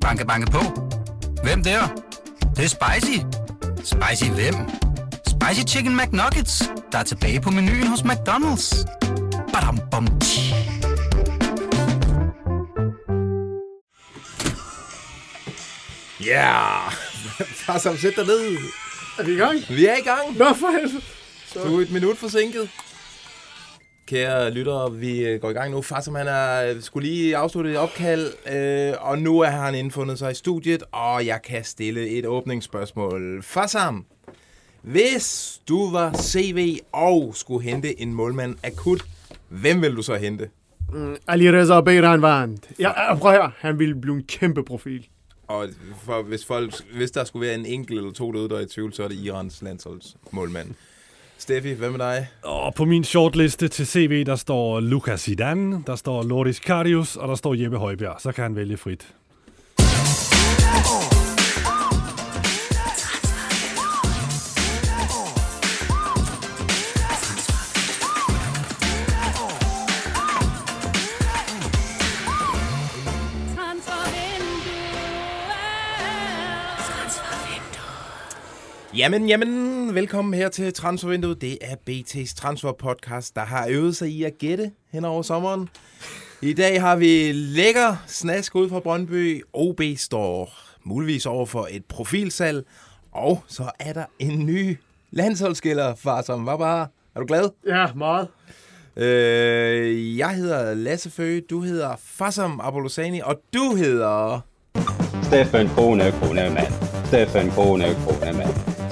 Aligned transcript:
Banke, 0.00 0.26
banke 0.26 0.50
på. 0.50 0.60
Hvem 1.42 1.64
der? 1.64 1.86
Det, 2.40 2.56
det 2.56 2.64
er 2.64 2.68
spicy. 2.68 3.18
Spicy 3.84 4.30
hvem? 4.30 4.54
Spicy 5.26 5.74
Chicken 5.74 5.96
McNuggets, 5.96 6.62
der 6.92 6.98
er 6.98 7.02
tilbage 7.02 7.40
på 7.40 7.50
menuen 7.50 7.86
hos 7.86 8.00
McDonald's. 8.00 8.84
Badum, 9.52 9.80
bom, 9.90 10.20
tji. 10.20 10.54
Ja! 16.20 16.32
Yeah. 16.32 16.92
Far, 17.54 17.78
som 17.78 17.96
sæt 17.96 18.16
dig 18.16 18.26
ned. 18.26 18.56
Er 19.18 19.22
vi 19.22 19.32
i 19.32 19.36
gang? 19.36 19.58
Vi 19.68 19.86
er 19.86 19.96
i 19.96 20.00
gang. 20.00 20.36
Nå, 20.36 20.54
for 20.54 20.70
helvede. 20.70 21.02
Du 21.54 21.78
er 21.78 21.82
et 21.82 21.90
minut 21.90 22.18
forsinket. 22.18 22.70
Kære 24.10 24.50
lyttere, 24.50 24.92
vi 24.92 25.26
øh, 25.26 25.40
går 25.40 25.50
i 25.50 25.52
gang 25.52 25.70
nu. 25.70 25.82
Far, 25.82 26.00
som 26.00 26.14
han 26.14 26.26
er, 26.26 26.80
skulle 26.80 27.08
lige 27.08 27.36
afslutte 27.36 27.70
et 27.70 27.76
opkald, 27.76 28.32
øh, 28.52 28.94
og 29.00 29.18
nu 29.18 29.40
er 29.40 29.50
han 29.50 29.74
indfundet 29.74 30.18
sig 30.18 30.30
i 30.30 30.34
studiet, 30.34 30.82
og 30.92 31.26
jeg 31.26 31.42
kan 31.42 31.64
stille 31.64 32.08
et 32.08 32.26
åbningsspørgsmål. 32.26 33.42
Far 33.42 33.66
Sam, 33.66 34.04
hvis 34.82 35.60
du 35.68 35.90
var 35.90 36.12
CV 36.12 36.78
og 36.92 37.32
skulle 37.34 37.64
hente 37.64 38.00
en 38.00 38.14
målmand 38.14 38.56
akut, 38.64 39.04
hvem 39.48 39.82
vil 39.82 39.96
du 39.96 40.02
så 40.02 40.14
hente? 40.14 40.50
Ali 41.26 41.50
Reza 41.50 41.80
Beiranvand. 41.80 42.58
Ja, 42.78 43.14
prøv 43.14 43.32
her. 43.32 43.50
Han 43.58 43.78
ville 43.78 43.94
blive 43.94 44.14
en 44.14 44.24
kæmpe 44.24 44.64
profil. 44.64 45.06
Og 45.48 45.68
for, 46.02 46.22
hvis, 46.22 46.44
folk, 46.44 46.74
hvis 46.94 47.10
der 47.10 47.24
skulle 47.24 47.46
være 47.46 47.58
en 47.58 47.66
enkelt 47.66 47.98
eller 47.98 48.12
to 48.12 48.32
derude, 48.32 48.48
der 48.48 48.56
er 48.56 48.60
i 48.60 48.66
tvivl, 48.66 48.92
så 48.92 49.04
er 49.04 49.08
det 49.08 49.16
Irans 49.16 49.62
landsholdsmålmand. 49.62 50.74
Steffi, 51.40 51.72
hvad 51.72 51.90
med 51.90 51.98
dig? 51.98 52.26
Og 52.42 52.74
på 52.74 52.84
min 52.84 53.04
shortliste 53.04 53.68
til 53.68 53.86
CV, 53.86 54.24
der 54.24 54.36
står 54.36 54.80
Lucas 54.80 55.20
Zidane, 55.20 55.82
der 55.86 55.96
står 55.96 56.22
Loris 56.22 56.58
Karius, 56.58 57.16
og 57.16 57.28
der 57.28 57.34
står 57.34 57.54
Jeppe 57.54 57.76
Højbjerg. 57.76 58.16
Så 58.18 58.32
kan 58.32 58.42
han 58.42 58.56
vælge 58.56 58.76
frit. 58.76 59.14
Jamen, 78.96 79.28
jamen, 79.28 79.94
velkommen 79.94 80.34
her 80.34 80.48
til 80.48 80.72
Transfervinduet. 80.72 81.40
Det 81.40 81.58
er 81.60 81.74
BT's 81.90 82.34
transferpodcast, 82.34 83.36
der 83.36 83.40
har 83.40 83.66
øvet 83.68 83.96
sig 83.96 84.08
i 84.08 84.24
at 84.24 84.38
gætte 84.38 84.70
hen 84.92 85.04
over 85.04 85.22
sommeren. 85.22 85.68
I 86.42 86.52
dag 86.52 86.80
har 86.80 86.96
vi 86.96 87.32
lækker 87.32 87.96
snask 88.06 88.54
ud 88.54 88.68
fra 88.68 88.80
Brøndby. 88.80 89.44
OB 89.52 89.80
står 89.96 90.52
muligvis 90.84 91.26
over 91.26 91.46
for 91.46 91.68
et 91.70 91.84
profilsalg. 91.84 92.66
Og 93.12 93.42
så 93.46 93.70
er 93.78 93.92
der 93.92 94.04
en 94.18 94.46
ny 94.46 94.78
landsholdsskiller, 95.10 95.94
far 95.94 96.22
som 96.22 96.46
var 96.46 96.56
bare. 96.56 96.86
Er 97.14 97.20
du 97.20 97.26
glad? 97.26 97.50
Ja, 97.66 97.86
meget. 97.94 98.28
Øh, 98.96 100.18
jeg 100.18 100.30
hedder 100.30 100.74
Lasse 100.74 101.10
Føge, 101.10 101.40
du 101.40 101.60
hedder 101.60 101.96
Fassam 102.04 102.60
Abolosani, 102.62 103.20
og 103.20 103.40
du 103.54 103.74
hedder... 103.76 104.40
Steffen 105.22 105.68
Krone 105.68 106.12
Kronemann. 106.12 106.74
Steffen 107.04 107.50
Krone 107.50 107.86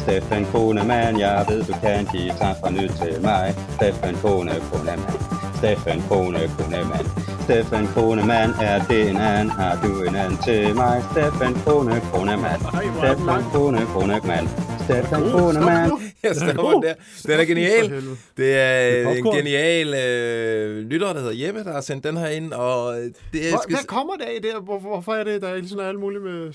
Kronemann. 0.08 0.22
Steffen 0.22 0.44
Kronemann, 0.44 1.20
jeg 1.20 1.46
ved 1.48 1.64
du 1.64 1.74
kan 1.82 2.06
give 2.12 2.32
transfer 2.40 2.70
nyt 2.70 2.92
til 3.02 3.22
mig. 3.22 3.54
Steffen 3.74 4.14
Krone 4.14 4.54
Kronemann. 4.70 5.02
Steffen 5.58 6.02
Krone 6.08 6.40
Kronemann. 6.56 7.06
Steffen 7.44 7.86
Kronemann, 7.86 8.50
er 8.60 8.84
det 8.88 9.10
en 9.10 9.16
anden, 9.16 9.50
har 9.50 9.80
du 9.82 10.02
en 10.02 10.16
anden 10.16 10.38
til 10.44 10.74
mig. 10.74 11.04
Steffen 11.12 11.54
Krone 11.54 12.00
Kronemann. 12.00 12.60
Steffen 12.98 13.42
Krone 13.52 13.86
Kronemann. 13.92 14.48
Steffen 14.84 15.30
Kronemann. 15.30 15.90
Jeg 16.22 16.36
stopper 16.36 16.80
der. 16.80 16.94
Den 17.26 17.40
er 17.40 17.44
genial. 17.44 18.02
Det 18.36 18.54
er 18.54 18.60
er 18.60 19.14
en 19.14 19.24
genial 19.24 19.94
øh, 19.94 20.78
lytter, 20.90 21.12
der 21.12 21.20
hedder 21.20 21.46
Jeppe, 21.46 21.64
der 21.64 21.72
har 21.72 21.80
sendt 21.80 22.04
den 22.04 22.16
her 22.16 22.28
ind, 22.28 22.52
og 22.52 22.94
det 23.32 23.46
er... 23.46 23.50
Hvor, 23.50 23.64
hvad 23.68 23.86
kommer 23.86 24.14
der 24.14 24.28
i 24.28 24.38
det? 24.38 24.50
Hvor, 24.62 24.78
hvorfor 24.78 25.14
er 25.14 25.24
det, 25.24 25.42
der 25.42 25.48
er 25.48 25.60
sådan 25.66 25.84
alt 25.84 26.00
muligt 26.00 26.22
med 26.24 26.52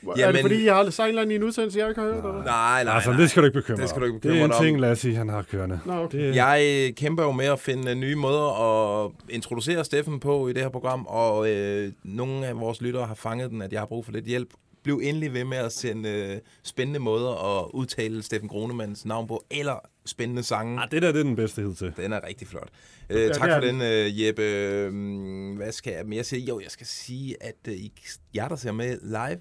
Stabu? 0.00 0.20
Er 0.28 0.32
det 0.32 0.40
fordi, 0.40 0.64
jeg 0.64 0.74
har 0.74 1.00
anden 1.18 1.30
i 1.30 1.34
en 1.34 1.42
udsendelse, 1.42 1.78
jeg 1.78 1.88
ikke 1.88 2.00
har 2.00 2.08
hørt? 2.08 2.16
Eller? 2.24 2.44
Nej, 2.44 2.84
nej, 2.84 2.94
Altså, 2.94 3.10
nej. 3.10 3.20
det 3.20 3.30
skal 3.30 3.42
du 3.42 3.46
ikke 3.46 3.58
bekymre 3.60 3.80
Det 3.80 3.88
skal 3.88 4.00
du 4.00 4.06
ikke 4.06 4.14
dig 4.14 4.20
bekymre 4.20 4.34
Det 4.34 4.42
er 4.42 4.46
dig 4.46 4.56
en 4.58 4.64
ting, 4.64 4.80
Lasse, 4.80 5.14
han 5.14 5.28
har 5.28 5.42
kørende. 5.42 5.80
Nå, 5.86 5.92
okay. 5.92 6.18
Det, 6.18 6.36
Jeg 6.36 6.86
øh, 6.88 6.94
kæmper 6.94 7.22
jo 7.24 7.32
med 7.32 7.46
at 7.46 7.60
finde 7.60 7.94
nye 7.94 8.14
måder 8.16 9.04
at 9.04 9.10
introducere 9.28 9.84
Steffen 9.84 10.20
på 10.20 10.48
i 10.48 10.52
det 10.52 10.62
her 10.62 10.68
program, 10.68 11.06
og 11.06 11.50
øh, 11.50 11.92
nogle 12.04 12.46
af 12.46 12.60
vores 12.60 12.80
lyttere 12.82 13.06
har 13.06 13.14
fanget 13.14 13.50
den, 13.50 13.62
at 13.62 13.72
jeg 13.72 13.80
har 13.80 13.86
brug 13.86 14.04
for 14.04 14.12
lidt 14.12 14.24
hjælp. 14.24 14.48
Bliv 14.84 15.00
endelig 15.04 15.34
ved 15.34 15.44
med 15.44 15.56
at 15.58 15.72
sende 15.72 16.08
øh, 16.08 16.38
spændende 16.62 17.00
måder 17.00 17.58
at 17.60 17.70
udtale 17.74 18.22
Steffen 18.22 18.48
Gronemanns 18.48 19.04
navn 19.04 19.28
på, 19.28 19.44
eller 19.50 19.74
spændende 20.06 20.42
sange. 20.42 20.80
ah, 20.80 20.90
det 20.90 21.02
der 21.02 21.12
det 21.12 21.20
er 21.20 21.24
den 21.24 21.36
bedste 21.36 21.62
hed 21.62 21.74
til. 21.74 21.92
Den 21.96 22.12
er 22.12 22.20
rigtig 22.28 22.48
flot. 22.48 22.68
Øh, 23.10 23.20
Ja, 23.22 23.28
tak 23.32 23.50
for 23.50 23.60
den. 23.60 23.82
øh, 23.82 24.22
Jeppe. 24.22 24.42
Øhm, 24.42 25.54
Hvad 25.56 25.72
skal 25.72 25.92
jeg 25.92 26.06
mere 26.06 26.24
sige? 26.24 26.42
Jo, 26.46 26.60
jeg 26.60 26.70
skal 26.70 26.86
sige, 26.86 27.36
at 27.40 27.54
øh, 27.68 27.74
jer, 28.34 28.48
der 28.48 28.56
ser 28.56 28.72
med 28.72 28.98
live, 29.02 29.40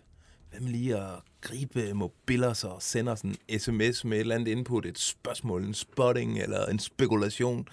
hvad 0.49 0.59
med 0.59 0.69
lige 0.69 0.97
at 0.97 1.19
gribe 1.41 1.93
mobiler 1.93 2.65
og 2.65 2.81
sender 2.81 3.15
sådan 3.15 3.35
en 3.47 3.59
sms 3.59 4.05
med 4.05 4.17
et 4.17 4.21
eller 4.21 4.35
andet 4.35 4.51
input, 4.51 4.85
et 4.85 4.99
spørgsmål, 4.99 5.63
en 5.63 5.73
spotting 5.73 6.39
eller 6.39 6.65
en 6.65 6.79
spekulation 6.79 7.67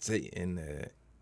til 0.00 0.28
en... 0.32 0.58
Øh, 0.58 0.64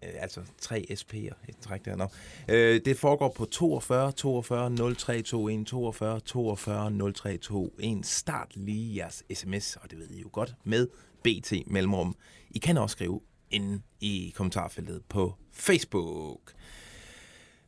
øh, 0.04 0.10
altså 0.18 0.40
tre 0.60 0.86
SP'er, 0.90 1.34
et 1.48 1.56
træk 1.60 1.84
der. 1.84 2.08
Øh, 2.48 2.80
det 2.84 2.98
foregår 2.98 3.32
på 3.36 3.44
42 3.44 4.12
42 4.12 4.70
0321 4.70 5.64
42 5.64 6.20
42 6.20 6.90
0321. 6.90 8.04
Start 8.04 8.56
lige 8.56 8.96
jeres 8.96 9.24
sms, 9.34 9.76
og 9.76 9.90
det 9.90 9.98
ved 9.98 10.10
I 10.10 10.20
jo 10.20 10.28
godt, 10.32 10.54
med 10.64 10.86
BT 11.22 11.52
Mellemrum. 11.66 12.16
I 12.50 12.58
kan 12.58 12.78
også 12.78 12.92
skrive 12.92 13.20
inde 13.50 13.82
i 14.00 14.32
kommentarfeltet 14.36 15.02
på 15.08 15.34
Facebook. 15.52 16.52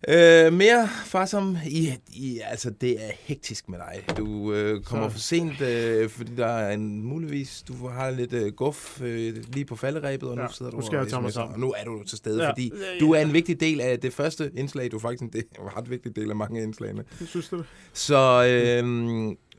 Øh, 0.08 0.52
mere 0.52 0.88
far 1.04 1.26
som 1.26 1.56
I, 1.66 1.92
I, 2.08 2.40
altså 2.44 2.70
det 2.70 2.90
er 3.06 3.10
hektisk 3.20 3.68
med 3.68 3.78
dig. 3.78 4.16
Du 4.16 4.52
øh, 4.52 4.82
kommer 4.82 5.08
Så. 5.08 5.12
for 5.12 5.18
sent, 5.20 5.60
øh, 5.60 6.10
fordi 6.10 6.32
der 6.36 6.46
er 6.46 6.72
en 6.74 7.02
muligvis 7.02 7.64
du 7.68 7.88
har 7.88 8.10
lidt 8.10 8.32
øh, 8.32 8.52
guf 8.52 9.00
øh, 9.02 9.36
lige 9.52 9.64
på 9.64 9.76
falderæbet, 9.76 10.28
og 10.28 10.36
nu 10.36 10.42
Ja, 10.42 10.48
sidder 10.52 10.70
du 10.70 10.76
nu 10.76 10.86
skal 10.86 10.98
og 10.98 11.04
jeg 11.04 11.10
tage 11.10 11.22
mig 11.22 11.28
sms'er, 11.28 11.32
sammen. 11.32 11.54
og 11.54 11.60
nu 11.60 11.74
er 11.76 11.84
du 11.84 12.02
til 12.04 12.18
stede, 12.18 12.42
Ja. 12.42 12.50
fordi 12.50 12.72
Ja, 12.74 12.98
du 13.00 13.12
er 13.12 13.18
ja. 13.18 13.24
en 13.26 13.32
vigtig 13.32 13.60
del 13.60 13.80
af 13.80 14.00
det 14.00 14.12
første 14.12 14.50
indslag. 14.56 14.90
Du 14.90 14.96
er 14.96 15.00
faktisk 15.00 15.22
en, 15.22 15.32
del, 15.32 15.44
en 15.60 15.76
ret 15.76 15.90
vigtig 15.90 16.16
del 16.16 16.30
af 16.30 16.36
mange 16.36 16.60
af 16.60 16.64
indslagene. 16.64 17.04
Synes 17.26 17.48
du 17.48 17.56
det? 17.56 17.64
Så 17.92 18.18
øh, 18.48 18.84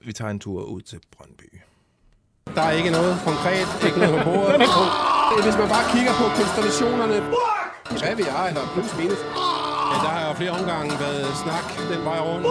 vi 0.06 0.14
tager 0.14 0.32
en 0.32 0.40
tur 0.40 0.64
ud 0.64 0.82
til 0.82 1.00
Brøndby. 1.18 1.44
Der 2.56 2.62
er 2.62 2.72
ikke 2.72 2.90
noget 2.92 3.18
konkret, 3.26 3.68
ikke 3.86 4.00
noget 4.00 4.24
på 4.24 4.24
bordet. 4.30 4.56
Hvis 5.46 5.58
man 5.62 5.70
bare 5.76 5.86
kigger 5.96 6.14
på 6.22 6.26
konstellationerne, 6.40 7.18
hvad 8.02 8.16
vi 8.16 8.24
er, 8.38 8.44
eller 8.50 8.62
plus 8.74 8.92
minus, 9.00 9.22
ja, 9.92 9.98
der 10.06 10.12
har 10.18 10.28
jo 10.30 10.34
flere 10.34 10.52
omgange 10.52 10.92
været 11.00 11.26
snak 11.44 11.66
den 11.92 12.06
vej 12.06 12.20
rundt. 12.20 12.48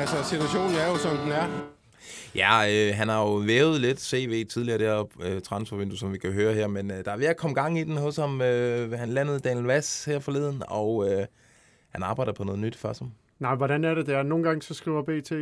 Altså, 0.00 0.16
situationen 0.24 0.74
er 0.76 0.86
jo, 0.90 0.96
som 0.96 1.16
den 1.16 1.32
er. 1.32 1.46
Ja, 2.34 2.52
øh, 2.72 2.96
han 2.96 3.08
har 3.08 3.20
jo 3.20 3.34
vævet 3.34 3.80
lidt 3.80 4.00
CV 4.00 4.46
tidligere 4.46 4.78
der 4.78 5.04
øh, 5.22 5.42
transfervindue, 5.42 5.98
som 5.98 6.12
vi 6.12 6.18
kan 6.18 6.32
høre 6.32 6.54
her, 6.54 6.66
men 6.66 6.90
øh, 6.90 7.04
der 7.04 7.12
er 7.12 7.16
ved 7.16 7.26
at 7.26 7.36
komme 7.36 7.54
gang 7.54 7.78
i 7.78 7.84
den 7.84 7.96
hos 7.96 8.16
ham. 8.16 8.40
Øh, 8.42 8.92
han 8.92 9.08
landede 9.08 9.38
Daniel 9.38 9.64
Vass 9.66 10.04
her 10.04 10.18
forleden, 10.18 10.62
og 10.68 11.10
øh, 11.12 11.26
han 11.90 12.02
arbejder 12.02 12.32
på 12.32 12.44
noget 12.44 12.60
nyt 12.60 12.76
for 12.76 12.92
som. 12.92 13.12
Nej, 13.38 13.54
hvordan 13.54 13.84
er 13.84 13.94
det 13.94 14.06
der? 14.06 14.22
Nogle 14.22 14.44
gange 14.44 14.62
så 14.62 14.74
skriver 14.74 15.02
BT 15.02 15.32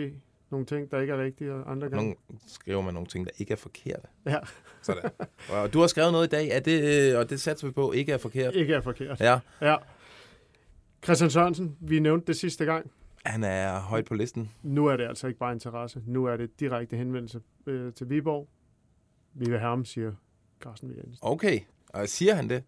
nogle 0.50 0.66
ting, 0.66 0.90
der 0.90 1.00
ikke 1.00 1.12
er 1.12 1.22
rigtige, 1.22 1.52
og 1.52 1.70
andre 1.70 1.88
gange... 1.88 1.96
Nogle 1.96 2.14
skriver 2.48 2.82
man 2.82 2.94
nogle 2.94 3.06
ting, 3.08 3.24
der 3.26 3.32
ikke 3.38 3.52
er 3.52 3.56
forkerte. 3.56 4.06
Ja, 4.26 4.36
Sådan. 4.82 5.10
og 5.48 5.72
du 5.72 5.80
har 5.80 5.86
skrevet 5.86 6.12
noget 6.12 6.26
i 6.26 6.30
dag, 6.30 6.48
er 6.48 6.60
det, 6.60 7.10
øh, 7.12 7.18
og 7.18 7.30
det 7.30 7.40
satser 7.40 7.66
vi 7.66 7.72
på, 7.72 7.92
ikke 7.92 8.12
er 8.12 8.18
forkert. 8.18 8.54
ikke 8.54 8.74
er 8.74 8.80
forkert. 8.80 9.20
Ja, 9.20 9.38
Ja. 9.60 9.76
Christian 11.04 11.30
Sørensen, 11.30 11.76
vi 11.80 11.98
nævnte 11.98 12.26
det 12.26 12.36
sidste 12.36 12.64
gang. 12.64 12.90
han 13.24 13.44
er 13.44 13.80
højt 13.80 14.04
på 14.04 14.14
listen. 14.14 14.50
Nu 14.62 14.86
er 14.86 14.96
det 14.96 15.04
altså 15.04 15.26
ikke 15.26 15.38
bare 15.38 15.52
interesse. 15.52 16.02
Nu 16.06 16.24
er 16.24 16.36
det 16.36 16.60
direkte 16.60 16.96
henvendelse 16.96 17.40
øh, 17.66 17.92
til 17.92 18.10
Viborg. 18.10 18.48
Vi 19.34 19.50
vil 19.50 19.58
have 19.58 19.70
ham, 19.70 19.84
siger 19.84 20.12
Carsten 20.64 20.88
Wegensen. 20.90 21.16
Okay, 21.22 21.60
og 21.88 22.08
siger 22.08 22.34
han 22.34 22.48
det? 22.50 22.62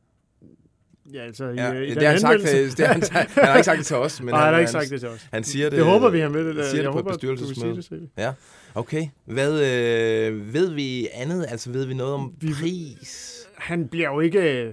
Ja, 1.12 1.18
altså 1.20 1.44
i, 1.48 1.54
Ja, 1.54 1.72
i 1.72 1.86
det 1.88 1.96
den 1.96 2.02
har 2.04 2.10
han, 2.10 2.18
sagt, 2.20 2.40
øh, 2.40 2.70
det 2.76 2.78
har 2.86 2.92
han, 2.92 3.02
han 3.28 3.44
har 3.44 3.54
ikke 3.56 3.64
sagt 3.64 3.78
det 3.78 3.86
til 3.86 3.96
os, 3.96 4.20
men 4.22 4.28
Nej, 4.28 4.38
han 4.38 4.46
har 4.46 4.52
han, 4.52 4.60
ikke 4.60 4.70
sagt 4.72 4.90
det 4.90 5.00
til 5.00 5.08
os. 5.08 5.28
han 5.32 5.44
siger 5.44 5.70
det. 5.70 5.78
Det 5.78 5.86
håber 5.86 6.10
vi, 6.10 6.20
han 6.20 6.34
vil. 6.34 6.44
Det, 6.46 6.64
siger 6.64 6.76
det 6.76 6.82
jeg 6.82 6.92
på 6.92 6.98
et 6.98 7.04
håber, 7.04 7.10
vil 7.10 7.36
bestyrelsesmøde. 7.36 7.76
det. 8.02 8.10
Ja, 8.16 8.32
okay. 8.74 9.06
Hvad 9.24 9.52
øh, 9.52 10.54
ved 10.54 10.70
vi 10.74 11.08
andet? 11.14 11.46
Altså 11.48 11.70
ved 11.72 11.86
vi 11.86 11.94
noget 11.94 12.14
om 12.14 12.34
Vi- 12.40 12.52
pris? 12.60 13.38
Han 13.56 13.88
bliver 13.88 14.08
jo 14.08 14.20
ikke... 14.20 14.66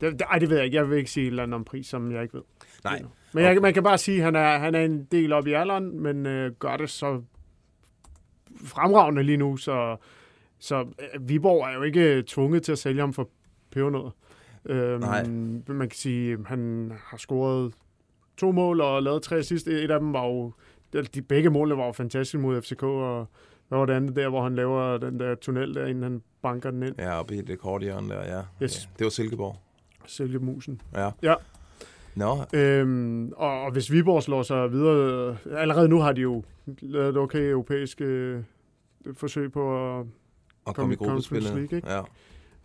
Det, 0.00 0.12
det, 0.12 0.20
ej, 0.20 0.38
det 0.38 0.48
ved 0.50 0.56
jeg 0.56 0.64
ikke. 0.64 0.76
Jeg 0.76 0.90
vil 0.90 0.98
ikke 0.98 1.10
sige 1.10 1.24
et 1.24 1.30
eller 1.30 1.42
andet 1.42 1.54
om 1.54 1.64
pris, 1.64 1.86
som 1.86 2.12
jeg 2.12 2.22
ikke 2.22 2.34
ved. 2.34 2.42
Nej. 2.90 3.02
Men 3.32 3.44
jeg, 3.44 3.62
man 3.62 3.74
kan 3.74 3.82
bare 3.82 3.98
sige, 3.98 4.18
at 4.18 4.24
han 4.24 4.36
er, 4.36 4.58
han 4.58 4.74
er 4.74 4.84
en 4.84 5.04
del 5.04 5.32
op 5.32 5.46
i 5.46 5.52
alderen, 5.52 6.00
men 6.00 6.26
øh, 6.26 6.52
gør 6.52 6.76
det 6.76 6.90
så 6.90 7.22
fremragende 8.64 9.22
lige 9.22 9.36
nu, 9.36 9.56
så, 9.56 9.96
så 10.58 10.80
øh, 10.80 11.28
Viborg 11.28 11.68
er 11.68 11.74
jo 11.74 11.82
ikke 11.82 12.24
tvunget 12.26 12.62
til 12.62 12.72
at 12.72 12.78
sælge 12.78 13.00
ham 13.00 13.12
for 13.12 13.28
pebernødder. 13.70 14.10
Øhm, 14.66 15.00
Nej. 15.00 15.24
Man 15.66 15.88
kan 15.88 15.96
sige, 15.98 16.32
at 16.32 16.38
han 16.46 16.92
har 17.04 17.16
scoret 17.16 17.74
to 18.36 18.52
mål 18.52 18.80
og 18.80 19.02
lavede 19.02 19.20
tre 19.20 19.42
sidst. 19.42 19.66
Et 19.66 19.90
af 19.90 20.00
dem 20.00 20.12
var 20.12 20.26
jo, 20.26 20.52
de 21.14 21.22
begge 21.22 21.50
målene 21.50 21.78
var 21.78 21.86
jo 21.86 21.92
fantastiske 21.92 22.38
mod 22.38 22.62
FCK, 22.62 22.82
og 22.82 23.28
hvad 23.68 23.78
var 23.78 23.86
det 23.86 23.92
andet 23.92 24.16
der, 24.16 24.28
hvor 24.28 24.42
han 24.42 24.54
laver 24.54 24.98
den 24.98 25.20
der 25.20 25.34
tunnel 25.34 25.74
der, 25.74 25.86
inden 25.86 26.02
han 26.02 26.22
banker 26.42 26.70
den 26.70 26.82
ind? 26.82 26.94
Ja, 26.98 27.18
oppe 27.20 27.36
i 27.36 27.40
det 27.40 27.58
korte 27.58 27.84
hjørne 27.84 28.08
der, 28.08 28.36
ja. 28.36 28.42
Yes. 28.62 28.84
ja. 28.84 28.90
Det 28.98 29.04
var 29.04 29.10
Silkeborg. 29.10 29.56
Sælge 30.06 30.38
musen. 30.38 30.80
Ja. 30.94 31.10
Ja. 31.22 31.34
Nå, 32.18 32.44
Øhm, 32.54 33.32
og, 33.36 33.62
og 33.62 33.72
hvis 33.72 33.92
Viborg 33.92 34.22
slår 34.22 34.42
sig 34.42 34.72
videre, 34.72 35.30
øh, 35.30 35.60
allerede 35.60 35.88
nu 35.88 35.98
har 36.00 36.12
de 36.12 36.20
jo 36.20 36.42
lavet 36.80 37.08
et 37.08 37.16
okay 37.16 37.50
europæisk 37.50 38.00
øh, 38.00 38.40
forsøg 39.16 39.52
på 39.52 39.60
at 40.00 40.06
og 40.64 40.74
Kom 40.74 40.74
kom 40.74 40.92
i 40.92 40.94
gruppespillet. 40.94 41.54
League, 41.54 41.62
ikke? 41.76 41.92
Ja. 41.92 42.00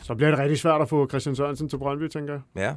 Så 0.02 0.16
bliver 0.16 0.30
det 0.30 0.40
rigtig 0.40 0.60
svært 0.60 0.82
at 0.82 0.90
få 0.90 1.08
Christian 1.10 1.36
Sørensen 1.36 1.70
til 1.70 1.78
Brøndby, 1.78 2.08
tænker 2.08 2.34
jeg. 2.34 2.42
Ja. 2.56 2.74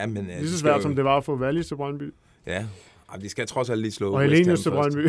Ja, 0.00 0.06
men... 0.06 0.26
Lige 0.26 0.48
så 0.48 0.58
svært, 0.58 0.82
som 0.82 0.96
det 0.96 1.04
var 1.04 1.16
at 1.16 1.24
få 1.24 1.36
Wallis 1.36 1.66
til 1.66 1.74
Brøndby. 1.76 2.14
Ja. 2.46 2.66
Ej, 3.10 3.16
de 3.16 3.28
skal 3.28 3.46
trods 3.46 3.70
alt 3.70 3.80
lige 3.80 3.92
slå 3.92 4.12
Og 4.12 4.22
Helenius 4.22 4.62
til. 4.62 4.70
Brøndby. 4.70 5.08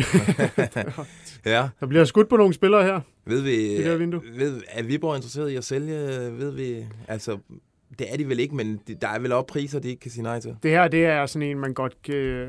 Ja. 1.46 1.68
Der 1.80 1.86
bliver 1.86 2.04
skudt 2.04 2.28
på 2.28 2.36
nogle 2.36 2.54
spillere 2.54 2.82
her. 2.82 3.00
Ved 3.24 3.40
vi, 3.42 3.76
Det 3.76 3.84
der 3.84 3.96
vindue. 3.96 4.20
ved, 4.36 4.60
er 4.68 4.82
Viborg 4.82 5.16
interesseret 5.16 5.50
i 5.50 5.56
at 5.56 5.64
sælge? 5.64 5.96
Ved 6.38 6.50
vi, 6.52 6.86
altså, 7.08 7.38
det 7.98 8.12
er 8.12 8.16
de 8.16 8.28
vel 8.28 8.40
ikke, 8.40 8.54
men 8.56 8.80
de- 8.88 8.94
der 8.94 9.08
er 9.08 9.18
vel 9.18 9.32
op 9.32 9.46
priser, 9.46 9.78
de 9.80 9.88
ikke 9.88 10.00
kan 10.00 10.10
sige 10.10 10.22
nej 10.22 10.40
til. 10.40 10.56
Det 10.62 10.70
her, 10.70 10.88
det 10.88 11.04
er 11.06 11.26
sådan 11.26 11.48
en, 11.48 11.58
man 11.58 11.74
godt 11.74 12.02
kan... 12.02 12.48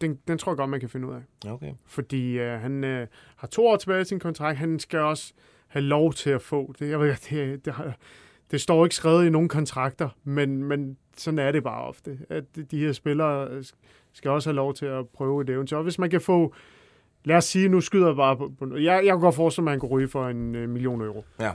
Den, 0.00 0.18
den 0.28 0.38
tror 0.38 0.52
jeg 0.52 0.56
godt, 0.56 0.70
man 0.70 0.80
kan 0.80 0.88
finde 0.88 1.08
ud 1.08 1.14
af. 1.14 1.50
Okay. 1.50 1.72
Fordi 1.86 2.38
øh, 2.38 2.60
han 2.60 2.84
øh, 2.84 3.06
har 3.36 3.46
to 3.48 3.66
år 3.66 3.76
tilbage 3.76 4.00
i 4.00 4.04
sin 4.04 4.18
kontrakt. 4.18 4.58
Han 4.58 4.78
skal 4.78 4.98
også 4.98 5.32
have 5.68 5.82
lov 5.82 6.12
til 6.12 6.30
at 6.30 6.42
få 6.42 6.74
det. 6.78 6.90
Jeg 6.90 7.00
ved, 7.00 7.14
det, 7.30 7.64
det, 7.64 7.72
har, 7.72 7.96
det 8.50 8.60
står 8.60 8.84
ikke 8.84 8.94
skrevet 8.94 9.26
i 9.26 9.30
nogen 9.30 9.48
kontrakter, 9.48 10.08
men, 10.24 10.64
men 10.64 10.96
sådan 11.16 11.38
er 11.38 11.52
det 11.52 11.62
bare 11.62 11.82
ofte. 11.84 12.18
At 12.30 12.44
de 12.70 12.78
her 12.78 12.92
spillere 12.92 13.48
øh, 13.50 13.64
skal 14.12 14.30
også 14.30 14.48
have 14.50 14.56
lov 14.56 14.74
til 14.74 14.86
at 14.86 15.08
prøve 15.08 15.42
et 15.42 15.50
eventyr. 15.50 15.76
Og 15.76 15.82
hvis 15.82 15.98
man 15.98 16.10
kan 16.10 16.20
få... 16.20 16.54
Lad 17.24 17.36
os 17.36 17.44
sige, 17.44 17.68
nu 17.68 17.80
skyder 17.80 18.06
jeg 18.06 18.16
bare 18.16 18.36
på... 18.36 18.52
på 18.58 18.76
jeg, 18.76 18.84
jeg 19.04 19.12
kan 19.12 19.20
godt 19.20 19.34
forestille 19.34 19.64
mig, 19.64 19.70
at 19.70 19.72
han 19.72 19.80
kunne 19.80 19.90
ryge 19.90 20.08
for 20.08 20.28
en 20.28 20.54
øh, 20.54 20.68
million 20.68 21.00
euro. 21.00 21.24
Ja. 21.40 21.52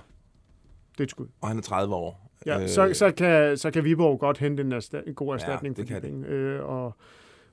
Det 0.91 0.99
er 0.99 1.03
et 1.03 1.09
skud. 1.09 1.27
Og 1.41 1.47
han 1.47 1.57
er 1.57 1.61
30 1.61 1.95
år. 1.95 2.22
Ja, 2.45 2.61
Øh, 2.61 2.67
så, 2.69 2.89
så, 2.93 3.11
kan, 3.11 3.57
så 3.57 3.71
kan 3.71 3.83
Viborg 3.83 4.19
godt 4.19 4.37
hente 4.37 4.63
en, 4.63 4.73
ersta- 4.73 5.07
en 5.07 5.13
god 5.13 5.33
erstatning 5.33 5.77
det 5.77 5.87
for 5.87 5.95
de 5.95 6.01
kan 6.01 6.01
de. 6.01 6.07
penge. 6.07 6.27
Øh, 6.27 6.63
og 6.65 6.95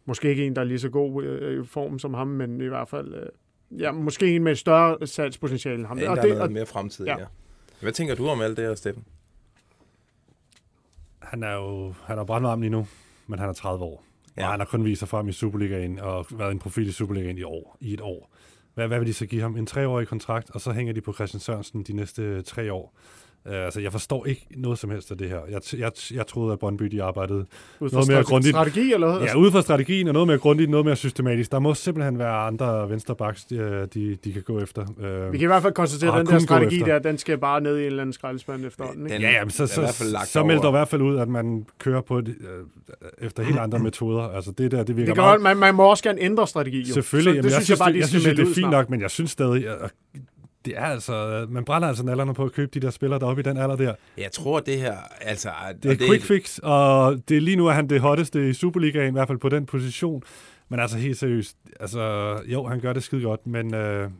måske 0.04 0.28
ikke 0.28 0.46
en, 0.46 0.54
der 0.56 0.60
er 0.60 0.64
lige 0.64 0.78
så 0.78 0.88
god 0.88 1.24
øh, 1.24 1.62
i 1.62 1.66
form 1.66 1.98
som 1.98 2.14
ham, 2.14 2.26
men 2.28 2.60
i 2.60 2.66
hvert 2.66 2.88
fald... 2.88 3.14
Øh, 3.14 3.26
ja, 3.80 3.92
måske 3.92 4.36
en 4.36 4.44
med 4.44 4.52
et 4.52 4.58
større 4.58 5.06
salgspotentiale 5.06 5.78
end 5.78 5.86
ham. 5.86 5.98
Ja, 5.98 6.10
og 6.10 6.16
der 6.16 6.22
det, 6.22 6.30
er 6.30 6.34
noget 6.34 6.48
og, 6.48 6.52
mere 6.52 6.66
fremtid, 6.66 7.06
ja. 7.06 7.12
ja. 7.12 7.18
ja. 7.20 7.26
Hvad 7.80 7.92
tænker 7.92 8.14
du 8.14 8.28
om 8.28 8.40
alt 8.40 8.56
det 8.56 8.64
her, 8.66 8.74
Steffen? 8.74 9.04
Han 11.18 11.42
er 11.42 11.54
jo 11.54 11.94
han 12.04 12.18
er 12.18 12.24
brandvarm 12.24 12.60
lige 12.60 12.70
nu, 12.70 12.86
men 13.26 13.38
han 13.38 13.48
er 13.48 13.52
30 13.52 13.84
år. 13.84 14.04
Ja. 14.36 14.42
Ja. 14.42 14.46
Og 14.46 14.52
han 14.52 14.60
har 14.60 14.66
kun 14.66 14.84
vist 14.84 14.98
sig 14.98 15.08
frem 15.08 15.28
i 15.28 15.32
Superligaen 15.32 15.98
og 15.98 16.26
været 16.30 16.50
en 16.50 16.58
profil 16.58 16.88
i 16.88 16.92
Superligaen 16.92 17.38
i 17.38 17.42
år, 17.42 17.76
i 17.80 17.92
et 17.94 18.00
år. 18.00 18.30
Hvad, 18.74 18.88
hvad 18.88 18.98
vil 18.98 19.08
de 19.08 19.14
så 19.14 19.26
give 19.26 19.42
ham? 19.42 19.56
En 19.56 19.66
treårig 19.66 20.08
kontrakt, 20.08 20.50
og 20.50 20.60
så 20.60 20.72
hænger 20.72 20.92
de 20.92 21.00
på 21.00 21.12
Christian 21.12 21.40
Sørensen 21.40 21.82
de 21.82 21.92
næste 21.92 22.42
tre 22.42 22.72
år. 22.72 22.94
Uh, 23.46 23.52
altså, 23.54 23.80
jeg 23.80 23.92
forstår 23.92 24.26
ikke 24.26 24.46
noget 24.56 24.78
som 24.78 24.90
helst 24.90 25.10
af 25.10 25.18
det 25.18 25.28
her. 25.28 25.38
Jeg, 25.50 25.60
jeg, 25.78 25.92
jeg 26.14 26.26
troede, 26.26 26.52
at 26.52 26.58
Brøndby 26.58 26.84
de 26.84 27.02
arbejdede 27.02 27.38
ud 27.80 27.90
noget 27.92 27.94
mere 27.94 28.02
strate- 28.04 28.22
grundigt. 28.28 28.52
strategi, 28.54 28.92
eller 28.92 29.18
hvad? 29.18 29.28
Ja, 29.28 29.36
ud 29.36 29.50
fra 29.50 29.62
strategien 29.62 30.06
og 30.08 30.12
noget 30.14 30.26
mere 30.26 30.38
grundigt, 30.38 30.70
noget 30.70 30.86
mere 30.86 30.96
systematisk. 30.96 31.52
Der 31.52 31.58
må 31.58 31.74
simpelthen 31.74 32.18
være 32.18 32.36
andre 32.36 32.90
venstrebacks, 32.90 33.44
de, 33.44 33.86
de, 33.94 34.16
de 34.24 34.32
kan 34.32 34.42
gå 34.42 34.60
efter. 34.60 34.82
Uh, 34.86 35.32
Vi 35.32 35.38
kan 35.38 35.46
i 35.46 35.46
hvert 35.46 35.62
fald 35.62 35.72
konstatere, 35.74 36.20
at 36.20 36.26
den 36.26 36.34
der 36.34 36.38
strategi 36.40 36.78
der, 36.78 36.98
den 36.98 37.18
skal 37.18 37.38
bare 37.38 37.60
ned 37.60 37.76
i 37.76 37.80
en 37.80 37.86
eller 37.86 38.02
anden 38.02 38.12
skraldespand 38.12 38.64
efterhånden. 38.64 39.02
Ikke? 39.06 39.14
Den- 39.14 39.22
Ja, 39.22 39.30
ja, 39.30 39.44
men 39.44 39.50
så, 39.50 39.66
så, 39.66 40.04
lagt 40.12 40.28
så 40.28 40.44
melder 40.44 40.68
i 40.68 40.70
hvert 40.70 40.88
fald 40.88 41.02
ud, 41.02 41.18
at 41.18 41.28
man 41.28 41.66
kører 41.78 42.00
på 42.00 42.20
det, 42.20 42.34
øh, 42.40 43.26
efter 43.26 43.42
helt 43.42 43.58
andre 43.58 43.78
metoder. 43.78 44.22
Altså 44.22 44.50
det 44.50 44.70
der, 44.70 44.82
det 44.82 44.96
virker 44.96 45.06
Det 45.06 45.14
kan 45.14 45.22
meget... 45.22 45.32
godt, 45.32 45.42
man, 45.42 45.56
man 45.56 45.74
må 45.74 45.82
også 45.90 46.02
gerne 46.04 46.20
ændre 46.20 46.46
strategi. 46.46 46.78
Jo. 46.88 46.92
Selvfølgelig, 46.94 47.30
så, 47.30 47.34
jamen, 47.34 47.44
det 47.44 47.50
jeg, 47.50 47.62
synes 47.62 47.70
jeg 47.70 47.78
bare, 47.78 47.88
det, 47.88 47.94
de 47.94 48.00
jeg 48.00 48.08
synes, 48.08 48.24
det 48.24 48.38
er 48.38 48.54
fint 48.54 48.70
nok, 48.70 48.90
men 48.90 49.00
jeg 49.00 49.10
synes 49.10 49.30
stadig, 49.30 49.68
at 49.68 49.90
det 50.64 50.74
er 50.76 50.84
altså, 50.84 51.46
man 51.50 51.64
brænder 51.64 51.88
altså 51.88 52.04
nallerne 52.04 52.34
på 52.34 52.44
at 52.44 52.52
købe 52.52 52.70
de 52.74 52.80
der 52.80 52.90
spillere 52.90 53.20
deroppe 53.20 53.40
i 53.40 53.42
den 53.42 53.56
alder 53.56 53.76
der. 53.76 53.94
Jeg 54.18 54.32
tror, 54.32 54.60
det 54.60 54.78
her... 54.80 54.96
Altså, 55.20 55.50
Det 55.82 55.88
er 55.88 55.92
et 55.92 56.00
quick 56.00 56.22
fix, 56.24 56.58
og 56.62 57.22
det 57.28 57.36
er 57.36 57.40
lige 57.40 57.56
nu 57.56 57.66
er 57.66 57.72
han 57.72 57.88
det 57.88 58.00
hotteste 58.00 58.50
i 58.50 58.52
Superligaen, 58.52 59.08
i 59.08 59.12
hvert 59.12 59.28
fald 59.28 59.38
på 59.38 59.48
den 59.48 59.66
position. 59.66 60.22
Men 60.68 60.80
altså 60.80 60.98
helt 60.98 61.18
seriøst, 61.18 61.56
altså 61.80 62.00
jo, 62.46 62.66
han 62.66 62.80
gør 62.80 62.92
det 62.92 63.02
skide 63.02 63.22
godt, 63.22 63.46
men 63.46 63.74
øh, 63.74 64.10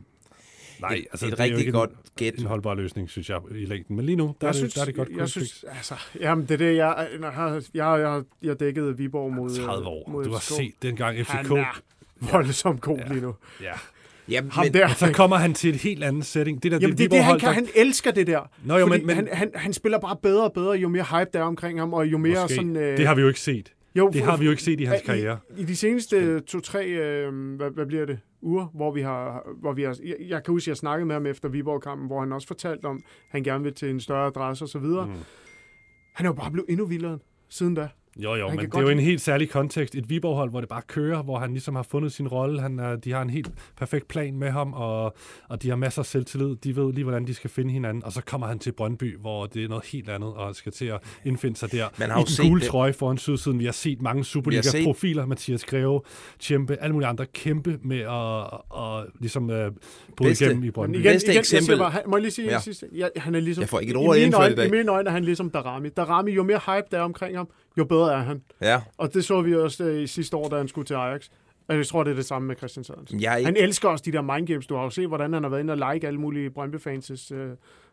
nej, 0.81 0.93
et, 0.93 1.05
altså 1.11 1.25
et 1.25 1.31
det 1.31 1.39
er 1.39 1.43
jo 1.45 1.47
rigtig 1.49 1.59
ikke 1.59 1.71
godt 1.71 1.89
en, 1.89 1.95
gæt. 2.15 2.33
en 2.39 2.45
holdbar 2.45 2.73
løsning, 2.73 3.09
synes 3.09 3.29
jeg, 3.29 3.39
i 3.51 3.65
længden. 3.65 3.95
Men 3.95 4.05
lige 4.05 4.15
nu, 4.15 4.23
der, 4.23 4.29
er, 4.29 4.35
jeg 4.41 4.53
det, 4.53 4.55
synes, 4.55 4.73
der 4.73 4.81
er 4.81 4.85
det 4.85 4.95
godt 4.95 5.09
jeg 5.17 5.29
synes, 5.29 5.65
altså, 5.77 5.95
jamen, 6.19 6.43
det 6.45 6.51
er 6.53 6.57
det, 6.57 6.75
jeg, 6.75 7.07
jeg, 7.21 7.29
har, 7.29 7.63
jeg, 7.73 7.99
jeg, 7.99 8.23
jeg 8.41 8.59
dækkede 8.59 8.97
Viborg 8.97 9.33
mod, 9.33 9.49
30 9.65 9.87
år. 9.87 10.09
mod 10.09 10.23
Du 10.25 10.31
har 10.31 10.39
FCK. 10.39 10.55
set 10.55 10.73
dengang 10.81 11.17
FCK. 11.25 11.31
Han 11.31 11.45
er 11.57 11.81
voldsomt 12.31 12.81
god 12.81 12.97
Ja. 12.97 13.07
lige 13.07 13.21
nu. 13.21 13.35
Ja. 13.61 13.73
Ja, 14.31 14.41
Ham 14.51 14.65
men, 14.65 14.73
der. 14.73 14.87
Så 14.87 15.13
kommer 15.13 15.35
han 15.35 15.53
til 15.53 15.69
et 15.69 15.81
helt 15.81 16.03
andet 16.03 16.25
setting. 16.25 16.63
Det 16.63 16.71
der, 16.71 16.77
Jamen, 16.81 16.97
det 16.97 17.03
er 17.05 17.09
det, 17.09 17.23
han 17.23 17.39
kan. 17.39 17.53
Han 17.53 17.67
elsker 17.75 18.11
det 18.11 18.27
der. 18.27 18.49
Nå, 18.65 18.77
jo, 18.77 18.85
men- 18.85 19.05
men- 19.05 19.15
han, 19.15 19.27
han, 19.31 19.51
han 19.55 19.73
spiller 19.73 19.99
bare 19.99 20.15
bedre 20.23 20.43
og 20.43 20.53
bedre, 20.53 20.71
jo 20.71 20.89
mere 20.89 21.03
hype 21.03 21.29
der 21.33 21.39
er 21.39 21.43
omkring 21.43 21.79
ham, 21.79 21.93
og 21.93 22.05
jo 22.05 22.17
mere 22.17 22.41
Måske. 22.41 22.55
sådan... 22.55 22.75
Øh, 22.75 22.97
Det 22.97 23.07
har 23.07 23.15
vi 23.15 23.21
jo 23.21 23.27
ikke 23.27 23.39
set. 23.39 23.73
jo, 23.95 24.09
Det 24.13 24.21
har 24.21 24.37
vi 24.37 24.45
jo 24.45 24.51
ikke 24.51 24.63
set 24.63 24.79
i 24.81 24.83
hans 24.83 25.01
karriere. 25.05 25.37
I, 25.57 25.61
i 25.61 25.65
de 25.65 25.75
seneste 25.75 26.39
to-tre, 26.39 26.87
øh, 26.87 27.55
hvad, 27.55 27.69
hvad 27.71 27.85
bliver 27.85 28.05
det, 28.05 28.19
uger, 28.41 28.65
hvor 28.75 28.91
vi 28.91 29.01
har... 29.01 29.47
Hvor 29.61 29.73
vi 29.73 29.83
har 29.83 29.97
jeg, 30.05 30.15
jeg 30.19 30.43
kan 30.43 30.51
huske, 30.51 30.63
at 30.63 30.67
jeg 30.67 30.77
snakkede 30.77 31.05
med 31.05 31.15
ham 31.15 31.25
efter 31.25 31.49
Viborg-kampen, 31.49 32.07
hvor 32.07 32.19
han 32.19 32.31
også 32.31 32.47
fortalte 32.47 32.85
om, 32.85 32.95
at 32.95 33.03
han 33.29 33.43
gerne 33.43 33.63
vil 33.63 33.73
til 33.73 33.89
en 33.89 33.99
større 33.99 34.27
adresse 34.27 34.63
osv. 34.65 34.81
Mm. 34.81 34.97
Han 36.13 36.25
er 36.25 36.29
jo 36.29 36.33
bare 36.33 36.51
blevet 36.51 36.69
endnu 36.69 36.85
vildere 36.85 37.19
siden 37.49 37.75
da. 37.75 37.87
Jo, 38.17 38.35
jo, 38.35 38.49
men 38.49 38.59
det 38.59 38.73
er 38.75 38.81
jo 38.81 38.89
en 38.89 38.99
helt 38.99 39.21
særlig 39.21 39.49
kontekst. 39.49 39.95
Et 39.95 40.09
Viborg-hold, 40.09 40.49
hvor 40.49 40.59
det 40.59 40.69
bare 40.69 40.81
kører, 40.87 41.23
hvor 41.23 41.39
han 41.39 41.51
ligesom 41.51 41.75
har 41.75 41.83
fundet 41.83 42.11
sin 42.11 42.27
rolle. 42.27 42.61
Han, 42.61 42.79
er, 42.79 42.95
de 42.95 43.11
har 43.11 43.21
en 43.21 43.29
helt 43.29 43.51
perfekt 43.77 44.07
plan 44.07 44.35
med 44.37 44.49
ham, 44.51 44.73
og, 44.73 45.15
og 45.49 45.63
de 45.63 45.69
har 45.69 45.75
masser 45.75 46.01
af 46.01 46.05
selvtillid. 46.05 46.55
De 46.55 46.75
ved 46.75 46.93
lige, 46.93 47.03
hvordan 47.03 47.27
de 47.27 47.33
skal 47.33 47.49
finde 47.49 47.71
hinanden. 47.73 48.05
Og 48.05 48.11
så 48.11 48.21
kommer 48.21 48.47
han 48.47 48.59
til 48.59 48.71
Brøndby, 48.71 49.17
hvor 49.17 49.45
det 49.45 49.63
er 49.63 49.67
noget 49.67 49.85
helt 49.85 50.09
andet, 50.09 50.33
og 50.33 50.55
skal 50.55 50.71
til 50.71 50.85
at 50.85 50.99
indfinde 51.25 51.57
sig 51.57 51.71
der. 51.71 51.87
Man 51.97 52.09
har 52.09 52.19
I 52.21 52.23
den 52.23 52.49
gule 52.49 52.61
det. 52.61 52.69
trøje 52.69 52.93
foran 52.93 53.17
sydsiden. 53.17 53.59
Vi 53.59 53.65
har 53.65 53.71
set 53.71 54.01
mange 54.01 54.23
set- 54.23 54.31
Superliga-profiler. 54.31 55.25
Mathias 55.25 55.65
Greve, 55.65 56.01
Tjempe, 56.39 56.75
alle 56.75 56.93
mulige 56.93 57.07
andre 57.09 57.25
kæmpe 57.25 57.79
med 57.83 57.99
at, 57.99 58.59
at 58.81 59.05
ligesom 59.19 59.43
uh, 59.49 59.55
bryde 60.17 60.31
igennem 60.31 60.57
i 60.63 60.65
Men 60.65 60.71
Brøndby. 60.71 60.95
igen, 60.95 61.03
Bedste 61.03 61.25
igen 61.27 61.33
jeg 61.33 61.39
eksempel- 61.39 61.65
siger 61.65 61.77
bare, 61.77 61.91
han, 61.91 62.01
må 62.07 62.17
jeg 62.17 62.21
lige 62.21 62.31
sige 62.31 62.49
ja. 62.51 62.59
Sidste? 62.59 62.87
Ja, 62.95 63.07
han 63.15 63.35
er 63.35 63.39
ligesom, 63.39 63.61
Jeg 63.61 63.69
får 63.69 63.79
ikke 63.79 63.91
et 63.91 63.93
i 63.93 63.97
ord 63.97 64.15
mine 64.15 64.25
indført 64.25 64.41
øjne, 64.41 64.53
i 64.53 64.55
dag. 64.55 64.67
I 64.67 64.71
mine 64.71 64.91
øjne 64.91 65.09
er 65.09 65.13
han 65.13 65.23
ligesom 65.23 65.49
Darami. 65.49 65.89
Darami, 65.89 66.31
jo 66.31 66.43
mere 66.43 66.57
hype 66.65 66.87
der 66.91 66.97
er 66.97 67.01
omkring 67.01 67.37
ham, 67.37 67.47
jo 67.77 67.85
bedre 67.85 68.13
er 68.13 68.17
han. 68.21 68.41
ja, 68.61 68.81
Og 68.97 69.13
det 69.13 69.25
så 69.25 69.41
vi 69.41 69.55
også 69.55 69.83
øh, 69.83 70.03
i 70.03 70.07
sidste 70.07 70.37
år, 70.37 70.49
da 70.49 70.57
han 70.57 70.67
skulle 70.67 70.85
til 70.85 70.93
Ajax. 70.93 71.27
Og 71.67 71.77
jeg 71.77 71.87
tror, 71.87 72.03
det 72.03 72.11
er 72.11 72.15
det 72.15 72.25
samme 72.25 72.47
med 72.47 72.55
Christian 72.55 72.83
Sørensen. 72.83 73.21
jeg 73.21 73.41
er 73.41 73.45
Han 73.45 73.55
ikke, 73.55 73.59
elsker 73.67 73.89
også 73.89 74.03
de 74.05 74.11
der 74.11 74.21
mindgames. 74.21 74.67
Du 74.67 74.75
har 74.75 74.83
jo 74.83 74.89
set, 74.89 75.07
hvordan 75.07 75.33
han 75.33 75.43
har 75.43 75.49
været 75.49 75.61
inde 75.61 75.73
og 75.73 75.93
like 75.93 76.07
alle 76.07 76.19
mulige 76.19 76.49
Brøndby-fans' 76.49 77.33
øh, 77.33 77.49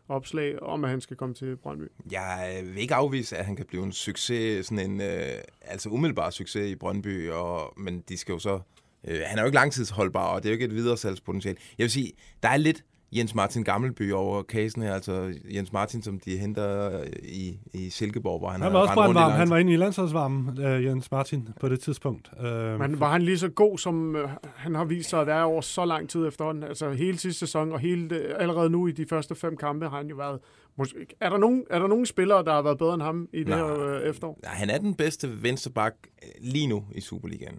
opslag 0.09 0.63
om, 0.63 0.83
at 0.83 0.89
han 0.89 1.01
skal 1.01 1.17
komme 1.17 1.35
til 1.35 1.55
Brøndby. 1.57 1.83
jeg 2.11 2.61
vil 2.63 2.77
ikke 2.81 2.95
afvise, 2.95 3.37
at 3.37 3.45
han 3.45 3.55
kan 3.55 3.65
blive 3.65 3.83
en 3.83 3.91
succes, 3.91 4.65
sådan 4.65 4.91
en, 4.91 5.01
øh, 5.01 5.37
altså 5.61 5.89
umiddelbar 5.89 6.29
succes 6.29 6.71
i 6.71 6.75
Brøndby, 6.75 7.29
og, 7.29 7.73
men 7.77 8.03
de 8.09 8.17
skal 8.17 8.33
jo 8.33 8.39
så, 8.39 8.59
øh, 9.07 9.19
han 9.25 9.37
er 9.37 9.41
jo 9.41 9.45
ikke 9.45 9.55
langtidsholdbar, 9.55 10.27
og 10.27 10.43
det 10.43 10.49
er 10.49 10.51
jo 10.51 10.53
ikke 10.53 10.65
et 10.65 10.75
videre 10.75 10.97
salgspotentiale. 10.97 11.57
Jeg 11.77 11.83
vil 11.83 11.91
sige, 11.91 12.11
der 12.43 12.49
er 12.49 12.57
lidt 12.57 12.83
Jens 13.11 13.35
Martin 13.35 13.63
Gammelby 13.63 14.11
over 14.13 14.43
casen 14.43 14.81
her, 14.81 14.93
altså 14.93 15.33
Jens 15.53 15.73
Martin, 15.73 16.01
som 16.01 16.19
de 16.19 16.37
henter 16.37 17.03
i, 17.23 17.59
i 17.73 17.89
Silkeborg, 17.89 18.39
hvor 18.39 18.49
han, 18.49 18.61
Han 18.61 18.71
har 18.71 18.77
var 18.77 18.81
også 18.81 18.93
brandvarm. 18.93 19.31
Han 19.31 19.49
var 19.49 19.57
inde 19.57 19.73
i 19.73 19.75
landsholdsvarmen, 19.75 20.49
uh, 20.59 20.85
Jens 20.85 21.11
Martin, 21.11 21.49
på 21.59 21.69
det 21.69 21.79
tidspunkt. 21.79 22.31
Uh, 22.39 22.79
Men 22.79 22.99
var 22.99 23.11
han 23.11 23.21
lige 23.21 23.37
så 23.37 23.49
god, 23.49 23.77
som 23.77 24.15
øh, 24.15 24.29
han 24.55 24.75
har 24.75 24.85
vist 24.85 25.09
sig 25.09 25.21
at 25.21 25.27
være 25.27 25.43
over 25.43 25.61
så 25.61 25.85
lang 25.85 26.09
tid 26.09 26.27
efterhånden? 26.27 26.63
Altså 26.63 26.91
hele 26.91 27.17
sidste 27.17 27.39
sæson, 27.39 27.71
og 27.71 27.79
hele 27.79 28.09
det, 28.09 28.35
allerede 28.39 28.69
nu 28.69 28.87
i 28.87 28.91
de 28.91 29.05
første 29.09 29.35
fem 29.35 29.57
kampe 29.57 29.89
har 29.89 29.97
han 29.97 30.07
jo 30.07 30.15
været... 30.15 30.39
Måske, 30.77 30.97
er, 31.21 31.29
der 31.29 31.37
nogen, 31.37 31.63
er 31.69 31.79
der 31.79 31.87
nogen 31.87 32.05
spillere, 32.05 32.43
der 32.43 32.53
har 32.53 32.61
været 32.61 32.77
bedre 32.77 32.93
end 32.93 33.01
ham 33.01 33.27
i 33.33 33.39
det 33.39 33.47
Nej. 33.47 33.57
her 33.57 33.79
øh, 33.95 34.01
efterår? 34.01 34.39
Nej, 34.43 34.53
han 34.53 34.69
er 34.69 34.77
den 34.77 34.93
bedste 34.95 35.43
venstreback 35.43 35.95
øh, 36.23 36.29
lige 36.41 36.67
nu 36.67 36.83
i 36.95 37.01
Superligaen. 37.01 37.55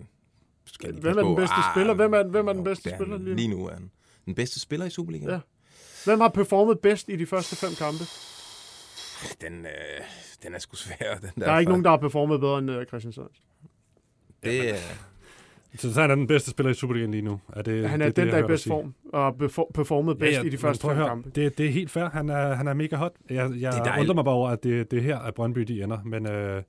Skal 0.67 0.93
Hvem 1.01 1.19
er 1.19 1.23
den 1.23 1.37
bedste 1.37 1.55
Ah, 1.57 1.75
spiller? 1.75 1.95
Hvem 1.95 2.13
er- 2.15 2.23
hvem 2.29 2.49
er 2.49 2.53
den 2.53 2.65
bedste 2.65 2.91
er 2.91 2.97
spiller 2.97 3.17
lige 3.19 3.29
nu? 3.31 3.35
Lige 3.37 3.49
nu 3.49 3.67
er 3.67 3.73
han 3.73 3.91
den 4.31 4.35
bedste 4.35 4.61
spiller 4.61 4.87
i 4.87 4.91
Superligaen. 4.91 5.31
Ja. 5.31 5.39
Hvem 6.05 6.21
har 6.21 6.29
performet 6.29 6.79
bedst 6.81 7.09
i 7.09 7.17
de 7.17 7.27
første 7.27 7.57
fem 7.57 7.71
kampe? 7.79 8.05
Den, 9.41 9.67
øh, 9.67 10.05
den 10.43 10.55
er 10.55 10.59
sgu 10.59 10.77
svær. 10.77 11.15
Den 11.21 11.31
der, 11.37 11.45
Der 11.47 11.53
er 11.53 11.59
ikke 11.59 11.71
nogen, 11.71 11.85
der 11.85 11.91
har 11.91 11.97
performet 11.97 12.41
bedre 12.41 12.59
end 12.59 12.71
øh, 12.71 12.87
Christian 12.87 13.13
Sørensen. 13.13 13.45
Det, 14.45 14.71
er- 14.71 14.75
Så, 15.79 15.95
så 15.95 16.01
han 16.01 16.11
er 16.11 16.15
den 16.15 16.27
bedste 16.27 16.51
spiller 16.51 16.71
i 16.71 16.75
Superligaen 16.75 17.11
lige 17.11 17.23
nu. 17.23 17.41
Er 17.53 17.63
det, 17.63 17.89
Han 17.91 18.01
er 18.01 18.07
det, 18.07 18.17
den, 18.17 18.25
jeg 18.27 18.33
der 18.33 18.39
er 18.39 18.45
i 18.45 18.47
bedst 18.47 18.67
form, 18.69 18.95
og 19.13 19.35
performet 19.75 20.19
bedst 20.19 20.41
i 20.41 20.45
de 20.45 20.51
men 20.51 20.59
første 20.59 20.87
fem 20.89 20.97
kampe. 20.97 21.31
Det, 21.35 21.59
det 21.59 21.67
er 21.67 21.71
helt 21.71 21.91
fair. 21.91 22.05
Han 22.11 22.29
er, 22.29 22.55
han 22.55 22.69
er 22.69 22.75
mega 22.75 22.97
hot. 22.97 23.13
Jeg, 23.31 23.37
jeg 23.37 23.73
Det 23.73 23.81
er 23.87 23.99
undrer 24.01 24.15
mig 24.15 24.25
bare 24.25 24.35
over, 24.35 24.49
at 24.51 24.63
det, 24.63 24.91
det 24.91 24.99
er 24.99 25.03
her, 25.03 25.19
at 25.19 25.35
Brøndby 25.35 25.61
de 25.61 25.83
ender. 25.83 25.99
Men, 26.05 26.27
øh, 26.27 26.63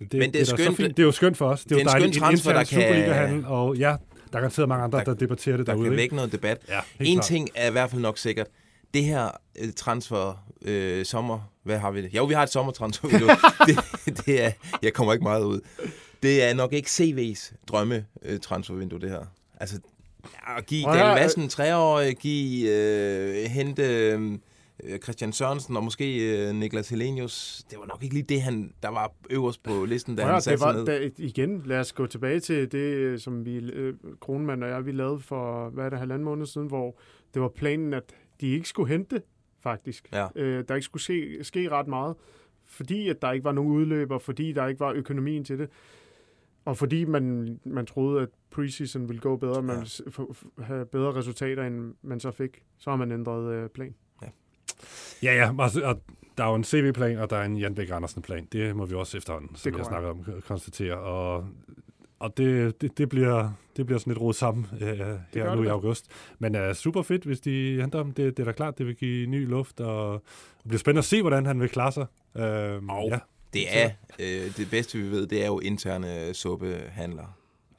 det, 0.00 0.12
det 0.12 0.24
er 0.26 0.30
da 0.32 0.44
så 0.44 0.56
skønt. 0.56 0.76
fint. 0.76 0.96
Det 0.96 1.02
er 1.02 1.06
jo 1.06 1.12
skønt 1.12 1.36
for 1.36 1.48
os. 1.48 1.64
Det 1.64 1.72
er, 1.72 1.76
Det 1.76 1.86
er 1.86 1.98
jo 1.98 2.04
en 2.04 2.12
dejligt. 2.12 2.14
skøn 2.16 2.22
transfer, 2.22 2.52
der 2.52 2.64
kan- 2.64 2.82
Superliga-handel, 2.82 3.46
og 3.46 3.76
ja, 3.76 3.96
der 4.32 4.36
er 4.38 4.40
garanteret 4.40 4.68
mange 4.68 4.84
andre, 4.84 4.98
der, 4.98 5.04
Der- 5.04 5.12
der 5.12 5.18
debatterer 5.18 5.56
det 5.56 5.66
der 5.66 5.72
derude. 5.72 5.84
kan 5.86 5.92
ikke? 5.92 6.00
vække 6.00 6.16
noget 6.16 6.32
debat. 6.32 6.58
Ja, 6.68 6.80
En 7.00 7.14
klart. 7.16 7.24
ting 7.26 7.48
er 7.54 7.68
i 7.68 7.72
hvert 7.72 7.90
fald 7.90 8.02
nok 8.02 8.18
sikkert. 8.18 8.46
Det 8.94 9.04
her 9.04 9.28
øh, 9.58 9.72
transfer 9.76 10.44
øh, 10.62 11.04
sommer, 11.04 11.50
hvad 11.62 11.78
har 11.78 11.90
vi 11.90 12.02
det? 12.02 12.14
Jo, 12.14 12.24
vi 12.24 12.34
har 12.34 12.42
et 12.42 12.50
sommertransfer. 12.50 13.08
det, 13.66 13.78
det 14.26 14.44
er, 14.44 14.50
jeg 14.82 14.92
kommer 14.92 15.12
ikke 15.12 15.22
meget 15.22 15.44
ud. 15.44 15.60
det 16.22 16.42
er 16.42 16.54
nok 16.54 16.72
ikke 16.72 16.88
CV's 16.88 17.54
drømme 17.68 18.04
øh, 18.22 18.40
transfervindue, 18.40 19.00
det 19.00 19.10
her. 19.10 19.20
Altså, 19.60 19.78
at 20.58 20.66
give 20.66 20.82
Daniel 20.84 21.14
Madsen 21.14 21.48
treårige, 21.48 22.14
give, 22.14 22.70
øh, 22.70 23.50
hente 23.50 23.82
øh, 23.82 24.38
Christian 25.02 25.32
Sørensen 25.32 25.76
og 25.76 25.84
måske 25.84 26.38
øh, 26.48 26.54
Niklas 26.54 26.88
Helenius. 26.88 27.64
Det 27.70 27.78
var 27.78 27.86
nok 27.86 28.02
ikke 28.02 28.14
lige 28.14 28.24
det, 28.28 28.42
han, 28.42 28.72
der 28.82 28.88
var 28.88 29.12
øverst 29.30 29.62
på 29.62 29.84
listen, 29.84 30.16
da 30.16 30.22
at 30.22 30.28
han 30.28 30.40
satte 30.40 30.52
det 30.52 30.60
sig 30.60 30.66
var, 30.68 30.72
ned. 30.72 30.86
da, 30.86 31.10
igen, 31.18 31.62
lad 31.64 31.80
os 31.80 31.92
gå 31.92 32.06
tilbage 32.06 32.40
til 32.40 32.72
det, 32.72 32.78
øh, 32.78 33.18
som 33.18 33.44
vi, 33.44 33.56
øh, 33.56 33.94
Kronemand 34.20 34.64
og 34.64 34.70
jeg, 34.70 34.86
vi 34.86 34.92
lavede 34.92 35.20
for, 35.20 35.68
hvad 35.68 35.84
er 35.84 35.90
det, 35.90 35.98
halvanden 35.98 36.24
måned 36.24 36.46
siden, 36.46 36.66
hvor 36.66 36.98
det 37.34 37.42
var 37.42 37.48
planen, 37.48 37.94
at 37.94 38.14
de 38.40 38.48
ikke 38.48 38.68
skulle 38.68 38.88
hente, 38.88 39.22
faktisk. 39.60 40.08
Ja. 40.12 40.26
Øh, 40.36 40.64
der 40.68 40.74
ikke 40.74 40.84
skulle 40.84 41.02
ske, 41.02 41.38
ske 41.44 41.68
ret 41.70 41.86
meget, 41.88 42.16
fordi 42.64 43.08
at 43.08 43.22
der 43.22 43.32
ikke 43.32 43.44
var 43.44 43.52
nogen 43.52 43.72
udløber, 43.72 44.18
fordi 44.18 44.52
der 44.52 44.66
ikke 44.66 44.80
var 44.80 44.92
økonomien 44.92 45.44
til 45.44 45.58
det, 45.58 45.68
og 46.64 46.76
fordi 46.76 47.04
man, 47.04 47.58
man 47.64 47.86
troede, 47.86 48.22
at 48.22 48.28
preseason 48.50 49.08
ville 49.08 49.20
gå 49.20 49.36
bedre, 49.36 49.62
man 49.62 49.86
Ja. 50.18 50.24
have 50.64 50.86
bedre 50.86 51.14
resultater, 51.14 51.62
end 51.66 51.94
man 52.02 52.20
så 52.20 52.30
fik. 52.30 52.62
Så 52.78 52.90
har 52.90 52.96
man 52.96 53.12
ændret 53.12 53.54
øh, 53.54 53.68
plan. 53.68 53.94
Ja, 55.22 55.34
ja, 55.34 55.62
altså, 55.62 55.82
og 55.82 56.02
der 56.38 56.44
er 56.44 56.48
jo 56.48 56.54
en 56.54 56.64
CV-plan, 56.64 57.18
og 57.18 57.30
der 57.30 57.36
er 57.36 57.44
en 57.44 57.56
Jan 57.56 57.74
Bæk 57.74 57.90
Andersen-plan. 57.90 58.48
Det 58.52 58.76
må 58.76 58.86
vi 58.86 58.94
også 58.94 59.16
efterhånden, 59.16 59.56
som 59.56 59.76
jeg 59.76 59.84
snakker 59.84 60.10
om, 60.10 60.24
konstatere. 60.46 60.98
Og, 60.98 61.46
og 62.18 62.36
det, 62.36 62.80
det, 62.80 62.98
det, 62.98 63.08
bliver, 63.08 63.50
det 63.76 63.86
bliver 63.86 63.98
sådan 63.98 64.10
lidt 64.10 64.20
rodet 64.20 64.36
sammen 64.36 64.66
øh, 64.80 64.98
her 65.34 65.54
nu 65.54 65.60
det 65.60 65.66
i 65.66 65.70
august. 65.70 66.06
Men 66.38 66.54
er 66.54 66.68
uh, 66.68 66.74
super 66.74 67.02
fedt, 67.02 67.24
hvis 67.24 67.40
de 67.40 67.80
henter 67.80 67.98
ham. 67.98 68.12
Det, 68.12 68.36
det 68.36 68.42
er 68.42 68.44
da 68.44 68.52
klart, 68.52 68.78
det 68.78 68.86
vil 68.86 68.96
give 68.96 69.26
ny 69.26 69.48
luft, 69.48 69.80
og 69.80 70.22
det 70.58 70.68
bliver 70.68 70.78
spændende 70.78 70.98
at 70.98 71.04
se, 71.04 71.20
hvordan 71.20 71.46
han 71.46 71.60
vil 71.60 71.68
klare 71.68 71.92
sig. 71.92 72.06
Øhm, 72.36 72.90
Og 72.90 73.08
ja. 73.10 73.18
Det 73.52 73.78
er 73.78 73.90
det, 74.18 74.56
det 74.56 74.70
bedste, 74.70 74.98
vi 74.98 75.10
ved, 75.10 75.26
det 75.26 75.42
er 75.42 75.46
jo 75.46 75.58
interne 75.58 76.34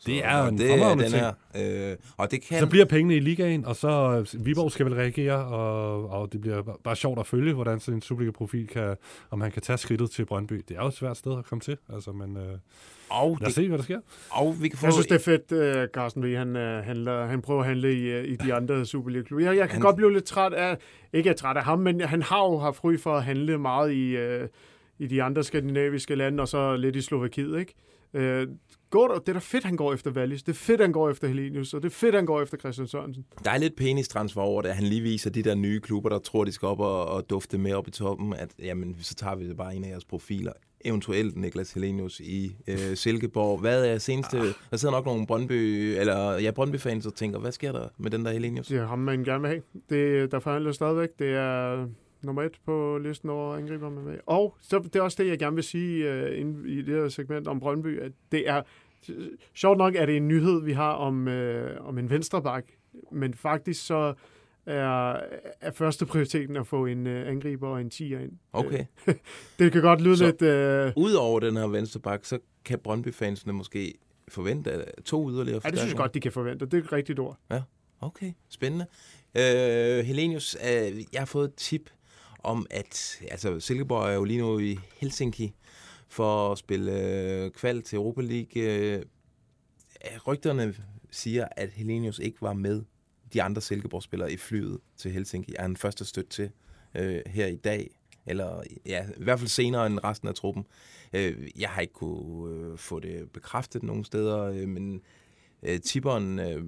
Det 0.06 0.26
er 0.26 0.44
en 0.44 0.58
det 0.58 0.70
fremragende 0.70 1.04
den 1.04 1.12
ting. 1.12 1.24
her. 1.56 1.92
Øh, 1.92 1.98
og 2.18 2.32
det 2.32 2.42
kan... 2.42 2.60
Så 2.60 2.68
bliver 2.68 2.86
pengene 2.86 3.16
i 3.16 3.20
ligaen, 3.20 3.66
og 3.66 3.76
så 3.76 4.26
øh, 4.36 4.46
Viborg 4.46 4.72
skal 4.72 4.86
vel 4.86 4.94
reagere, 4.94 5.46
og, 5.46 6.10
og 6.10 6.34
det 6.34 6.42
bliver 6.42 6.62
bare- 6.84 6.96
sjovt 6.96 7.20
at 7.20 7.28
følge, 7.28 7.54
hvordan 7.54 7.80
sådan 7.80 7.98
en 7.98 8.02
Superliga-profil 8.02 8.68
kan, 8.68 8.96
om 9.32 9.42
han 9.42 9.52
kan 9.52 9.62
tage 9.62 9.78
skridtet 9.78 10.12
til 10.12 10.26
Brøndby. 10.26 10.64
Det 10.68 10.78
er 10.78 10.82
jo 10.82 10.88
et 10.88 10.94
svært 10.94 11.18
sted 11.18 11.38
at 11.40 11.46
komme 11.46 11.62
til, 11.62 11.78
altså, 11.94 12.12
men 12.12 12.38
øh, 12.38 12.44
og, 13.10 13.38
lad 13.42 13.48
os 13.48 13.54
det, 13.54 13.64
se, 13.64 13.68
hvad 13.68 13.78
der 13.78 13.84
sker. 13.84 14.00
og 14.30 14.56
vi 14.62 14.70
kan 14.70 14.78
få... 14.80 14.86
Jeg 14.86 14.94
synes, 14.94 15.08
det 15.08 15.16
er 15.16 15.38
fedt, 15.50 15.86
uh, 15.86 15.92
Carsten 15.94 16.24
V. 16.24 16.36
Han, 16.36 16.56
uh, 16.56 16.62
handler, 16.62 17.26
han 17.26 17.42
prøver 17.42 17.62
at 17.62 17.68
handle 17.68 17.94
i, 17.94 18.20
uh, 18.20 18.26
i 18.26 18.36
de 18.36 18.54
andre 18.54 18.86
Superliga-klubber. 18.92 19.46
Jeg, 19.46 19.58
jeg 19.58 19.68
kan 19.68 19.74
Han- 19.74 19.82
godt 19.82 19.96
blive 19.96 20.14
lidt 20.14 20.26
træt 20.26 20.54
af, 20.54 20.78
ikke 21.14 21.30
er 21.30 21.34
træt 21.34 21.58
af 21.58 21.64
ham, 21.64 21.80
men 21.80 22.02
han 22.02 22.22
har 22.22 22.44
jo 22.44 22.58
haft 22.58 22.76
fry 22.78 22.98
for 23.00 23.16
at 23.18 23.24
handle 23.24 23.58
meget 23.58 23.94
i, 23.94 24.18
uh, 24.18 24.48
i 25.00 25.08
de 25.08 25.24
andre 25.24 25.44
skandinaviske 25.44 26.16
lande, 26.16 26.42
og 26.42 26.48
så 26.48 26.76
lidt 26.76 26.96
i 26.96 27.02
Slovakiet, 27.02 27.60
ikke? 27.60 27.74
Uh, 28.14 28.48
går 28.90 29.08
der, 29.08 29.20
det 29.20 29.30
er 29.30 29.34
da 29.34 29.40
fedt, 29.40 29.64
han 29.64 29.76
går 29.76 29.94
efter 29.94 30.12
Wallis. 30.12 30.44
Det 30.44 30.52
er 30.52 30.58
fedt, 30.58 30.82
han 30.82 30.92
går 30.92 31.10
efter 31.10 31.28
Helenius, 31.28 31.74
og 31.74 31.82
det 31.82 31.90
er 31.90 31.94
fedt, 31.94 32.16
han 32.16 32.26
går 32.26 32.42
efter 32.42 32.58
Christian 32.58 32.88
Sørensen. 32.88 33.26
Der 33.44 33.52
er 33.52 33.58
lidt 33.58 33.76
penistransfer 33.76 34.42
over 34.42 34.62
det. 34.62 34.72
Han 34.72 34.84
lige 34.84 35.02
viser 35.02 35.30
de 35.30 35.44
der 35.44 35.56
nye 35.56 35.80
klubber, 35.80 36.10
der 36.10 36.20
tror, 36.20 36.46
de 36.46 36.52
skal 36.52 36.68
op 36.68 36.80
og, 36.80 37.06
og 37.06 37.30
dufte 37.30 37.58
med 37.58 37.74
op 37.74 37.88
i 37.88 37.92
toppen, 37.92 38.34
at 38.34 38.50
jamen, 38.60 38.96
så 39.00 39.16
tager 39.16 39.36
vi 39.36 39.50
det 39.50 39.58
bare 39.58 39.76
en 39.76 39.84
af 39.84 39.90
jeres 39.90 40.06
profiler. 40.06 40.54
Eventuelt 40.86 41.38
Niklas 41.38 41.74
Helenius 41.74 42.20
i 42.20 42.56
øh, 42.68 42.96
Silkeborg. 42.96 43.60
Hvad 43.60 43.86
er 43.86 43.98
seneste... 43.98 44.38
Der 44.72 44.78
sidder 44.78 44.96
nok 44.96 45.06
nogle 45.06 45.28
Brøndby, 45.28 45.54
eller 46.00 46.40
ja, 46.40 46.52
Brøndby-fans 46.52 47.06
og 47.06 47.16
tænker, 47.16 47.40
hvad 47.40 47.52
sker 47.52 47.72
der 47.72 47.88
med 47.98 48.12
den 48.12 48.26
der 48.26 48.32
Helenius? 48.32 48.68
Det 48.68 48.78
er 48.78 48.88
ham, 48.88 49.00
man 49.00 49.24
gerne 49.24 49.42
vil 49.42 49.50
have. 49.50 49.62
Det, 49.90 50.32
der 50.32 50.40
forhandler 50.40 50.72
stadigvæk. 50.72 51.10
Det 51.20 51.28
er 51.28 51.88
nummer 52.24 52.44
et 52.44 52.60
på 52.66 52.98
listen 52.98 53.30
over 53.30 53.56
angriber 53.56 53.90
man 53.90 54.04
med. 54.04 54.18
Og 54.26 54.58
så, 54.62 54.80
det 54.80 54.96
er 54.96 55.02
også 55.02 55.24
det, 55.24 55.30
jeg 55.30 55.40
gerne 55.40 55.56
vil 55.56 55.64
sige 55.64 56.12
uh, 56.12 56.40
inden 56.40 56.66
i 56.70 56.82
det 56.82 56.96
her 57.02 57.10
segment 57.10 57.48
om 57.48 57.60
Brøndby, 57.60 58.00
at 58.02 58.12
det 58.32 58.50
er 58.50 58.62
sjovt 59.54 59.78
nok, 59.78 59.96
er 59.96 60.06
det 60.06 60.18
en 60.18 60.28
nyhed, 60.28 60.62
vi 60.64 60.72
har 60.74 60.92
om, 60.94 61.28
uh, 61.28 61.88
om 61.88 61.98
en 61.98 62.10
venstreback, 62.10 62.78
men 63.12 63.34
faktisk 63.34 63.86
så 63.86 64.14
er, 64.66 65.20
er 65.62 65.72
første 65.72 66.06
prioriteten 66.06 66.56
at 66.56 66.68
få 66.68 66.86
en 66.86 67.08
uh, 67.08 67.28
angriber 67.28 67.68
og 67.68 67.82
en 67.82 67.92
10'er 67.94 68.04
ind. 68.04 68.32
Okay. 68.54 68.86
Øh, 69.08 69.16
det 69.60 69.72
kan 69.72 69.82
godt 69.82 70.02
lyde 70.02 70.18
Så- 70.18 70.26
lidt... 70.26 70.96
Uh, 70.98 71.04
Udover 71.04 71.40
den 71.40 71.58
her 71.58 71.68
venstreback, 71.68 72.26
så 72.26 72.40
kan 72.66 72.80
Brøndby-fansene 72.80 73.54
måske 73.54 73.94
forvente 74.28 74.70
øh, 74.72 74.84
to 75.06 75.30
yderligere 75.30 75.62
ja, 75.64 75.70
det 75.70 75.80
synes 75.80 75.92
jeg 75.94 75.98
godt, 75.98 76.14
de 76.14 76.20
kan 76.20 76.32
forvente. 76.32 76.66
Det 76.66 76.74
er 76.74 76.78
et 76.78 76.92
rigtigt 76.92 77.20
ord. 77.20 77.38
Okay, 78.02 78.32
spændende. 78.50 78.86
Øh, 79.38 80.06
Helenius, 80.06 80.56
øh, 80.56 80.98
jeg 81.14 81.22
har 81.22 81.26
fået 81.26 81.46
et 81.48 81.56
tip 81.56 81.90
om, 82.44 82.68
at 82.70 83.22
altså, 83.32 83.60
Silkeborg 83.60 84.10
er 84.10 84.14
jo 84.14 84.24
lige 84.24 84.40
nu 84.40 84.60
i 84.60 84.80
Helsinki 84.98 85.54
for 86.08 86.52
at 86.52 86.58
spille 86.58 86.92
øh, 86.92 87.52
kval 87.52 87.82
til 87.82 87.96
Europa 87.96 88.22
League. 88.22 88.64
Øh, 88.64 89.04
rygterne 90.28 90.76
siger, 91.12 91.48
at 91.52 91.70
Helenius 91.70 92.20
ikke 92.20 92.42
var 92.42 92.54
med 92.54 92.84
de 93.34 93.42
andre 93.42 93.62
Silkeborg-spillere 93.62 94.32
i 94.32 94.38
flyet 94.38 94.80
til 94.98 95.12
Helsinki. 95.12 95.56
Er 95.58 95.62
han 95.62 95.78
først 95.78 96.06
stødt 96.06 96.30
til 96.30 96.50
øh, 96.96 97.22
her 97.26 97.48
i 97.48 97.56
dag, 97.56 98.00
eller 98.26 98.64
ja, 98.86 99.06
i 99.18 99.24
hvert 99.24 99.40
fald 99.40 99.50
senere 99.50 99.86
end 99.86 100.00
resten 100.04 100.28
af 100.28 100.36
truppen. 100.36 100.66
Øh, 101.14 101.48
jeg 101.60 101.70
har 101.70 101.82
ikke 101.82 101.94
kunne 101.94 102.56
øh, 102.56 102.78
få 102.78 103.00
det 103.00 103.32
bekræftet 103.32 103.84
nogen 103.84 104.04
steder, 104.04 104.44
øh, 104.44 104.68
men 104.68 105.02
øh, 105.64 105.80
tipperen 105.80 106.40
øh, 106.40 106.64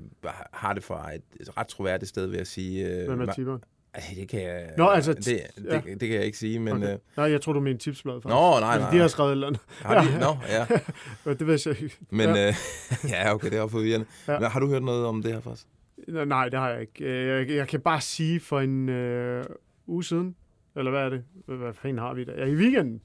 har 0.53 0.73
det 0.73 0.83
fra 0.83 1.15
et, 1.15 1.21
et 1.39 1.57
ret 1.57 1.67
troværdigt 1.67 2.09
sted, 2.09 2.27
vil 2.27 2.37
jeg 2.37 2.47
sige. 2.47 2.87
Øh, 2.87 3.07
Hvem 3.07 3.21
er 3.21 3.33
tipperen? 3.33 3.63
Ej, 3.93 4.01
det 4.15 4.29
kan 4.29 4.41
jeg, 4.41 4.69
Nå, 4.77 4.87
altså, 4.87 5.13
det, 5.13 5.25
det, 5.25 5.43
ja. 5.65 5.81
det, 5.85 5.99
kan 5.99 6.11
jeg 6.11 6.25
ikke 6.25 6.37
sige, 6.37 6.59
men... 6.59 6.73
Okay. 6.73 6.85
Okay. 6.85 6.97
Nej, 7.17 7.31
jeg 7.31 7.41
tror 7.41 7.53
du 7.53 7.59
mener 7.59 7.77
tipsblad. 7.77 8.13
faktisk. 8.13 8.27
Nå, 8.29 8.59
nej, 8.59 8.69
Altså, 8.73 8.79
nej. 8.85 8.91
De 8.91 8.97
har 8.97 9.07
skrevet 9.07 9.29
et 9.29 9.31
eller 9.31 9.47
andet. 9.47 9.61
Har 9.81 10.01
de? 10.01 10.19
Nå, 10.19 10.37
ja. 10.55 10.65
Men 11.25 11.37
Det 11.37 11.47
ved 11.47 11.59
jeg 11.65 11.83
ikke. 11.83 11.97
Men 12.09 12.29
Ja. 12.29 12.35
ja, 12.35 12.47
øh, 12.47 12.53
ja 13.11 13.33
okay, 13.33 13.49
det 13.49 13.57
er 13.57 13.67
forvirrende. 13.67 14.05
Ja. 14.27 14.33
Ja. 14.33 14.39
Men, 14.39 14.49
har 14.51 14.59
du 14.59 14.67
hørt 14.67 14.83
noget 14.83 15.05
om 15.05 15.23
det 15.23 15.33
her 15.33 15.41
først? 15.41 15.67
Nå, 16.07 16.25
Nej, 16.25 16.49
det 16.49 16.59
har 16.59 16.69
jeg 16.69 16.81
ikke. 16.81 17.03
Øh, 17.05 17.27
Jeg, 17.27 17.57
jeg 17.57 17.67
kan 17.67 17.79
bare 17.81 18.01
sige 18.01 18.39
for 18.39 18.59
en 18.59 18.89
øh, 18.89 19.43
uge 19.87 20.03
siden, 20.03 20.35
eller 20.75 20.91
hvad 20.91 21.01
er 21.01 21.09
det? 21.09 21.23
Hvad 21.45 21.73
fanden 21.73 21.97
har 21.99 22.13
vi 22.13 22.23
der? 22.23 22.33
Ja, 22.37 22.45
i 22.45 22.55
weekenden 22.55 23.01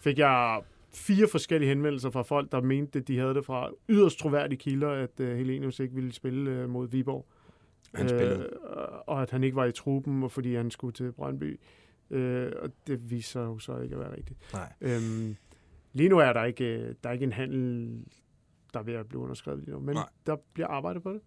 fik 0.00 0.18
jeg 0.18 0.60
fire 0.94 1.28
forskellige 1.30 1.68
henvendelser 1.68 2.10
fra 2.10 2.22
folk, 2.22 2.52
der 2.52 2.60
mente, 2.60 2.98
at 2.98 3.08
de 3.08 3.18
havde 3.18 3.34
det 3.34 3.44
fra 3.46 3.68
yderst 3.88 4.18
troværdige 4.18 4.58
kilder, 4.58 4.90
at 4.90 5.20
øh, 5.20 5.36
Helenius 5.38 5.80
ikke 5.80 5.94
ville 5.94 6.12
spille 6.12 6.50
øh, 6.50 6.68
mod 6.68 6.88
Viborg. 6.88 7.26
Han 7.94 8.08
spillede. 8.08 8.50
og 9.06 9.22
at 9.22 9.30
han 9.30 9.44
ikke 9.44 9.56
var 9.56 9.64
i 9.64 9.72
truppen, 9.72 10.22
og 10.22 10.30
fordi 10.30 10.54
han 10.54 10.70
skulle 10.70 10.92
til 10.92 11.12
Brøndby. 11.12 11.60
Øh, 12.10 12.52
og 12.62 12.70
det 12.86 13.10
viser 13.10 13.40
jo 13.42 13.58
så 13.58 13.78
ikke 13.78 13.94
at 13.94 14.00
være 14.00 14.16
rigtigt. 14.16 14.38
Nej. 14.52 14.72
Øhm, 14.80 15.36
lige 15.92 16.08
nu 16.08 16.18
er 16.18 16.32
der 16.32 16.44
ikke, 16.44 16.64
øh, 16.64 16.94
der 17.02 17.08
er 17.08 17.12
ikke 17.12 17.24
en 17.24 17.32
handel, 17.32 17.90
der 18.74 18.80
er 18.80 18.84
ved 18.84 18.94
at 18.94 19.06
blive 19.08 19.20
underskrevet 19.22 19.60
lige 19.60 19.70
nu, 19.70 19.78
men 19.80 19.94
Nej. 19.94 20.08
der 20.26 20.36
bliver 20.54 20.66
arbejdet 20.68 21.02
på 21.02 21.12
det. 21.12 21.20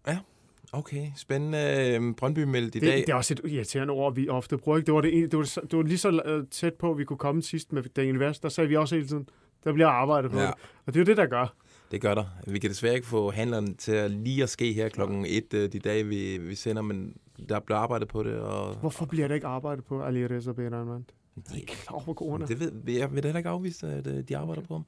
Okay, 0.73 1.07
spændende. 1.15 1.93
Øhm, 1.95 2.13
Brøndby 2.13 2.39
meldte 2.43 2.77
i 2.77 2.81
Det, 2.81 2.87
dag. 2.89 2.97
det 2.97 3.09
er 3.09 3.15
også 3.15 3.33
et 3.33 3.51
irriterende 3.51 3.91
ord, 3.93 4.15
vi 4.15 4.29
ofte 4.29 4.57
bruger. 4.57 4.77
Ikke? 4.77 4.85
Det, 4.85 4.93
var 4.93 5.01
det, 5.01 5.31
det, 5.31 5.37
var, 5.39 5.61
det 5.71 5.77
var 5.77 5.83
lige 5.83 5.97
så 5.97 6.21
øh, 6.25 6.47
tæt 6.51 6.73
på, 6.73 6.91
at 6.91 6.97
vi 6.97 7.05
kunne 7.05 7.17
komme 7.17 7.41
sidst 7.41 7.73
med 7.73 7.83
Daniel 7.83 8.19
Vest. 8.19 8.43
Der 8.43 8.49
sagde 8.49 8.67
vi 8.67 8.75
også 8.75 8.95
hele 8.95 9.07
tiden, 9.07 9.29
der 9.63 9.73
bliver 9.73 9.87
arbejdet 9.87 10.31
på 10.31 10.37
Ja. 10.39 10.45
det. 10.45 10.53
Og 10.85 10.93
det 10.93 10.95
er 10.95 11.01
jo 11.01 11.05
det, 11.05 11.17
der 11.17 11.25
gør. 11.25 11.55
Det 11.91 12.01
gør 12.01 12.15
der. 12.15 12.25
Vi 12.47 12.59
kan 12.59 12.69
desværre 12.69 12.95
ikke 12.95 13.07
få 13.07 13.31
handleren 13.31 13.75
til 13.75 13.91
at 13.91 14.11
lige 14.11 14.43
at 14.43 14.49
ske 14.49 14.73
her 14.73 14.89
klokken 14.89 15.25
et 15.25 15.53
øh, 15.53 15.71
de 15.73 15.79
dage, 15.79 16.03
vi, 16.03 16.37
vi 16.37 16.55
sender, 16.55 16.81
men 16.81 17.15
der 17.49 17.59
bliver 17.59 17.77
arbejdet 17.77 18.07
på 18.07 18.23
det. 18.23 18.39
Og, 18.39 18.75
Hvorfor 18.75 19.05
bliver 19.05 19.27
der 19.27 19.35
ikke 19.35 19.47
arbejdet 19.47 19.85
på 19.85 20.01
Ali 20.03 20.27
Reza 20.27 20.51
Benarmand? 20.51 21.03
Jeg 21.35 21.55
er 21.55 21.59
ikke 21.59 21.75
klar 21.75 22.21
over, 22.21 22.39
er. 22.39 22.45
Det 22.45 22.59
ved, 22.59 22.71
jeg 22.87 23.13
vil 23.13 23.23
heller 23.23 23.37
ikke 23.37 23.49
afvise, 23.49 23.87
at 23.87 24.07
øh, 24.07 24.23
de 24.29 24.37
arbejder 24.37 24.61
på 24.61 24.73
ham. 24.73 24.85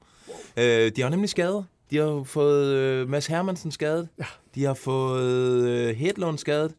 Øh, 0.56 0.92
de 0.96 1.02
har 1.02 1.08
nemlig 1.08 1.28
skadet. 1.28 1.64
De 1.90 1.96
har 1.96 2.22
fået 2.22 2.74
øh, 2.74 3.08
Mads 3.08 3.26
Hermansen 3.26 3.70
skadet. 3.70 4.08
Ja. 4.18 4.24
De 4.54 4.64
har 4.64 4.74
fået 4.74 5.68
øh, 5.68 5.96
Hedlund 5.96 6.38
skadet. 6.38 6.74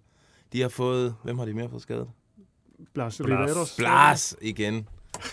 De 0.53 0.61
har 0.61 0.69
fået... 0.69 1.15
Hvem 1.23 1.37
har 1.37 1.45
de 1.45 1.53
mere 1.53 1.69
fået 1.69 1.81
skadet? 1.81 2.07
Blas 2.93 3.21
Blas. 3.23 3.49
Riveros. 3.49 3.75
Blas 3.77 4.35
igen. 4.41 4.87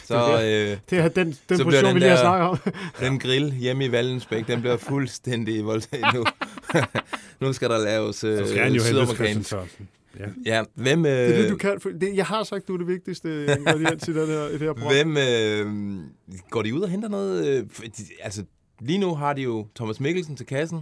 Så 0.04 0.35
øh, 0.35 0.78
Det 0.90 0.99
er 0.99 1.09
den, 1.09 1.26
den 1.26 1.37
bliver 1.49 1.64
position, 1.64 1.85
den 1.85 1.95
vi 1.95 2.00
lige 2.00 2.11
har 2.11 2.16
snakket 2.16 2.49
om. 2.49 2.59
den 3.09 3.18
grill 3.18 3.52
hjemme 3.52 3.85
i 3.85 3.92
Vallensbæk, 3.92 4.47
den 4.47 4.61
bliver 4.61 4.76
fuldstændig 4.76 5.64
voldtaget 5.64 6.14
nu. 6.14 6.25
nu 7.47 7.52
skal 7.52 7.71
der 7.71 7.78
laves 7.78 8.25
øh, 8.25 8.38
Så 8.38 8.50
skal 8.50 8.73
jo 8.75 8.83
sydamerikansk. 8.83 9.52
Ja. 9.52 10.25
Ja, 10.47 10.62
hvem... 10.75 11.07
Øh, 11.07 11.12
Det 11.12 11.37
er 11.37 11.42
det, 11.42 11.50
du 11.50 11.57
kan. 11.57 11.80
For 11.80 11.88
det, 11.88 12.16
jeg 12.16 12.26
har 12.26 12.45
sagt, 12.45 12.68
du 12.68 12.75
er 12.75 12.78
det 12.78 12.87
vigtigste 12.87 13.57
ingrediens 13.59 14.09
i 14.09 14.12
det 14.14 14.28
her, 14.28 14.49
i 14.49 14.52
det 14.52 14.61
her 14.61 14.73
program. 14.73 14.92
Hvem 14.92 15.16
øh, 15.16 16.00
går 16.50 16.62
de 16.62 16.75
ud 16.75 16.80
og 16.80 16.88
henter 16.88 17.09
noget? 17.09 17.47
Øh, 17.47 17.64
de, 17.85 18.02
altså, 18.23 18.45
lige 18.80 18.99
nu 18.99 19.14
har 19.14 19.33
de 19.33 19.42
jo 19.42 19.66
Thomas 19.76 20.00
Mikkelsen 20.00 20.37
til 20.37 20.47
kassen. 20.47 20.80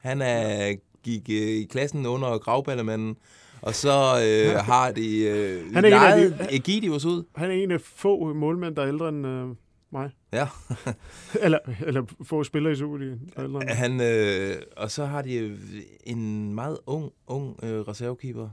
Han 0.00 0.22
er, 0.22 0.74
gik 1.04 1.22
øh, 1.30 1.36
i 1.36 1.64
klassen 1.70 2.06
under 2.06 2.38
gravballemanden. 2.38 3.16
Og 3.62 3.74
så 3.74 3.90
øh, 3.90 4.54
har 4.64 4.92
de 4.92 5.24
øh, 5.24 5.72
Han 5.74 5.84
er 5.84 5.88
en 5.88 5.94
af 5.94 6.20
de- 6.20 6.28
lejet 6.28 6.46
Egidius 6.50 7.04
ud. 7.04 7.24
Han 7.36 7.50
er 7.50 7.54
en 7.54 7.70
af 7.70 7.80
få 7.80 8.32
målmænd, 8.34 8.76
der 8.76 8.82
er 8.82 8.88
ældre 8.88 9.08
end 9.08 9.26
øh, 9.26 9.48
mig. 9.92 10.10
Ja. 10.32 10.48
eller, 11.44 11.58
eller 11.86 12.02
få 12.24 12.44
spillere 12.44 12.72
i 12.72 12.76
Superligaen, 12.76 13.20
der 13.36 13.40
er 13.40 13.44
ældre 13.46 13.60
end. 13.62 13.70
Han, 13.70 14.00
øh, 14.00 14.56
og 14.76 14.90
så 14.90 15.04
har 15.04 15.22
de 15.22 15.34
øh, 15.34 15.58
en 16.04 16.54
meget 16.54 16.78
ung, 16.86 17.10
ung 17.26 17.56
øh, 17.64 17.80
reservekeeper. 17.80 18.48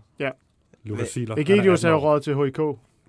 Lukas 0.83 1.09
Siler. 1.09 1.35
Egidius 1.37 1.83
er 1.83 1.89
jo 1.89 1.95
18 1.95 2.07
år. 2.07 2.13
råd 2.13 2.19
til 2.19 2.35
HIK, 2.35 2.59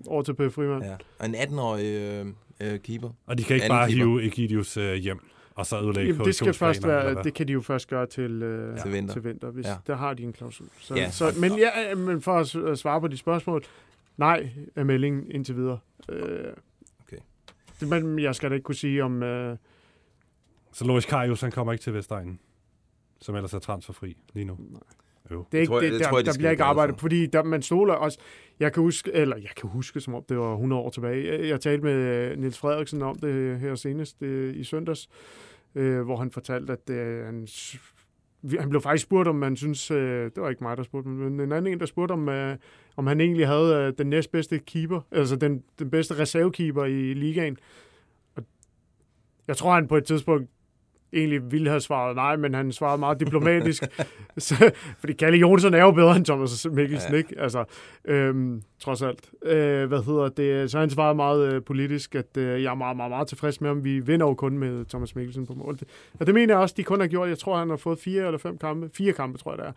over 0.07 0.21
til 0.23 0.33
Per 0.33 0.49
Frimand. 0.49 0.83
Ja. 0.83 0.95
Og 1.19 1.25
en 1.25 1.35
18-årig 1.35 1.85
øh, 1.85 2.25
øh, 2.61 2.79
keeper. 2.79 3.09
Og 3.25 3.37
de 3.37 3.43
kan 3.43 3.53
ikke 3.55 3.63
Anden 3.63 3.77
bare 3.77 3.87
keeper. 3.89 4.05
hive 4.05 4.25
Egidius 4.25 4.77
øh, 4.77 4.93
hjem 4.95 5.19
og 5.61 5.65
så 5.65 5.79
ødelægge 5.81 6.11
Jamen, 6.11 6.25
det 6.25 6.35
skal 6.35 6.53
først 6.53 6.87
være, 6.87 7.23
det 7.23 7.33
kan 7.33 7.47
de 7.47 7.53
jo 7.53 7.61
først 7.61 7.87
gøre 7.89 8.05
til, 8.05 8.43
øh, 8.43 8.79
Til 8.79 8.91
vinter. 8.93 9.13
til 9.13 9.23
vinter 9.23 9.49
hvis 9.51 9.65
Ja. 9.65 9.71
ja. 9.71 9.77
der 9.87 9.95
har 9.95 10.13
de 10.13 10.23
en 10.23 10.33
klausul. 10.33 10.67
Så, 10.79 10.95
Ja. 10.95 11.01
ja. 11.01 11.11
så, 11.11 11.33
men, 11.39 11.51
ja, 11.57 11.95
men 11.95 12.21
for 12.21 12.39
at 12.71 12.79
svare 12.79 13.01
på 13.01 13.07
de 13.07 13.17
spørgsmål, 13.17 13.63
nej 14.17 14.49
er 14.75 14.83
meldingen 14.83 15.31
indtil 15.31 15.55
videre. 15.55 15.79
Øh, 16.09 16.53
Okay. 17.03 17.17
det, 17.79 17.87
men 17.87 18.19
jeg 18.19 18.35
skal 18.35 18.49
da 18.49 18.55
ikke 18.55 18.63
kunne 18.63 18.75
sige 18.75 19.03
om... 19.03 19.23
Øh, 19.23 19.57
Så 20.73 20.85
Loris 20.85 21.05
Karius, 21.05 21.41
han 21.41 21.51
kommer 21.51 21.73
ikke 21.73 21.83
til 21.83 21.93
Vestegnen, 21.93 22.39
som 23.21 23.35
ellers 23.35 23.53
er 23.53 23.59
transferfri 23.59 24.17
lige 24.33 24.45
nu. 24.45 24.57
Det 25.51 25.57
er 25.57 25.61
ikke, 25.61 25.75
det, 25.75 25.91
det 25.91 25.99
der, 25.99 26.09
tror 26.09 26.17
jeg, 26.17 26.25
de 26.25 26.25
der 26.25 26.33
skal 26.33 26.39
bliver 26.39 26.51
ikke 26.51 26.63
arbejdet, 26.63 26.95
for. 26.95 26.99
fordi 26.99 27.25
der, 27.25 27.43
man 27.43 27.61
stoler 27.61 27.93
også... 27.93 28.19
Jeg 28.59 28.73
kan 28.73 28.83
huske, 28.83 29.11
eller 29.13 29.37
jeg 29.37 29.49
kan 29.57 29.69
huske, 29.69 29.99
som 29.99 30.13
om 30.13 30.23
det 30.29 30.37
var 30.37 30.53
100 30.53 30.81
år 30.81 30.89
tilbage. 30.89 31.47
Jeg, 31.47 31.61
talte 31.61 31.83
med 31.83 31.93
øh, 31.93 32.37
Niels 32.39 32.57
Frederiksen 32.57 33.01
om 33.01 33.19
det 33.19 33.59
her 33.59 33.75
senest 33.75 34.21
øh, 34.21 34.55
i 34.55 34.63
søndags, 34.63 35.09
øh, 35.75 36.01
hvor 36.01 36.17
han 36.17 36.31
fortalte, 36.31 36.73
at 36.73 36.89
øh, 36.89 37.25
han, 37.25 37.47
han 38.59 38.69
blev 38.69 38.81
faktisk 38.81 39.03
spurgt, 39.03 39.27
om 39.27 39.35
man 39.35 39.55
synes... 39.55 39.91
Øh, 39.91 40.23
det 40.23 40.43
var 40.43 40.49
ikke 40.49 40.63
mig, 40.63 40.77
der 40.77 40.83
spurgte, 40.83 41.09
men 41.09 41.39
en 41.39 41.51
anden 41.51 41.73
en, 41.73 41.79
der 41.79 41.85
spurgte, 41.85 42.11
om, 42.11 42.29
øh, 42.29 42.57
om 42.97 43.07
han 43.07 43.21
egentlig 43.21 43.47
havde 43.47 43.75
øh, 43.75 43.93
den 43.97 44.07
næstbedste 44.07 44.59
keeper, 44.59 45.01
altså 45.11 45.35
den, 45.35 45.63
den 45.79 45.89
bedste 45.89 46.19
reservekeeper 46.19 46.85
i 46.85 47.13
ligaen. 47.13 47.57
Og 48.35 48.43
jeg 49.47 49.57
tror, 49.57 49.73
han 49.73 49.87
på 49.87 49.97
et 49.97 50.05
tidspunkt 50.05 50.49
egentlig 51.13 51.51
ville 51.51 51.69
have 51.69 51.79
svaret 51.81 52.15
nej, 52.15 52.35
men 52.35 52.53
han 52.53 52.71
svarede 52.71 52.97
meget 52.99 53.19
diplomatisk. 53.19 53.83
så, 54.37 54.71
fordi 54.99 55.13
Kalle 55.13 55.39
Jonsson 55.39 55.73
er 55.73 55.81
jo 55.81 55.91
bedre 55.91 56.15
end 56.15 56.25
Thomas 56.25 56.67
Mikkelsen, 56.71 57.11
Ja. 57.11 57.17
ikke? 57.17 57.35
Altså, 57.39 57.63
øhm, 58.05 58.61
trods 58.79 59.01
alt. 59.01 59.29
Øh, 59.43 59.87
hvad 59.87 60.03
hedder 60.05 60.29
det? 60.29 60.71
Så 60.71 60.79
han 60.79 60.89
svarede 60.89 61.15
meget 61.15 61.53
øh, 61.53 61.63
politisk, 61.63 62.15
at 62.15 62.37
øh, 62.37 62.63
jeg 62.63 62.71
er 62.71 62.75
meget, 62.75 62.97
meget, 62.97 63.09
meget 63.11 63.27
tilfreds 63.27 63.61
med, 63.61 63.69
om 63.69 63.83
vi 63.83 63.99
vinder 63.99 64.27
jo 64.27 64.33
kun 64.33 64.57
med 64.57 64.85
Thomas 64.85 65.15
Mikkelsen 65.15 65.45
på 65.47 65.53
mål. 65.53 65.79
Og 66.19 66.25
det 66.27 66.33
mener 66.35 66.53
jeg 66.53 66.61
også, 66.61 66.75
de 66.77 66.83
kun 66.83 66.99
har 66.99 67.07
gjort. 67.07 67.29
Jeg 67.29 67.37
tror, 67.39 67.57
han 67.57 67.69
har 67.69 67.77
fået 67.77 67.99
fire 67.99 68.25
eller 68.25 68.37
fem 68.37 68.57
kampe. 68.57 68.89
Fire 68.93 69.13
kampe, 69.13 69.37
tror 69.37 69.51
jeg, 69.51 69.57
det 69.57 69.67
er. 69.67 69.71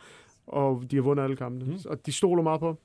Og 0.47 0.83
de 0.91 0.97
har 0.97 1.03
vundet 1.03 1.25
alle 1.25 1.37
kampene. 1.37 1.65
Mm. 1.65 1.79
Og 1.87 2.07
de 2.07 2.13
stoler 2.13 2.43
meget 2.43 2.61
på. 2.61 2.79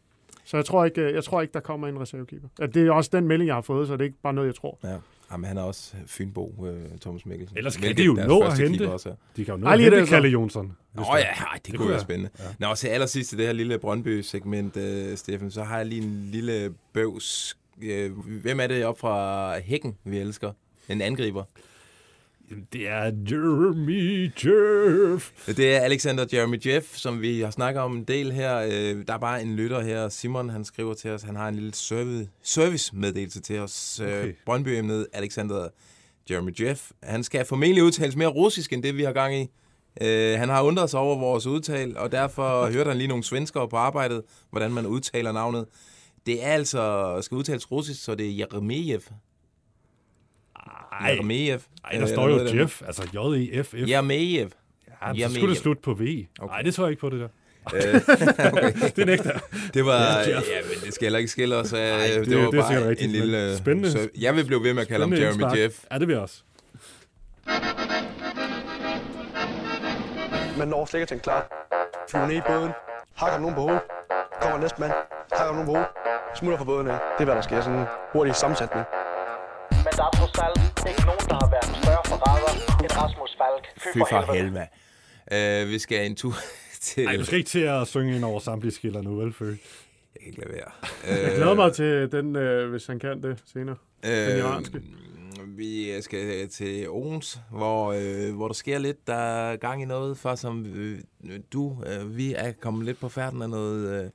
Så 0.45 0.57
jeg 0.57 0.65
tror 0.65 0.85
ikke, 0.85 1.01
øh, 1.01 1.13
jeg 1.13 1.23
tror 1.23 1.41
ikke 1.41 1.53
der 1.53 1.59
kommer 1.59 1.87
en 1.87 1.99
reservekeeper. 2.01 2.47
Det 2.73 2.87
er 2.87 2.91
også 2.91 3.09
den 3.13 3.27
melding, 3.27 3.47
jeg 3.47 3.55
har 3.55 3.61
fået, 3.61 3.87
så 3.87 3.93
det 3.93 4.01
er 4.01 4.05
ikke 4.05 4.21
bare 4.23 4.33
noget, 4.33 4.47
jeg 4.47 4.55
tror. 4.55 4.79
Ja. 4.83 4.95
Jamen, 5.31 5.45
han 5.47 5.57
er 5.57 5.61
også 5.61 5.93
Fynbo, 6.05 6.65
øh, 6.67 6.99
Thomas 7.01 7.25
Mikkelsen. 7.25 7.57
Ellers 7.57 7.77
kan 7.77 7.97
de 7.97 8.03
jo 8.03 8.13
nå 8.13 8.41
at 8.41 8.57
hente. 8.59 8.91
Også 8.91 9.09
er. 9.09 9.13
De 9.37 9.45
kan 9.45 9.53
jo 9.53 9.59
nå 9.59 9.67
Ej, 9.67 9.73
at 9.73 9.79
hente 9.79 9.97
det, 9.99 10.07
så. 10.07 10.13
Kalle 10.13 10.29
Jonsson. 10.29 10.77
Nå 10.93 11.03
ja, 11.13 11.17
det- 11.17 11.25
ej, 11.25 11.45
det, 11.55 11.65
det 11.65 11.75
kunne 11.75 11.87
være 11.87 11.93
være. 11.93 12.01
spændende. 12.01 12.29
Ja. 12.39 12.67
Nå, 12.67 12.75
til 12.75 12.87
allersidst 12.87 13.33
i 13.33 13.37
det 13.37 13.45
her 13.45 13.53
lille 13.53 13.79
Brøndby-segment, 13.79 14.77
øh, 14.77 15.17
Steffen, 15.17 15.51
så 15.51 15.63
har 15.63 15.77
jeg 15.77 15.85
lige 15.85 16.01
en 16.01 16.29
lille 16.31 16.73
bøvs. 16.93 17.57
Øh, 17.81 18.11
hvem 18.41 18.59
er 18.59 18.67
det 18.67 18.85
op 18.85 18.99
fra 18.99 19.59
Hækken, 19.59 19.97
vi 20.03 20.17
elsker? 20.17 20.51
En 20.89 21.01
angriber. 21.01 21.43
Jamen, 22.49 22.67
Det 22.73 22.87
er 22.87 23.03
Jeremy 23.31 24.31
Jeff. 24.45 25.47
Det 25.47 25.75
er 25.75 25.79
Alexander 25.79 26.25
Jeremy 26.33 26.65
Jeff, 26.65 26.95
som 26.95 27.21
vi 27.21 27.41
har 27.41 27.51
snakket 27.51 27.81
om 27.83 27.95
en 27.95 28.03
del 28.03 28.31
her. 28.31 28.57
Øh, 28.57 29.07
der 29.07 29.13
er 29.13 29.17
bare 29.17 29.41
en 29.41 29.55
lytter 29.55 29.81
her, 29.81 30.09
Simon, 30.09 30.49
han 30.49 30.65
skriver 30.65 30.93
til 30.93 31.11
os, 31.11 31.21
han 31.21 31.35
har 31.35 31.47
en 31.47 31.55
lille 31.55 31.73
service, 31.73 32.29
service-meddelelse 32.43 33.41
til 33.41 33.59
os. 33.59 33.99
Okay. 33.99 34.19
Okay. 34.19 34.33
Brøndby-emnet 34.45 35.07
Alexander 35.13 35.67
Jeremy 36.29 36.51
Jeff. 36.59 36.91
Han 37.03 37.23
skal 37.23 37.45
formentlig 37.45 37.83
udtales 37.83 38.15
mere 38.15 38.27
russisk, 38.27 38.73
end 38.73 38.83
det 38.83 38.97
vi 38.97 39.03
har 39.03 39.13
gang 39.13 39.35
i. 39.35 39.47
Øh, 40.01 40.39
han 40.39 40.49
har 40.49 40.63
undret 40.63 40.89
sig 40.89 40.99
over 40.99 41.19
vores 41.19 41.47
udtal, 41.47 41.97
og 41.97 42.11
derfor 42.11 42.65
hørte 42.73 42.87
han 42.87 42.97
lige 42.97 43.07
nogle 43.07 43.23
svenskere 43.23 43.69
på 43.69 43.75
arbejdet, 43.75 44.21
hvordan 44.49 44.71
man 44.71 44.85
udtaler 44.85 45.31
navnet. 45.31 45.65
Det 46.25 46.45
er 46.45 46.47
altså, 46.51 47.17
skal 47.21 47.35
udtales 47.35 47.71
russisk, 47.71 48.03
så 48.03 48.15
det 48.15 48.27
er 48.29 48.37
Jeremejev. 48.37 49.01
Ej, 50.99 51.07
Jeremejev. 51.09 51.59
ej, 51.85 51.91
der 51.91 52.01
Øh, 52.01 52.07
står 52.07 52.29
jo. 52.29 52.59
Jeff, 52.61 52.81
altså 52.87 53.03
J-E-F-F. 53.13 53.89
Jeremejev. 53.89 54.47
Ja, 55.17 55.27
så 55.27 55.33
skulle 55.33 55.49
det 55.53 55.61
slutte 55.61 55.81
på 55.81 55.93
V. 55.93 55.99
Nej, 56.01 56.25
Okay. 56.39 56.63
det 56.63 56.73
tror 56.73 56.83
jeg 56.83 56.89
ikke 56.91 57.01
på, 57.01 57.09
det 57.09 57.19
der. 57.19 57.27
Øh, 57.75 57.81
Det 58.95 59.05
nægter 59.05 59.39
Det 59.73 59.85
var, 59.85 60.19
Ja, 60.19 60.35
men 60.35 60.85
det 60.85 60.93
skal 60.93 61.05
heller 61.05 61.19
ikke 61.19 61.31
skille 61.31 61.55
os. 61.55 61.73
af. 61.73 61.97
Nej, 61.97 62.07
det- 62.19 62.27
det, 62.27 62.37
var 62.37 62.51
det 62.51 62.59
er 62.59 62.61
bare 62.63 62.89
rigtigt, 62.89 63.07
en 63.15 63.21
lille... 63.21 63.57
spændende- 63.57 63.91
Så 63.91 64.09
jeg 64.19 64.35
vil 64.35 64.45
blive 64.45 64.63
ved 64.63 64.73
med 64.73 64.81
at 64.81 64.87
kalde 64.87 65.03
ham 65.05 65.13
Jeremy 65.13 65.25
indspark. 65.25 65.57
Jeff. 65.57 65.75
Ja, 65.91 65.99
det 65.99 66.07
vil 66.07 66.13
jeg 66.13 66.21
også. 66.21 66.41
Man 70.57 70.67
når 70.67 70.85
slet 70.85 70.97
ikke 70.99 71.03
at 71.03 71.07
tænke 71.09 71.23
klar. 71.23 71.41
Flyver 72.09 72.27
ned 72.27 72.35
i 72.35 72.41
båden. 72.47 72.71
Hakker 73.15 73.39
nogen 73.39 73.55
på 73.55 73.61
hovedet. 73.61 73.81
Kommer 74.41 74.57
næste 74.59 74.81
mand. 74.81 74.91
Hakker 75.37 75.53
nogen 75.53 75.65
på 75.65 75.71
hovedet. 75.71 75.87
Smutter 76.39 76.57
fra 76.57 76.65
båden 76.65 76.87
af. 76.87 76.97
Det 77.17 77.21
er, 77.21 77.25
hvad 77.25 77.35
der 77.35 77.41
sker. 77.41 77.61
Sådan 77.61 77.79
en 77.79 77.85
hurtig 78.13 78.35
sammensætning. 78.35 78.85
Men 79.71 79.93
der 79.99 80.05
er 80.09 80.13
trods 80.19 80.37
alt 80.45 80.59
ikke 80.89 81.03
nogen, 81.09 81.25
der 81.31 81.37
har 81.43 81.49
været 81.55 81.67
en 81.71 81.75
større 81.83 82.03
forræder 82.11 82.53
end 82.83 82.91
Rasmus 83.01 83.31
Falk. 83.39 83.65
Fy 83.93 83.97
for 84.11 84.33
helvede. 84.33 84.67
Uh, 85.35 85.69
vi 85.69 85.79
skal 85.79 86.05
en 86.05 86.15
tur 86.15 86.33
til... 86.87 87.03
Nej, 87.05 87.15
du 87.15 87.25
skal 87.25 87.37
ikke 87.37 87.49
til 87.49 87.59
at 87.59 87.87
synge 87.87 88.15
ind 88.15 88.23
over 88.25 88.39
samtlige 88.39 88.73
skiller 88.73 89.01
nu, 89.01 89.15
vel, 89.15 89.33
Fø? 89.33 89.45
Jeg 89.45 89.55
kan 90.19 90.27
ikke 90.27 90.39
lade 90.39 90.53
være. 90.53 90.71
Jeg 91.23 91.35
glæder 91.35 91.53
mig 91.53 91.73
til 91.73 92.11
den, 92.11 92.35
øh, 92.35 92.69
hvis 92.69 92.87
han 92.87 92.99
kan 92.99 93.23
det 93.23 93.43
senere. 93.45 93.75
Den 94.03 94.37
iranske. 94.37 94.81
Vi 95.47 96.01
skal 96.01 96.49
til 96.49 96.89
Odense, 96.89 97.39
hvor, 97.51 97.93
øh, 97.93 98.35
hvor 98.35 98.47
der 98.47 98.53
sker 98.53 98.77
lidt. 98.77 99.07
Der 99.07 99.15
er 99.15 99.55
gang 99.55 99.81
i 99.81 99.85
noget, 99.85 100.17
for 100.17 100.35
som 100.35 100.65
øh, 100.65 100.99
du, 101.53 101.83
øh, 101.87 102.17
vi 102.17 102.33
er 102.33 102.51
kommet 102.51 102.85
lidt 102.85 102.99
på 102.99 103.09
færden 103.09 103.41
af 103.41 103.49
noget... 103.49 104.03
Øh, 104.03 104.09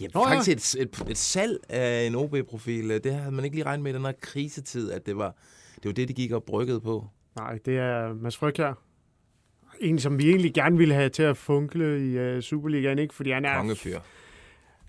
ja, 0.00 0.06
Nå, 0.14 0.20
ja. 0.28 0.34
faktisk 0.36 0.76
Et, 0.78 0.82
et, 0.82 1.10
et 1.10 1.18
salg 1.18 1.58
af 1.68 2.06
en 2.06 2.14
OB-profil. 2.14 2.88
Det 3.04 3.14
havde 3.14 3.32
man 3.34 3.44
ikke 3.44 3.56
lige 3.56 3.66
regnet 3.66 3.82
med 3.84 3.92
i 3.92 3.94
den 3.94 4.04
her 4.04 4.12
krisetid, 4.20 4.92
at 4.92 5.06
det 5.06 5.16
var 5.16 5.34
det, 5.76 5.84
var 5.84 5.92
det 5.92 6.08
de 6.08 6.14
gik 6.14 6.32
og 6.32 6.44
bryggede 6.44 6.80
på. 6.80 7.06
Nej, 7.36 7.58
det 7.64 7.78
er 7.78 8.14
Mads 8.14 8.36
Frygkjær. 8.36 8.72
En, 9.80 9.98
som 9.98 10.18
vi 10.18 10.28
egentlig 10.28 10.54
gerne 10.54 10.78
ville 10.78 10.94
have 10.94 11.08
til 11.08 11.22
at 11.22 11.36
funkle 11.36 12.10
i 12.10 12.36
uh, 12.36 12.40
Superligaen, 12.42 12.98
ikke? 12.98 13.14
Fordi 13.14 13.30
han 13.30 13.44
er... 13.44 13.56
Kongefyr. 13.56 13.98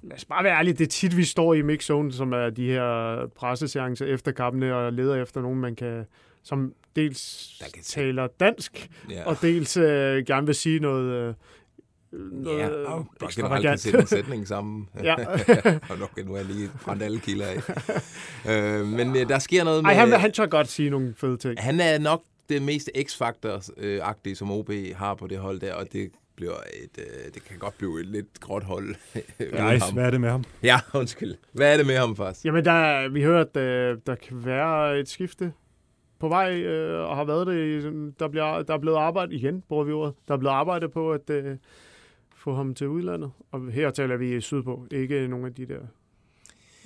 Lad 0.04 0.18
os 0.18 0.26
bare 0.26 0.44
være 0.44 0.58
ærlige, 0.58 0.74
det 0.74 0.84
er 0.86 0.89
tit, 0.89 1.18
vi 1.18 1.24
står 1.24 1.54
i 1.54 1.62
mixzone, 1.62 2.12
som 2.13 2.34
er 2.34 2.50
de 2.50 2.68
her 2.68 3.28
presseseancer 3.36 4.06
efter 4.06 4.32
kampene, 4.32 4.76
og 4.76 4.94
leder 4.94 5.15
efter 5.22 5.41
nogen, 5.41 5.60
man 5.60 5.76
kan, 5.76 6.06
som 6.44 6.74
dels 6.96 7.52
Der 7.60 7.65
kan- 7.74 7.84
taler 7.84 8.28
dansk, 8.39 8.89
Ja. 9.10 9.24
og 9.26 9.38
dels 9.41 9.78
øh, 9.78 10.26
gerne 10.26 10.46
vil 10.46 10.56
sige 10.56 10.80
noget, 10.80 11.13
øh, 11.13 11.34
noget 12.32 12.60
Ja, 12.60 12.69
øh, 12.69 12.91
og 12.91 13.08
bare 13.19 13.30
generelt 13.34 13.65
kan 13.65 13.78
sætte 13.78 13.99
en 13.99 14.08
sætning 14.08 14.47
sammen. 14.47 14.89
Ja. 15.04 15.15
og 15.89 15.99
nok 15.99 16.25
nu 16.25 16.32
har 16.32 16.38
jeg 16.38 16.45
lige 16.45 16.69
brændt 16.86 17.04
alle 17.04 17.19
kilder 17.19 17.45
af. 17.45 17.62
øh, 18.80 18.86
men 18.86 19.15
øh, 19.15 19.30
der 19.30 19.39
sker 19.39 19.63
noget 19.63 19.84
med... 19.84 19.91
Ej, 19.91 19.97
han, 19.97 20.12
han 20.12 20.32
tør 20.32 20.45
godt 20.45 20.67
sige 20.67 20.89
nogle 20.89 21.13
fede 21.17 21.38
ting. 21.38 21.60
han 21.60 21.80
er 21.80 21.99
nok 21.99 22.23
det 22.49 22.62
mest 22.62 22.89
X-Factor-agtige, 22.97 24.36
som 24.36 24.51
OB 24.51 24.71
har 24.95 25.13
på 25.13 25.28
det 25.28 25.38
hold 25.38 25.60
der, 25.60 25.73
og 25.73 25.93
det 25.93 26.12
bliver 26.36 26.54
et, 26.84 26.97
øh, 26.97 27.34
det 27.34 27.43
kan 27.45 27.58
godt 27.58 27.78
blive 27.78 27.99
et 27.99 28.06
lidt 28.06 28.39
gråt 28.39 28.63
hold. 28.63 28.95
ham. 29.80 29.93
hvad 29.93 30.06
er 30.06 30.12
det 30.12 30.21
med 30.21 30.30
ham? 30.30 30.43
Ja, 30.63 30.80
undskyld. 30.93 31.36
Hvad 31.51 31.73
er 31.73 31.78
det 31.78 31.88
med 31.88 31.97
ham 31.97 32.15
faktisk? 32.15 32.45
Jamen, 32.45 32.65
der, 32.65 33.10
vi 33.10 33.23
hører, 33.23 33.41
at 33.41 33.58
øh, 33.58 33.97
der 34.08 34.15
kan 34.15 34.45
være 34.45 34.99
et 34.99 35.10
skifte 35.10 35.54
på 36.19 36.28
vej, 36.28 36.54
øh, 36.54 37.10
og 37.10 37.15
har 37.15 37.23
været 37.23 37.47
det. 37.47 38.19
Der, 38.19 38.28
bliver, 38.28 38.62
der 38.63 38.73
er 38.73 38.78
blevet 38.78 38.97
arbejdet, 38.97 39.34
igen 39.34 39.63
bruger 39.69 39.84
vi 39.84 39.91
ordet, 39.91 40.13
der 40.28 40.34
er 40.34 40.38
blevet 40.38 40.54
arbejdet 40.54 40.91
på 40.91 41.12
at 41.12 41.30
øh, 41.30 41.58
få 42.45 42.55
ham 42.55 42.75
til 42.75 42.88
udlandet. 42.88 43.31
Og 43.51 43.71
her 43.71 43.91
taler 43.91 44.17
vi 44.17 44.41
sydpå, 44.41 44.88
ikke 44.91 45.27
nogen 45.27 45.45
af 45.45 45.53
de 45.53 45.65
der 45.65 45.79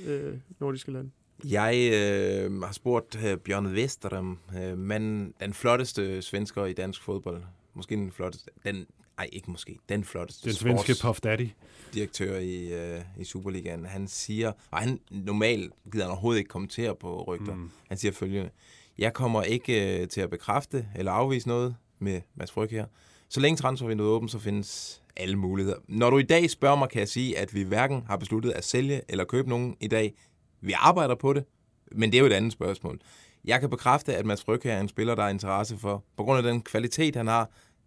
øh, 0.05 0.33
nordiske 0.59 0.91
lande. 0.91 1.11
Jeg 1.49 1.91
øh, 1.93 2.61
har 2.61 2.71
spurgt 2.71 3.23
øh, 3.25 3.37
Bjørn 3.37 3.75
Vesterem, 3.75 4.37
øh, 4.57 4.77
men 4.77 5.33
den 5.39 5.53
flotteste 5.53 6.21
svensker 6.21 6.65
i 6.65 6.73
dansk 6.73 7.01
fodbold. 7.03 7.43
Måske 7.73 7.95
den 7.95 8.11
flotteste. 8.11 8.51
Den, 8.65 8.85
ej, 9.17 9.29
ikke 9.31 9.51
måske. 9.51 9.77
Den 9.89 10.03
flotteste 10.03 10.49
Den 10.49 10.55
svenske 10.55 10.95
Puff 11.03 11.21
Daddy. 11.21 11.47
direktør 11.93 12.37
i, 12.37 12.73
øh, 12.73 13.01
i 13.19 13.23
Superligaen, 13.23 13.85
han 13.85 14.07
siger, 14.07 14.51
og 14.71 14.77
han 14.77 14.99
normalt 15.11 15.73
gider 15.91 16.05
han 16.05 16.11
overhovedet 16.11 16.39
ikke 16.39 16.49
kommentere 16.49 16.95
på 16.95 17.23
rygter, 17.23 17.55
mm. 17.55 17.71
han 17.87 17.97
siger 17.97 18.11
følgende, 18.11 18.49
jeg 18.97 19.13
kommer 19.13 19.43
ikke 19.43 20.01
øh, 20.01 20.07
til 20.07 20.21
at 20.21 20.29
bekræfte 20.29 20.87
eller 20.95 21.11
afvise 21.11 21.47
noget 21.47 21.75
med 21.99 22.21
Mads 22.35 22.51
Fryg 22.51 22.69
her. 22.69 22.85
Så 23.29 23.39
længe 23.39 23.57
transfervinduet 23.57 24.07
er 24.07 24.11
åbent, 24.11 24.31
så 24.31 24.39
findes 24.39 24.98
alle 25.17 25.35
muligheder. 25.35 25.77
Når 25.87 26.09
du 26.09 26.17
i 26.17 26.23
dag 26.23 26.49
spørger 26.49 26.75
mig, 26.75 26.89
kan 26.89 26.99
jeg 26.99 27.09
sige, 27.09 27.37
at 27.37 27.53
vi 27.53 27.63
hverken 27.63 28.03
har 28.07 28.17
besluttet 28.17 28.51
at 28.51 28.65
sælge 28.65 29.01
eller 29.09 29.23
købe 29.23 29.49
nogen 29.49 29.75
i 29.79 29.87
dag. 29.87 30.13
Vi 30.61 30.73
arbejder 30.77 31.15
på 31.15 31.33
det, 31.33 31.43
men 31.91 32.11
det 32.11 32.17
er 32.17 32.21
jo 32.21 32.27
et 32.27 32.33
andet 32.33 32.51
spørgsmål. 32.51 32.99
Jeg 33.45 33.59
kan 33.59 33.69
bekræfte, 33.69 34.15
at 34.15 34.25
Mads 34.25 34.43
Fryg 34.43 34.59
her 34.63 34.73
er 34.73 34.79
en 34.79 34.89
spiller, 34.89 35.15
der 35.15 35.23
er 35.23 35.29
interesse 35.29 35.77
for, 35.77 36.03
på 36.17 36.23
grund 36.23 36.37
af 36.37 36.43
den 36.43 36.61
kvalitet, 36.61 37.15
han 37.15 37.27
har. 37.27 37.45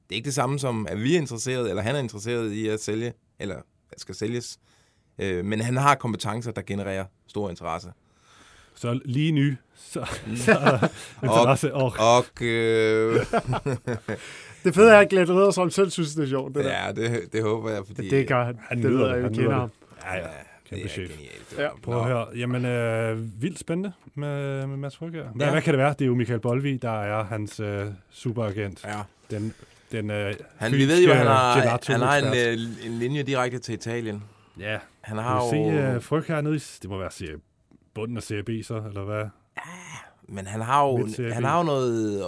Det 0.08 0.14
er 0.14 0.16
ikke 0.16 0.26
det 0.26 0.34
samme 0.34 0.58
som, 0.58 0.86
at 0.86 1.02
vi 1.02 1.14
er 1.14 1.18
interesseret, 1.18 1.70
eller 1.70 1.82
han 1.82 1.94
er 1.94 1.98
interesseret 1.98 2.52
i 2.52 2.68
at 2.68 2.82
sælge, 2.82 3.12
eller 3.38 3.56
at 3.90 4.00
skal 4.00 4.14
sælges. 4.14 4.58
Øh, 5.18 5.44
men 5.44 5.60
han 5.60 5.76
har 5.76 5.94
kompetencer, 5.94 6.50
der 6.50 6.62
genererer 6.62 7.04
stor 7.28 7.50
interesse. 7.50 7.92
Så 8.74 9.00
lige 9.04 9.32
ny. 9.32 9.56
Så, 9.76 10.06
så 10.36 10.88
interesse. 11.24 11.74
Og, 11.74 11.92
Og 11.98 12.42
øh, 12.42 13.26
Det 14.64 14.74
fede 14.74 14.92
er, 14.92 14.98
at 14.98 15.08
Glenn 15.08 15.30
Riddersholm 15.30 15.70
selv 15.70 15.90
synes, 15.90 16.14
det 16.14 16.22
er 16.24 16.28
sjovt. 16.28 16.54
Det, 16.54 16.64
der. 16.64 16.86
ja, 16.86 16.92
det, 16.92 17.32
det 17.32 17.42
håber 17.42 17.70
jeg, 17.70 17.82
fordi... 17.86 18.02
det, 18.02 18.10
det 18.10 18.28
gør 18.28 18.44
han. 18.44 18.58
Han 18.68 18.82
det 18.82 18.90
ved 18.90 18.98
det, 19.04 19.10
jeg, 19.14 19.22
jeg 19.22 19.30
kender 19.32 19.52
ham. 19.54 19.70
ja, 20.04 20.16
ja. 20.16 20.26
Kæmpe 20.70 20.84
er 20.84 20.88
chef. 20.88 21.10
genialt. 21.10 21.54
Ja. 21.58 21.68
Prøv 21.82 21.98
at 22.00 22.04
høre. 22.06 22.26
Jamen, 22.36 22.64
øh, 22.64 23.42
vildt 23.42 23.58
spændende 23.58 23.92
med, 24.14 24.66
med 24.66 24.76
Mads 24.76 24.96
Frygger. 24.96 25.24
Hvad, 25.34 25.46
Ja. 25.46 25.52
hvad 25.52 25.62
kan 25.62 25.72
det 25.74 25.78
være? 25.78 25.90
Det 25.90 26.00
er 26.02 26.06
jo 26.06 26.14
Michael 26.14 26.40
Bolvi, 26.40 26.76
der 26.76 27.02
er 27.02 27.24
hans 27.24 27.60
øh, 27.60 27.86
superagent. 28.10 28.84
Ja. 28.84 29.00
Den, 29.36 29.54
den 29.92 30.10
øh, 30.10 30.34
Han, 30.56 30.72
vi 30.72 30.88
ved 30.88 31.04
jo, 31.04 31.10
at 31.10 31.16
han 31.16 31.26
har, 31.26 31.80
han 31.92 32.00
har 32.00 32.16
en, 32.16 32.58
øh, 32.58 32.86
en 32.86 32.98
linje 32.98 33.22
direkte 33.22 33.58
til 33.58 33.74
Italien. 33.74 34.22
Ja, 34.60 34.78
Han 35.00 35.18
har 35.18 35.52
vi 35.52 35.58
jo... 35.58 35.80
se 35.90 35.96
uh, 35.96 36.02
Fryg 36.02 36.24
hernede? 36.28 36.56
i- 36.56 36.78
Det 36.82 36.90
må 36.90 36.98
være 36.98 37.10
serie, 37.10 37.36
bunden 37.94 38.16
af 38.16 38.22
Serie 38.22 38.42
B 38.42 38.50
så, 38.64 38.82
eller 38.88 39.04
hvad? 39.04 39.24
Men 40.28 40.46
han 40.46 40.60
har 40.60 40.86
jo, 40.86 41.08
han 41.32 41.44
har 41.44 41.58
jo 41.58 41.64
noget 41.64 42.18
øh, 42.18 42.24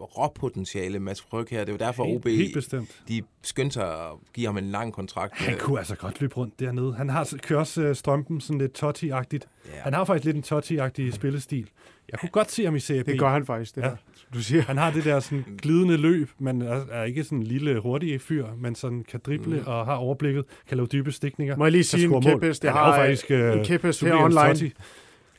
råpotentiale, 0.00 0.98
Mads 0.98 1.22
Fryg 1.22 1.46
her. 1.50 1.60
Det 1.60 1.68
er 1.68 1.72
jo 1.72 1.78
derfor, 1.78 2.04
Helt, 2.04 2.16
OB 2.16 2.26
helt 2.26 2.54
bestemt. 2.54 3.02
de 3.08 3.22
skyndte 3.42 3.74
sig 3.74 3.86
at 3.86 4.10
give 4.34 4.46
ham 4.46 4.58
en 4.58 4.70
lang 4.70 4.92
kontrakt. 4.92 5.34
Han 5.34 5.58
kunne 5.58 5.78
altså 5.78 5.96
godt 5.96 6.20
løbe 6.20 6.36
rundt 6.36 6.60
dernede. 6.60 6.94
Han 6.94 7.10
har 7.10 7.34
kører 7.42 7.60
også 7.60 7.82
øh, 7.82 7.96
strømpen 7.96 8.40
sådan 8.40 8.58
lidt 8.58 8.82
Totti-agtigt. 8.82 9.46
Ja. 9.74 9.80
Han 9.82 9.94
har 9.94 10.04
faktisk 10.04 10.24
lidt 10.24 10.36
en 10.36 10.42
Totti-agtig 10.42 11.12
spillestil. 11.12 11.70
Jeg 12.12 12.20
kunne 12.20 12.28
godt 12.28 12.50
se 12.50 12.64
ham 12.64 12.76
i 12.76 12.80
Serie 12.80 13.04
B. 13.04 13.06
Det 13.06 13.18
gør 13.18 13.28
han 13.28 13.46
faktisk, 13.46 13.74
det 13.74 13.82
Ja. 13.82 13.90
Du 14.34 14.42
siger, 14.42 14.62
Han 14.62 14.76
har 14.76 14.90
det 14.90 15.04
der 15.04 15.20
sådan 15.20 15.44
glidende 15.62 15.96
løb, 15.96 16.30
men 16.38 16.62
er, 16.62 17.02
ikke 17.02 17.24
sådan 17.24 17.38
en 17.38 17.44
lille 17.44 17.80
hurtig 17.80 18.20
fyr, 18.20 18.46
men 18.56 18.74
sådan 18.74 19.04
kan 19.08 19.20
drible 19.26 19.56
mm. 19.60 19.66
og 19.66 19.86
har 19.86 19.94
overblikket, 19.94 20.44
kan 20.68 20.76
lave 20.76 20.86
dybe 20.86 21.12
stikninger. 21.12 21.56
må 21.56 21.64
jeg 21.64 21.72
lige 21.72 21.84
sige 21.84 22.04
en 22.04 22.22
kæphest. 22.22 22.64
Jeg 22.64 22.72
har 22.72 22.96
faktisk 22.96 23.30
øh, 23.30 23.58
en 23.58 23.64
kæphest 23.64 24.00
her 24.00 24.14
online. 24.14 24.48
Totti. 24.48 24.72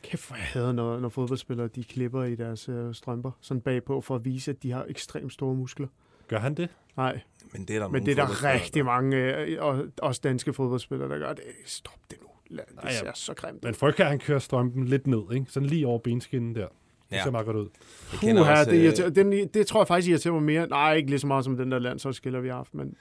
Kæft, 0.04 0.28
hvor 0.28 0.36
jeg 0.36 0.44
hader, 0.44 0.72
når, 0.72 1.00
når 1.00 1.08
fodboldspillere 1.08 1.68
de 1.68 1.84
klipper 1.84 2.24
i 2.24 2.34
deres 2.34 2.68
øh, 2.68 2.94
strømper 2.94 3.30
sådan 3.40 3.60
bagpå, 3.60 4.00
for 4.00 4.14
at 4.14 4.24
vise, 4.24 4.50
at 4.50 4.62
de 4.62 4.70
har 4.70 4.84
ekstremt 4.88 5.32
store 5.32 5.54
muskler. 5.54 5.86
Gør 6.28 6.38
han 6.38 6.54
det? 6.54 6.68
Nej, 6.96 7.20
Men 7.52 7.64
det 7.64 7.76
er 7.76 7.80
der 7.80 7.88
men 7.88 8.06
det 8.06 8.18
er 8.18 8.26
der 8.26 8.44
rigtig 8.54 8.84
mange, 8.84 9.16
øh, 9.36 9.56
og, 9.64 9.84
også 10.02 10.20
danske 10.24 10.52
fodboldspillere, 10.52 11.08
der 11.08 11.18
gør 11.18 11.32
det. 11.32 11.44
Stop 11.66 11.98
det 12.10 12.18
nu. 12.22 12.28
Lad, 12.56 12.64
det 12.68 12.74
Nej, 12.74 12.84
ja. 12.92 12.98
ser 12.98 13.10
så 13.14 13.34
grimt 13.34 13.54
ud. 13.56 13.60
Men 13.68 13.74
Fryg 13.74 13.94
her, 13.98 14.04
han 14.04 14.18
kører 14.18 14.38
strømpen 14.38 14.84
lidt 14.88 15.06
ned, 15.06 15.22
ikke? 15.32 15.46
Sådan 15.48 15.68
lige 15.68 15.86
over 15.86 15.98
benskinnen 15.98 16.54
der. 16.54 16.66
Det 17.10 17.16
Ja. 17.16 17.22
ser 17.22 17.30
meget 17.30 17.46
godt 17.46 17.56
ud. 17.56 17.68
Jeg 18.12 18.20
kender 18.20 18.42
Puha, 18.42 18.52
også, 18.58 18.70
det, 18.70 18.76
øh, 18.78 18.84
irriterer, 18.84 19.10
den, 19.10 19.48
det 19.48 19.66
tror 19.66 19.80
jeg 19.80 19.88
faktisk 19.88 20.08
irriterer 20.10 20.34
mig 20.34 20.42
mere. 20.42 20.66
Nej, 20.66 20.94
ikke 20.94 21.10
lige 21.10 21.18
så 21.18 21.26
meget 21.26 21.44
som 21.44 21.56
den 21.56 21.72
der 21.72 21.78
landsholdsskiller, 21.78 22.40
vi 22.40 22.48
har 22.48 22.56
haft, 22.56 22.74
men 22.74 22.96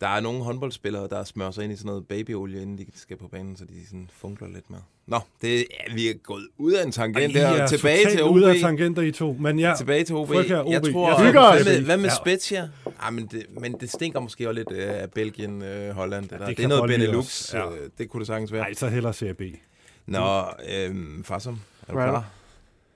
Der 0.00 0.08
er 0.08 0.20
nogle 0.20 0.44
håndboldspillere, 0.44 1.08
der 1.08 1.24
smører 1.24 1.50
sig 1.50 1.64
ind 1.64 1.72
i 1.72 1.76
sådan 1.76 1.86
noget 1.86 2.06
babyolie, 2.06 2.62
inden 2.62 2.78
de 2.78 2.86
skal 2.94 3.16
på 3.16 3.28
banen, 3.28 3.56
så 3.56 3.64
de 3.64 3.86
sådan 3.86 4.10
funkler 4.12 4.48
lidt 4.48 4.70
mere. 4.70 4.80
Nå, 5.06 5.20
det 5.42 5.58
er, 5.60 5.94
vi 5.94 6.08
er 6.08 6.14
gået 6.14 6.46
ud 6.58 6.72
af 6.72 6.84
en 6.86 6.92
tangent 6.92 7.30
I 7.30 7.34
der. 7.38 7.46
er 7.46 7.66
Tilbage 7.66 8.10
til 8.10 8.22
OB. 8.24 8.34
ude 8.36 8.50
af 8.50 8.56
tangenter 8.60 9.02
i 9.02 9.12
to. 9.12 9.36
Men 9.40 9.58
ja, 9.58 9.74
Tilbage 9.78 10.04
til 10.04 10.14
OB. 10.14 10.32
Jeg 10.32 10.60
OB. 10.64 10.84
tror, 10.92 11.22
Jeg 11.22 11.32
hvad 11.32 11.64
med, 11.64 11.80
hvad 11.84 11.96
med 11.96 12.04
Ja. 12.04 12.14
Spezia? 12.14 12.68
Ah, 13.00 13.14
men, 13.14 13.26
det, 13.26 13.46
men 13.60 13.72
det 13.80 13.90
stinker 13.90 14.20
måske 14.20 14.48
også 14.48 14.52
lidt 14.58 14.72
øh, 14.72 14.88
af 15.02 15.10
Belgien, 15.10 15.62
øh, 15.62 15.90
Holland. 15.94 16.22
Det, 16.28 16.30
der. 16.40 16.46
det 16.46 16.56
det, 16.56 16.64
er 16.64 16.68
noget 16.68 16.88
Benelux. 16.88 17.54
ja. 17.54 17.70
Øh, 17.72 17.78
det 17.98 18.08
kunne 18.08 18.18
det 18.20 18.26
sagtens 18.26 18.52
være. 18.52 18.62
nej, 18.62 18.74
så 18.74 18.88
hellere 18.88 19.12
Serie 19.14 19.34
B. 19.34 19.42
Nå, 20.06 20.42
øhm, 20.78 21.24
Farsum, 21.24 21.60
er 21.88 21.92
du 21.92 21.98
er 21.98 22.04
klar? 22.10 22.30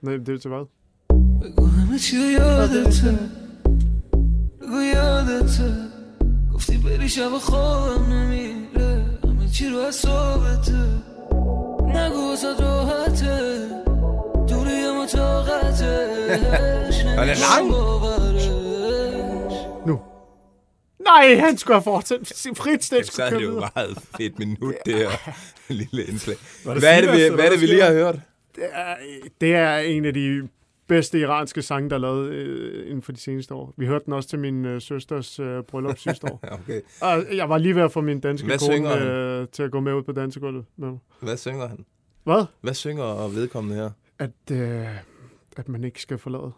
nej, 0.01 0.13
det 0.17 0.29
er 0.29 0.37
til 0.37 0.49
hvad? 0.49 0.65
گفتی 6.60 6.76
بری 6.76 7.08
شب 7.08 7.38
خوابم 7.38 8.12
نمیره 8.12 9.04
همه 9.24 9.48
چی 9.54 9.68
رو 9.68 9.78
اصابته 9.78 10.86
نگو 11.82 12.28
واسه 12.30 12.56
راحته 12.60 13.58
دوری 14.48 14.70
اما 14.84 15.06
طاقتش 15.06 15.80
Er 17.16 17.24
det 17.24 17.38
lang? 17.38 17.66
Nu. 19.86 20.00
Nej, 21.04 21.36
han 21.38 21.58
skulle 21.58 21.74
have 21.74 21.82
fortsat. 21.84 22.18
Fritstedt 22.56 23.06
Så 23.06 23.12
skulle 23.12 23.26
er 23.26 23.30
køre 23.30 23.40
det 23.40 23.44
jo 23.46 23.50
videre. 23.50 23.70
meget 23.74 23.98
fedt 24.16 24.38
minut, 24.38 24.74
det 24.86 24.94
her 24.94 25.10
lille 25.68 26.04
indslag. 26.04 26.36
Var 26.64 26.72
det 26.74 26.82
Hvad 26.82 26.96
er 26.96 27.00
det, 27.00 27.04
Sivas, 27.04 27.16
vi, 27.18 27.22
eller 27.22 27.34
hvad 27.36 27.44
er 27.46 27.50
det, 27.50 27.60
vi 27.60 27.66
hvad 27.66 27.74
lige 27.74 27.84
har 27.84 27.92
hørt? 27.92 28.14
Det 28.56 28.64
er, 28.72 28.94
det 29.40 29.54
er 29.54 29.78
en 29.78 30.04
af 30.04 30.14
de 30.14 30.48
bedste 30.91 31.19
iranske 31.19 31.61
sange, 31.61 31.89
der 31.89 31.95
er 31.95 31.99
lavet 31.99 32.29
øh, 32.29 32.85
inden 32.87 33.01
for 33.01 33.11
de 33.11 33.19
seneste 33.19 33.53
år. 33.53 33.73
Vi 33.77 33.85
hørte 33.85 34.05
den 34.05 34.13
også 34.13 34.29
til 34.29 34.39
min 34.39 34.65
øh, 34.65 34.81
søsters 34.81 35.39
øh, 35.39 35.63
bryllup 35.63 35.97
sidste 36.07 36.27
år. 36.31 36.39
Okay. 36.51 36.81
Og 37.01 37.35
jeg 37.35 37.49
var 37.49 37.57
lige 37.57 37.75
ved 37.75 37.81
at 37.81 37.91
få 37.91 38.01
min 38.01 38.19
danske 38.19 38.47
Hvad 38.47 38.57
kone 38.59 39.05
øh, 39.05 39.47
til 39.47 39.63
at 39.63 39.71
gå 39.71 39.79
med 39.79 39.93
ud 39.93 40.03
på 40.03 40.11
dansegulvet 40.11 40.65
med 40.77 40.89
mig. 40.89 40.99
Hvad 41.19 41.37
synger 41.37 41.67
han? 41.67 41.85
Hvad? 42.23 42.45
Hvad 42.61 42.73
synger 42.73 43.27
vedkommende 43.27 43.75
her? 43.77 43.89
At, 44.19 44.51
øh, 44.51 44.87
at 45.57 45.69
man 45.69 45.83
ikke 45.83 46.01
skal 46.01 46.17
forlade. 46.17 46.51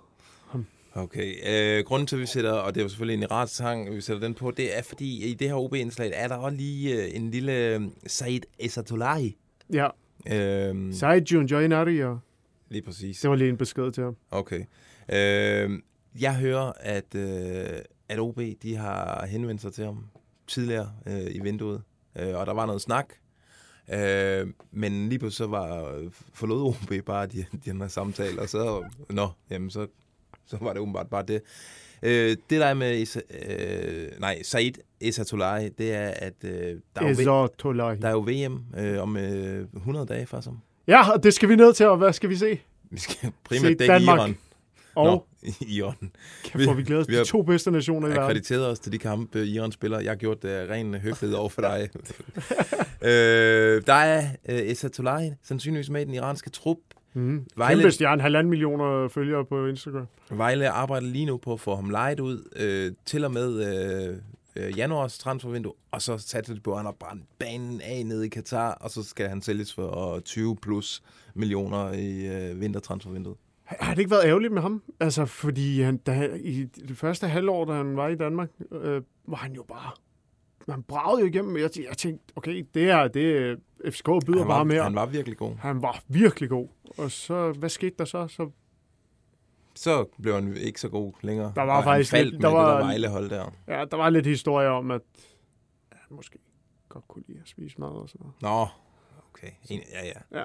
Okay, 0.95 1.33
øh, 1.49 1.85
grunden 1.85 2.07
til, 2.07 2.15
at 2.15 2.21
vi 2.21 2.25
sætter, 2.25 2.51
og 2.51 2.75
det 2.75 2.81
er 2.81 2.85
jo 2.85 2.89
selvfølgelig 2.89 3.17
en 3.17 3.23
iransk 3.23 3.55
sang, 3.55 3.95
vi 3.95 4.01
sætter 4.01 4.21
den 4.21 4.33
på, 4.33 4.51
det 4.51 4.77
er 4.77 4.81
fordi, 4.81 5.31
i 5.31 5.33
det 5.33 5.47
her 5.47 5.55
OB-indslag, 5.55 6.11
er 6.15 6.27
der 6.27 6.35
også 6.35 6.57
lige 6.57 7.03
øh, 7.03 7.15
en 7.15 7.31
lille 7.31 7.67
øh, 7.67 7.81
Said 8.07 8.41
Esatolahi. 8.59 9.37
Ja, 9.73 9.87
Øh, 10.31 10.93
Saijun 10.93 11.45
Joinari, 11.45 12.03
og 12.03 12.19
lige 12.73 12.81
præcis. 12.81 13.19
det 13.19 13.29
var 13.29 13.35
lige 13.35 13.49
en 13.49 13.57
besked 13.57 13.91
til 13.91 14.03
ham. 14.03 14.15
Okay. 14.31 14.63
Øh, 15.13 15.79
jeg 16.19 16.35
hører, 16.35 16.71
at, 16.79 17.15
øh, 17.15 17.79
at 18.09 18.19
OB, 18.19 18.39
de 18.63 18.75
har 18.75 19.25
henvendt 19.25 19.61
sig 19.61 19.73
til 19.73 19.85
ham 19.85 20.05
tidligere 20.47 20.91
øh, 21.07 21.35
i 21.35 21.39
vinduet, 21.39 21.81
øh, 22.19 22.35
og 22.35 22.45
der 22.45 22.53
var 22.53 22.65
noget 22.65 22.81
snak. 22.81 23.13
Øh, 23.93 24.47
men 24.71 25.09
lige 25.09 25.19
pludselig 25.19 25.37
så 25.37 25.47
var, 25.47 26.01
forlod 26.33 26.61
OB 26.67 27.05
bare 27.05 27.25
de, 27.27 27.45
de 27.65 27.71
her 27.77 27.87
samtaler, 27.87 28.41
og 28.41 28.49
så, 28.49 28.83
nå, 29.09 29.29
jamen 29.49 29.69
så, 29.69 29.87
så 30.45 30.57
var 30.61 30.73
det 30.73 30.81
åbenbart 30.81 31.07
bare 31.09 31.23
det. 31.27 31.41
Øh, 32.03 32.29
det 32.29 32.59
der 32.61 32.65
er 32.65 32.73
med 32.73 32.97
Isa, 32.99 33.19
øh, 33.49 34.19
nej, 34.19 34.43
Said 34.43 34.71
Esatolai, 35.01 35.69
det 35.69 35.93
er, 35.93 36.07
at 36.15 36.33
øh, 36.43 36.51
der, 36.51 37.01
er 37.01 37.05
jo, 37.09 37.15
V- 37.21 37.23
der 38.01 38.07
er 38.07 38.11
jo 38.11 38.19
VM 38.19 38.65
øh, 38.77 39.01
om 39.01 39.17
øh, 39.17 39.67
100 39.75 40.05
dage, 40.05 40.25
faktisk. 40.25 40.49
Ja, 40.87 41.11
og 41.11 41.23
det 41.23 41.33
skal 41.33 41.49
vi 41.49 41.55
ned 41.55 41.73
til, 41.73 41.85
og 41.87 41.97
hvad 41.97 42.13
skal 42.13 42.29
vi 42.29 42.35
se? 42.35 42.59
Vi 42.91 42.99
skal 42.99 43.15
Se 43.21 43.31
primært 43.43 43.79
dække 43.79 43.93
Danmark. 43.93 44.19
Iran. 44.19 44.37
Og 44.95 45.05
Nå, 45.05 45.25
Iran. 45.77 46.11
kæft, 46.43 46.63
hvor 46.63 46.73
vi 46.73 46.83
glæder 46.83 47.01
os 47.01 47.07
vi 47.07 47.11
til 47.11 47.17
har- 47.17 47.23
de 47.23 47.29
to 47.29 47.41
bedste 47.41 47.71
nationer 47.71 48.07
i 48.07 48.09
verden. 48.11 48.23
akkrediteret 48.23 48.67
os 48.67 48.79
til 48.79 48.91
de 48.91 48.97
kampe, 48.97 49.45
Iran 49.45 49.71
spiller. 49.71 49.99
Jeg 49.99 50.09
har 50.11 50.15
gjort 50.15 50.41
det 50.43 50.49
af 50.49 50.69
ren 50.69 50.93
høflighed 50.95 51.35
over 51.37 51.49
for 51.49 51.61
dig. 51.61 51.89
øh, 53.09 53.81
der 53.87 53.93
er 53.93 54.23
øh, 54.49 54.55
Esatollah 54.59 55.23
sandsynligvis 55.43 55.89
med 55.89 56.01
i 56.01 56.05
den 56.05 56.13
iranske 56.13 56.49
trup. 56.49 56.77
Mm. 57.13 57.45
Vejle- 57.55 57.79
Kæmpe 57.81 57.91
stjerne, 57.91 58.21
halvanden 58.21 58.49
millioner 58.49 59.07
følgere 59.07 59.45
på 59.45 59.65
Instagram. 59.67 60.07
Vejle 60.31 60.69
arbejder 60.69 61.07
lige 61.07 61.25
nu 61.25 61.37
på 61.37 61.53
at 61.53 61.59
få 61.59 61.75
ham 61.75 61.89
lejet 61.89 62.19
ud 62.19 62.49
øh, 62.55 62.91
til 63.05 63.25
og 63.25 63.31
med 63.31 63.65
øh, 64.09 64.15
øh, 64.55 64.77
januars 64.77 65.17
transfervindue, 65.17 65.73
og 65.91 66.01
så 66.01 66.17
satte 66.17 66.53
det 66.53 66.63
på, 66.63 66.71
at 66.71 66.77
han 66.77 66.85
har 66.85 66.95
brændt 66.99 67.23
banen 67.39 67.81
af 67.81 68.05
nede 68.05 68.25
i 68.25 68.29
Katar, 68.29 68.71
og 68.73 68.89
så 68.89 69.03
skal 69.03 69.29
han 69.29 69.41
sælges 69.41 69.73
for 69.73 70.19
20 70.19 70.55
plus 70.55 71.03
millioner 71.33 71.91
i 71.91 72.25
øh, 72.51 72.61
vintertransfervinduet. 72.61 73.37
Har 73.63 73.93
det 73.93 73.99
ikke 73.99 74.11
været 74.11 74.25
ærgerligt 74.25 74.53
med 74.53 74.61
ham? 74.61 74.83
Altså, 74.99 75.25
fordi 75.25 75.81
han, 75.81 75.97
da, 75.97 76.29
i 76.35 76.63
det 76.63 76.97
første 76.97 77.27
halvår, 77.27 77.65
da 77.65 77.73
han 77.73 77.97
var 77.97 78.07
i 78.07 78.15
Danmark, 78.15 78.49
øh, 78.71 79.01
var 79.27 79.37
han 79.37 79.53
jo 79.53 79.63
bare... 79.63 79.91
Han 80.69 80.83
bragede 80.83 81.21
jo 81.21 81.27
igennem. 81.27 81.57
Jeg, 81.57 81.69
jeg 81.89 81.97
tænkte, 81.97 82.33
okay, 82.35 82.65
det 82.73 82.89
er 82.89 83.07
det, 83.07 83.59
FCK 83.89 84.05
byder 84.25 84.37
Han 84.39 84.47
bare 84.47 84.57
var, 84.57 84.63
mere. 84.63 84.83
han 84.83 84.95
var 84.95 85.05
virkelig 85.05 85.37
god. 85.37 85.55
han 85.59 85.81
var 85.81 86.03
virkelig 86.07 86.49
god. 86.49 86.67
Og 86.97 87.11
så, 87.11 87.51
hvad 87.51 87.69
skete 87.69 87.95
der 87.99 88.05
så? 88.05 88.27
Så 88.27 88.49
Så 89.75 90.05
blev 90.21 90.33
han 90.33 90.57
ikke 90.57 90.79
så 90.81 90.89
god 90.89 91.13
længere. 91.21 91.51
Der 91.55 91.61
var 91.61 91.77
og 91.77 91.83
faktisk 91.83 92.11
faldt 92.11 92.31
lidt- 92.31 92.41
med 92.41 92.49
der 92.49 92.55
var- 92.55 92.71
det 92.73 92.79
der 92.81 92.85
Vejle-hold 92.87 93.29
der. 93.29 93.51
ja, 93.67 93.85
der 93.91 93.97
var 93.97 94.09
lidt 94.09 94.25
historie 94.25 94.67
om, 94.69 94.91
at 94.91 95.01
ja, 95.91 95.97
han 96.07 96.15
måske 96.15 96.39
godt 96.89 97.07
kunne 97.07 97.23
lide 97.27 97.39
at 97.43 97.49
spise 97.49 97.75
mad 97.79 97.87
og 97.89 98.09
sådan 98.09 98.19
noget. 98.41 98.41
Nå, 98.41 98.67
okay. 99.33 99.47
En, 99.69 99.81
ja, 99.91 100.05
ja. 100.07 100.39
Ja. 100.39 100.43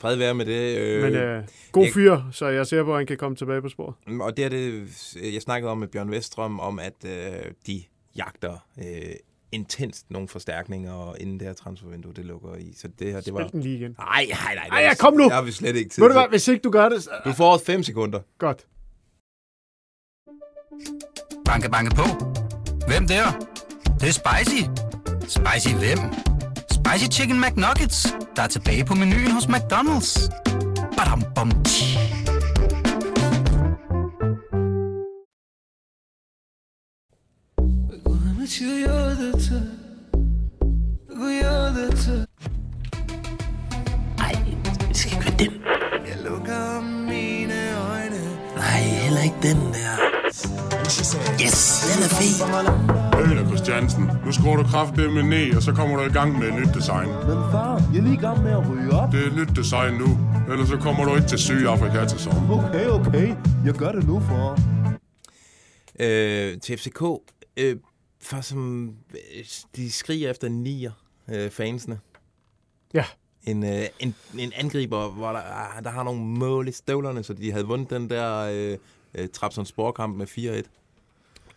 Fred 0.00 0.16
være 0.16 0.34
med 0.34 0.44
det. 0.46 0.78
Øh, 0.78 1.02
Men 1.02 1.14
øh, 1.14 1.44
god 1.72 1.84
jeg- 1.84 1.92
fyr, 1.94 2.18
så 2.32 2.46
jeg 2.46 2.66
ser 2.66 2.84
på, 2.84 2.92
at 2.92 2.96
han 2.98 3.06
kan 3.06 3.16
komme 3.16 3.36
tilbage 3.36 3.62
på 3.62 3.68
sporet. 3.68 3.94
Og 4.20 4.36
det 4.36 4.44
er 4.44 4.48
det, 4.48 4.86
jeg 5.34 5.42
snakkede 5.42 5.70
om 5.70 5.78
med 5.78 5.88
Bjørn 5.88 6.10
Vestrøm, 6.10 6.60
om 6.60 6.78
at 6.78 7.04
øh, 7.06 7.52
de 7.66 7.82
jagter 8.16 8.66
øh, 8.78 8.84
intenst 9.52 10.10
nogle 10.10 10.28
forstærkninger, 10.28 11.14
inden 11.20 11.38
det 11.40 11.46
her 11.46 11.54
transfervindue, 11.54 12.12
det 12.16 12.24
lukker 12.24 12.54
i. 12.56 12.72
Så 12.76 12.88
det 12.98 13.12
her, 13.12 13.20
det 13.20 13.34
var... 13.34 13.40
Spil 13.40 13.52
den 13.52 13.60
lige 13.62 13.76
igen. 13.76 13.94
Nej, 13.98 14.26
nej, 14.30 14.54
nej. 14.54 14.64
det 14.64 14.72
Ej, 14.72 14.78
er- 14.82 14.86
ja, 14.86 14.94
kom 14.94 15.14
nu! 15.14 15.24
Det 15.24 15.32
har 15.32 15.42
vi 15.42 15.52
slet 15.52 15.76
ikke 15.76 15.90
tid 15.90 16.02
Ved 16.02 16.08
du 16.08 16.12
til. 16.14 16.20
hvad, 16.20 16.28
hvis 16.28 16.48
ikke 16.48 16.62
du 16.62 16.70
gør 16.70 16.88
det, 16.88 17.02
så... 17.02 17.10
Du 17.24 17.32
får 17.32 17.58
5 17.66 17.82
sekunder. 17.82 18.20
Godt. 18.38 18.66
Banke, 21.44 21.70
banke 21.70 21.94
på. 21.96 22.02
Hvem 22.86 23.06
der? 23.06 23.26
Det, 23.38 24.00
det 24.00 24.08
er 24.08 24.12
spicy. 24.12 24.62
Spicy 25.36 25.74
hvem? 25.74 25.98
Spicy 26.78 27.06
Chicken 27.18 27.40
McNuggets, 27.40 28.14
der 28.36 28.42
er 28.42 28.46
tilbage 28.46 28.84
på 28.84 28.94
menuen 28.94 29.30
hos 29.30 29.44
McDonald's. 29.46 30.28
Badum, 30.96 31.22
bom, 31.34 31.50
tji. 31.64 31.87
Ej, 44.18 44.32
det 44.88 44.96
skal 44.96 45.12
ikke 45.12 45.24
være 45.24 45.36
den. 45.38 45.52
Jeg 46.08 46.16
lukker 46.30 46.80
mine 47.10 47.58
øjne. 47.90 48.20
Nej, 48.56 48.80
heller 48.80 49.22
ikke 49.22 49.36
den 49.42 49.56
der. 49.56 49.94
Yes, 51.44 51.60
den 51.88 52.02
er 52.04 52.08
fed. 52.18 52.34
Øl 53.20 53.46
Christiansen, 53.46 54.10
nu 54.24 54.32
skruer 54.32 54.56
du 54.56 54.62
kraftigt 54.62 55.12
med 55.12 55.22
ned, 55.22 55.56
og 55.56 55.62
så 55.62 55.72
kommer 55.72 55.96
du 55.96 56.02
i 56.02 56.12
gang 56.12 56.38
med 56.38 56.48
et 56.48 56.54
nyt 56.54 56.74
design. 56.74 57.08
Men 57.08 57.38
far, 57.52 57.82
jeg 57.92 57.98
er 57.98 58.02
lige 58.02 58.14
i 58.14 58.16
gang 58.26 58.42
med 58.42 58.50
at 58.50 58.70
ryge 58.70 58.92
op. 58.92 59.12
Det 59.12 59.22
er 59.22 59.26
et 59.26 59.36
nyt 59.36 59.56
design 59.56 59.94
nu, 59.94 60.18
ellers 60.52 60.68
så 60.68 60.76
kommer 60.76 61.04
du 61.04 61.16
ikke 61.16 61.28
til 61.28 61.38
Sydafrika 61.38 62.04
til 62.06 62.18
sommer. 62.18 62.68
Okay, 62.68 62.86
okay, 62.86 63.34
jeg 63.64 63.74
gør 63.74 63.92
det 63.92 64.06
nu 64.06 64.20
for. 64.20 64.58
Øh, 66.00 66.60
til 66.60 66.78
FCK 66.78 67.02
øh, 67.56 67.76
for 68.20 68.40
som, 68.40 68.94
øh, 69.14 69.44
de 69.76 69.92
skriger 69.92 70.30
efter 70.30 70.48
nier, 70.48 70.92
øh, 71.28 71.50
fansene. 71.50 72.00
Ja. 72.94 73.04
En, 73.44 73.64
øh, 73.64 73.82
en, 73.98 74.14
en 74.38 74.52
angriber, 74.56 75.10
hvor 75.10 75.32
der, 75.32 75.40
ah, 75.40 75.84
der 75.84 75.90
har 75.90 76.02
nogle 76.02 76.20
mål 76.20 76.68
i 76.68 76.72
støvlerne, 76.72 77.22
så 77.24 77.32
de 77.34 77.52
havde 77.52 77.66
vundet 77.66 77.90
den 77.90 78.10
der 78.10 78.38
øh, 78.52 78.78
øh, 79.14 79.28
Trabzon 79.28 79.66
Sporkamp 79.66 80.16
med 80.16 80.26
4-1. 80.64 80.68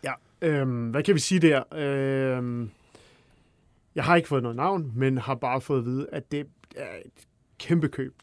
Ja, 0.04 0.13
øhm, 0.41 0.89
hvad 0.89 1.04
kan 1.04 1.15
vi 1.15 1.19
sige 1.19 1.39
der? 1.39 1.74
Øhm, 1.74 2.69
jeg 3.95 4.04
har 4.04 4.15
ikke 4.15 4.28
fået 4.28 4.43
noget 4.43 4.56
navn, 4.56 4.91
men 4.95 5.17
har 5.17 5.36
bare 5.36 5.62
fået 5.62 5.80
at 5.80 5.86
vide, 5.86 6.08
at 6.12 6.32
det 6.32 6.47
er 6.76 6.95
et 7.06 7.12
kæmpe 7.60 7.88
køb, 7.89 8.15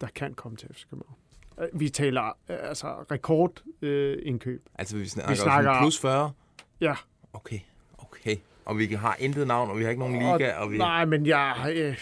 der 0.00 0.06
kan 0.14 0.34
komme 0.34 0.56
til 0.56 0.68
FC 0.74 0.84
København. 0.90 1.16
Øh, 1.60 1.80
Vi 1.80 1.88
taler 1.88 2.22
øh, 2.28 2.56
altså 2.62 2.86
rekord 3.10 3.62
øh, 3.82 4.18
indkøb. 4.22 4.68
Altså, 4.74 4.96
vi 4.96 5.08
snakker, 5.08 5.30
Vi 5.32 5.36
snakker- 5.36 5.62
snakker 5.62 5.82
plus 5.82 5.98
40. 6.00 6.32
Ja. 6.80 6.94
Okay, 7.32 7.58
okay. 7.98 8.36
Og 8.64 8.78
vi 8.78 8.86
har 8.86 9.16
intet 9.18 9.46
navn, 9.46 9.70
og 9.70 9.78
vi 9.78 9.82
har 9.82 9.90
ikke 9.90 10.00
nogen 10.00 10.14
liga, 10.18 10.54
og 10.56 10.72
vi... 10.72 10.78
Nej, 10.78 11.04
men 11.04 11.26
jeg... 11.26 11.54
Øh, 11.74 11.96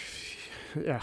ja. 0.85 0.99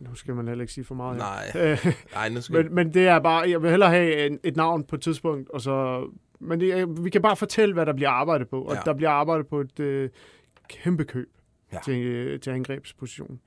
Nu 0.00 0.14
skal 0.14 0.34
man 0.34 0.48
heller 0.48 0.62
ikke 0.62 0.72
sige 0.72 0.84
for 0.84 0.94
meget. 0.94 1.18
Nej. 1.18 1.52
Øh, 1.54 1.86
Nej, 2.12 2.28
nu 2.28 2.40
skal 2.40 2.64
men, 2.64 2.74
men 2.74 2.94
det 2.94 3.08
er 3.08 3.18
bare... 3.18 3.50
Jeg 3.50 3.62
vil 3.62 3.70
hellere 3.70 3.90
have 3.90 4.26
en, 4.26 4.40
et 4.44 4.56
navn 4.56 4.84
på 4.84 4.96
et 4.96 5.02
tidspunkt, 5.02 5.50
og 5.50 5.60
så... 5.60 6.06
Men 6.40 6.60
det, 6.60 7.04
vi 7.04 7.10
kan 7.10 7.22
bare 7.22 7.36
fortælle, 7.36 7.74
hvad 7.74 7.86
der 7.86 7.92
bliver 7.92 8.10
arbejdet 8.10 8.48
på. 8.48 8.62
Og 8.62 8.74
Ja. 8.74 8.80
der 8.84 8.94
bliver 8.94 9.10
arbejdet 9.10 9.46
på 9.46 9.60
et 9.60 9.80
øh, 9.80 10.10
kæmpe 10.68 11.04
køb 11.04 11.28
Ja. 11.72 11.78
til, 11.84 12.02
øh, 12.06 12.40
til 12.40 12.50
angrebsposition. 12.50 13.40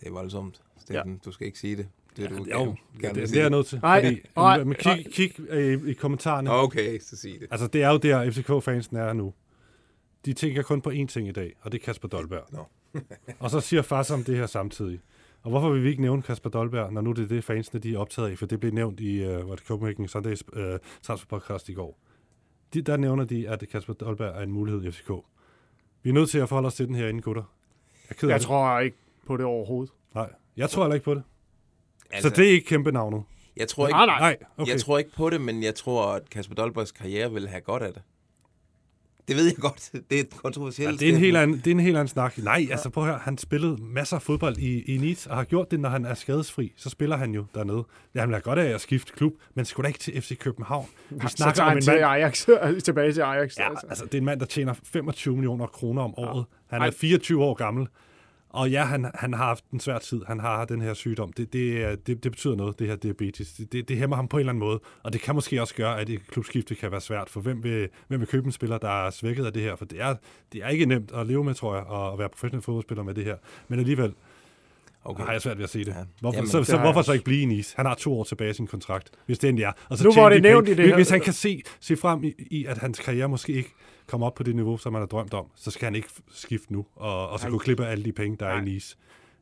Det 0.00 0.08
er 0.08 0.12
voldsomt, 0.12 0.60
Steffen. 0.78 1.12
Ja. 1.12 1.18
Du 1.24 1.32
skal 1.32 1.46
ikke 1.46 1.58
sige 1.58 1.76
det. 1.76 1.88
Det 2.16 2.24
er 2.24 2.28
du 2.28 2.46
Jo, 2.50 2.76
gerne 3.00 3.20
det, 3.20 3.28
det 3.28 3.36
er 3.36 3.40
jeg 3.40 3.50
nødt 3.50 3.66
til. 3.66 3.80
Nej, 3.82 4.04
fordi, 4.04 4.20
nej, 4.36 4.64
men 4.64 4.74
kig, 4.74 5.06
kig 5.12 5.40
øh, 5.48 5.88
i 5.88 5.92
kommentarerne. 5.92 6.52
Okay, 6.52 6.98
så 7.00 7.16
sig 7.16 7.30
det. 7.40 7.48
Altså, 7.50 7.66
det 7.66 7.82
er 7.82 7.90
jo 7.90 7.96
der, 7.96 8.30
FCK-fansen 8.30 8.96
er 8.96 9.12
nu. 9.12 9.34
De 10.24 10.32
tænker 10.32 10.62
kun 10.62 10.80
på 10.80 10.90
én 10.90 11.06
ting 11.06 11.28
i 11.28 11.32
dag, 11.32 11.56
og 11.60 11.72
det 11.72 11.80
er 11.80 11.84
Kasper 11.84 12.08
Dolberg. 12.08 12.44
Nå. 12.52 12.64
og 13.40 13.50
så 13.50 13.60
siger 13.60 13.82
far 13.82 14.10
om 14.14 14.24
det 14.24 14.36
her 14.36 14.46
samtidig. 14.46 15.00
Og 15.42 15.50
hvorfor 15.50 15.70
vil 15.70 15.82
vi 15.84 15.88
ikke 15.88 16.02
nævne 16.02 16.22
Kasper 16.22 16.50
Dolberg, 16.50 16.92
når 16.92 17.00
nu 17.00 17.12
det 17.12 17.24
er 17.24 17.28
det, 17.28 17.44
fansene 17.44 17.80
de 17.80 17.94
er 17.94 17.98
optaget 17.98 18.30
af? 18.30 18.38
For 18.38 18.46
det 18.46 18.60
blev 18.60 18.72
nævnt 18.72 19.00
i 19.00 19.26
uh, 19.26 19.46
what, 19.46 19.58
Copenhagen 19.58 20.08
Sundays 20.08 20.44
uh, 20.52 20.62
transfer 21.02 21.26
podcast 21.28 21.68
i 21.68 21.72
går. 21.72 21.98
De, 22.74 22.82
der 22.82 22.96
nævner 22.96 23.24
de, 23.24 23.48
at 23.48 23.64
Kasper 23.72 23.92
Dolberg 23.92 24.36
er 24.36 24.42
en 24.42 24.52
mulighed 24.52 24.84
i 24.84 24.90
FCK. 24.90 25.10
Vi 26.02 26.10
er 26.10 26.14
nødt 26.14 26.30
til 26.30 26.38
at 26.38 26.48
forholde 26.48 26.66
os 26.66 26.74
til 26.74 26.86
den 26.86 26.94
her 26.94 27.08
inden, 27.08 27.22
gutter. 27.22 27.42
Jeg, 27.94 28.10
er 28.10 28.14
ked 28.14 28.28
af 28.28 28.32
Jeg 28.32 28.38
det. 28.40 28.46
tror 28.46 28.78
ikke 28.78 28.96
på 29.26 29.36
det 29.36 29.46
overhovedet. 29.46 29.94
Nej, 30.14 30.30
jeg 30.56 30.70
tror 30.70 30.82
heller 30.82 30.94
ikke 30.94 31.04
på 31.04 31.14
det. 31.14 31.22
Altså, 32.10 32.28
så 32.28 32.34
det 32.34 32.48
er 32.48 32.50
ikke 32.52 32.66
kæmpe 32.66 32.92
navnet. 32.92 33.22
Jeg 33.56 33.68
tror 33.68 33.88
ikke, 33.88 33.96
Nej, 33.96 34.06
nej. 34.06 34.36
Okay. 34.56 34.72
jeg 34.72 34.80
tror 34.80 34.98
ikke 34.98 35.10
på 35.16 35.30
det, 35.30 35.40
men 35.40 35.62
jeg 35.62 35.74
tror, 35.74 36.12
at 36.12 36.30
Kasper 36.30 36.54
Dolbergs 36.54 36.92
karriere 36.92 37.32
vil 37.32 37.48
have 37.48 37.60
godt 37.60 37.82
af 37.82 37.92
det. 37.92 38.02
Det 39.28 39.36
ved 39.36 39.44
jeg 39.44 39.54
godt. 39.56 39.90
Det 40.10 40.20
er 40.20 40.24
kontroversielt. 40.42 40.90
Ja, 40.90 40.96
det, 41.06 41.08
er 41.08 41.14
en 41.14 41.20
helt 41.20 41.36
anden, 41.36 41.56
det 41.56 41.66
er 41.66 41.70
en 41.70 41.80
helt 41.80 41.96
anden 41.96 42.08
snak. 42.08 42.38
Nej, 42.38 42.66
altså 42.70 42.90
prøv 42.90 43.04
at 43.04 43.10
høre, 43.10 43.18
han 43.22 43.38
spillede 43.38 43.76
masser 43.80 44.16
af 44.16 44.22
fodbold 44.22 44.56
i, 44.56 44.94
i 44.94 44.96
Nice, 44.96 45.30
og 45.30 45.36
har 45.36 45.44
gjort 45.44 45.70
det, 45.70 45.80
når 45.80 45.88
han 45.88 46.04
er 46.04 46.14
skadesfri. 46.14 46.72
Så 46.76 46.90
spiller 46.90 47.16
han 47.16 47.34
jo 47.34 47.44
dernede. 47.54 47.84
Ja, 48.14 48.20
han 48.20 48.28
vil 48.28 48.34
have 48.34 48.42
godt 48.42 48.58
af 48.58 48.74
at 48.74 48.80
skifte 48.80 49.12
klub, 49.12 49.32
men 49.54 49.64
skulle 49.64 49.84
da 49.84 49.88
ikke 49.88 49.98
til 49.98 50.22
FC 50.22 50.38
København. 50.38 50.86
Vi 51.10 51.20
Så 51.28 51.36
snakker 51.36 51.54
tager 51.54 51.64
om 51.64 51.68
han 51.68 51.76
en 51.78 51.82
til 51.82 51.92
mand, 51.92 52.04
Ajax, 52.04 52.46
tilbage 52.84 53.12
til 53.12 53.20
Ajax. 53.20 53.58
ja, 53.58 53.68
altså, 53.88 54.04
det 54.04 54.14
er 54.14 54.18
en 54.18 54.24
mand, 54.24 54.40
der 54.40 54.46
tjener 54.46 54.74
25 54.84 55.34
millioner 55.34 55.66
kroner 55.66 56.02
om 56.02 56.14
året. 56.18 56.44
Han 56.70 56.82
er 56.82 56.90
24 56.90 57.44
år 57.44 57.54
gammel. 57.54 57.88
Og 58.50 58.70
ja, 58.70 58.84
han, 58.84 59.10
han 59.14 59.34
har 59.34 59.44
haft 59.44 59.64
en 59.72 59.80
svær 59.80 59.98
tid. 59.98 60.20
Han 60.26 60.40
har 60.40 60.64
den 60.64 60.80
her 60.80 60.94
sygdom. 60.94 61.32
Det, 61.32 61.52
det, 61.52 62.06
det, 62.06 62.24
det 62.24 62.32
betyder 62.32 62.54
noget, 62.56 62.78
det 62.78 62.86
her 62.86 62.96
diabetes. 62.96 63.52
Det, 63.52 63.72
det, 63.72 63.88
det 63.88 63.96
hæmmer 63.96 64.16
ham 64.16 64.28
på 64.28 64.36
en 64.36 64.40
eller 64.40 64.50
anden 64.52 64.60
måde. 64.60 64.80
Og 65.02 65.12
det 65.12 65.20
kan 65.20 65.34
måske 65.34 65.60
også 65.60 65.74
gøre, 65.74 66.00
at 66.00 66.08
et 66.10 66.26
klubskifte 66.30 66.74
kan 66.74 66.90
være 66.90 67.00
svært. 67.00 67.28
For 67.30 67.40
hvem 67.40 67.62
vil, 67.64 67.88
hvem 68.08 68.20
vil 68.20 68.28
købe 68.28 68.46
en 68.46 68.52
spiller, 68.52 68.78
der 68.78 69.06
er 69.06 69.10
svækket 69.10 69.46
af 69.46 69.52
det 69.52 69.62
her? 69.62 69.76
For 69.76 69.84
det 69.84 70.00
er, 70.00 70.14
det 70.52 70.64
er 70.64 70.68
ikke 70.68 70.86
nemt 70.86 71.12
at 71.14 71.26
leve 71.26 71.44
med, 71.44 71.54
tror 71.54 71.74
jeg, 71.74 72.12
at 72.12 72.18
være 72.18 72.28
professionel 72.28 72.62
fodboldspiller 72.62 73.02
med 73.04 73.14
det 73.14 73.24
her. 73.24 73.36
Men 73.68 73.78
alligevel 73.78 74.14
Okay. 75.04 75.24
har 75.24 75.32
jeg 75.32 75.42
svært 75.42 75.56
ved 75.58 75.64
at 75.64 75.70
se 75.70 75.78
det. 75.78 75.86
Ja. 75.88 75.94
Hvorfor, 76.20 76.36
Jamen, 76.36 76.50
så, 76.50 76.58
det 76.58 76.66
så 76.66 76.76
har 76.76 76.84
hvorfor 76.84 77.02
så 77.02 77.12
ikke 77.12 77.24
blive 77.24 77.42
i 77.42 77.44
Nice? 77.44 77.76
Han 77.76 77.86
har 77.86 77.94
to 77.94 78.18
år 78.20 78.24
tilbage 78.24 78.50
i 78.50 78.54
sin 78.54 78.66
kontrakt, 78.66 79.10
hvis 79.26 79.38
det 79.38 79.48
endelig 79.48 79.64
er. 79.64 79.72
Og 79.88 79.98
så 79.98 80.04
Nu 80.04 80.10
tjene 80.10 80.22
hvor 80.22 80.28
de 80.28 80.34
det 80.34 80.42
nævnt 80.42 80.66
penge. 80.66 80.72
i 80.80 80.82
det 80.82 80.88
her- 80.88 80.94
Hvis 80.96 81.10
han 81.10 81.20
kan 81.20 81.32
se, 81.32 81.62
se 81.80 81.96
frem 81.96 82.24
i, 82.24 82.32
i, 82.38 82.64
at 82.64 82.78
hans 82.78 82.98
karriere 82.98 83.28
måske 83.28 83.52
ikke 83.52 83.74
kommer 84.08 84.26
op 84.26 84.34
på 84.34 84.42
det 84.42 84.56
niveau, 84.56 84.76
som 84.78 84.94
han 84.94 85.00
har 85.02 85.06
drømt 85.06 85.34
om, 85.34 85.46
så 85.56 85.70
skal 85.70 85.86
han 85.86 85.94
ikke 85.94 86.08
skifte 86.30 86.72
nu, 86.72 86.86
og, 86.96 87.28
og 87.28 87.40
så 87.40 87.50
gå 87.50 87.58
klippe 87.58 87.86
af 87.86 87.90
alle 87.90 88.04
de 88.04 88.12
penge, 88.12 88.36
der 88.40 88.46
er 88.46 88.54
Nej. 88.54 88.60
i 88.60 88.64
Nice. 88.64 88.96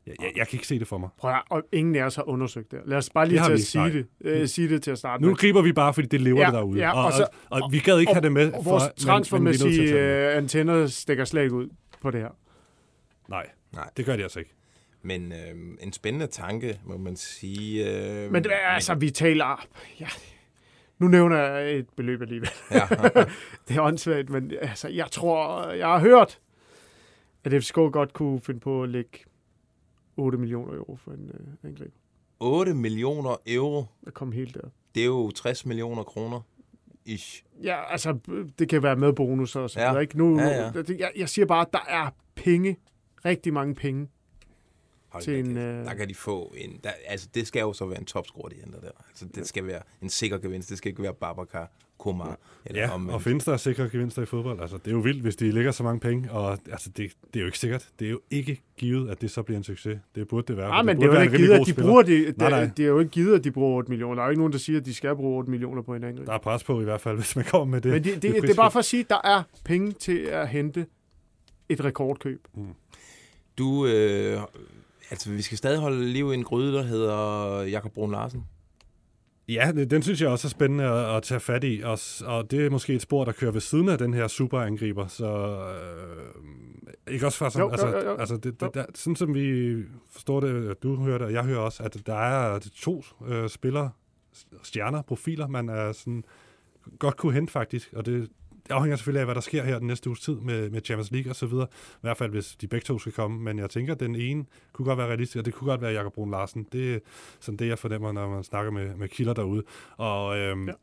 Jeg, 0.07 0.15
jeg, 0.21 0.31
jeg 0.35 0.47
kan 0.47 0.55
ikke 0.55 0.67
se 0.67 0.79
det 0.79 0.87
for 0.87 0.97
mig. 0.97 1.09
Prøv 1.17 1.31
at, 1.31 1.41
og 1.49 1.63
ingen 1.71 1.95
af 1.95 2.03
os 2.03 2.15
har 2.15 2.29
undersøgt 2.29 2.71
det. 2.71 2.79
Lad 2.85 2.97
os 2.97 3.09
bare 3.09 3.27
lige 3.27 3.37
Det 3.39 3.45
til 3.45 3.53
at 3.53 3.59
sige 3.59 3.91
det, 3.93 4.07
øh, 4.21 4.47
sige 4.47 4.69
det 4.69 4.83
til 4.83 4.91
at 4.91 4.97
starte 4.97 5.23
Nu 5.23 5.27
med. 5.29 5.35
griber 5.35 5.61
vi 5.61 5.73
bare, 5.73 5.93
fordi 5.93 6.07
det 6.07 6.21
lever 6.21 6.39
Ja, 6.39 6.45
det 6.45 6.53
derude. 6.53 6.79
ja, 6.79 6.91
og, 6.99 7.05
og 7.05 7.13
så- 7.13 7.27
og, 7.49 7.61
og, 7.63 7.71
vi 7.71 7.79
gad 7.79 7.99
ikke 7.99 8.13
have 8.13 8.21
det 8.21 8.31
med. 8.31 8.53
Og 8.53 8.63
for- 8.63 8.71
vores 8.71 8.83
er 8.83 8.89
til 8.97 9.05
transfermæssige 9.05 9.93
øh, 9.93 10.37
antenner 10.37 10.87
stikker 10.87 11.25
slet 11.25 11.43
ikke 11.43 11.55
ud 11.55 11.69
på 12.01 12.11
det 12.11 12.21
her. 12.21 12.29
Nej, 13.29 13.45
Nej. 13.73 13.89
det 13.97 14.05
gør 14.05 14.15
de 14.15 14.23
altså 14.23 14.39
ikke. 14.39 14.53
Men 15.01 15.31
øh, 15.31 15.77
en 15.81 15.93
spændende 15.93 16.27
tanke, 16.27 16.79
må 16.85 16.97
man 16.97 17.15
sige. 17.15 17.89
Øh, 18.25 18.31
Men 18.31 18.45
er, 18.45 18.49
altså, 18.67 18.95
vi 18.95 19.09
taler... 19.09 19.67
Ja, 19.99 20.07
nu 20.99 21.07
nævner 21.07 21.37
jeg 21.37 21.73
et 21.77 21.89
beløb 21.95 22.21
alligevel. 22.21 22.49
Ja. 22.71 22.87
det 23.67 23.77
er 23.77 23.81
åndssvagt, 23.81 24.29
men 24.29 24.51
altså, 24.61 24.87
jeg 24.87 25.07
tror, 25.11 25.69
jeg 25.71 25.87
har 25.87 25.99
hørt, 25.99 26.39
at 27.43 27.63
FCK 27.63 27.75
godt 27.75 28.13
kunne 28.13 28.41
finde 28.41 28.59
på 28.59 28.83
at 28.83 28.89
lægge 28.89 29.19
8 30.17 30.37
millioner 30.37 30.73
euro 30.73 30.95
for 30.95 31.11
en 31.11 31.31
øh, 31.33 31.69
angreb. 31.69 31.93
8 32.39 32.73
millioner 32.73 33.35
euro, 33.47 33.85
At 34.07 34.13
komme 34.13 34.33
helt 34.35 34.53
der. 34.55 34.69
det 34.95 35.01
er 35.01 35.05
jo 35.07 35.31
60 35.31 35.65
millioner 35.65 36.03
kroner. 36.03 36.41
Ish. 37.05 37.43
Ja, 37.63 37.91
altså, 37.91 38.17
det 38.59 38.69
kan 38.69 38.83
være 38.83 38.95
med 38.95 39.13
bonusser 39.13 39.59
og 39.59 39.69
så 39.69 39.79
Ja. 39.79 39.87
videre. 39.89 40.01
Ikke? 40.01 40.17
Nu, 40.17 40.39
Ja, 40.39 40.47
ja. 40.47 40.71
Jeg, 40.99 41.11
jeg 41.15 41.29
siger 41.29 41.45
bare, 41.45 41.61
at 41.61 41.73
der 41.73 41.85
er 41.89 42.09
penge, 42.35 42.77
rigtig 43.25 43.53
mange 43.53 43.75
penge. 43.75 44.07
Hold 45.17 45.23
Til 45.23 45.39
en, 45.39 45.57
øh, 45.57 45.85
Der 45.85 45.93
kan 45.93 46.09
de 46.09 46.15
få 46.15 46.53
en... 46.57 46.79
Der, 46.83 46.89
altså, 47.07 47.27
det 47.35 47.47
skal 47.47 47.59
jo 47.59 47.73
så 47.73 47.85
være 47.85 47.99
en 47.99 48.05
topscore, 48.05 48.49
de 48.49 48.55
henter 48.63 48.79
der. 48.79 48.91
Altså, 49.09 49.25
det 49.35 49.47
skal 49.47 49.65
være 49.67 49.81
en 50.01 50.09
sikker 50.09 50.37
gevinst. 50.37 50.69
Det 50.69 50.77
skal 50.77 50.89
ikke 50.89 51.03
være 51.03 51.13
Babacar, 51.13 51.71
Komar. 51.99 52.37
Eller 52.65 52.81
Ja, 52.81 52.89
omvendt. 52.93 53.13
og 53.13 53.21
findes 53.21 53.45
der 53.45 53.57
sikre 53.57 53.89
gevinster 53.89 54.21
i 54.21 54.25
fodbold? 54.25 54.61
Altså, 54.61 54.77
det 54.77 54.87
er 54.87 54.91
jo 54.91 54.97
vildt, 54.99 55.21
hvis 55.21 55.35
de 55.35 55.51
lægger 55.51 55.71
så 55.71 55.83
mange 55.83 55.99
penge, 55.99 56.31
og 56.31 56.51
altså, 56.71 56.89
det, 56.89 57.11
det 57.33 57.35
er 57.35 57.39
jo 57.39 57.45
ikke 57.45 57.59
sikkert. 57.59 57.89
Det 57.99 58.05
er 58.05 58.11
jo 58.11 58.19
ikke 58.31 58.61
givet, 58.77 59.09
at 59.09 59.21
det 59.21 59.31
så 59.31 59.43
bliver 59.43 59.57
en 59.57 59.63
succes. 59.63 59.99
Det 60.15 60.27
burde 60.27 60.47
det 60.47 60.57
være. 60.57 60.67
Nej, 60.69 60.77
for 60.79 60.83
men 60.85 60.95
det 61.01 61.07
burde 61.07 61.11
er 61.19 61.23
jo 61.23 61.23
ikke 61.31 61.37
givet, 61.37 61.53
at 61.53 61.59
de 61.65 61.71
spiller. 61.71 61.89
bruger 61.89 62.01
det. 62.03 62.37
Nej, 62.37 62.49
nej. 62.49 62.59
Det, 62.63 62.77
det 62.77 62.83
er 62.85 62.89
jo 62.89 62.99
ikke 62.99 63.11
givet, 63.11 63.35
at 63.39 63.43
de 63.43 63.51
bruger 63.51 63.77
8 63.77 63.89
millioner. 63.89 64.15
Der 64.15 64.21
er 64.21 64.25
jo 64.25 64.29
ikke 64.29 64.39
nogen, 64.41 64.53
der 64.53 64.59
siger, 64.59 64.79
at 64.79 64.85
de 64.85 64.93
skal 64.93 65.15
bruge 65.15 65.37
8 65.37 65.51
millioner 65.51 65.81
på 65.81 65.95
en 65.95 66.03
angreb. 66.03 66.27
Der 66.27 66.33
er 66.33 66.37
pres 66.37 66.63
på 66.63 66.81
i 66.81 66.83
hvert 66.83 67.01
fald, 67.01 67.15
hvis 67.17 67.35
man 67.35 67.45
kommer 67.45 67.65
med 67.65 67.81
det. 67.81 67.91
Men 67.91 68.03
det, 68.03 68.21
det, 68.21 68.41
det 68.41 68.49
er 68.49 68.55
bare 68.55 68.71
for 68.71 68.79
at 68.79 68.85
sige, 68.85 68.99
at 68.99 69.09
der 69.09 69.21
er 69.23 69.43
penge 69.65 69.91
til 69.91 70.17
at 70.17 70.47
hente 70.49 70.85
et 71.69 71.83
rekordkøb. 71.85 72.47
Du, 73.57 73.85
øh, 73.87 74.39
altså, 75.11 75.31
vi 75.31 75.41
skal 75.41 75.57
stadig 75.57 75.79
holde 75.79 76.05
liv 76.05 76.31
i 76.31 76.33
en 76.33 76.43
gryde, 76.43 76.73
der 76.73 76.81
hedder 76.83 77.61
Jakob 77.61 77.93
Brun 77.93 78.11
Larsen. 78.11 78.43
Ja, 79.49 79.71
det- 79.75 79.91
den 79.91 80.01
synes 80.01 80.21
jeg 80.21 80.29
også 80.29 80.47
er 80.47 80.49
spændende 80.49 80.83
at, 80.83 81.15
at 81.15 81.23
tage 81.23 81.39
fat 81.39 81.63
i, 81.63 81.81
og, 81.85 81.99
og 82.25 82.51
det 82.51 82.65
er 82.65 82.69
måske 82.69 82.93
et 82.93 83.01
spor, 83.01 83.25
der 83.25 83.31
kører 83.31 83.51
ved 83.51 83.61
siden 83.61 83.89
af 83.89 83.97
den 83.97 84.13
her 84.13 84.27
superangriber, 84.27 85.07
så 85.07 85.25
øh, 87.07 87.13
ikke 87.13 87.25
også 87.25 87.37
for 87.37 87.49
sådan, 87.49 87.61
Jo, 87.61 87.65
jo, 87.67 87.71
altså, 87.71 87.87
jo, 87.87 88.09
jo. 88.11 88.17
altså 88.17 88.37
det, 88.37 88.45
Jo. 88.61 88.65
det, 88.65 88.73
der, 88.75 88.85
sådan 88.95 89.15
som 89.15 89.33
vi 89.33 89.75
forstår 90.09 90.39
det, 90.39 90.69
at 90.69 90.83
du 90.83 90.95
hører 90.95 91.17
det, 91.17 91.27
og 91.27 91.33
jeg 91.33 91.43
hører 91.43 91.59
også, 91.59 91.83
at 91.83 91.97
der 92.05 92.15
er 92.15 92.59
to 92.75 93.03
øh, 93.27 93.49
spillere, 93.49 93.89
stjerner, 94.63 95.01
profiler, 95.01 95.47
man 95.47 95.69
er 95.69 95.91
sådan 95.91 96.23
godt 96.99 97.17
kunne 97.17 97.33
hente 97.33 97.51
faktisk, 97.53 97.93
og 97.93 98.05
det, 98.05 98.29
det 98.67 98.73
afhænger 98.73 98.95
selvfølgelig 98.97 99.19
af, 99.19 99.27
hvad 99.27 99.35
der 99.35 99.41
sker 99.41 99.63
her 99.63 99.79
den 99.79 99.87
næste 99.87 100.09
uges 100.09 100.19
tid 100.19 100.35
med, 100.35 100.69
med 100.69 100.81
Champions 100.85 101.11
League 101.11 101.31
og 101.31 101.35
så 101.35 101.45
videre. 101.45 101.67
I 101.93 101.97
hvert 102.01 102.17
fald, 102.17 102.31
hvis 102.31 102.55
de 102.55 102.67
begge 102.67 102.85
to 102.85 102.99
skal 102.99 103.11
komme. 103.11 103.39
Men 103.39 103.59
jeg 103.59 103.69
tænker, 103.69 103.93
at 103.93 103.99
den 103.99 104.15
ene 104.15 104.45
kunne 104.73 104.85
godt 104.85 104.97
være 104.97 105.07
realistisk, 105.07 105.37
og 105.37 105.45
det 105.45 105.53
kunne 105.53 105.69
godt 105.69 105.81
være 105.81 105.91
Jakob 105.91 106.13
Brun 106.13 106.31
Larsen. 106.31 106.67
Det 106.71 106.93
er 106.95 106.99
sådan 107.39 107.57
det, 107.57 107.67
jeg 107.67 107.79
fornemmer, 107.79 108.11
når 108.11 108.29
man 108.29 108.43
snakker 108.43 108.71
med, 108.71 108.95
med 108.95 109.07
kilder 109.09 109.33
derude. 109.33 109.63
Og, 109.97 110.37
øhm, 110.37 110.67
Ja. 110.67 110.73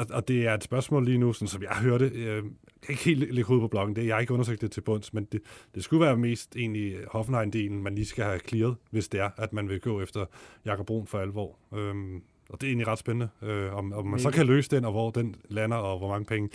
og, 0.00 0.06
og 0.10 0.28
det 0.28 0.46
er 0.46 0.54
et 0.54 0.64
spørgsmål 0.64 1.04
lige 1.04 1.18
nu, 1.18 1.32
sådan, 1.32 1.48
som 1.48 1.62
jeg 1.62 1.70
hørte. 1.76 2.04
Øh, 2.14 2.24
jeg 2.24 2.42
kan 2.82 2.92
ikke 2.92 3.04
helt 3.04 3.20
lægge 3.34 3.44
hovedet 3.44 3.62
på 3.62 3.68
blokken. 3.68 3.96
Det, 3.96 4.06
jeg 4.06 4.14
har 4.14 4.20
ikke 4.20 4.32
undersøgt 4.32 4.60
det 4.60 4.70
til 4.70 4.80
bunds, 4.80 5.14
men 5.14 5.24
det, 5.32 5.40
det 5.74 5.84
skulle 5.84 6.04
være 6.06 6.16
mest 6.16 6.56
egentlig 6.56 6.96
Hoffenheim-delen, 7.10 7.72
man 7.82 7.94
lige 7.94 8.06
skal 8.06 8.24
have 8.24 8.38
clearet, 8.48 8.76
hvis 8.90 9.08
det 9.08 9.20
er, 9.20 9.30
at 9.36 9.52
man 9.52 9.68
vil 9.68 9.80
gå 9.80 10.00
efter 10.00 10.26
Jakob 10.64 10.86
Brun 10.86 11.06
for 11.06 11.18
alvor. 11.18 11.58
Øhm, 11.76 12.22
og 12.48 12.60
det 12.60 12.66
er 12.66 12.70
egentlig 12.70 12.86
ret 12.86 12.98
spændende, 12.98 13.28
øh, 13.42 13.74
om, 13.74 13.92
om 13.92 14.06
man 14.06 14.20
så 14.20 14.30
kan 14.30 14.46
løse 14.46 14.70
den, 14.70 14.84
og 14.84 14.92
hvor 14.92 15.10
den 15.10 15.36
lander, 15.48 15.76
og 15.76 15.98
hvor 15.98 16.08
mange 16.08 16.24
penge 16.24 16.48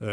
øh, 0.00 0.08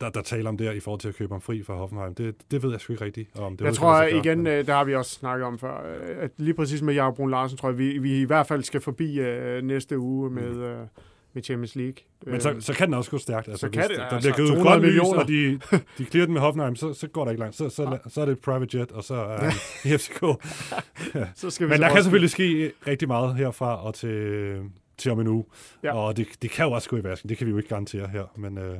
der, 0.00 0.10
der 0.10 0.22
taler 0.22 0.48
om 0.48 0.56
der 0.56 0.72
i 0.72 0.80
forhold 0.80 1.00
til 1.00 1.08
at 1.08 1.14
købe 1.14 1.34
ham 1.34 1.40
fri 1.40 1.62
fra 1.62 1.74
Hoffenheim. 1.74 2.14
Det, 2.14 2.34
det 2.50 2.62
ved 2.62 2.70
jeg 2.70 2.80
sgu 2.80 2.92
ikke 2.92 3.04
rigtigt. 3.04 3.38
Om 3.38 3.56
det 3.56 3.64
Jeg 3.64 3.74
tror 3.74 3.98
gøre, 3.98 4.12
igen, 4.16 4.38
men- 4.38 4.46
øh, 4.52 4.66
der 4.66 4.74
har 4.74 4.84
vi 4.84 4.94
også 4.94 5.10
snakket 5.10 5.46
om 5.46 5.58
før, 5.58 5.86
øh, 5.86 6.16
at 6.20 6.30
lige 6.36 6.54
præcis 6.54 6.82
med 6.82 6.94
Jakob 6.94 7.16
Brun 7.16 7.30
Larsen, 7.30 7.58
tror 7.58 7.68
jeg, 7.68 7.78
vi, 7.78 7.98
vi 7.98 8.20
i 8.20 8.24
hvert 8.24 8.46
fald 8.46 8.62
skal 8.62 8.80
forbi 8.80 9.18
øh, 9.20 9.62
næste 9.62 9.98
uge 9.98 10.30
med, 10.30 10.50
Mm. 10.54 10.62
øh, 10.62 10.78
med 11.32 11.42
Champions 11.42 11.76
League. 11.76 11.94
Men 12.26 12.40
så, 12.40 12.50
Øhm, 12.50 12.60
så 12.60 12.72
kan 12.72 12.86
den 12.86 12.94
også 12.94 13.10
gå 13.10 13.18
stærkt. 13.18 13.48
Altså, 13.48 13.60
så 13.60 13.70
kan 13.70 13.80
hvis 13.82 13.88
det, 13.88 13.96
der 13.98 14.04
altså, 14.04 14.28
bliver 14.32 14.36
givet 14.36 14.48
200 14.48 14.70
grønt 14.70 14.82
lys, 14.82 14.86
millioner. 14.88 15.20
og 15.20 15.28
de, 15.28 15.60
de 15.98 16.04
clearer 16.04 16.26
den 16.26 16.32
med 16.32 16.40
Hoffenheim, 16.40 16.76
så, 16.76 16.92
så 16.94 17.08
går 17.08 17.24
der 17.24 17.30
ikke 17.30 17.40
langt. 17.40 17.56
Så, 17.56 17.68
så, 17.68 17.98
så 18.08 18.20
er 18.20 18.24
det 18.24 18.32
et 18.32 18.38
private 18.40 18.78
jet, 18.78 18.92
og 18.92 19.04
så 19.04 19.14
er 19.14 19.38
han 19.38 19.52
i 19.92 19.96
FCK. 19.98 20.20
Så 21.34 21.50
skal 21.50 21.66
vi 21.66 21.70
Men 21.72 21.80
der 21.80 21.88
kan 21.92 22.02
selvfølgelig 22.02 22.30
ske 22.30 22.72
rigtig 22.86 23.08
meget 23.08 23.34
herfra 23.36 23.86
og 23.86 23.94
til, 23.94 24.56
til 24.98 25.12
om 25.12 25.20
en 25.20 25.26
uge. 25.26 25.44
Ja. 25.82 25.94
Og 25.96 26.16
det, 26.16 26.26
det 26.42 26.50
kan 26.50 26.64
jo 26.66 26.72
også 26.72 26.88
gå 26.88 26.96
i 26.96 27.04
vasken. 27.04 27.28
Det 27.28 27.38
kan 27.38 27.46
vi 27.46 27.50
jo 27.50 27.56
ikke 27.56 27.68
garantere 27.68 28.08
her. 28.08 28.24
Men 28.36 28.58
øh, 28.58 28.78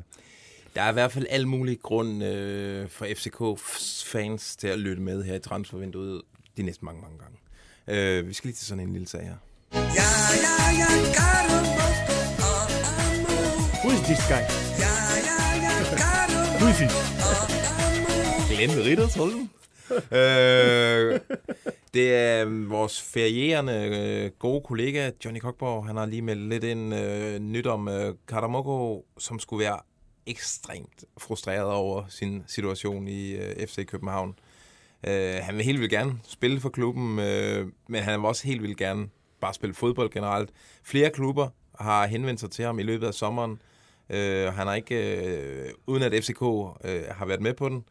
Der 0.74 0.83
er 0.83 0.90
i 0.90 0.92
hvert 0.92 1.12
fald 1.12 1.26
al 1.31 1.46
mulig 1.48 1.81
grund 1.83 2.24
øh, 2.24 2.88
for 2.88 3.07
FCK-fans 3.14 4.57
til 4.57 4.68
at 4.68 4.79
lytte 4.79 5.02
med 5.02 5.24
her 5.24 5.35
i 5.35 5.38
transfervinduet 5.40 6.22
de 6.57 6.62
næste 6.62 6.85
mange, 6.85 7.02
mange 7.02 7.18
gange. 7.18 7.37
Øh, 7.88 8.29
vi 8.29 8.33
skal 8.35 8.48
lige 8.48 8.57
til 8.57 8.66
sådan 8.66 8.85
en 8.87 8.92
lille 8.92 9.09
sag 9.09 9.22
her. 9.22 9.37
Who 13.83 13.90
is 13.92 14.00
this 14.00 14.29
guy? 14.29 14.42
Who 16.61 16.68
is 16.68 16.79
he? 16.79 16.88
Glenn 18.55 18.85
Rittersholm 18.87 19.48
øh, 19.90 21.20
det 21.94 22.14
er 22.14 22.46
øh, 22.46 22.70
vores 22.70 23.03
ferierende 23.03 23.72
øh, 23.72 24.31
gode 24.38 24.61
kollega, 24.61 25.11
Johnny 25.25 25.40
Kokborg. 25.40 25.87
Han 25.87 25.96
har 25.96 26.07
lige 26.07 26.22
meldt 26.22 26.49
lidt 26.49 26.64
ind 26.64 26.94
øh, 26.94 27.38
nyt 27.38 27.66
om 27.66 27.88
øh, 27.88 28.14
Karamoko, 28.29 29.07
som 29.18 29.38
skulle 29.38 29.64
være 29.64 29.79
ekstremt 30.27 31.05
frustreret 31.18 31.70
over 31.72 32.05
sin 32.09 32.44
situation 32.46 33.09
i 33.09 33.33
øh, 33.33 33.66
FC 33.66 33.87
København. 33.87 34.38
Øh, 35.07 35.35
han 35.42 35.57
vil 35.57 35.64
helt 35.64 35.81
vildt 35.81 35.92
gerne 35.92 36.12
spille 36.29 36.61
for 36.61 36.68
klubben, 36.68 37.18
øh, 37.18 37.66
men 37.88 38.03
han 38.03 38.20
vil 38.20 38.27
også 38.27 38.46
helt 38.46 38.62
vildt 38.62 38.79
gerne 38.79 39.09
bare 39.40 39.55
spille 39.55 39.75
fodbold 39.75 40.11
generelt. 40.11 40.51
Flere 40.83 41.11
klubber 41.11 41.49
har 41.79 42.07
henvendt 42.07 42.40
sig 42.40 42.51
til 42.51 42.64
ham 42.64 42.79
i 42.79 42.83
løbet 42.83 43.07
af 43.07 43.14
sommeren. 43.14 43.61
Øh, 44.11 44.53
han 44.53 44.66
har 44.66 44.75
ikke, 44.75 45.27
øh, 45.27 45.70
uden 45.87 46.03
at 46.03 46.25
FCK 46.25 46.42
øh, 46.85 47.03
har 47.11 47.27
været 47.27 47.40
med 47.40 47.55
på 47.55 47.68
den, 47.68 47.85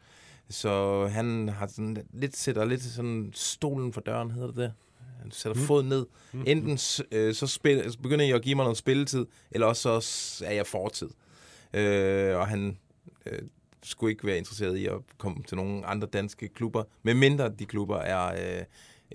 så 0.50 1.06
han 1.06 1.48
har 1.48 1.66
sådan 1.66 1.96
lidt 2.12 2.36
sætter 2.36 2.64
lidt 2.64 2.82
sådan 2.82 3.30
stolen 3.34 3.92
for 3.92 4.00
døren, 4.00 4.30
hedder 4.30 4.46
det 4.46 4.56
det? 4.56 4.72
Han 5.22 5.30
sætter 5.30 5.60
mm. 5.60 5.66
foden 5.66 5.88
ned. 5.88 6.06
Enten 6.46 6.78
s- 6.78 7.02
øh, 7.10 7.34
så, 7.34 7.46
spil, 7.46 7.92
så 7.92 7.98
begynder 7.98 8.24
I 8.24 8.30
at 8.30 8.42
give 8.42 8.54
mig 8.54 8.64
noget 8.64 8.76
spilletid, 8.78 9.26
eller 9.50 9.66
også 9.66 10.00
så 10.00 10.44
er 10.44 10.52
jeg 10.52 10.66
fortid. 10.66 11.08
Øh, 11.74 12.36
og 12.36 12.46
han 12.48 12.78
øh, 13.26 13.38
skulle 13.82 14.10
ikke 14.12 14.26
være 14.26 14.38
interesseret 14.38 14.76
i 14.76 14.86
at 14.86 14.98
komme 15.18 15.42
til 15.42 15.56
nogle 15.56 15.86
andre 15.86 16.06
danske 16.12 16.48
klubber, 16.48 16.84
medmindre 17.02 17.48
de 17.48 17.66
klubber 17.66 17.96
er 17.98 18.58
øh, 18.58 18.64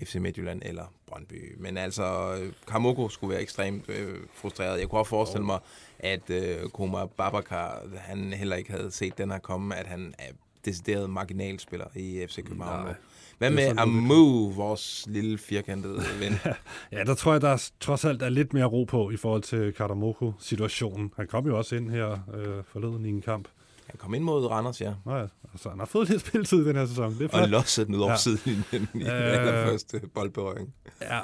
FC 0.06 0.14
Midtjylland 0.14 0.62
eller 0.64 0.92
Brøndby. 1.06 1.54
Men 1.58 1.76
altså, 1.76 2.36
Kamoko 2.68 3.08
skulle 3.08 3.32
være 3.32 3.42
ekstremt 3.42 3.88
øh, 3.88 4.20
frustreret. 4.34 4.80
Jeg 4.80 4.88
kunne 4.88 4.98
også 4.98 5.10
forestille 5.10 5.46
mig, 5.46 5.58
at 5.98 6.30
øh, 6.30 6.68
Koma 6.68 7.06
Babakar, 7.06 7.82
han 7.96 8.32
heller 8.32 8.56
ikke 8.56 8.70
havde 8.72 8.90
set 8.90 9.18
den 9.18 9.30
her 9.30 9.38
komme, 9.38 9.76
at 9.76 9.86
han 9.86 10.14
er 10.18 10.32
decideret 10.64 11.10
marginalspiller 11.10 11.86
i 11.94 12.26
FC 12.28 12.36
København. 12.44 12.84
Nej. 12.84 12.94
Hvad 13.38 13.50
med 13.50 13.78
Amu, 13.78 14.50
vores 14.50 15.04
lille 15.08 15.38
firkantede 15.38 16.02
ven? 16.20 16.32
Ja, 16.92 17.04
der 17.04 17.14
tror 17.14 17.32
jeg, 17.32 17.40
der 17.40 17.48
er, 17.48 17.70
trods 17.80 18.04
alt 18.04 18.22
er 18.22 18.28
lidt 18.28 18.52
mere 18.52 18.64
ro 18.64 18.84
på 18.84 19.10
i 19.10 19.16
forhold 19.16 19.42
til 19.42 19.72
Karamoko-situationen. 19.72 21.12
Han 21.16 21.26
kom 21.26 21.46
jo 21.46 21.58
også 21.58 21.76
ind 21.76 21.90
her 21.90 22.10
øh, 22.34 22.64
forleden 22.64 23.06
i 23.06 23.08
en 23.08 23.22
kamp. 23.22 23.48
Han 23.92 23.98
kom 23.98 24.14
ind 24.14 24.24
mod 24.24 24.46
Randers, 24.46 24.80
ja. 24.80 24.92
Nå 25.06 25.16
ja, 25.16 25.26
altså, 25.52 25.68
han 25.70 25.78
har 25.78 25.86
fået 25.86 26.08
lidt 26.08 26.20
spilletid 26.26 26.64
i 26.64 26.68
den 26.68 26.76
her 26.76 26.86
sæson. 26.86 27.12
Det 27.14 27.20
er 27.20 27.24
Og 27.24 27.30
flot. 27.38 27.48
losset 27.50 27.86
den 27.86 27.94
ud 27.94 28.00
over 28.00 28.10
Ja. 28.10 28.16
sidelinjen 28.16 28.88
i 28.94 28.98
den 28.98 29.02
Øh, 29.02 29.08
allerførste 29.12 30.00
boldberøring. 30.14 30.74
Ja, 31.00 31.20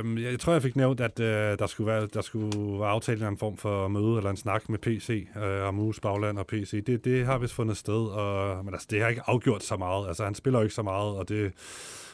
øh, 0.00 0.22
jeg 0.22 0.40
tror, 0.40 0.52
jeg 0.52 0.62
fik 0.62 0.76
nævnt, 0.76 1.00
at 1.00 1.20
øh, 1.20 1.58
der, 1.58 1.66
skulle 1.66 1.86
være, 1.92 2.06
der 2.14 2.20
skulle 2.22 2.80
være 2.80 2.88
aftalt 2.88 3.22
en 3.22 3.38
form 3.38 3.56
for 3.56 3.88
møde 3.88 4.16
eller 4.16 4.30
en 4.30 4.36
snak 4.36 4.68
med 4.68 4.78
PC, 4.78 5.28
øh, 5.36 5.68
Amus 5.68 6.00
Bagland 6.00 6.38
og 6.38 6.46
PC. 6.46 6.84
Det, 6.84 7.04
det 7.04 7.26
har 7.26 7.38
vist 7.38 7.54
fundet 7.54 7.76
sted, 7.76 8.06
og, 8.06 8.64
men 8.64 8.74
altså, 8.74 8.88
det 8.90 9.00
har 9.02 9.08
ikke 9.08 9.22
afgjort 9.26 9.62
så 9.62 9.76
meget. 9.76 10.08
Altså, 10.08 10.24
han 10.24 10.34
spiller 10.34 10.58
jo 10.58 10.62
ikke 10.62 10.74
så 10.74 10.82
meget, 10.82 11.16
og 11.16 11.28
det, 11.28 11.52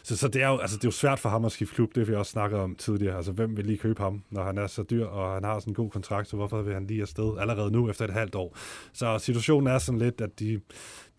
så, 0.02 0.16
så 0.16 0.28
det, 0.28 0.42
er 0.42 0.48
jo, 0.48 0.58
altså, 0.58 0.76
det 0.76 0.84
er 0.84 0.88
jo 0.88 0.92
svært 0.92 1.18
for 1.18 1.28
ham 1.28 1.44
at 1.44 1.52
skifte 1.52 1.74
klub, 1.74 1.94
det 1.94 2.08
vi 2.08 2.14
også 2.14 2.32
snakket 2.32 2.58
om 2.58 2.74
tidligere. 2.74 3.16
Altså, 3.16 3.32
hvem 3.32 3.56
vil 3.56 3.66
lige 3.66 3.78
købe 3.78 4.02
ham, 4.02 4.22
når 4.30 4.44
han 4.44 4.58
er 4.58 4.66
så 4.66 4.82
dyr, 4.82 5.06
og 5.06 5.34
han 5.34 5.44
har 5.44 5.58
sådan 5.58 5.70
en 5.70 5.74
god 5.74 5.90
kontrakt, 5.90 6.28
så 6.28 6.36
hvorfor 6.36 6.62
vil 6.62 6.74
han 6.74 6.86
lige 6.86 7.02
afsted 7.02 7.38
allerede 7.38 7.70
nu 7.70 7.90
efter 7.90 8.04
et 8.04 8.12
halvt 8.12 8.34
år? 8.34 8.56
Så 8.92 9.18
situationen 9.18 9.66
er 9.66 9.78
sådan 9.78 9.98
lidt, 9.98 10.20
at 10.20 10.40
de, 10.40 10.60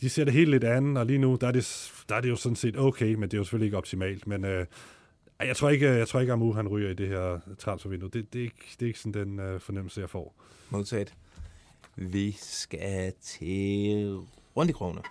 de 0.02 0.10
ser 0.10 0.24
det 0.24 0.34
helt 0.34 0.50
lidt 0.50 0.64
andet, 0.64 0.98
og 0.98 1.06
lige 1.06 1.20
nu, 1.20 1.38
der 1.42 1.48
er, 1.48 1.52
det, 1.52 1.92
der 2.10 2.16
er 2.16 2.22
det 2.22 2.30
jo 2.30 2.36
sådan 2.36 2.56
set 2.56 2.78
okay, 2.78 3.14
men 3.14 3.24
det 3.24 3.34
er 3.34 3.38
jo 3.38 3.44
selvfølgelig 3.44 3.66
ikke 3.66 3.78
optimalt. 3.78 4.28
Men 4.28 4.46
øh, 4.46 4.66
jeg 5.40 5.56
tror 5.56 5.70
ikke, 5.70 5.90
jeg 5.90 6.08
tror 6.08 6.20
ikke, 6.20 6.32
at 6.32 6.34
Amu 6.34 6.54
han 6.54 6.68
ryger 6.68 6.90
i 6.90 6.94
det 6.94 7.08
her 7.08 7.40
transfervindue. 7.60 8.10
Det, 8.10 8.34
det, 8.34 8.40
er, 8.40 8.44
ikke, 8.44 8.76
det 8.80 8.82
er 8.82 8.88
ikke 8.88 9.00
sådan 9.00 9.28
den 9.28 9.40
øh, 9.40 9.60
fornemmelse, 9.60 10.02
jeg 10.02 10.10
får. 10.10 10.36
Modtaget. 10.70 11.14
Vi 11.96 12.36
skal 12.40 13.14
til 13.22 14.18
rundt 14.56 14.70
i 14.70 14.74
krogene. 14.74 15.02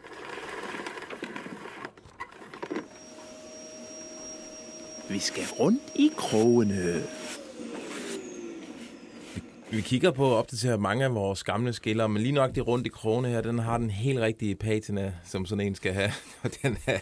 Vi 5.13 5.19
skal 5.19 5.45
rundt 5.61 5.83
i 5.95 6.11
krogene. 6.17 7.03
Vi 9.71 9.81
kigger 9.81 10.11
på 10.11 10.33
at 10.33 10.39
opdatere 10.39 10.79
mange 10.79 11.05
af 11.05 11.15
vores 11.15 11.45
gamle 11.45 11.73
skillere, 11.73 12.09
men 12.09 12.23
lige 12.23 12.33
nok 12.33 12.55
det 12.55 12.67
rundt 12.67 12.87
i 12.87 12.89
krogene 12.89 13.29
her, 13.29 13.41
den 13.41 13.59
har 13.59 13.79
den 13.79 13.91
helt 13.91 14.21
rigtige 14.21 14.55
patina, 14.55 15.13
som 15.25 15.47
sådan 15.47 15.67
en 15.67 15.75
skal 15.75 15.93
have. 15.93 16.13
Og 16.43 16.51
den 16.63 16.79
er 16.87 16.99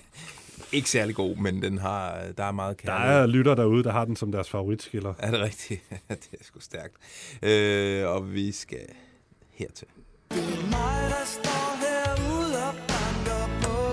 ikke 0.72 0.90
særlig 0.90 1.14
god, 1.14 1.36
men 1.36 1.62
den 1.62 1.78
har, 1.78 2.18
der 2.36 2.44
er 2.44 2.52
meget 2.52 2.82
Der 2.82 2.86
kærlighed. 2.98 3.22
er 3.22 3.26
lytter 3.26 3.54
derude, 3.54 3.84
der 3.84 3.92
har 3.92 4.04
den 4.04 4.16
som 4.16 4.32
deres 4.32 4.50
favoritskiller. 4.50 5.14
Er 5.18 5.30
det 5.30 5.40
rigtigt? 5.40 5.80
det 6.08 6.28
er 6.40 6.44
sgu 6.44 6.60
stærkt. 6.60 6.94
Øh, 7.42 8.08
og 8.08 8.34
vi 8.34 8.52
skal 8.52 8.86
hertil. 9.54 9.86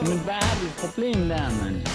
Men 0.08 0.20
hvad 0.24 0.34
er 0.34 0.64
dit 0.64 0.76
problem 0.80 1.14
der, 1.30 1.64
mand? 1.64 1.88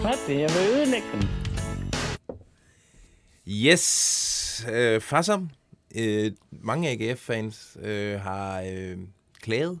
Hvad 0.00 0.10
er 0.10 0.26
det? 0.26 0.40
Jeg 0.40 0.50
vil 0.50 0.76
ødelægge 0.76 1.06
dem. 1.12 1.22
Yes, 3.48 4.66
øh, 4.72 5.00
Fassam. 5.00 5.50
Øh, 5.98 6.32
mange 6.50 6.88
AGF-fans 6.88 7.76
øh, 7.82 8.20
har 8.20 8.60
øh, 8.60 8.98
klaget. 9.42 9.78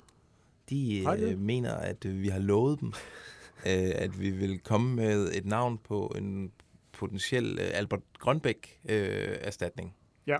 De 0.70 1.04
øh, 1.18 1.38
mener, 1.38 1.74
at 1.74 2.04
øh, 2.04 2.22
vi 2.22 2.28
har 2.28 2.38
lovet 2.38 2.80
dem, 2.80 2.88
øh, 3.70 3.92
at 3.94 4.20
vi 4.20 4.30
vil 4.30 4.58
komme 4.58 4.96
med 4.96 5.30
et 5.34 5.46
navn 5.46 5.78
på 5.78 6.14
en 6.18 6.52
potentiel 6.92 7.58
øh, 7.60 7.70
Albert 7.72 8.00
Grønbæk-erstatning. 8.18 9.94
Ja. 10.26 10.36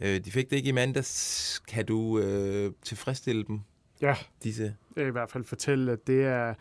Øh, 0.00 0.24
de 0.24 0.30
fik 0.30 0.50
det 0.50 0.56
ikke 0.56 0.68
i 0.68 0.72
mandags. 0.72 1.62
Kan 1.68 1.86
du 1.86 2.18
øh, 2.18 2.72
tilfredsstille 2.82 3.44
dem? 3.44 3.60
Ja. 4.00 4.14
Disse? 4.42 4.62
Jeg 4.96 5.02
kan 5.02 5.06
i 5.06 5.10
hvert 5.10 5.30
fald 5.30 5.44
fortælle, 5.44 5.92
at 5.92 6.06
det 6.06 6.24
er... 6.24 6.54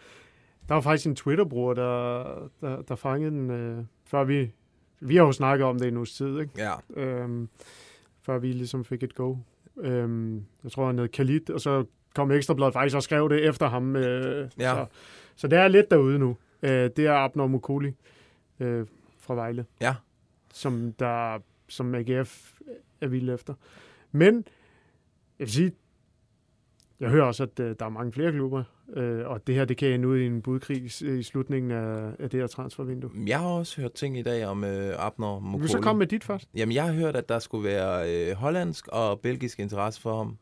Der 0.70 0.74
var 0.74 0.82
faktisk 0.82 1.08
en 1.08 1.16
Twitter-bruger, 1.16 1.74
der, 1.74 2.24
der, 2.62 2.82
der 2.82 2.96
fangede 2.96 3.32
den, 3.32 3.50
øh, 3.52 3.84
før 4.06 4.24
vi... 4.24 4.52
Vi 5.00 5.16
har 5.16 5.24
jo 5.24 5.32
snakket 5.32 5.66
om 5.68 5.78
det 5.80 5.86
i 5.86 5.88
en 5.88 5.98
uges 5.98 6.14
tid, 6.14 6.40
ikke? 6.40 6.52
Ja. 6.58 7.02
Øhm, 7.02 7.50
før 8.22 8.38
vi 8.38 8.52
ligesom 8.52 8.86
fik 8.86 9.04
et 9.04 9.16
go. 9.16 9.36
Øhm, 9.78 10.46
jeg 10.64 10.72
tror, 10.72 10.86
han 10.86 11.00
hed 11.00 11.08
Khalid, 11.08 11.50
og 11.50 11.62
så 11.62 11.86
kom 12.16 12.32
Ekstrabladet 12.32 12.74
faktisk 12.74 12.96
og 12.96 13.04
skrev 13.04 13.30
det 13.30 13.46
efter 13.48 13.68
ham. 13.70 13.96
Øh, 13.96 14.50
Ja. 14.60 14.76
så, 14.76 14.86
så 15.36 15.48
det 15.48 15.60
er 15.60 15.68
lidt 15.68 15.92
derude 15.92 16.20
nu. 16.20 16.38
Øh, 16.64 16.70
det 16.72 17.00
er 17.00 17.14
Abner 17.14 17.48
Mukuli 17.48 17.94
øh, 18.60 18.86
fra 19.20 19.36
Vejle. 19.36 19.66
Ja. 19.82 19.96
Som, 20.54 20.94
der, 21.00 21.40
som 21.70 21.96
AGF 21.96 22.52
er 23.02 23.08
vild 23.08 23.30
efter. 23.30 23.54
Men 24.12 24.36
jeg 25.40 25.46
vil 25.46 25.52
sige, 25.52 25.72
jeg 27.00 27.10
hører 27.10 27.26
også, 27.26 27.44
at 27.44 27.60
øh, 27.60 27.76
der 27.80 27.86
er 27.86 27.90
mange 27.90 28.12
flere 28.12 28.32
klubber, 28.32 28.64
øh, 28.96 29.28
og 29.30 29.48
det 29.48 29.56
her, 29.56 29.66
det 29.66 29.78
kan 29.78 29.90
ende 29.92 30.08
ud 30.08 30.18
i 30.18 30.26
en 30.26 30.42
budkrig 30.42 30.84
i, 31.02 31.24
slutningen 31.24 31.72
af, 31.72 32.12
af 32.20 32.30
det 32.30 32.40
her 32.40 32.48
transfervindue. 32.48 33.10
Jeg 33.28 33.40
har 33.40 33.48
også 33.48 33.82
hørt 33.82 33.94
ting 33.94 34.18
i 34.18 34.22
dag 34.24 34.46
om 34.46 34.64
øh, 34.64 34.94
Abner 35.06 35.34
Vil 35.40 35.44
Mokoli. 35.44 35.64
du 35.64 35.68
så 35.72 35.80
komme 35.82 36.00
med 36.00 36.08
dit 36.08 36.24
først? 36.24 36.50
Jamen, 36.56 36.76
jeg 36.76 36.84
har 36.86 36.94
hørt, 36.94 37.16
at 37.16 37.30
der 37.30 37.40
skulle 37.40 37.64
være 37.64 38.12
øh, 38.30 38.36
hollandsk 38.36 38.88
og 38.88 39.20
belgisk 39.20 39.60
interesse 39.60 40.02
for 40.02 40.18
ham. 40.18 40.38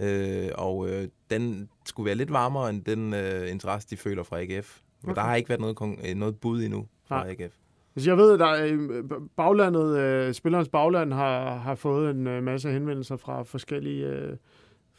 Øh, 0.00 0.48
og 0.54 0.88
øh, 0.90 1.08
den 1.30 1.68
skulle 1.86 2.06
være 2.06 2.14
lidt 2.14 2.32
varmere 2.32 2.70
end 2.70 2.84
den 2.84 3.14
øh, 3.14 3.50
interesse, 3.50 3.88
de 3.90 3.96
føler 3.96 4.22
fra 4.22 4.40
AGF. 4.40 4.78
Men 5.02 5.10
Okay. 5.10 5.20
der 5.20 5.26
har 5.28 5.34
ikke 5.36 5.48
været 5.48 5.60
noget, 5.60 5.98
øh, 6.08 6.14
noget 6.14 6.36
bud 6.40 6.62
endnu 6.62 6.86
fra 7.08 7.22
Nej. 7.24 7.30
AGF. 7.40 7.54
Altså, 7.96 8.10
jeg 8.10 8.16
ved, 8.16 8.32
at 8.32 8.38
der 8.38 8.64
øh, 8.64 9.02
baglandet, 9.36 9.98
øh, 9.98 10.34
spillerens 10.34 10.68
bagland 10.68 11.12
har, 11.12 11.56
har 11.56 11.74
fået 11.74 12.10
en 12.10 12.26
øh, 12.26 12.42
masse 12.42 12.70
henvendelser 12.70 13.16
fra 13.16 13.42
forskellige, 13.42 14.06
øh, 14.06 14.36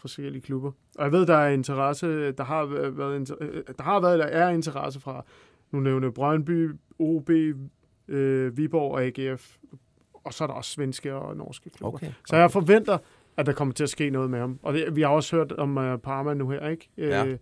forskellige 0.04 0.42
klubber. 0.42 0.72
Og 0.96 1.04
jeg 1.04 1.12
ved, 1.12 1.26
der 1.26 1.36
er 1.36 1.50
interesse, 1.50 2.32
der 2.32 2.44
har 2.44 2.64
øh, 2.64 2.98
været, 2.98 3.16
inter, 3.16 3.36
øh, 3.42 3.64
der 3.78 3.84
har 3.84 4.00
været, 4.00 4.20
der 4.20 4.26
er 4.26 4.50
interesse 4.50 5.00
fra, 5.00 5.26
nu 5.72 5.80
nævner 5.80 6.10
Brøndby, 6.10 6.72
OB, 7.00 7.30
øh, 8.08 8.58
Viborg 8.58 8.92
og 8.92 9.04
AGF. 9.04 9.58
Og 10.14 10.34
så 10.34 10.44
er 10.44 10.48
der 10.48 10.54
også 10.54 10.72
svenske 10.72 11.16
og 11.16 11.38
norske 11.38 11.70
klubber. 11.70 11.98
Okay, 11.98 12.12
Så 12.28 12.36
jeg 12.36 12.52
forventer, 12.52 12.98
at 13.38 13.46
der 13.46 13.54
kommer 13.54 13.74
til 13.74 13.84
at 13.84 13.90
ske 13.90 14.10
noget 14.10 14.30
med 14.30 14.40
ham. 14.40 14.60
Og 14.64 14.74
det, 14.74 14.96
vi 14.96 15.02
har 15.02 15.10
også 15.10 15.36
hørt 15.36 15.52
om 15.52 15.78
uh, 15.78 15.98
Parma 15.98 16.34
nu 16.34 16.50
her, 16.50 16.70
ikke? 16.70 16.90
Ja. 16.98 17.26
Øh, 17.26 17.38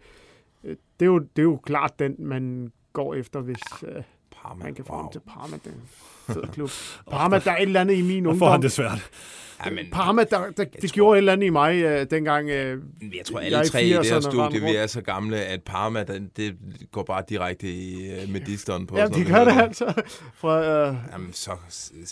øh, 0.63 0.75
det, 0.99 1.05
er 1.05 1.05
jo, 1.05 1.19
det 1.19 1.39
er 1.39 1.43
jo 1.43 1.57
klart 1.57 1.99
den, 1.99 2.15
man 2.19 2.71
går 2.93 3.13
efter, 3.15 3.41
hvis... 3.41 3.83
Øh, 3.87 4.03
Parma. 4.41 4.63
Han 4.63 4.75
kan 4.75 4.85
få 4.85 4.93
wow. 4.93 5.01
ham 5.01 5.11
til 5.11 5.19
Parma, 5.19 5.55
det 5.55 5.67
er 5.67 5.71
en 5.71 5.89
fed 6.27 6.53
klub. 6.53 6.69
Parma, 7.11 7.39
der 7.39 7.51
er 7.51 7.57
et 7.57 7.61
eller 7.61 7.81
andet 7.81 7.95
i 7.95 8.01
min 8.01 8.25
ungdom. 8.25 8.39
får 8.39 8.49
han 8.49 8.61
det 8.61 8.71
svært. 8.71 9.09
Ja, 9.65 9.71
men, 9.71 9.85
Parma, 9.91 10.23
der, 10.23 10.51
der, 10.57 10.63
det 10.81 10.91
gjorde 10.91 11.17
et 11.17 11.17
eller 11.17 11.33
andet 11.33 11.47
i 11.47 11.49
mig, 11.49 11.75
øh, 11.75 12.05
dengang 12.11 12.49
øh, 12.49 12.81
jeg 13.15 13.25
tror, 13.25 13.39
jeg 13.39 13.45
alle 13.45 13.65
i 13.65 13.69
tre 13.69 13.83
i 13.83 13.89
det 13.89 13.93
her 13.93 14.01
80'erne 14.01 14.13
rendte 14.13 14.29
studie, 14.29 14.61
vi 14.61 14.75
er 14.75 14.87
så 14.87 15.01
gamle, 15.01 15.37
at 15.37 15.63
Parma, 15.63 16.03
den, 16.03 16.31
det 16.37 16.57
går 16.91 17.03
bare 17.03 17.23
direkte 17.29 17.67
i 17.67 18.11
uh, 18.23 18.29
medisteren 18.29 18.87
på. 18.87 18.97
Ja, 18.97 19.05
sådan 19.05 19.25
de 19.25 19.31
gør 19.31 19.43
det 19.43 19.61
altså. 19.61 20.03
Fra, 20.33 20.63
øh, 20.63 20.95
Jamen, 21.11 21.33
så, 21.33 21.51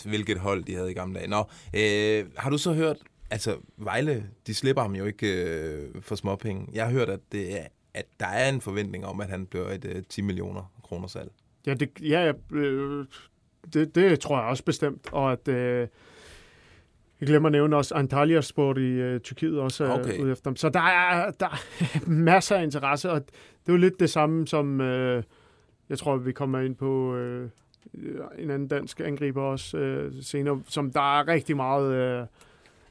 hvilket 0.04 0.38
hold 0.38 0.64
de 0.64 0.74
havde 0.74 0.90
i 0.90 0.94
gamle 0.94 1.18
dage. 1.18 1.28
Nå, 1.28 1.44
øh, 1.74 2.24
har 2.36 2.50
du 2.50 2.58
så 2.58 2.72
hørt, 2.72 2.96
altså 3.30 3.56
Vejle, 3.76 4.24
de 4.46 4.54
slipper 4.54 4.82
ham 4.82 4.94
jo 4.94 5.04
ikke 5.04 5.44
øh, 5.44 5.88
for 6.00 6.14
småpenge. 6.14 6.68
Jeg 6.72 6.84
har 6.84 6.92
hørt, 6.92 7.08
at, 7.08 7.20
det 7.32 7.60
er, 7.60 7.64
at 7.94 8.04
der 8.20 8.26
er 8.26 8.48
en 8.48 8.60
forventning 8.60 9.06
om, 9.06 9.20
at 9.20 9.28
han 9.28 9.46
bliver 9.46 9.70
et 9.70 9.84
øh, 9.84 10.02
10 10.08 10.20
millioner 10.20 10.72
kroner 10.82 11.08
salg. 11.08 11.30
ja, 11.66 11.74
det, 11.74 11.90
ja, 12.00 12.24
ja, 12.24 12.32
øh, 12.58 13.06
det, 13.74 13.94
det 13.94 14.20
tror 14.20 14.38
jeg 14.38 14.48
også 14.48 14.64
bestemt. 14.64 15.12
Og 15.12 15.32
at... 15.32 15.48
Øh, 15.48 15.88
jeg 17.20 17.26
glemmer 17.26 17.48
at 17.48 17.52
nævne 17.52 17.76
også 17.76 17.94
Antalya 17.94 18.40
Sport 18.40 18.78
i 18.78 18.80
øh, 18.80 19.20
Tyrkiet 19.20 19.60
også 19.60 19.84
er 19.84 19.98
Okay. 19.98 20.18
ude 20.18 20.32
efter 20.32 20.50
dem. 20.50 20.56
Så 20.56 20.68
der 20.68 20.80
er, 20.80 21.30
der 21.30 21.46
er 21.46 22.08
masser 22.10 22.56
af 22.56 22.62
interesse, 22.62 23.10
og 23.10 23.20
det 23.20 23.68
er 23.68 23.72
jo 23.72 23.76
lidt 23.76 24.00
det 24.00 24.10
samme 24.10 24.46
som, 24.46 24.80
øh, 24.80 25.22
jeg 25.88 25.98
tror, 25.98 26.16
vi 26.16 26.32
kommer 26.32 26.60
ind 26.60 26.76
på 26.76 27.16
øh, 27.16 27.48
en 28.38 28.50
anden 28.50 28.68
dansk 28.68 29.00
angriber 29.00 29.42
også 29.42 29.78
øh, 29.78 30.12
senere, 30.22 30.62
som 30.68 30.90
der 30.90 31.18
er 31.18 31.28
rigtig 31.28 31.56
meget 31.56 31.94
øh, 31.94 32.26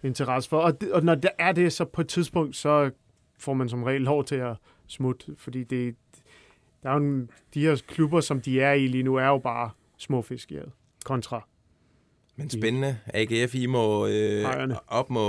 interesse 0.03 0.49
for. 0.49 0.59
Og, 0.59 0.81
det, 0.81 0.91
og 0.91 1.03
når 1.03 1.15
der 1.15 1.29
er 1.39 1.51
det, 1.51 1.73
så 1.73 1.85
på 1.85 2.01
et 2.01 2.07
tidspunkt, 2.07 2.55
så 2.55 2.91
får 3.39 3.53
man 3.53 3.69
som 3.69 3.83
regel 3.83 4.01
lov 4.01 4.23
til 4.23 4.35
at 4.35 4.55
smutte, 4.87 5.25
fordi 5.37 5.63
det, 5.63 5.95
der 6.83 6.89
er 6.89 6.93
jo 6.93 6.99
en, 6.99 7.29
de 7.53 7.61
her 7.61 7.81
klubber, 7.87 8.19
som 8.19 8.41
de 8.41 8.61
er 8.61 8.73
i 8.73 8.87
lige 8.87 9.03
nu, 9.03 9.15
er 9.15 9.27
jo 9.27 9.37
bare 9.37 9.69
små 9.99 10.21
fisk, 10.21 10.51
ja, 10.51 10.61
kontra. 11.05 11.47
Men 12.35 12.49
spændende. 12.49 12.97
AGF, 13.13 13.55
I 13.55 13.65
må 13.65 14.07
øh, 14.07 14.41
Ejerne. 14.43 14.77
op, 14.87 15.09
må, 15.09 15.25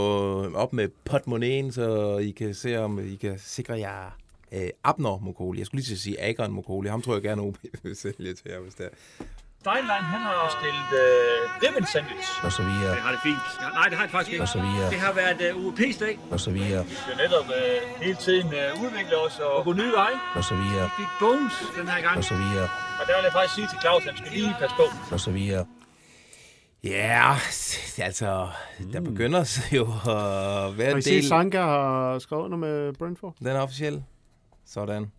op 0.54 0.72
med 0.72 0.88
potmoneen, 1.04 1.72
så 1.72 2.18
I 2.18 2.30
kan 2.30 2.54
se, 2.54 2.76
om 2.76 2.98
I 2.98 3.16
kan 3.16 3.38
sikre 3.38 3.78
jer 3.78 4.18
øh, 4.52 4.68
Abner 4.84 5.18
Mokoli. 5.18 5.58
Jeg 5.58 5.66
skulle 5.66 5.78
lige 5.78 5.86
til 5.86 5.94
at 5.94 5.98
sige 5.98 6.22
Agon 6.22 6.52
Mokoli. 6.52 6.88
Ham 6.88 7.02
tror 7.02 7.12
jeg 7.14 7.22
gerne, 7.22 7.42
OB 7.42 7.56
vil 7.82 7.96
sælge 7.96 8.34
til 8.34 8.46
jer, 8.46 8.60
hvis 8.60 8.74
det 8.74 8.86
er. 8.86 9.24
Steinlein, 9.60 10.04
han 10.14 10.20
har 10.20 10.56
stillet 10.58 10.90
øh, 11.02 11.62
ribbon 11.62 11.86
sandwich. 11.92 12.44
Og 12.46 12.52
så 12.52 12.62
videre. 12.62 12.92
Det 12.96 13.02
har 13.06 13.12
det 13.16 13.20
fint. 13.28 13.44
Ja, 13.62 13.68
nej, 13.78 13.86
det 13.90 13.96
har 13.98 14.04
det 14.06 14.12
faktisk 14.16 14.32
ikke. 14.32 14.42
Og 14.42 14.48
så 14.48 14.60
videre. 14.66 14.90
Det 14.94 15.00
har 15.06 15.12
været 15.22 15.40
uh, 15.54 15.64
UEP's 15.64 15.98
dag. 16.04 16.14
Og 16.30 16.40
så 16.40 16.50
videre. 16.50 16.86
Vi 16.86 16.94
skal 17.02 17.16
netop 17.24 17.46
uh, 17.58 18.02
hele 18.04 18.18
tiden 18.26 18.46
uh, 18.46 18.82
udvikle 18.84 19.16
os 19.26 19.38
og 19.38 19.64
gå 19.64 19.72
nye 19.72 19.92
veje. 20.00 20.16
Og 20.38 20.44
så 20.50 20.54
videre. 20.62 20.84
Vi 20.84 20.92
fik 21.00 21.10
bones 21.20 21.54
den 21.78 21.86
her 21.92 22.00
gang. 22.06 22.16
Og 22.20 22.24
så 22.24 22.36
videre. 22.42 22.68
Og 23.00 23.06
der 23.06 23.16
vil 23.16 23.22
jeg 23.24 23.32
faktisk 23.32 23.54
sige 23.54 23.66
til 23.66 23.78
Claus, 23.80 24.06
at 24.06 24.14
han 24.14 24.16
skal 24.26 24.38
lige 24.38 24.56
passe 24.60 24.76
på. 24.76 24.82
Og 25.14 25.20
så 25.20 25.30
videre. 25.30 25.66
Ja, 26.84 27.36
altså, 27.98 28.48
der 28.92 29.00
begynder 29.00 29.44
så 29.44 29.60
jo 29.72 29.82
at 29.82 30.78
være 30.78 30.86
Har 30.86 30.94
I 30.94 30.96
en 30.96 31.02
set, 31.02 31.12
del... 31.12 31.28
Sanka 31.28 31.60
har 31.62 32.18
skrevet 32.18 32.44
under 32.44 32.58
med 32.58 32.92
Brentford? 32.92 33.34
Den 33.38 33.46
er 33.46 33.60
officiel. 33.60 34.04
Sådan. 34.66 35.12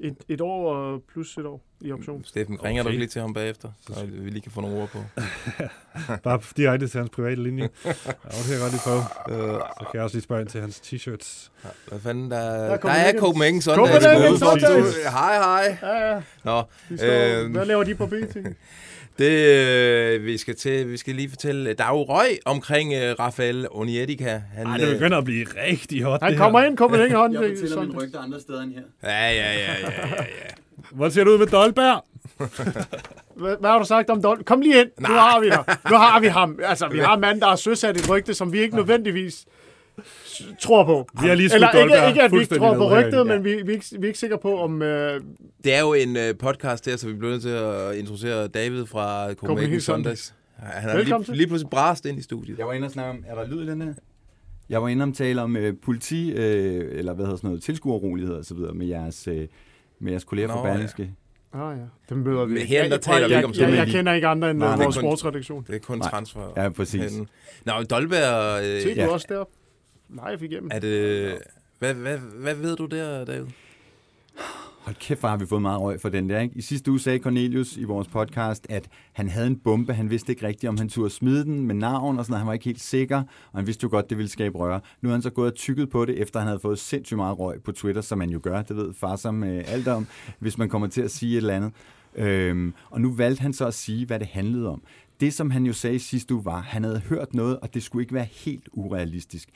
Et, 0.00 0.16
et 0.28 0.40
år 0.40 0.74
og 0.74 1.02
plus 1.12 1.36
et 1.38 1.46
år 1.46 1.60
i 1.80 1.92
option. 1.92 2.24
Steffen, 2.24 2.64
ringer 2.64 2.82
Okay. 2.82 2.92
du 2.92 2.98
lige 2.98 3.08
til 3.08 3.20
ham 3.20 3.34
bagefter, 3.34 3.68
så 3.86 4.06
vi 4.06 4.30
lige 4.30 4.42
kan 4.42 4.52
få 4.52 4.60
nogle 4.60 4.82
ord 4.82 4.88
på? 4.88 4.98
Bare 6.24 6.40
direkte 6.56 6.88
til 6.88 6.98
hans 6.98 7.10
private 7.10 7.42
linje. 7.42 7.68
Ja, 7.84 7.88
det 7.90 7.96
kan 8.44 8.52
jeg 8.52 8.60
godt 8.60 8.72
lige 8.72 8.82
prøve. 8.84 9.02
Øh, 9.30 9.60
Så 9.78 9.84
kan 9.90 9.94
jeg 9.94 10.02
også 10.02 10.16
lige 10.16 10.22
spørge 10.24 10.40
ind 10.40 10.48
til 10.48 10.60
hans 10.60 10.80
t-shirts. 10.80 11.50
Hvad 11.88 12.00
fanden, 12.00 12.30
der, 12.30 12.36
er 12.36 12.76
der, 12.76 12.90
er 12.90 13.18
Copenhagen. 13.18 13.62
Sundays. 13.62 13.90
Copenhagen 14.02 14.38
Sundays. 14.38 14.96
Hej, 15.10 15.36
hej. 15.36 15.78
Ja, 15.82 16.12
ja. 16.14 16.22
Nå, 16.44 16.62
øhm, 16.90 17.52
hvad 17.52 17.66
laver 17.66 17.84
de 17.84 17.94
på 17.94 18.06
BT? 18.06 18.36
det, 19.18 19.30
øh, 19.30 20.24
vi, 20.26 20.38
skal 20.38 20.56
til, 20.56 20.88
vi 20.90 20.96
skal 20.96 21.14
lige 21.14 21.28
fortælle, 21.28 21.72
der 21.74 21.84
er 21.84 21.88
jo 21.88 22.02
røg 22.02 22.38
omkring 22.44 22.92
øh, 22.94 23.14
Rafael 23.18 23.66
Onietica. 23.70 24.42
Han, 24.54 24.66
Ej, 24.66 24.76
det 24.76 24.86
øh, 24.88 24.92
begynder 24.92 25.18
at 25.18 25.24
blive 25.24 25.46
rigtig 25.66 26.02
hot, 26.02 26.22
Han 26.22 26.36
kommer 26.36 26.60
her. 26.60 26.66
ind, 26.66 26.76
Copenhagen 26.78 27.14
hånd. 27.16 27.32
Jeg 27.34 27.56
fortæller 27.58 27.82
mine 27.82 28.02
rygter 28.02 28.20
andre 28.20 28.40
steder 28.40 28.62
end 28.62 28.72
her. 28.74 28.82
Ja, 29.02 29.30
ja, 29.30 29.52
ja, 29.52 29.52
ja, 29.52 29.90
ja, 29.90 30.08
ja. 30.16 30.24
Hvordan 30.90 31.12
ser 31.12 31.24
det 31.24 31.30
ud 31.30 31.38
med 31.38 31.46
Dolberg? 31.46 32.04
Hvad, 33.36 33.56
hvad 33.60 33.70
har 33.70 33.78
du 33.78 33.84
sagt 33.84 34.10
om 34.10 34.22
Don? 34.22 34.44
Kom 34.44 34.60
lige 34.60 34.80
ind. 34.80 34.88
Nu 34.98 35.06
har 35.14 35.40
vi 35.40 35.46
dig. 35.46 35.64
Nu 35.90 35.96
har 35.96 36.20
vi 36.20 36.26
ham. 36.26 36.58
Altså, 36.64 36.88
vi 36.88 36.98
har 36.98 37.14
en 37.14 37.20
mand, 37.20 37.40
der 37.40 37.46
har 37.46 37.56
søsat 37.56 37.96
et 37.96 38.10
rygte, 38.10 38.34
som 38.34 38.52
vi 38.52 38.60
ikke 38.60 38.76
nødvendigvis 38.76 39.44
tror 40.60 40.84
på. 40.84 41.08
Vi 41.22 41.28
har 41.28 41.34
lige 41.34 41.48
skudt 41.48 41.54
Eller 41.74 41.82
ikke, 41.82 42.08
ikke, 42.08 42.22
at 42.22 42.32
vi 42.32 42.38
ikke 42.40 42.54
tror 42.58 42.74
på 42.74 42.90
rygtet, 42.98 43.26
men 43.26 43.44
vi, 43.44 43.50
vi, 43.62 43.72
er 43.72 43.74
ikke, 43.74 43.86
vi 43.90 44.02
er 44.02 44.06
ikke 44.06 44.18
sikre 44.18 44.38
på, 44.38 44.58
om... 44.60 44.82
Øh, 44.82 45.20
Det 45.64 45.74
er 45.74 45.80
jo 45.80 45.94
en 45.94 46.16
øh, 46.16 46.34
podcast 46.38 46.84
der, 46.86 46.96
så 46.96 47.06
vi 47.06 47.12
bliver 47.12 47.30
nødt 47.32 47.42
til 47.42 47.48
at 47.48 47.94
introducere 47.96 48.48
David 48.48 48.86
fra 48.86 49.32
Copenhagen 49.34 49.80
Sundays. 49.80 50.34
Han 50.58 50.88
er 50.90 51.02
lige, 51.02 51.36
lige 51.36 51.46
pludselig 51.46 51.70
brast 51.70 52.06
ind 52.06 52.18
i 52.18 52.22
studiet. 52.22 52.58
Jeg 52.58 52.66
var 52.66 52.72
inde 52.72 52.84
og 52.86 52.90
snakke 52.90 53.10
om, 53.10 53.24
er 53.26 53.34
der 53.34 53.46
lyd 53.46 53.62
i 53.62 53.66
den 53.66 53.82
her? 53.82 53.92
Jeg 54.68 54.82
var 54.82 54.88
inde 54.88 55.04
og 55.04 55.14
tale 55.14 55.42
om 55.42 55.56
øh, 55.56 55.74
politi, 55.84 56.32
øh, 56.32 56.98
eller 56.98 57.14
hvad 57.14 57.24
hedder 57.24 57.36
sådan 57.36 57.48
noget, 57.48 57.62
tilskuerrolighed 57.62 58.34
og 58.34 58.44
så 58.44 58.54
videre 58.54 58.74
med 58.74 58.86
jeres, 58.86 59.28
øh, 59.28 59.46
med 60.00 60.12
jeres 60.12 60.24
kolleger 60.24 60.48
Nå, 60.48 60.54
fra 60.54 60.62
Berlingske. 60.62 61.10
ah 61.52 61.78
ja, 61.78 61.82
dem 62.08 62.18
møder 62.18 62.44
vi. 62.44 62.54
Men 62.54 62.62
her, 62.62 62.82
Jeg- 62.82 62.90
der 62.90 62.96
taler 62.96 63.18
jeg, 63.18 63.28
vi 63.28 63.34
ikke 63.34 63.36
jeg, 63.38 63.44
om 63.46 63.52
jeg, 63.54 63.60
jeg, 63.60 63.70
noget. 63.76 63.88
kender 63.92 64.12
ikke 64.12 64.26
andre 64.26 64.50
end 64.50 64.58
Nej, 64.58 64.68
nej. 64.76 64.84
vores 64.84 64.94
Det 64.94 65.02
er 65.02 65.08
kun- 65.08 65.08
sportsredaktion. 65.16 65.64
Det 65.66 65.74
er 65.74 65.78
kun 65.78 66.00
transfer. 66.00 66.52
Ja, 66.56 66.68
præcis. 66.68 67.12
Nå, 67.64 67.72
Dolberg, 67.90 68.64
øh, 68.64 68.82
Se, 68.82 68.88
du 68.94 69.00
Ja. 69.00 69.08
også 69.08 69.26
derop. 69.28 69.48
Live 70.08 70.44
igennem. 70.44 70.70
er 70.72 70.78
det... 70.78 71.38
Hvad, 71.78 71.94
hvad, 71.94 72.18
hvad 72.18 72.54
ved 72.54 72.76
du 72.76 72.86
der, 72.86 73.24
David? 73.24 73.46
Hold 74.84 74.96
kæft, 74.96 75.20
hvor 75.20 75.28
har 75.28 75.36
vi 75.36 75.46
fået 75.46 75.62
meget 75.62 75.80
røg 75.80 76.00
for 76.00 76.08
den 76.08 76.28
der, 76.28 76.40
ikke? 76.40 76.56
I 76.56 76.60
sidste 76.60 76.90
uge 76.90 77.00
sagde 77.00 77.18
Cornelius 77.18 77.76
i 77.76 77.84
vores 77.84 78.08
podcast, 78.08 78.66
at 78.70 78.88
han 79.12 79.28
havde 79.28 79.46
en 79.46 79.56
bombe. 79.56 79.94
Han 79.94 80.10
vidste 80.10 80.32
ikke 80.32 80.46
rigtigt, 80.46 80.68
om 80.68 80.78
han 80.78 80.88
turde 80.88 81.10
smide 81.10 81.44
den 81.44 81.66
med 81.66 81.74
navn 81.74 82.18
og 82.18 82.24
sådan 82.24 82.32
noget. 82.32 82.40
Han 82.40 82.46
var 82.46 82.52
ikke 82.52 82.64
helt 82.64 82.80
sikker, 82.80 83.16
og 83.52 83.58
han 83.58 83.66
vidste 83.66 83.84
jo 83.84 83.90
godt, 83.90 84.10
det 84.10 84.18
ville 84.18 84.30
skabe 84.30 84.58
røre. 84.58 84.80
Nu 85.00 85.08
er 85.08 85.12
han 85.12 85.22
så 85.22 85.30
gået 85.30 85.50
og 85.52 85.56
tykket 85.56 85.90
på 85.90 86.04
det, 86.04 86.18
efter 86.18 86.40
han 86.40 86.46
havde 86.46 86.60
fået 86.60 86.78
sindssygt 86.78 87.16
meget 87.16 87.38
røg 87.38 87.62
på 87.62 87.72
Twitter, 87.72 88.02
som 88.02 88.18
man 88.18 88.30
jo 88.30 88.40
gør. 88.42 88.62
Det 88.62 88.76
ved 88.76 88.94
far 88.94 89.16
som 89.16 89.44
øh, 89.44 89.64
alt 89.66 89.88
om, 89.88 90.06
hvis 90.38 90.58
man 90.58 90.68
kommer 90.68 90.88
til 90.88 91.02
at 91.02 91.10
sige 91.10 91.32
et 91.32 91.36
eller 91.36 91.54
andet. 91.54 91.72
Øhm, 92.14 92.74
og 92.90 93.00
nu 93.00 93.14
valgte 93.14 93.42
han 93.42 93.52
så 93.52 93.66
at 93.66 93.74
sige, 93.74 94.06
hvad 94.06 94.18
det 94.18 94.26
handlede 94.26 94.68
om. 94.68 94.82
Det, 95.20 95.34
som 95.34 95.50
han 95.50 95.66
jo 95.66 95.72
sagde 95.72 95.98
sidste 95.98 96.34
uge, 96.34 96.44
var, 96.44 96.58
at 96.58 96.64
han 96.64 96.84
havde 96.84 97.00
hørt 97.00 97.34
noget, 97.34 97.60
og 97.60 97.74
det 97.74 97.82
skulle 97.82 98.02
ikke 98.02 98.14
være 98.14 98.28
helt 98.30 98.68
urealistisk. 98.72 99.48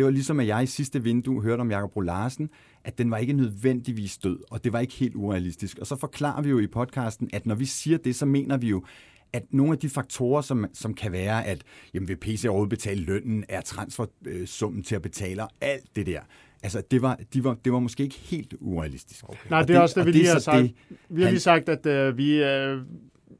Det 0.00 0.04
var 0.04 0.10
ligesom, 0.12 0.40
at 0.40 0.46
jeg 0.46 0.62
i 0.62 0.66
sidste 0.66 1.02
vindue 1.02 1.42
hørte 1.42 1.60
om 1.60 1.70
Jakob 1.70 1.92
Bro 1.92 2.00
Larsen, 2.00 2.50
at 2.84 2.98
den 2.98 3.10
var 3.10 3.16
ikke 3.18 3.32
nødvendigvis 3.32 4.18
død, 4.18 4.38
og 4.50 4.64
det 4.64 4.72
var 4.72 4.78
ikke 4.80 4.92
helt 4.94 5.14
urealistisk. 5.14 5.78
Og 5.78 5.86
så 5.86 5.96
forklarer 5.96 6.42
vi 6.42 6.50
jo 6.50 6.58
i 6.58 6.66
podcasten, 6.66 7.30
at 7.32 7.46
når 7.46 7.54
vi 7.54 7.64
siger 7.64 7.98
det, 7.98 8.16
så 8.16 8.26
mener 8.26 8.56
vi 8.56 8.68
jo, 8.68 8.84
at 9.32 9.42
nogle 9.50 9.72
af 9.72 9.78
de 9.78 9.88
faktorer, 9.88 10.40
som, 10.42 10.66
som 10.72 10.94
kan 10.94 11.12
være, 11.12 11.46
at 11.46 11.62
jamen, 11.94 12.08
vil 12.08 12.16
PC 12.16 12.44
overhovedet 12.48 12.70
betale 12.70 13.00
lønnen, 13.02 13.44
er 13.48 13.60
transfersummen 13.60 14.82
til 14.82 14.94
at 14.94 15.02
betale, 15.02 15.42
og 15.42 15.50
alt 15.60 15.96
det 15.96 16.06
der. 16.06 16.20
Altså, 16.62 16.82
det 16.90 17.02
var, 17.02 17.18
de 17.34 17.44
var, 17.44 17.54
det 17.64 17.72
var 17.72 17.78
måske 17.78 18.02
ikke 18.02 18.18
helt 18.18 18.54
urealistisk. 18.60 19.24
Okay. 19.28 19.50
Nej, 19.50 19.62
det 19.62 19.76
er 19.76 19.80
også 19.80 20.00
det, 20.00 20.06
vi 20.06 20.12
lige 20.12 20.26
har 20.28 20.38
sagt. 20.38 20.62
Det, 20.62 20.74
Vi 21.08 21.20
har 21.20 21.26
han- 21.26 21.32
lige 21.34 21.40
sagt, 21.40 21.68
at 21.68 21.86
øh, 21.86 22.16
vi, 22.18 22.42
øh, 22.44 22.82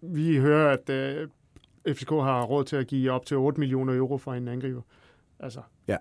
vi 0.02 0.36
hører, 0.36 0.72
at 0.76 0.90
øh, 0.90 1.28
FCK 1.94 2.11
har 2.11 2.42
råd 2.44 2.64
til 2.64 2.76
at 2.76 2.86
give 2.86 3.11
op 3.11 3.26
til 3.26 3.36
8 3.36 3.61
millioner 3.61 3.94
euro 3.94 4.18
for 4.18 4.34
en 4.34 4.48
angriber. 4.48 4.82
Altså, 5.40 5.61
Ja. 5.88 5.96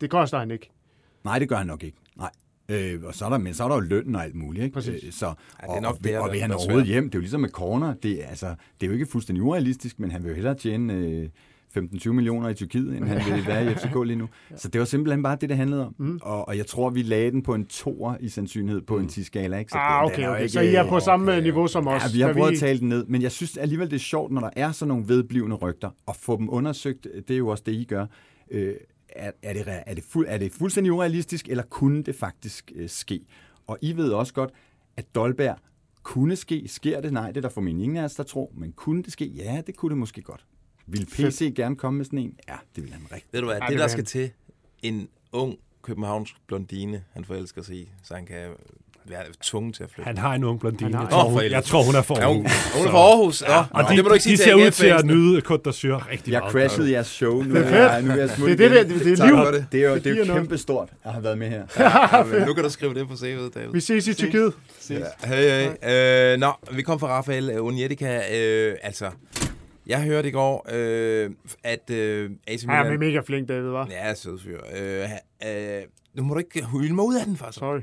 Det 0.00 0.10
koster 0.10 0.38
han 0.38 0.50
ikke. 0.50 0.70
Nej, 1.24 1.38
det 1.38 1.48
gør 1.48 1.56
han 1.56 1.66
nok 1.66 1.82
ikke. 1.82 1.98
Nej. 2.16 2.30
Øh, 2.70 3.00
og 3.04 3.14
så 3.14 3.24
er 3.24 3.28
der, 3.30 3.38
men 3.38 3.54
så 3.54 3.64
er 3.64 3.68
der 3.68 3.74
jo 3.74 3.80
lønnen 3.80 4.14
og 4.14 4.24
alt 4.24 4.34
muligt. 4.34 4.64
Ikke? 4.64 4.74
Præcis. 4.74 5.04
Øh, 5.04 5.12
så, 5.12 5.26
er 5.58 5.66
og, 5.68 5.82
nok 5.82 5.94
og, 5.94 6.04
der, 6.04 6.18
og 6.20 6.32
vil 6.32 6.40
han 6.40 6.50
er 6.50 6.54
overhovedet 6.54 6.88
hjem? 6.88 7.04
Det 7.04 7.14
er 7.14 7.18
jo 7.18 7.20
ligesom 7.20 7.40
med 7.40 7.48
corner. 7.48 7.94
Det, 7.94 8.24
er, 8.24 8.28
altså, 8.28 8.46
det 8.80 8.86
er 8.86 8.86
jo 8.86 8.92
ikke 8.92 9.06
fuldstændig 9.06 9.42
urealistisk, 9.42 10.00
men 10.00 10.10
han 10.10 10.22
vil 10.22 10.28
jo 10.28 10.34
hellere 10.34 10.54
tjene 10.54 10.92
øh, 10.94 11.28
15-20 11.76 12.12
millioner 12.12 12.48
i 12.48 12.54
Tyrkiet, 12.54 12.96
end 12.96 13.04
han 13.04 13.34
vil 13.34 13.46
være 13.46 13.72
i 13.72 13.74
FCK 13.74 13.94
lige 14.04 14.16
nu. 14.16 14.28
Så 14.56 14.68
det 14.68 14.78
var 14.78 14.84
simpelthen 14.84 15.22
bare 15.22 15.36
det, 15.40 15.48
det 15.48 15.56
handlede 15.56 15.86
om. 15.86 15.94
Mm. 15.98 16.18
Og, 16.22 16.48
og 16.48 16.56
jeg 16.56 16.66
tror, 16.66 16.90
vi 16.90 17.02
lagde 17.02 17.30
den 17.30 17.42
på 17.42 17.54
en 17.54 17.66
toer 17.66 18.16
i 18.20 18.28
sandsynlighed 18.28 18.82
på 18.82 18.96
mm. 18.96 19.02
en 19.02 19.08
10-skala. 19.08 19.58
Ikke? 19.58 19.70
Så 19.70 19.78
Ah, 19.78 20.04
okay, 20.04 20.16
den 20.16 20.24
er 20.24 20.28
okay. 20.28 20.42
ikke, 20.42 20.52
Så 20.52 20.60
I 20.60 20.74
er 20.74 20.88
på 20.88 20.96
øh, 20.96 21.02
samme 21.02 21.32
okay, 21.32 21.42
niveau 21.42 21.66
som 21.66 21.88
os. 21.88 22.02
Ja, 22.02 22.08
vi 22.12 22.20
har 22.20 22.32
prøvet 22.32 22.52
at 22.52 22.58
tale 22.58 22.80
den 22.80 22.88
ned, 22.88 23.06
men 23.06 23.22
jeg 23.22 23.32
synes 23.32 23.56
alligevel, 23.56 23.90
det 23.90 23.96
er 23.96 24.00
sjovt, 24.00 24.32
når 24.32 24.40
der 24.40 24.50
er 24.56 24.72
sådan 24.72 24.88
nogle 24.88 25.08
vedblivende 25.08 25.56
rygter, 25.56 25.90
og 26.06 26.16
få 26.16 26.36
dem 26.36 26.50
undersøgt, 26.50 27.06
det 27.28 27.34
er 27.34 27.38
jo 27.38 27.48
også 27.48 27.62
det, 27.66 27.72
I 27.72 27.84
gør. 27.84 28.06
Øh, 28.50 28.74
er, 29.08 29.30
er, 29.42 29.52
det, 29.52 29.64
er, 29.86 29.94
det 29.94 30.04
fuld, 30.04 30.26
er 30.28 30.38
det 30.38 30.52
fuldstændig 30.52 30.92
urealistisk, 30.92 31.48
eller 31.48 31.62
kunne 31.64 32.02
det 32.02 32.14
faktisk 32.14 32.72
øh, 32.74 32.88
ske? 32.88 33.20
Og 33.66 33.78
I 33.82 33.92
ved 33.96 34.12
også 34.12 34.34
godt, 34.34 34.50
at 34.96 35.14
Dolberg 35.14 35.58
kunne 36.02 36.36
ske. 36.36 36.64
Sker 36.68 37.00
det? 37.00 37.12
Nej, 37.12 37.26
det 37.28 37.36
er 37.36 37.40
der 37.40 37.48
formentlig 37.48 37.84
ingen 37.84 37.96
af 37.96 38.04
os, 38.04 38.14
der 38.14 38.22
tror. 38.22 38.50
Men 38.54 38.72
kunne 38.72 39.02
det 39.02 39.12
ske? 39.12 39.24
Ja, 39.26 39.62
det 39.66 39.76
kunne 39.76 39.90
det 39.90 39.98
måske 39.98 40.22
godt. 40.22 40.44
Vil 40.86 41.06
PC 41.06 41.52
gerne 41.56 41.76
komme 41.76 41.96
med 41.96 42.04
sådan 42.04 42.18
en? 42.18 42.36
Ja, 42.48 42.56
det 42.76 42.84
vil 42.84 42.92
han 42.92 43.02
rigtig. 43.12 43.28
Ved 43.32 43.40
du 43.40 43.46
hvad, 43.46 43.56
Ja, 43.56 43.60
det, 43.60 43.68
det 43.72 43.78
der 43.78 43.88
skal 43.88 43.98
han. 43.98 44.06
til, 44.06 44.30
en 44.82 45.08
ung 45.32 45.58
københavnsk 45.82 46.34
blondine, 46.46 47.04
han 47.12 47.24
forelsker 47.24 47.62
sig 47.62 47.76
i, 47.76 47.90
så 48.02 48.14
han 48.14 48.26
kan 48.26 48.50
være 49.10 49.22
tvunget 49.42 49.74
til 49.74 49.82
at 49.82 49.90
flytte. 49.90 50.06
Han 50.06 50.18
har 50.18 50.34
en 50.34 50.44
ung 50.44 50.60
blondine. 50.60 50.94
Har 50.94 51.02
Jeg 51.02 51.10
tror, 51.10 51.22
hun, 51.24 51.32
for 51.38 51.40
jeg 51.42 51.64
tror, 51.64 51.82
hun 51.82 51.94
er 51.94 52.02
fra 52.02 52.14
Ja, 52.20 52.26
hun- 52.26 52.46
Aarhus. 52.46 52.72
hun 52.76 52.86
er 52.86 52.90
fra 52.90 52.98
Aarhus. 52.98 53.42
Ja, 53.42 53.64
og 53.70 53.84
de, 53.90 53.96
det 53.96 54.04
må 54.04 54.08
du 54.08 54.14
ikke 54.14 54.22
sige 54.24 54.36
de 54.36 54.42
ser 54.42 54.54
ud 54.54 54.70
til 54.70 54.86
at 54.86 55.04
nyde 55.04 55.38
Côte 55.46 55.54
d'Azur 55.68 56.10
rigtig 56.10 56.32
Jeg 56.32 56.40
meget. 56.40 56.52
crashede 56.52 56.90
jeres 56.92 57.06
show. 57.06 57.42
Nu 57.42 57.54
Det 57.54 57.66
er 57.74 57.76
jeg, 57.82 57.90
fedt. 58.02 58.04
nu 58.04 58.10
er 58.12 58.16
jeg 58.16 58.28
Det 58.58 58.64
er 58.64 58.68
det, 58.68 58.88
det, 58.88 59.04
det 59.04 59.12
er 59.12 59.16
Tak 59.16 59.28
liv. 59.28 59.36
for 59.36 59.50
det. 59.50 59.66
Det 59.72 59.84
er 59.84 59.88
jo, 59.88 59.94
det 59.96 60.06
er 60.06 60.16
jo 60.26 60.34
kæmpe 60.34 60.58
stort 60.58 60.88
at 61.04 61.12
have 61.12 61.24
været 61.24 61.38
med 61.38 61.48
her. 61.48 61.62
Ja, 62.38 62.46
nu 62.46 62.54
kan 62.54 62.64
du 62.64 62.70
skrive 62.70 62.94
det 62.94 63.08
på 63.08 63.14
CV'et, 63.14 63.54
David. 63.54 63.72
Vi 63.72 63.80
ses 63.80 64.06
i 64.08 64.14
Tyrkiet. 64.14 64.52
Ja. 64.90 64.96
Hey, 65.24 65.68
hey. 65.82 66.32
Øh, 66.34 66.38
nå, 66.38 66.52
vi 66.72 66.82
kom 66.82 67.00
fra 67.00 67.06
Rafael 67.08 67.60
Unietica. 67.60 68.22
Øh, 68.38 68.74
altså, 68.82 69.06
jeg 69.86 70.02
hørte 70.02 70.28
i 70.28 70.32
går, 70.32 70.66
øh, 70.72 71.30
at 71.64 71.90
øh, 71.90 72.30
AC 72.46 72.62
Ja, 72.64 72.66
Milan... 72.68 72.90
men 72.90 73.00
mega 73.00 73.20
flink, 73.26 73.48
David, 73.48 73.68
var. 73.68 73.88
Ja, 73.90 74.14
sød 74.14 74.38
fyr. 74.44 74.58
Øh, 74.80 75.04
øh, 75.46 75.82
nu 76.14 76.22
må 76.22 76.34
du 76.34 76.38
ikke 76.38 76.64
hylde 76.72 76.94
mig 76.94 77.04
ud 77.04 77.14
af 77.16 77.24
den, 77.26 77.36
faktisk. 77.36 77.58
Sorry. 77.58 77.80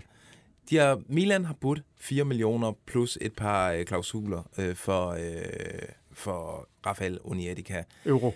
De 0.69 0.77
har, 0.77 1.01
Milan 1.09 1.45
har 1.45 1.53
budt 1.53 1.81
4 1.97 2.25
millioner 2.25 2.71
plus 2.85 3.17
et 3.21 3.33
par 3.33 3.71
øh, 3.71 3.85
klausuler 3.85 4.49
øh, 4.57 4.75
for, 4.75 5.09
øh, 5.09 5.89
for 6.11 6.69
Rafael 6.85 7.19
Unietica. 7.23 7.83
Euro. 8.05 8.33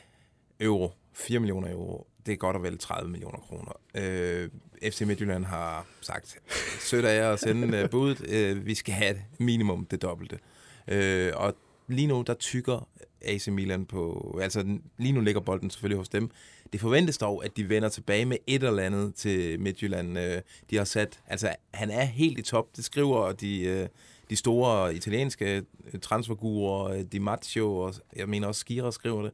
Euro. 0.59 0.91
4 1.13 1.39
millioner 1.39 1.71
euro. 1.71 2.07
Det 2.25 2.31
er 2.31 2.37
godt 2.37 2.55
og 2.55 2.63
vel 2.63 2.77
30 2.77 3.11
millioner 3.11 3.39
kroner. 3.39 3.71
Øh, 3.95 4.49
FC 4.83 5.01
Midtjylland 5.01 5.45
har 5.45 5.85
sagt, 6.01 6.37
sødt 6.79 7.05
af 7.05 7.17
jer 7.17 7.31
at 7.33 7.39
sende 7.39 7.83
uh, 7.83 7.89
budet. 7.89 8.29
Øh, 8.29 8.65
vi 8.65 8.75
skal 8.75 8.93
have 8.93 9.15
minimum 9.39 9.85
det 9.85 10.01
dobbelte. 10.01 10.39
Øh, 10.87 11.31
og 11.35 11.55
lige 11.87 12.07
nu, 12.07 12.23
der 12.27 12.33
tykker 12.33 12.87
AC 13.21 13.47
Milan 13.47 13.85
på... 13.85 14.39
Altså, 14.41 14.77
lige 14.97 15.11
nu 15.11 15.21
ligger 15.21 15.41
bolden 15.41 15.69
selvfølgelig 15.69 15.97
hos 15.97 16.09
dem. 16.09 16.31
Det 16.73 16.81
forventes 16.81 17.17
dog, 17.17 17.45
at 17.45 17.57
de 17.57 17.69
vender 17.69 17.89
tilbage 17.89 18.25
med 18.25 18.37
et 18.47 18.63
eller 18.63 18.83
andet 18.83 19.15
til 19.15 19.59
Midtjylland. 19.59 20.19
Øh, 20.19 20.41
de 20.69 20.77
har 20.77 20.83
sat... 20.83 21.19
Altså, 21.27 21.55
han 21.73 21.91
er 21.91 22.03
helt 22.03 22.39
i 22.39 22.41
top. 22.41 22.67
Det 22.75 22.85
skriver 22.85 23.31
de, 23.31 23.61
øh, 23.61 23.87
de 24.29 24.35
store 24.35 24.95
italienske 24.95 25.63
transfergurer, 26.01 27.03
Di 27.03 27.19
Maggio, 27.19 27.77
og 27.77 27.93
jeg 28.15 28.29
mener 28.29 28.47
også 28.47 28.59
Skira 28.59 28.91
skriver 28.91 29.21
det, 29.21 29.31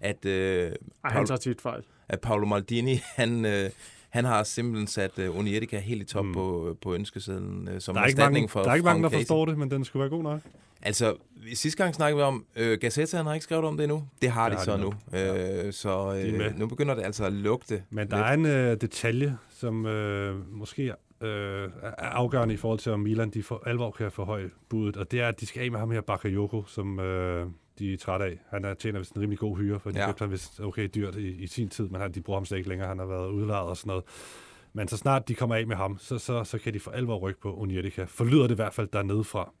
at... 0.00 0.24
Øh, 0.24 0.72
Ej, 1.04 1.10
han 1.12 1.26
tager 1.26 1.38
tit 1.38 1.60
fejl. 1.60 1.82
at 2.08 2.20
Paolo 2.20 2.46
Maldini, 2.46 2.94
han, 3.16 3.44
øh, 3.44 3.70
han 4.10 4.24
har 4.24 4.42
simpelthen 4.42 4.86
sat 4.86 5.18
øh, 5.18 5.38
Unietica 5.38 5.78
helt 5.78 6.02
i 6.02 6.04
top 6.04 6.24
mm. 6.24 6.32
på, 6.32 6.76
på 6.82 6.94
ønskesedlen 6.94 7.68
øh, 7.68 7.80
som 7.80 7.94
Der 7.94 8.02
er, 8.02 8.06
ikke 8.06 8.20
mange, 8.20 8.48
for 8.48 8.62
der 8.62 8.70
er 8.70 8.74
ikke 8.74 8.84
mange, 8.84 9.02
der 9.02 9.08
forstår 9.08 9.46
det, 9.46 9.58
men 9.58 9.70
den 9.70 9.84
skulle 9.84 10.00
være 10.00 10.10
god 10.10 10.22
nok. 10.22 10.40
Altså, 10.82 11.16
sidste 11.54 11.82
gang 11.82 11.94
snakkede 11.94 12.16
vi 12.16 12.22
om, 12.22 12.46
øh, 12.56 12.78
Gazetta 12.80 13.16
han 13.16 13.26
har 13.26 13.34
ikke 13.34 13.44
skrevet 13.44 13.64
om 13.64 13.76
det 13.76 13.84
endnu. 13.84 14.08
Det 14.22 14.30
har 14.30 14.48
Det 14.48 14.52
de 14.52 14.58
har 14.58 14.64
så 14.64 14.76
de 14.76 14.82
nu. 14.82 15.66
Øh, 15.66 15.72
så 15.72 15.90
er 15.90 16.32
med. 16.32 16.46
øh, 16.46 16.58
nu 16.58 16.66
begynder 16.66 16.94
det 16.94 17.02
altså 17.02 17.24
at 17.24 17.32
lugte. 17.32 17.82
Men 17.90 18.10
der 18.10 18.16
lidt. 18.16 18.26
er 18.26 18.32
en 18.32 18.70
øh, 18.70 18.80
detalje, 18.80 19.38
som 19.50 19.86
øh, 19.86 20.52
måske 20.52 20.82
øh, 21.20 21.70
er 21.82 21.94
afgørende 21.98 22.54
i 22.54 22.56
forhold 22.56 22.78
til, 22.78 22.92
om 22.92 23.00
Milan 23.00 23.30
de 23.30 23.42
for 23.42 23.62
alvor 23.66 23.90
kan 23.90 24.10
forhøje 24.12 24.50
budet, 24.68 24.96
og 24.96 25.10
det 25.10 25.20
er, 25.20 25.28
at 25.28 25.40
de 25.40 25.46
skal 25.46 25.62
af 25.62 25.70
med 25.70 25.78
ham 25.80 25.90
her 25.90 26.00
Bakayoko, 26.00 26.64
som 26.66 27.00
øh, 27.00 27.46
de 27.78 27.92
er 27.92 27.96
trætte 27.96 28.24
af. 28.26 28.38
Han 28.50 28.64
er, 28.64 28.74
tjener 28.74 28.98
vist 28.98 29.12
en 29.14 29.22
rimelig 29.22 29.38
god 29.38 29.56
hyre, 29.56 29.80
for 29.80 29.90
de 29.90 29.98
Ja. 30.00 30.06
købte 30.06 30.22
ham 30.22 30.30
vist 30.30 30.60
okay 30.60 30.88
dyrt 30.94 31.16
i, 31.16 31.28
i 31.28 31.46
sin 31.46 31.68
tid, 31.68 31.88
men 31.88 32.00
han, 32.00 32.12
de 32.12 32.20
bruger 32.20 32.38
ham 32.40 32.44
slet 32.44 32.58
ikke 32.58 32.68
længere. 32.68 32.88
Han 32.88 32.98
har 32.98 33.06
været 33.06 33.28
udlejet 33.30 33.68
og 33.68 33.76
sådan 33.76 33.88
noget. 33.88 34.04
Men 34.72 34.88
så 34.88 34.96
snart 34.96 35.28
de 35.28 35.34
kommer 35.34 35.56
af 35.56 35.66
med 35.66 35.76
ham, 35.76 35.98
så, 35.98 36.18
så, 36.18 36.44
så 36.44 36.58
kan 36.58 36.74
de 36.74 36.80
for 36.80 36.90
alvor 36.90 37.18
rykke 37.18 37.40
på 37.40 37.54
Unietica. 37.54 38.04
Forlyder 38.04 38.42
det 38.42 38.50
i 38.50 38.54
hvert 38.54 38.74
fald 38.74 38.88
dernede 38.92 39.24
fra. 39.24 39.52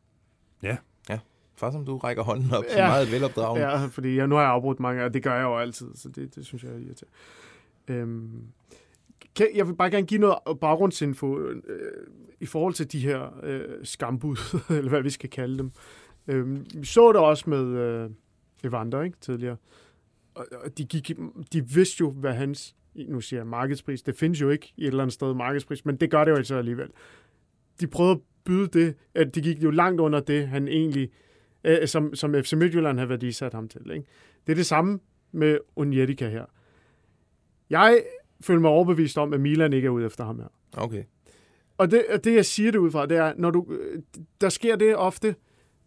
Ja. 0.62 0.76
Ja, 1.08 1.18
far 1.56 1.70
som 1.70 1.84
du 1.84 1.96
rækker 1.98 2.22
hånden 2.22 2.54
op, 2.54 2.64
så 2.70 2.78
Ja. 2.78 2.88
meget 2.88 3.12
velopdragen. 3.12 3.60
Ja, 3.62 3.86
fordi 3.86 4.16
jeg, 4.16 4.26
nu 4.26 4.34
har 4.34 4.42
jeg 4.42 4.50
afbrudt 4.50 4.80
mange, 4.80 5.04
og 5.04 5.14
det 5.14 5.22
gør 5.22 5.34
jeg 5.34 5.42
jo 5.42 5.58
altid, 5.58 5.86
så 5.94 6.08
det, 6.08 6.34
det 6.34 6.46
synes 6.46 6.62
jeg 6.64 6.70
er 6.72 6.76
irriterende. 6.78 7.14
Øhm, 7.88 8.42
kan, 9.36 9.46
jeg 9.54 9.68
vil 9.68 9.74
bare 9.74 9.90
gerne 9.90 10.06
give 10.06 10.20
noget 10.20 10.38
baggrundsinfo 10.60 11.38
øh, 11.38 11.62
i 12.40 12.46
forhold 12.46 12.74
til 12.74 12.92
de 12.92 12.98
her 12.98 13.40
øh, 13.42 13.64
skambud, 13.82 14.36
eller 14.78 14.88
hvad 14.88 15.02
vi 15.02 15.10
skal 15.10 15.30
kalde 15.30 15.58
dem. 15.58 15.70
Øhm, 16.28 16.66
vi 16.74 16.86
så 16.86 17.12
det 17.12 17.20
også 17.20 17.50
med 17.50 17.64
øh, 17.66 18.10
Evander, 18.64 19.02
ikke, 19.02 19.16
tidligere. 19.20 19.56
Og, 20.34 20.46
og 20.64 20.78
de, 20.78 20.84
gik, 20.84 21.10
de 21.52 21.68
vidste 21.68 22.00
jo, 22.00 22.10
hvad 22.10 22.32
hans, 22.34 22.76
nu 22.94 23.20
siger 23.20 23.40
jeg 23.40 23.46
markedspris, 23.46 24.02
det 24.02 24.14
findes 24.16 24.40
jo 24.40 24.50
ikke 24.50 24.72
i 24.76 24.82
et 24.82 24.86
eller 24.86 25.02
andet 25.02 25.14
sted 25.14 25.34
markedspris, 25.34 25.84
men 25.84 25.96
det 25.96 26.10
gør 26.10 26.24
det 26.24 26.30
jo 26.30 26.36
altså 26.36 26.56
alligevel. 26.56 26.88
De 27.80 27.86
prøvede 27.86 28.14
at 28.14 28.20
byde 28.48 28.66
det, 28.66 28.94
at 29.14 29.34
de 29.34 29.42
gik 29.42 29.62
jo 29.62 29.70
langt 29.70 30.00
under 30.00 30.20
det, 30.20 30.48
han 30.48 30.68
egentlig, 30.68 31.10
øh, 31.64 31.88
som, 31.88 32.14
som 32.14 32.34
FC 32.34 32.52
Midtjylland 32.52 32.98
havde 32.98 33.08
værdisat 33.08 33.54
ham 33.54 33.68
til. 33.68 33.90
Ikke? 33.90 34.06
Det 34.46 34.52
er 34.52 34.56
det 34.56 34.66
samme 34.66 34.98
med 35.32 35.58
Unietica 35.76 36.28
her. 36.28 36.44
Jeg 37.70 38.02
føler 38.40 38.60
mig 38.60 38.70
overbevist 38.70 39.18
om, 39.18 39.32
at 39.32 39.40
Milan 39.40 39.72
ikke 39.72 39.86
er 39.86 39.90
ude 39.90 40.06
efter 40.06 40.24
ham 40.24 40.38
her. 40.38 40.48
Okay. 40.76 41.04
Og 41.78 41.90
det, 41.90 42.04
og 42.10 42.24
det 42.24 42.34
jeg 42.34 42.44
siger 42.44 42.72
det 42.72 42.78
ud 42.78 42.90
fra, 42.90 43.06
det 43.06 43.16
er, 43.16 43.32
når 43.36 43.50
du, 43.50 43.66
øh, 43.70 44.02
der 44.40 44.48
sker 44.48 44.76
det 44.76 44.96
ofte 44.96 45.34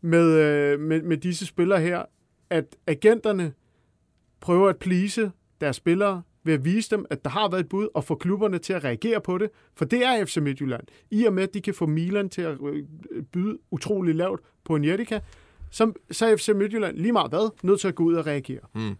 med, 0.02 0.28
øh, 0.38 0.80
med, 0.80 1.02
med 1.02 1.18
disse 1.18 1.46
spillere 1.46 1.82
her, 1.82 2.06
at 2.50 2.76
agenterne 2.88 3.54
prøver 4.40 4.70
at 4.70 4.78
please 4.78 5.32
deres 5.62 5.76
spillere 5.76 6.22
ved 6.44 6.54
at 6.54 6.66
vise 6.66 6.96
dem, 6.96 7.06
at 7.10 7.24
der 7.24 7.30
har 7.30 7.50
været 7.50 7.62
et 7.62 7.70
bud, 7.70 7.88
og 7.94 8.04
få 8.04 8.16
klubberne 8.16 8.58
til 8.58 8.74
at 8.74 8.84
reagere 8.84 9.22
på 9.22 9.38
det. 9.38 9.50
For 9.76 9.86
det 9.86 10.06
er 10.06 10.26
FC 10.26 10.38
Midtjylland. 10.38 10.84
I 11.12 11.26
og 11.26 11.34
med, 11.34 11.44
at 11.44 11.54
de 11.54 11.62
kan 11.62 11.74
få 11.74 11.86
Milan 11.86 12.30
til 12.30 12.42
at 12.42 12.58
øh, 12.64 12.84
byde 13.32 13.58
utrolig 13.72 14.16
lavt 14.16 14.42
på 14.64 14.76
en 14.76 14.86
Jetica, 14.86 15.20
så, 15.70 15.94
så 16.12 16.26
er 16.26 16.36
FC 16.36 16.50
Midtjylland 16.56 16.98
lige 16.98 17.12
meget 17.12 17.32
hvad, 17.32 17.50
nødt 17.64 17.80
til 17.80 17.88
at 17.88 17.96
gå 17.96 18.04
ud 18.04 18.14
og 18.14 18.26
reagere. 18.26 18.60
Mm. 18.76 18.98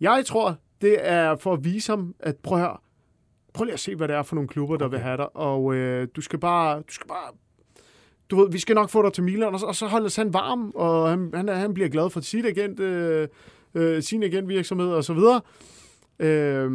Jeg 0.00 0.26
tror, 0.26 0.56
det 0.80 0.96
er 1.00 1.36
for 1.36 1.52
at 1.52 1.64
vise 1.64 1.92
ham, 1.92 2.14
at 2.20 2.36
prøv 2.36 2.58
at 2.58 2.64
høre, 2.64 2.76
prøv 3.54 3.64
lige 3.64 3.74
at 3.74 3.80
se, 3.80 3.94
hvad 3.94 4.08
det 4.08 4.16
er 4.16 4.22
for 4.22 4.34
nogle 4.34 4.48
klubber, 4.48 4.76
der 4.76 4.84
okay. 4.84 4.96
vil 4.96 5.02
have 5.02 5.16
dig, 5.16 5.36
og 5.36 5.74
øh, 5.74 6.08
du 6.16 6.20
skal 6.20 6.38
bare, 6.38 6.76
du 6.76 6.92
skal 6.92 7.08
bare, 7.08 7.32
du 8.30 8.36
ved, 8.36 8.50
vi 8.50 8.58
skal 8.58 8.74
nok 8.74 8.90
få 8.90 9.02
dig 9.02 9.12
til 9.12 9.24
Milan, 9.24 9.54
og 9.54 9.60
så, 9.60 9.66
og 9.66 9.74
så 9.74 9.86
holdes 9.86 10.16
han 10.16 10.32
varm, 10.32 10.72
og 10.74 11.10
han, 11.10 11.30
han, 11.34 11.48
han 11.48 11.74
bliver 11.74 11.88
glad 11.88 12.10
for 12.10 12.20
sit 12.20 12.46
agent, 12.46 12.80
øh, 12.80 13.28
øh, 13.74 14.02
sin 14.02 14.22
agentvirksomhed, 14.22 14.88
og 14.88 15.04
så 15.04 15.14
videre. 15.14 15.40
Øh, 16.18 16.70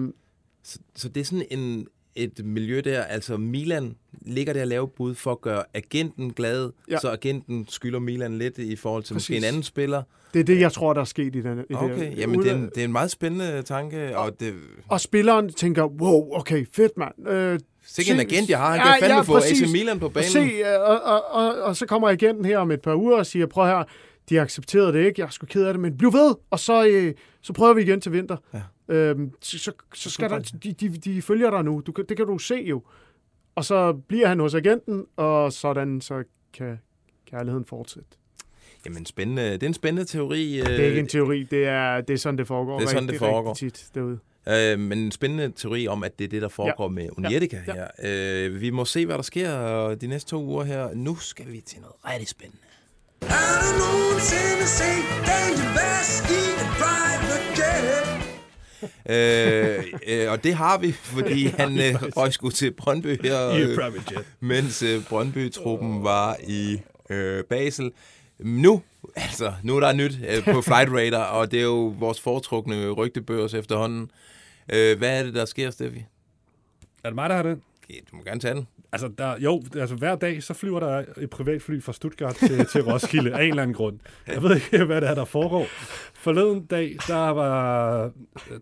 Så, 0.63 0.79
så 0.95 1.09
det 1.09 1.21
er 1.21 1.25
sådan 1.25 1.45
en, 1.51 1.87
et 2.15 2.45
miljø 2.45 2.81
der, 2.85 3.01
altså 3.01 3.37
Milan 3.37 3.95
ligger 4.21 4.53
der 4.53 4.61
og 4.61 4.67
laver 4.67 4.85
bud 4.85 5.15
for 5.15 5.31
at 5.31 5.41
gøre 5.41 5.63
agenten 5.73 6.33
glad, 6.33 6.71
Ja. 6.87 6.93
ja. 6.93 6.99
så 6.99 7.09
agenten 7.11 7.65
skylder 7.69 7.99
Milan 7.99 8.37
lidt 8.37 8.57
i 8.57 8.75
forhold 8.75 9.03
til 9.03 9.13
måske 9.13 9.31
Præcis. 9.31 9.43
en 9.43 9.47
anden 9.47 9.63
spiller. 9.63 10.03
det 10.33 10.39
er 10.39 10.43
det, 10.43 10.59
jeg 10.59 10.71
tror, 10.71 10.93
der 10.93 11.01
er 11.01 11.05
sket 11.05 11.35
i 11.35 11.41
den. 11.41 11.57
I 11.59 11.61
det, 11.61 11.77
Okay, 11.77 12.17
jamen 12.17 12.39
det 12.43 12.51
er, 12.51 12.55
en, 12.55 12.69
det 12.75 12.77
er 12.77 12.83
en 12.85 12.91
meget 12.91 13.11
spændende 13.11 13.61
tanke, 13.61 14.17
og 14.17 14.39
det, 14.39 14.53
Og 14.87 15.01
spilleren 15.01 15.53
tænker, 15.53 15.83
wow, 15.83 16.33
okay, 16.33 16.65
fedt 16.73 16.97
mand. 16.97 17.29
Øh, 17.29 17.59
Sikke 17.85 18.11
en 18.11 18.19
agent, 18.19 18.49
jeg 18.49 18.57
har. 18.57 18.77
Han 18.77 18.99
kan 18.99 19.09
fandme 19.09 19.25
få 19.25 19.37
AC 19.37 19.71
Milan 19.71 19.99
på 19.99 20.09
banen. 20.09 20.29
Se, 20.29 20.39
øh, 20.39 20.79
og, 20.79 21.01
og, 21.03 21.23
og, 21.31 21.61
og 21.61 21.75
så 21.75 21.85
kommer 21.85 22.07
agenten 22.09 22.45
her 22.45 22.57
om 22.57 22.71
et 22.71 22.81
par 22.81 22.95
uger 22.95 23.17
og 23.17 23.25
siger, 23.25 23.45
prøv 23.45 23.65
her, 23.67 23.83
de 24.29 24.41
accepterede 24.41 24.93
det 24.93 25.05
ikke, 25.05 25.21
jeg 25.21 25.25
er 25.25 25.29
sgu 25.31 25.45
ked 25.45 25.65
af 25.65 25.73
det, 25.73 25.79
men 25.81 25.97
bliv 25.97 26.13
ved, 26.13 26.35
og 26.49 26.59
så, 26.59 26.87
øh, 26.87 27.13
så 27.41 27.53
prøver 27.53 27.73
vi 27.73 27.81
igen 27.81 28.01
til 28.01 28.11
vinter. 28.11 28.37
Ja. 28.53 28.61
Øhm, 28.95 29.31
så, 29.41 29.59
så, 29.59 29.71
så 29.95 30.09
skal 30.09 30.29
der, 30.29 30.39
de, 30.63 30.73
de, 30.73 30.89
de 30.89 31.21
følger 31.21 31.49
dig 31.51 31.63
nu, 31.63 31.81
du, 31.85 31.91
det 32.09 32.17
kan 32.17 32.25
du 32.25 32.37
se 32.37 32.55
jo. 32.55 32.83
Og 33.55 33.65
så 33.65 33.93
bliver 33.93 34.27
han 34.27 34.39
hos 34.39 34.53
agenten, 34.53 35.05
og 35.15 35.53
sådan 35.53 36.01
så 36.01 36.23
kan 36.53 36.79
kærligheden 37.31 37.65
fortsætte. 37.65 38.09
Jamen 38.85 39.05
spændende. 39.05 39.51
Det 39.53 39.63
er 39.63 39.67
en 39.67 39.73
spændende 39.73 40.05
teori. 40.05 40.61
Det 40.65 40.79
er 40.79 40.85
ikke 40.85 40.99
en 40.99 41.07
teori, 41.07 41.43
det 41.43 41.65
er, 41.65 42.01
det 42.01 42.13
er 42.13 42.17
sådan, 42.17 42.37
det 42.37 42.47
foregår. 42.47 42.77
Det 42.79 42.85
er 42.85 42.89
sådan, 42.89 43.03
rigtig, 43.03 43.19
det 43.19 43.27
foregår. 43.27 43.49
Rigtig 43.51 43.73
tit 43.73 43.89
derude. 43.95 44.19
Øh, 44.49 44.79
men 44.79 44.97
en 44.99 45.11
spændende 45.11 45.51
teori 45.55 45.87
om, 45.87 46.03
at 46.03 46.19
det 46.19 46.25
er 46.25 46.29
det, 46.29 46.41
der 46.41 46.47
foregår 46.47 46.83
Ja. 46.83 46.89
med 46.89 47.09
Unietica 47.17 47.61
ja. 47.67 47.73
her. 47.73 47.87
Øh, 48.47 48.61
vi 48.61 48.69
må 48.69 48.85
se, 48.85 49.05
hvad 49.05 49.15
der 49.15 49.21
sker 49.21 49.95
de 49.95 50.07
næste 50.07 50.29
to 50.29 50.43
uger 50.43 50.63
her. 50.63 50.93
Nu 50.93 51.15
skal 51.15 51.51
vi 51.51 51.61
til 51.61 51.79
noget 51.81 51.95
rigtig 52.05 52.27
spændende. 52.27 52.61
Nogensinde 53.21 54.67
set 54.67 55.05
Bass 55.75 56.23
i 56.29 56.41
en 56.61 56.69
private 56.79 57.39
jet? 57.57 58.27
øh, 59.09 59.83
øh, 60.07 60.31
og 60.31 60.43
det 60.43 60.53
har 60.53 60.77
vi, 60.77 60.91
fordi 60.91 61.45
han 61.45 61.79
øh, 61.79 61.95
røg 62.17 62.33
sgu 62.33 62.49
til 62.49 62.71
Brøndby 62.71 63.21
her, 63.23 63.49
øh, 63.49 63.77
mens 64.39 64.83
øh, 64.83 65.05
Brøndby-truppen 65.05 66.03
var 66.03 66.37
i 66.47 66.81
øh, 67.09 67.43
Basel. 67.43 67.91
Nu, 68.39 68.81
altså, 69.15 69.53
nu 69.63 69.75
er 69.75 69.79
der 69.79 69.93
nyt 69.93 70.17
øh, 70.29 70.43
på 70.43 70.61
Flight 70.61 70.89
Radar, 70.91 71.23
og 71.23 71.51
det 71.51 71.59
er 71.59 71.63
jo 71.63 71.95
vores 71.99 72.21
foretrukne 72.21 72.89
rygtebørs 72.89 73.53
efterhånden. 73.53 74.11
Øh, 74.73 74.97
hvad 74.97 75.19
er 75.19 75.23
det, 75.23 75.33
der 75.33 75.45
sker, 75.45 75.71
Steffi? 75.71 76.05
Er 77.03 77.09
det 77.09 77.15
mig, 77.15 77.29
der 77.29 77.35
har 77.35 77.43
den? 77.43 77.61
Du 78.11 78.15
må 78.15 78.23
gerne 78.23 78.39
tage 78.39 78.53
den. 78.53 78.67
Altså, 78.91 79.07
der, 79.17 79.35
jo, 79.39 79.63
altså 79.75 79.95
hver 79.95 80.15
dag, 80.15 80.43
så 80.43 80.53
flyver 80.53 80.79
der 80.79 81.03
et 81.17 81.29
privatfly 81.29 81.81
fra 81.81 81.93
Stuttgart 81.93 82.35
til, 82.35 82.65
til 82.65 82.81
Roskilde 82.83 83.33
af 83.33 83.43
en 83.43 83.49
eller 83.49 83.63
anden 83.63 83.73
grund. 83.75 83.99
Jeg 84.27 84.43
ved 84.43 84.55
ikke, 84.55 84.85
hvad 84.85 85.01
det 85.01 85.09
er, 85.09 85.15
der 85.15 85.25
foregår. 85.25 85.65
Forleden 86.13 86.65
dag, 86.65 86.95
der 87.07 87.29
var 87.29 88.11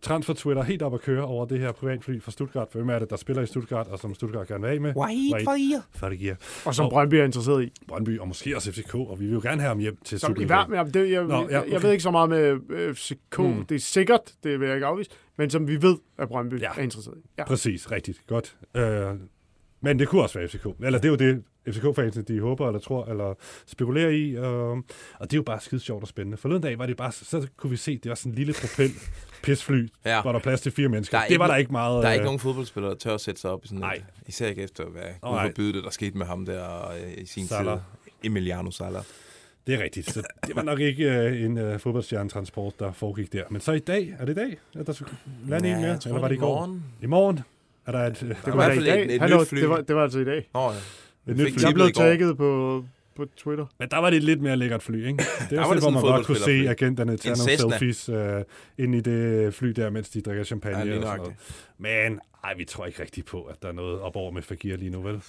Transfer 0.01 0.33
Twitter 0.33 0.63
helt 0.63 0.81
op 0.81 0.93
at 0.93 1.01
køre 1.01 1.23
over 1.25 1.45
det 1.45 1.59
her 1.59 1.71
privatfly 1.71 2.21
fra 2.21 2.31
Stuttgart. 2.31 2.67
For 2.71 2.79
hvem 2.79 2.89
er 2.89 2.99
det, 2.99 3.09
der 3.09 3.15
spiller 3.15 3.41
i 3.41 3.45
Stuttgart, 3.45 3.87
og 3.87 3.99
som 3.99 4.13
Stuttgart 4.15 4.47
gerne 4.47 4.63
vil 4.67 4.73
af 4.73 4.81
med? 4.81 4.93
Fahir. 5.45 5.79
Fahir. 5.95 6.33
Og 6.65 6.75
som 6.75 6.89
Brøndby 6.89 7.13
er 7.13 7.23
interesseret 7.23 7.63
i. 7.63 7.71
Brøndby, 7.87 8.19
og 8.19 8.27
måske 8.27 8.55
også 8.55 8.71
FCK, 8.71 8.95
og 8.95 9.19
vi 9.19 9.25
vil 9.25 9.33
jo 9.33 9.39
gerne 9.43 9.61
have 9.61 9.67
ham 9.67 9.79
hjem 9.79 9.97
til 10.05 10.19
Som 10.19 10.35
i 10.41 10.43
hver, 10.43 10.65
ja, 10.73 10.83
det, 10.83 11.11
jeg, 11.11 11.23
Nå, 11.23 11.47
ja, 11.49 11.59
okay. 11.59 11.71
jeg 11.71 11.83
ved 11.83 11.91
ikke 11.91 12.03
så 12.03 12.11
meget 12.11 12.29
med 12.29 12.59
øh, 12.69 12.95
FCK. 12.95 13.39
Mm. 13.39 13.65
Det 13.65 13.75
er 13.75 13.79
sikkert, 13.79 14.21
det 14.43 14.59
vil 14.59 14.65
jeg 14.65 14.75
ikke 14.75 14.87
afvise, 14.87 15.09
men 15.37 15.49
som 15.49 15.67
vi 15.67 15.81
ved, 15.81 15.97
at 16.17 16.27
Brøndby 16.27 16.53
Ja. 16.61 16.63
ja. 16.75 16.79
er 16.79 16.83
interesseret 16.83 17.17
i. 17.17 17.27
Ja. 17.37 17.43
Præcis, 17.45 17.91
rigtigt. 17.91 18.21
Godt. 18.27 18.55
Øh, 18.75 19.07
Men 19.85 19.99
det 19.99 20.07
kunne 20.07 20.21
også 20.21 20.39
være 20.39 20.47
FCK. 20.47 20.65
Eller 20.83 20.99
det 20.99 21.05
er 21.05 21.09
jo 21.09 21.15
det, 21.15 21.43
FCK-fansene, 21.69 22.23
de 22.27 22.39
håber 22.39 22.67
eller 22.67 22.79
tror, 22.79 23.05
eller 23.05 23.33
spekulerer 23.67 24.09
i. 24.09 24.35
Og, 24.35 24.71
og 25.19 25.21
det 25.21 25.33
er 25.33 25.37
jo 25.37 25.43
bare 25.43 25.59
skide 25.59 25.81
sjovt 25.81 26.01
og 26.01 26.07
spændende. 26.07 26.37
Forleden 26.37 26.61
dag 26.63 26.79
var 26.79 26.85
det 26.85 26.97
bare, 26.97 27.11
så 27.11 27.47
kunne 27.57 27.69
vi 27.69 27.77
se, 27.77 27.97
det 27.97 28.09
var 28.09 28.15
sådan 28.15 28.31
en 28.31 28.35
lille 28.35 28.53
propel 28.53 28.91
pisfly, 29.43 29.87
ja. 30.05 30.21
hvor 30.21 30.31
der 30.31 30.39
er 30.39 30.43
plads 30.43 30.61
til 30.61 30.71
fire 30.71 30.89
mennesker. 30.89 31.17
Der 31.17 31.23
er 31.23 31.27
det 31.27 31.39
var 31.39 31.45
ikke- 31.45 31.51
der 31.53 31.57
ikke 31.57 31.71
meget... 31.71 32.03
Der 32.03 32.09
er 32.09 32.13
ikke 32.13 32.21
øh, 32.21 32.25
nogen 32.25 32.39
fodboldspillere, 32.39 32.91
der 32.91 32.97
tør 32.97 33.13
at 33.13 33.21
sætte 33.21 33.41
sig 33.41 33.51
op 33.51 33.65
i 33.65 33.67
sådan 33.67 33.79
Nej. 33.79 33.93
et. 33.93 34.03
Især 34.27 34.47
ikke 34.47 34.63
efter, 34.63 34.85
hvad 34.85 35.03
Åh, 35.23 35.31
Gud 35.33 35.39
forbyde 35.49 35.73
det, 35.73 35.83
der 35.83 35.89
skete 35.89 36.17
med 36.17 36.25
ham 36.25 36.45
der 36.45 36.91
øh, 36.91 37.13
i 37.17 37.25
sin 37.25 37.47
Salah. 37.47 37.73
tid. 37.77 38.11
Emiliano 38.23 38.71
Sala. 38.71 38.99
Det 39.67 39.75
er 39.75 39.83
rigtigt. 39.83 40.11
Så 40.11 40.23
det 40.47 40.55
var 40.55 40.61
nok 40.63 40.79
ikke 40.79 41.03
øh, 41.11 41.41
en 41.45 41.57
øh, 41.57 41.79
fodboldstjernetransport, 41.79 42.79
der 42.79 42.91
foregik 42.91 43.33
der. 43.33 43.43
Men 43.49 43.61
så 43.61 43.71
i 43.71 43.79
dag, 43.79 44.15
er 44.19 44.25
det 44.25 44.31
i 44.31 44.35
dag, 44.35 44.57
at 44.79 44.87
der 44.87 44.93
skulle 44.93 45.11
lande 45.47 45.69
Ja, 45.69 45.75
en 45.75 45.81
mere? 45.81 45.99
Eller 46.05 46.19
var 46.19 46.27
det 46.27 46.35
i 46.35 46.39
går? 46.39 46.47
morgen. 46.55 46.83
I 47.01 47.05
morgen 47.05 47.39
er 47.85 47.91
der 47.91 47.99
et... 47.99 48.23
Øh, 48.23 48.29
Det 48.29 48.37
i 48.47 48.57
var 48.57 48.69
i 48.71 48.73
fald 48.73 48.85
dag. 48.85 49.05
et- 49.05 49.11
et 49.15 49.21
Hallo, 49.21 49.39
nyt 49.41 49.47
fly. 49.47 49.59
det, 49.59 49.69
var, 49.69 49.81
det 49.81 49.95
var 49.95 50.03
altså 50.03 50.19
i 50.19 50.23
dag. 50.25 50.49
Nå 50.53 50.71
ja. 50.71 50.77
Et 51.31 51.37
nyt 51.37 51.53
fly. 51.53 51.63
Jeg 51.63 51.73
blev 51.73 51.91
tagget 51.91 52.37
på, 52.37 52.83
på 53.15 53.25
Twitter. 53.37 53.65
Men 53.79 53.89
der 53.89 53.97
var 53.97 54.09
det 54.09 54.17
et 54.17 54.23
lidt 54.23 54.41
mere 54.41 54.57
lækkert 54.57 54.83
fly, 54.83 55.07
ikke? 55.07 55.23
Det 55.49 55.57
var 55.57 55.63
var 55.63 55.73
det 55.73 55.83
det, 55.83 55.83
hvor 55.83 56.01
man 56.01 56.01
godt 56.01 56.25
kunne 56.25 56.37
se 56.37 56.69
agenterne 56.69 57.17
tage 57.17 57.35
nogle 57.37 57.57
selfies 57.57 58.09
øh, 58.09 58.43
ind 58.77 58.95
i 58.95 58.99
det 58.99 59.53
fly 59.53 59.69
der, 59.69 59.89
mens 59.89 60.09
de 60.09 60.21
drikker 60.21 60.43
champagne 60.43 60.77
Ja, 60.91 60.97
og 60.97 61.03
sådan 61.03 61.17
noget. 61.17 61.35
Men 61.77 62.19
ej, 62.43 62.53
vi 62.57 62.65
tror 62.65 62.85
ikke 62.85 63.01
rigtigt 63.01 63.27
på, 63.27 63.43
at 63.43 63.55
der 63.61 63.67
er 63.67 63.71
noget 63.73 63.99
op 63.99 64.15
over 64.15 64.31
med 64.31 64.41
Fagir 64.41 64.75
lige 64.77 64.91
nu, 64.91 65.01
vel? 65.01 65.21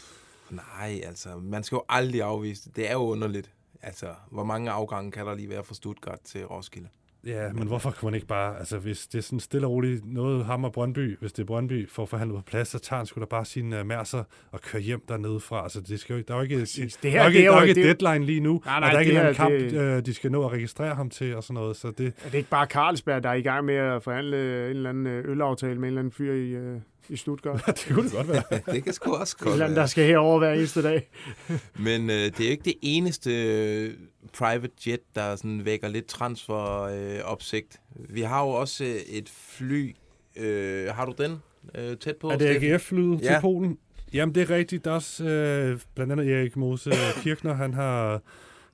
Nej, 0.50 1.00
altså, 1.06 1.28
man 1.42 1.62
skal 1.62 1.76
jo 1.76 1.82
aldrig 1.88 2.22
afvise 2.22 2.62
det. 2.64 2.76
Det 2.76 2.88
er 2.88 2.92
jo 2.92 2.98
underligt. 3.06 3.50
Altså, 3.82 4.06
hvor 4.30 4.44
mange 4.44 4.70
afgange 4.70 5.10
kan 5.12 5.26
der 5.26 5.34
lige 5.34 5.48
være 5.48 5.64
fra 5.64 5.74
Stuttgart 5.74 6.18
til 6.24 6.44
Roskilde? 6.44 6.88
Ja, 7.26 7.52
men 7.52 7.66
hvorfor 7.68 7.90
kunne 7.90 8.06
man 8.06 8.14
ikke 8.14 8.26
bare, 8.26 8.58
altså 8.58 8.78
hvis 8.78 9.06
det 9.06 9.18
er 9.18 9.22
sådan 9.22 9.40
stille 9.40 9.66
og 9.66 9.70
roligt, 9.72 10.12
noget 10.12 10.44
ham 10.44 10.64
og 10.64 10.72
Brøndby, 10.72 11.18
hvis 11.20 11.32
det 11.32 11.42
er 11.42 11.46
Brøndby, 11.46 11.90
får 11.90 12.06
forhandlet 12.06 12.36
på 12.38 12.42
plads, 12.42 12.68
så 12.68 12.78
tager 12.78 12.98
han 12.98 13.06
sgu 13.06 13.20
da 13.20 13.24
bare 13.26 13.44
sine 13.44 13.80
uh, 13.80 13.86
mærser 13.86 14.24
og 14.52 14.60
kører 14.60 14.82
hjem 14.82 15.02
dernede 15.08 15.40
fra. 15.40 15.62
Altså 15.62 15.80
det 15.80 16.00
skal 16.00 16.12
jo 16.14 16.18
ikke, 16.18 16.28
der 16.28 16.34
er 16.34 16.38
jo 16.38 16.42
ikke, 16.42 16.60
Det 16.60 16.98
der 17.02 17.08
her, 17.10 17.20
er 17.20 17.24
jo 17.24 17.28
ikke, 17.28 17.38
det 17.38 17.46
er 17.46 17.50
der 17.50 17.56
er 17.56 17.60
jo- 17.60 17.62
ikke 17.68 17.74
det 17.80 17.86
er- 17.86 17.90
et 17.94 18.00
deadline 18.00 18.26
lige 18.26 18.40
nu, 18.40 18.62
Nej, 18.64 18.74
og 18.74 18.80
nej, 18.80 18.90
der 18.90 18.96
er 18.96 19.00
ikke 19.00 19.20
en 19.20 19.26
det 19.26 19.36
kamp, 19.36 19.52
det- 19.54 19.72
øh, 19.96 20.06
de 20.06 20.14
skal 20.14 20.32
nå 20.32 20.44
at 20.46 20.52
registrere 20.52 20.94
ham 20.94 21.10
til 21.10 21.36
og 21.36 21.42
sådan 21.44 21.54
noget, 21.54 21.76
så 21.76 21.90
det, 21.98 22.06
Er 22.24 22.30
det 22.30 22.34
ikke 22.38 22.50
bare 22.50 22.66
Carlsberg, 22.66 23.22
der 23.22 23.28
er 23.30 23.34
i 23.34 23.42
gang 23.42 23.64
med 23.64 23.74
at 23.74 24.02
forhandle 24.02 24.36
en 24.70 24.76
eller 24.76 24.90
anden 24.90 25.06
øh, 25.06 25.30
ølaftale 25.30 25.74
med 25.74 25.78
en 25.78 25.84
eller 25.84 25.98
anden 26.00 26.12
fyr 26.12 26.32
i, 26.32 26.48
øh, 26.50 26.80
i 27.08 27.16
Stuttgart? 27.16 27.66
det 27.66 27.86
kunne 27.94 28.04
det 28.04 28.12
godt 28.12 28.28
være. 28.28 28.42
det 28.74 28.84
kan 28.84 28.92
sgu 28.92 29.14
også 29.14 29.36
godt 29.36 29.52
eller 29.52 29.74
der 29.74 29.86
skal 29.86 30.06
herover 30.06 30.38
hver 30.38 30.52
eneste 30.52 30.82
dag. 30.82 31.08
Men 31.78 32.10
øh, 32.10 32.16
det 32.16 32.40
er 32.40 32.44
jo 32.44 32.50
ikke 32.50 32.64
det 32.64 32.74
eneste 32.82 33.30
øh, 33.44 33.94
private 34.32 34.70
jet, 34.86 35.00
der 35.14 35.36
sådan 35.36 35.64
vækker 35.64 35.88
lidt 35.88 36.06
transfer 36.06 36.82
øh, 36.82 37.18
opsigt. 37.24 37.80
Vi 38.08 38.20
har 38.20 38.42
jo 38.42 38.48
også 38.48 38.84
øh, 38.84 38.94
et 38.94 39.28
fly. 39.28 39.94
Øh, 40.36 40.88
har 40.94 41.04
du 41.06 41.14
den 41.18 41.36
øh, 41.74 41.96
tæt 41.96 42.16
på? 42.16 42.28
Er 42.30 42.36
det? 42.36 42.46
AGF-flyet 42.46 43.20
Ja. 43.22 43.32
til 43.32 43.40
Polen? 43.40 43.78
Jamen, 44.12 44.34
det 44.34 44.42
er 44.50 44.50
rigtigt. 44.50 44.84
Der 44.84 44.90
er 44.90 44.94
også 44.94 45.24
øh, 45.24 45.80
blandt 45.94 46.12
andet 46.12 46.32
Erik 46.32 46.56
Mose 46.56 46.90
Kirchner, 47.22 47.54
han 47.54 47.74
har... 47.74 48.20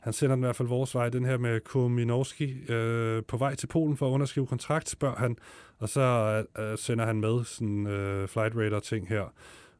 Han 0.03 0.13
sender 0.13 0.37
den 0.37 0.45
i 0.45 0.47
hvert 0.47 0.57
fald 0.57 0.69
vores 0.69 0.95
vej, 0.95 1.09
den 1.09 1.25
her 1.25 1.39
med 1.39 1.61
Kuminowski. 1.61 2.73
Øh, 2.73 3.23
på 3.29 3.37
vej 3.37 3.55
til 3.55 3.67
Polen 3.67 3.97
for 3.97 4.07
at 4.09 4.11
underskrive 4.11 4.47
kontrakt, 4.47 4.89
spørger 4.89 5.17
han. 5.17 5.37
Og 5.79 5.89
så 5.89 6.01
øh, 6.59 6.79
sender 6.79 7.07
han 7.07 7.21
med 7.21 7.45
sådan 7.45 7.87
øh, 7.87 8.29
flight 8.29 8.55
radar 8.57 8.81
ting 8.81 9.09
her. 9.09 9.33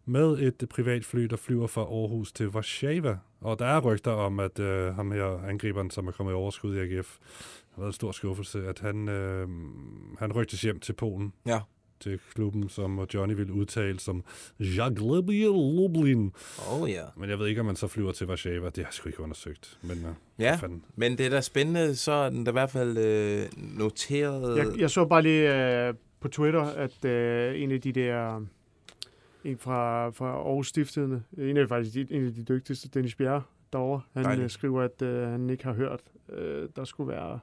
Med 0.05 0.39
et 0.39 0.69
privat 0.71 1.05
fly, 1.05 1.21
der 1.21 1.37
flyver 1.37 1.67
fra 1.67 1.81
Aarhus 1.81 2.33
til 2.33 2.49
Warszawa. 2.49 3.19
Og 3.41 3.59
der 3.59 3.67
er 3.67 3.81
rygter 3.81 4.11
om, 4.11 4.41
at 4.41 4.59
øh, 4.59 4.95
ham 4.95 5.13
her, 5.13 5.49
angriberen, 5.49 5.91
som 5.91 6.09
er 6.09 6.13
kommet 6.13 6.33
i 6.33 6.35
overskud 6.35 6.77
i 6.77 6.79
AGF, 6.79 7.19
har 7.75 7.81
været 7.81 7.89
en 7.89 7.93
stor 7.93 8.13
skuffelse, 8.13 8.67
at 8.69 8.81
han, 8.81 9.09
øh, 9.09 9.49
han 10.19 10.33
rygtes 10.33 10.63
hjem 10.63 10.81
til 10.81 10.93
Polen 10.93 11.33
Ja 11.47 11.61
til 12.03 12.21
klubben, 12.35 12.69
som 12.69 13.07
Johnny 13.15 13.35
ville 13.35 13.53
udtale 13.53 14.01
som 14.01 14.25
Jaglebie 14.61 15.45
Lublin. 15.47 16.33
Oh 16.73 16.91
ja. 16.91 17.03
Men 17.17 17.31
jeg 17.31 17.39
ved 17.39 17.47
ikke, 17.47 17.61
om 17.61 17.67
man 17.67 17.77
så 17.77 17.87
flyver 17.89 18.13
til 18.13 18.27
Warszawa. 18.27 18.67
Det 18.67 18.77
har 18.77 18.83
jeg 18.83 18.89
sgu 18.93 19.09
ikke 19.09 19.21
undersøgt. 19.21 19.79
Men, 19.83 19.99
uh, 19.99 20.11
Ja, 20.39 20.57
fanden. 20.61 20.85
men 20.97 21.19
det 21.19 21.27
er 21.27 21.31
da 21.31 21.41
spændende, 21.41 21.97
så 21.97 22.13
er 22.13 22.31
den 22.31 22.45
da 22.45 22.51
i 22.51 22.53
hvert 22.53 22.71
fald 22.71 22.99
øh, 22.99 23.47
noteret. 23.79 24.57
Jeg, 24.59 24.67
jeg 24.81 24.91
så 24.91 25.05
bare 25.05 25.23
lige 25.23 25.87
øh, 25.89 25.95
på 26.21 26.29
Twitter, 26.29 26.63
at 26.63 27.05
øh, 27.05 27.61
en 27.63 27.73
af 27.73 27.81
de 27.81 27.93
der... 27.93 28.45
En 29.45 29.59
fra, 29.59 30.11
fra 30.11 30.27
Aarhus 30.27 30.69
Stiftstidende, 30.69 31.23
en 31.39 31.57
af, 31.57 31.69
faktisk 31.69 31.95
de- 31.95 32.15
en 32.17 32.27
af 32.27 32.33
de 32.35 32.43
dygtigste, 32.45 32.89
Dennis 32.89 33.15
Bjerre, 33.15 33.43
derovre, 33.73 34.01
han 34.15 34.25
Dejligt. 34.25 34.45
øh, 34.45 34.51
skriver, 34.51 34.83
at 34.83 35.03
øh, 35.03 35.29
han 35.29 35.51
ikke 35.51 35.65
har 35.65 35.73
hørt, 35.73 36.01
øh, 36.33 36.69
der 36.77 36.85
skulle 36.85 37.13
være, 37.13 37.39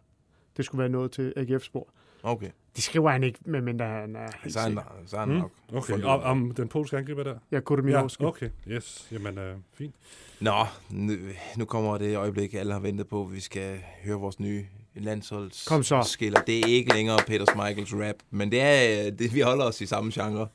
det 0.57 0.65
skulle 0.65 0.79
være 0.79 0.89
noget 0.89 1.11
til 1.11 1.33
AGF-spor. 1.35 1.89
Okay. 2.23 2.49
Det 2.75 2.83
skriver 2.83 3.09
han 3.11 3.23
ikke, 3.23 3.39
medmindre 3.45 3.85
han 3.85 4.15
er 4.15 4.27
helt 4.43 4.53
Så 4.53 4.59
er 4.59 4.63
han, 4.63 4.79
så 5.05 5.15
er 5.15 5.19
han 5.19 5.29
Mm. 5.29 5.35
nok. 5.35 5.51
Okay, 5.73 6.01
og, 6.03 6.21
om 6.21 6.51
den 6.51 6.67
polske 6.67 6.97
angriber 6.97 7.23
der? 7.23 7.35
Ja, 7.51 7.59
Kudominovski. 7.59 8.23
Ja, 8.23 8.27
okay, 8.27 8.49
yes. 8.67 9.07
Jamen, 9.11 9.37
uh, 9.37 9.43
fint. 9.73 9.95
Nå, 10.39 10.65
nu, 10.89 11.13
nu 11.57 11.65
kommer 11.65 11.97
det 11.97 12.17
øjeblik, 12.17 12.53
alle 12.53 12.73
har 12.73 12.79
ventet 12.79 13.07
på. 13.07 13.23
Vi 13.23 13.39
skal 13.39 13.79
høre 14.03 14.17
vores 14.19 14.39
nye 14.39 14.65
landsholds 14.95 15.65
Kom 15.67 15.83
så. 15.83 16.01
skiller. 16.01 16.41
Det 16.41 16.59
er 16.59 16.65
ikke 16.67 16.93
længere 16.93 17.17
Peter 17.27 17.65
Michaels 17.67 17.93
rap, 17.95 18.15
men 18.29 18.51
det 18.51 18.61
er, 18.61 19.05
øh, 19.05 19.19
det, 19.19 19.33
vi 19.35 19.39
holder 19.39 19.65
os 19.65 19.81
i 19.81 19.85
samme 19.85 20.11
genre. 20.13 20.47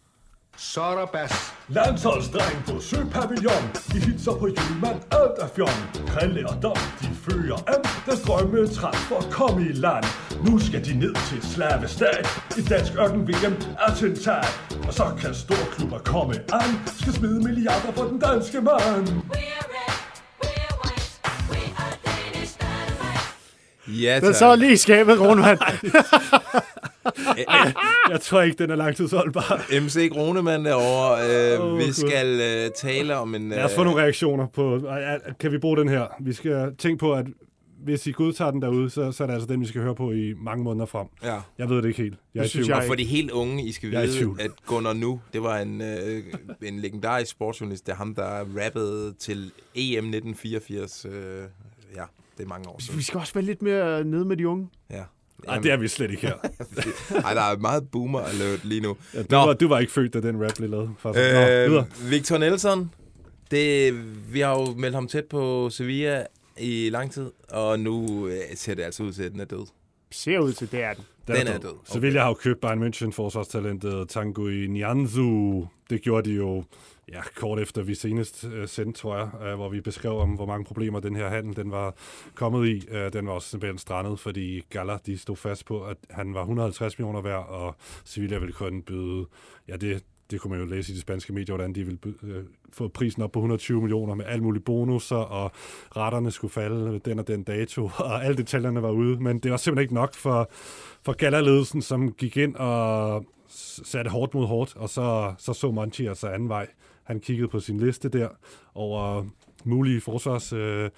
Så 0.57 0.82
er 0.82 0.94
der 0.98 1.07
bas. 1.07 1.55
Landsholdsdreng 1.68 2.64
på 2.66 2.80
Søpavillon. 2.80 3.64
De 3.92 4.00
hilser 4.00 4.32
på 4.32 4.46
julemand, 4.46 5.00
alt 5.12 5.38
er 5.38 5.48
fjong 5.57 6.07
Krille 6.09 6.48
og 6.48 6.62
Dom, 6.62 6.76
de 7.00 7.09
fører 7.24 7.57
an. 7.74 7.84
Deres 8.07 8.20
drømme 8.20 8.66
træt 8.68 8.96
for 8.96 9.16
at 9.16 9.30
komme 9.30 9.62
i 9.68 9.72
land. 9.72 10.05
Nu 10.46 10.59
skal 10.59 10.84
de 10.84 10.98
ned 10.98 11.14
til 11.28 11.50
Slavestat 11.52 12.28
I 12.59 12.62
dansk 12.62 12.92
ørken 12.98 13.28
VM 13.28 13.55
attentat 13.88 14.68
Og 14.86 14.94
så 14.94 15.05
kan 15.20 15.34
storklubber 15.34 15.98
komme 15.98 16.34
an. 16.34 16.70
Skal 17.00 17.12
smide 17.12 17.40
milliarder 17.40 17.92
for 17.92 18.05
den 18.05 18.18
danske 18.18 18.61
mand. 18.61 19.09
Ja, 23.88 24.20
Den 24.20 24.34
så 24.34 24.57
lige 24.57 24.78
skabet, 24.78 25.20
Rundvand. 25.20 25.59
jeg 28.11 28.20
tror 28.20 28.42
ikke, 28.42 28.57
den 28.62 28.70
er 28.70 28.76
langtidsholdbar. 28.76 29.80
MC 29.80 30.11
Gronemann 30.12 30.64
derovre. 30.64 31.55
Øh, 31.55 31.64
Åh, 31.64 31.78
vi 31.78 31.84
Gud. 31.84 31.92
skal 31.92 32.40
øh, 32.40 32.70
tale 32.70 33.16
om 33.16 33.34
en... 33.34 33.48
Lad 33.48 33.64
os 33.64 33.74
få 33.74 33.84
nogle 33.84 34.02
reaktioner 34.02 34.46
på, 34.46 34.76
ej, 34.76 35.20
kan 35.40 35.52
vi 35.52 35.59
bruge 35.59 35.76
den 35.76 35.88
her? 35.88 36.07
Vi 36.20 36.32
skal 36.32 36.76
tænke 36.78 36.98
på, 36.98 37.12
at 37.12 37.26
hvis 37.84 38.07
I 38.07 38.12
godtager 38.12 38.50
den 38.50 38.62
derude, 38.62 38.90
så, 38.90 39.12
så 39.12 39.22
er 39.22 39.26
det 39.26 39.34
altså 39.34 39.46
den, 39.46 39.61
vi 39.61 39.66
skal 39.66 39.82
høre 39.82 39.94
på 39.94 40.11
i 40.12 40.34
mange 40.36 40.64
måneder 40.64 40.86
frem. 40.86 41.07
Ja. 41.24 41.40
Jeg 41.59 41.68
ved 41.68 41.76
det 41.76 41.88
ikke 41.88 42.02
helt. 42.02 42.18
Jeg 42.34 42.40
er 42.40 42.44
i 42.44 42.48
tvivl. 42.48 42.72
Og 42.72 42.82
for 42.86 42.94
de 42.94 43.05
helt 43.05 43.30
unge, 43.30 43.64
I 43.64 43.72
skal 43.72 43.90
Jeg 43.90 44.02
vide, 44.02 44.30
at 44.40 44.50
Gunnar 44.66 44.92
Nu, 44.92 45.20
det 45.32 45.42
var 45.42 45.59
en, 45.59 45.80
øh, 45.80 46.22
en 46.62 46.78
legendarisk 46.78 47.30
sportsjournalist. 47.30 47.86
Det 47.86 47.92
er 47.92 47.96
ham, 47.96 48.14
der 48.14 48.44
rappede 48.64 49.14
til 49.18 49.50
EM 49.74 50.05
1984. 50.05 51.05
Øh, 51.05 51.12
ja, 51.96 52.02
det 52.38 52.44
er 52.44 52.48
mange 52.48 52.68
år 52.68 52.80
siden. 52.80 52.98
Vi 52.98 53.02
skal 53.05 53.18
også 53.20 53.34
være 53.34 53.44
lidt 53.44 53.62
mere 53.62 54.05
nede 54.05 54.24
med 54.24 54.36
de 54.36 54.48
unge. 54.48 54.68
Ja. 54.90 55.02
Ej, 55.49 55.59
det 55.59 55.72
er 55.72 55.76
vi 55.76 55.88
slet 55.88 56.11
ikke 56.11 56.26
her. 56.26 56.34
Nej, 57.22 57.34
der 57.34 57.40
er 57.40 57.57
meget 57.59 57.90
boomer 57.92 58.20
alert 58.20 58.64
lige 58.64 58.80
nu. 58.80 58.97
Ja, 59.14 59.22
du, 59.22 59.36
var, 59.36 59.53
du 59.53 59.68
var 59.68 59.78
ikke 59.78 59.92
født, 59.92 60.14
da 60.14 60.20
den 60.20 60.45
rap 60.45 60.55
blev 60.57 60.70
lavet. 60.70 60.90
faktisk. 60.99 61.24
Nå, 61.34 61.40
videre. 61.40 61.86
Øh, 62.05 62.11
Victor 62.11 62.38
Nelson, 62.38 62.90
det, 63.51 63.95
vi 64.32 64.40
har 64.40 64.51
jo 64.61 64.74
meldt 64.76 64.95
ham 64.95 65.09
tæt 65.09 65.24
på 65.24 65.70
Sevilla 65.70 66.24
i 66.59 66.88
lang 66.92 67.12
tid, 67.12 67.30
og 67.51 67.80
nu 67.80 68.26
øh, 68.28 68.38
ser 68.55 68.74
det 68.74 68.82
altså 68.82 69.03
ud 69.03 69.12
til, 69.12 69.22
at 69.22 69.32
den 69.32 69.40
er 69.40 69.45
død. 69.45 69.66
Ser 70.11 70.38
ud 70.38 70.53
til, 70.53 70.72
det 70.72 70.82
er 70.82 70.95
den. 70.95 71.05
Den 71.26 71.47
er 71.47 71.59
død. 71.59 71.74
Sevilla 71.92 72.20
har 72.20 72.28
jo 72.28 72.34
købt 72.34 72.61
Bayern 72.61 72.82
München 72.82 73.11
forsvarstalentet 73.11 74.09
Tanguy 74.09 74.64
Nianzu. 74.66 75.64
Det 75.90 76.03
gjorde 76.03 76.30
de 76.30 76.34
jo 76.34 76.64
ja, 77.12 77.22
kort 77.36 77.59
efter 77.59 77.82
vi 77.82 77.94
senest 77.94 78.44
øh, 78.44 78.68
sendte, 78.68 79.00
tror 79.00 79.16
jeg, 79.16 79.28
øh, 79.46 79.55
hvor 79.55 79.68
vi 79.68 79.80
beskrev 79.80 80.18
om, 80.18 80.30
hvor 80.30 80.46
mange 80.46 80.64
problemer 80.64 81.00
den 81.00 81.16
her 81.16 81.28
handel 81.28 81.57
den 81.57 81.70
var 81.70 81.94
kommet 82.34 82.68
i. 82.68 82.88
Øh, 82.90 83.12
den 83.12 83.26
var 83.26 83.32
også 83.32 83.48
simpelthen 83.48 83.78
strandet, 83.78 84.20
fordi 84.20 84.62
Gala 84.70 84.98
de 85.07 85.18
stod 85.18 85.36
fast 85.36 85.66
på, 85.66 85.84
at 85.84 85.96
han 86.11 86.34
var 86.34 86.40
150 86.40 86.98
millioner 86.98 87.20
værd, 87.20 87.48
og 87.48 87.76
Sevilla 88.05 88.38
ville 88.38 88.52
kun 88.52 88.82
byde, 88.82 89.26
ja 89.68 89.76
det, 89.76 90.05
det 90.30 90.40
kunne 90.40 90.50
man 90.50 90.61
jo 90.61 90.66
læse 90.66 90.92
i 90.92 90.96
de 90.96 91.00
spanske 91.00 91.32
medier, 91.32 91.57
hvordan 91.57 91.74
de 91.74 91.84
ville 91.84 91.98
øh, 92.22 92.44
få 92.72 92.88
prisen 92.88 93.22
op 93.22 93.32
på 93.32 93.38
120 93.38 93.80
millioner 93.80 94.14
med 94.14 94.24
alle 94.24 94.44
mulige 94.44 94.62
bonusser, 94.62 95.16
og 95.16 95.50
retterne 95.96 96.30
skulle 96.30 96.52
falde 96.52 97.00
den 97.05 97.18
og 97.18 97.28
den 97.28 97.42
dato, 97.42 97.84
og 97.98 98.24
alle 98.24 98.36
detaljerne 98.36 98.82
var 98.82 98.90
ude. 98.90 99.22
Men 99.22 99.38
det 99.38 99.50
var 99.50 99.57
simpelthen 99.57 99.84
ikke 99.84 99.94
nok 99.94 100.14
for, 100.14 100.50
for 101.02 101.12
Gala-ledelsen, 101.12 101.82
som 101.82 102.12
gik 102.12 102.36
ind 102.36 102.57
og 102.57 103.24
satte 103.84 104.11
hårdt 104.11 104.34
mod 104.34 104.46
hårdt, 104.46 104.76
og 104.76 104.88
så 104.88 105.34
så, 105.38 105.52
så 105.52 105.70
Monchi 105.70 106.07
altså 106.07 106.28
anden 106.28 106.48
vej. 106.48 106.66
Han 107.05 107.20
kiggede 107.20 107.48
på 107.48 107.61
sin 107.61 107.80
liste 107.80 108.09
der 108.09 108.28
over 108.74 109.24
mulige 109.64 110.00
forsvarsforstærkninger, 110.00 110.84
øh, 110.84 110.90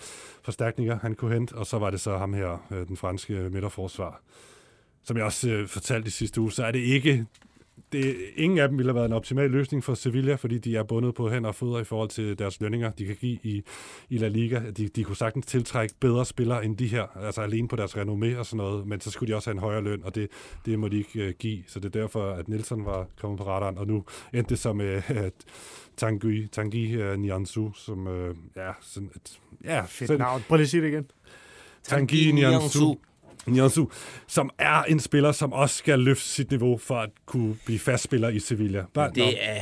forstærkninger, 0.42 0.98
han 0.98 1.14
kunne 1.14 1.34
hente, 1.34 1.52
og 1.52 1.66
så 1.66 1.78
var 1.78 1.90
det 1.90 2.00
så 2.00 2.18
ham 2.18 2.34
her, 2.34 2.66
øh, 2.70 2.88
den 2.88 2.96
franske 2.96 3.32
midterforsvar. 3.32 4.20
Som 5.02 5.16
jeg 5.16 5.24
også 5.24 5.50
øh, 5.50 5.68
fortalte 5.68 6.08
i 6.08 6.10
sidste 6.10 6.40
uge, 6.40 6.52
så 6.52 6.64
er 6.64 6.70
det 6.70 6.78
ikke 6.78 7.26
det, 7.92 8.16
ingen 8.36 8.58
af 8.58 8.68
dem 8.68 8.78
ville 8.78 8.90
have 8.90 8.94
været 8.94 9.06
en 9.06 9.12
optimal 9.12 9.50
løsning 9.50 9.84
for 9.84 9.94
Sevilla, 9.94 10.34
fordi 10.34 10.58
de 10.58 10.76
er 10.76 10.82
bundet 10.82 11.14
på 11.14 11.30
hænder 11.30 11.48
og 11.48 11.54
fødder 11.54 11.78
i 11.78 11.84
forhold 11.84 12.08
til 12.08 12.38
deres 12.38 12.60
lønninger, 12.60 12.90
de 12.90 13.06
kan 13.06 13.16
give 13.16 13.38
i, 13.42 13.62
i 14.10 14.18
La 14.18 14.28
Liga. 14.28 14.62
De, 14.76 14.88
de 14.88 15.04
kunne 15.04 15.16
sagtens 15.16 15.46
tiltrække 15.46 15.94
bedre 16.00 16.24
spillere 16.24 16.64
end 16.64 16.76
de 16.76 16.86
her, 16.86 17.16
altså 17.16 17.40
alene 17.40 17.68
på 17.68 17.76
deres 17.76 17.96
renommé 17.96 18.38
og 18.38 18.46
sådan 18.46 18.56
noget, 18.56 18.86
men 18.86 19.00
så 19.00 19.10
skulle 19.10 19.32
de 19.32 19.36
også 19.36 19.50
have 19.50 19.54
en 19.54 19.60
højere 19.60 19.82
løn, 19.82 20.04
og 20.04 20.14
det, 20.14 20.28
det 20.66 20.78
må 20.78 20.88
de 20.88 20.98
ikke 20.98 21.28
uh, 21.28 21.34
give. 21.38 21.62
Så 21.66 21.80
det 21.80 21.96
er 21.96 22.00
derfor, 22.00 22.30
at 22.30 22.48
Nielsen 22.48 22.84
var 22.84 23.06
kommet 23.20 23.38
på 23.38 23.46
radaren, 23.46 23.78
og 23.78 23.86
nu 23.86 24.04
endte 24.32 24.50
det 24.50 24.58
som 24.58 24.80
uh, 24.80 24.86
Tanguy, 25.96 26.48
Tanguy 26.52 27.02
uh, 27.02 27.18
Nianzou, 27.18 27.72
som 27.74 28.06
uh, 28.06 28.36
ja, 28.56 28.72
sådan 28.80 29.10
et... 29.16 29.40
Ja, 29.64 29.80
Fedt 29.80 30.08
sådan, 30.08 30.20
navn. 30.20 30.42
Prøv 30.48 30.56
lige 30.56 30.64
at 30.64 30.70
sige 30.70 30.82
det 30.82 30.88
igen. 30.88 31.10
Tanguy 31.82 32.30
Nianzou. 32.30 32.96
Nianzou, 33.46 33.90
som 34.26 34.50
er 34.58 34.82
en 34.82 35.00
spiller, 35.00 35.32
som 35.32 35.52
også 35.52 35.76
skal 35.76 35.98
løfte 35.98 36.24
sit 36.24 36.50
niveau 36.50 36.78
for 36.78 36.98
at 36.98 37.10
kunne 37.26 37.56
blive 37.64 37.78
fastspiller 37.78 38.28
i 38.28 38.38
Sevilla. 38.38 38.84
Bare, 38.94 39.10
det 39.14 39.48
er... 39.48 39.60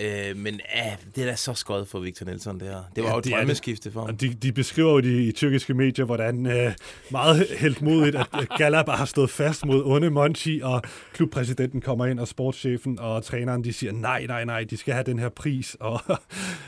Øh, 0.00 0.36
men 0.36 0.60
ja, 0.74 0.96
det 1.14 1.22
er 1.22 1.26
da 1.26 1.36
så 1.36 1.54
skødt 1.54 1.88
for 1.88 1.98
Victor 1.98 2.26
Nelson, 2.26 2.60
det 2.60 2.68
her. 2.68 2.82
Det 2.96 3.04
var 3.04 3.08
ja, 3.08 3.14
jo 3.14 3.18
et 3.18 3.24
drømmeskifte 3.24 3.92
for 3.92 4.06
ham. 4.06 4.16
De, 4.16 4.34
de 4.34 4.52
beskriver 4.52 4.92
jo 4.92 5.00
de, 5.00 5.24
i 5.24 5.32
tyrkiske 5.32 5.74
medier, 5.74 6.04
hvordan 6.04 6.46
øh, 6.46 6.72
meget 7.10 7.46
helt 7.58 7.82
modigt, 7.82 8.16
at 8.16 8.48
Galab 8.58 8.88
har 8.88 9.04
stået 9.04 9.30
fast 9.30 9.66
mod 9.66 9.82
onde 9.84 10.10
Monchi, 10.10 10.60
og 10.60 10.82
klubpræsidenten 11.12 11.80
kommer 11.80 12.06
ind, 12.06 12.20
og 12.20 12.28
sportschefen 12.28 12.98
og 12.98 13.24
træneren, 13.24 13.64
de 13.64 13.72
siger, 13.72 13.92
nej, 13.92 14.26
nej, 14.26 14.44
nej, 14.44 14.64
de 14.64 14.76
skal 14.76 14.94
have 14.94 15.04
den 15.04 15.18
her 15.18 15.28
pris, 15.28 15.76
og, 15.80 16.00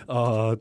og 0.07 0.59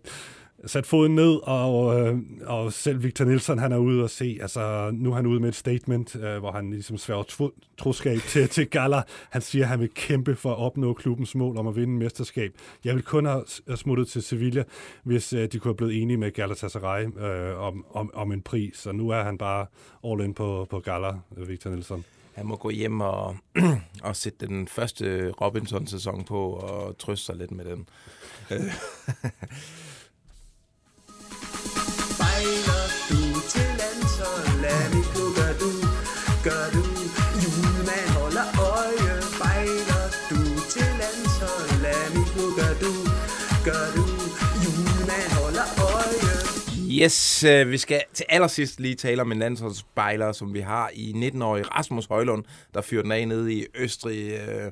sat 0.66 0.86
foden 0.86 1.16
ned, 1.16 1.39
og, 1.43 1.99
øh, 1.99 2.18
og 2.45 2.74
selv 2.74 3.03
Victor 3.03 3.26
Nielsen, 3.26 3.60
han 3.60 3.72
er 3.72 3.78
ude 3.78 4.03
og 4.03 4.10
se, 4.10 4.38
altså 4.41 4.91
nu 4.93 5.12
er 5.12 5.16
han 5.16 5.26
ude 5.26 5.39
med 5.39 5.49
et 5.49 5.55
statement, 5.55 6.16
øh, 6.16 6.38
hvor 6.38 6.51
han 6.51 6.70
ligesom 6.70 6.97
sværger 6.97 7.49
troskab 7.78 8.20
til, 8.20 8.49
til 8.49 8.70
Gala. 8.70 9.01
Han 9.30 9.41
siger, 9.41 9.66
at 9.66 9.70
han 9.70 9.80
vil 9.80 9.89
kæmpe 9.93 10.36
for 10.36 10.51
at 10.51 10.58
opnå 10.58 10.93
klubbens 10.93 11.36
mål 11.36 11.58
om 11.58 11.68
at 11.68 11.76
vinde 11.76 11.93
mesterskab. 11.93 12.51
Jeg 12.84 12.95
vil 12.95 13.03
kun 13.03 13.26
have 13.26 13.43
smuttet 13.76 14.08
til 14.08 14.24
Sevilla, 14.24 14.64
hvis 15.03 15.34
øh, 15.34 15.51
de 15.51 15.60
kunne 15.60 15.70
have 15.70 15.78
blevet 15.78 16.01
enige 16.01 16.18
med 16.18 16.32
Galatasaray 16.32 17.05
øh, 17.20 17.60
om, 17.60 17.86
om, 17.89 18.12
om 18.14 18.32
en 18.32 18.41
pris, 18.41 18.86
og 18.86 18.95
nu 18.95 19.10
er 19.10 19.24
han 19.24 19.38
bare 19.38 19.66
all 20.05 20.22
in 20.22 20.34
på, 20.34 20.68
på 20.70 20.80
Gala, 20.80 21.12
Victor 21.47 21.70
Nielsen. 21.70 22.05
Han 22.34 22.45
må 22.45 22.55
gå 22.55 22.70
hjem 22.70 23.01
og, 23.01 23.38
og 24.03 24.16
sætte 24.16 24.47
den 24.47 24.68
første 24.68 25.32
Robinson-sæson 25.32 26.24
på 26.24 26.49
og 26.49 26.97
trøste 26.97 27.26
sig 27.26 27.36
lidt 27.36 27.51
med 27.51 27.66
den. 27.66 27.89
Bejler 32.38 32.86
du 33.10 33.22
til 33.54 33.70
landshold, 33.82 34.62
lad 34.66 34.84
vi 34.94 35.02
gå, 35.16 35.26
gør 35.40 35.54
du, 35.62 35.72
gør 36.48 36.66
du. 36.76 36.84
Julemand 37.44 38.10
holder 38.20 38.48
øje, 38.74 39.14
bejler 39.42 40.06
du 40.30 40.42
til 40.74 40.90
landshold, 41.02 41.72
lad 41.86 42.04
vi 42.16 42.24
gå, 42.36 42.46
gør 42.60 42.74
du, 42.84 42.92
gør 43.68 43.86
du. 43.96 44.04
Julemand 44.64 45.32
holder 45.42 45.68
øje. 45.94 46.36
Yes, 47.02 47.44
øh, 47.44 47.72
vi 47.72 47.78
skal 47.78 48.02
til 48.14 48.26
allersidst 48.30 48.80
lige 48.80 48.96
tale 48.96 49.22
om 49.22 49.32
en 49.32 49.40
landsholdsbejler, 49.40 50.32
som 50.32 50.54
vi 50.54 50.60
har 50.60 50.90
i 50.94 51.12
19-årige 51.12 51.66
Rasmus 51.66 52.06
Højlund, 52.06 52.44
der 52.74 52.82
fyrer 52.82 53.02
den 53.02 53.12
af 53.12 53.28
nede 53.28 53.54
i 53.54 53.66
Østrig. 53.76 54.32
Øh, 54.32 54.72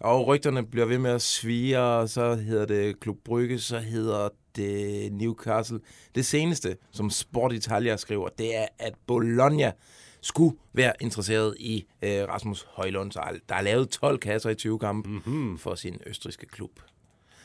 og 0.00 0.26
rygterne 0.26 0.66
bliver 0.66 0.86
ved 0.86 0.98
med 0.98 1.10
at 1.10 1.22
svige, 1.22 1.80
og 1.80 2.08
så 2.08 2.34
hedder 2.34 2.66
det 2.66 3.00
Klub 3.00 3.16
Brygge, 3.24 3.58
så 3.58 3.78
hedder 3.78 4.28
det 4.56 5.12
Newcastle. 5.12 5.80
Det 6.14 6.26
seneste, 6.26 6.76
som 6.90 7.10
Sport 7.10 7.52
Italia 7.52 7.96
skriver, 7.96 8.28
det 8.28 8.56
er, 8.56 8.66
at 8.78 8.94
Bologna 9.06 9.72
skulle 10.20 10.56
være 10.72 10.92
interesseret 11.00 11.54
i 11.58 11.86
øh, 12.02 12.28
Rasmus 12.28 12.66
Højlund. 12.70 13.12
Så 13.12 13.40
der 13.48 13.54
er 13.54 13.62
lavet 13.62 13.88
12 13.88 14.18
kasser 14.18 14.50
i 14.50 14.54
20 14.54 14.78
kampe 14.78 15.08
mm-hmm. 15.08 15.58
for 15.58 15.74
sin 15.74 16.00
østriske 16.06 16.46
klub. 16.46 16.70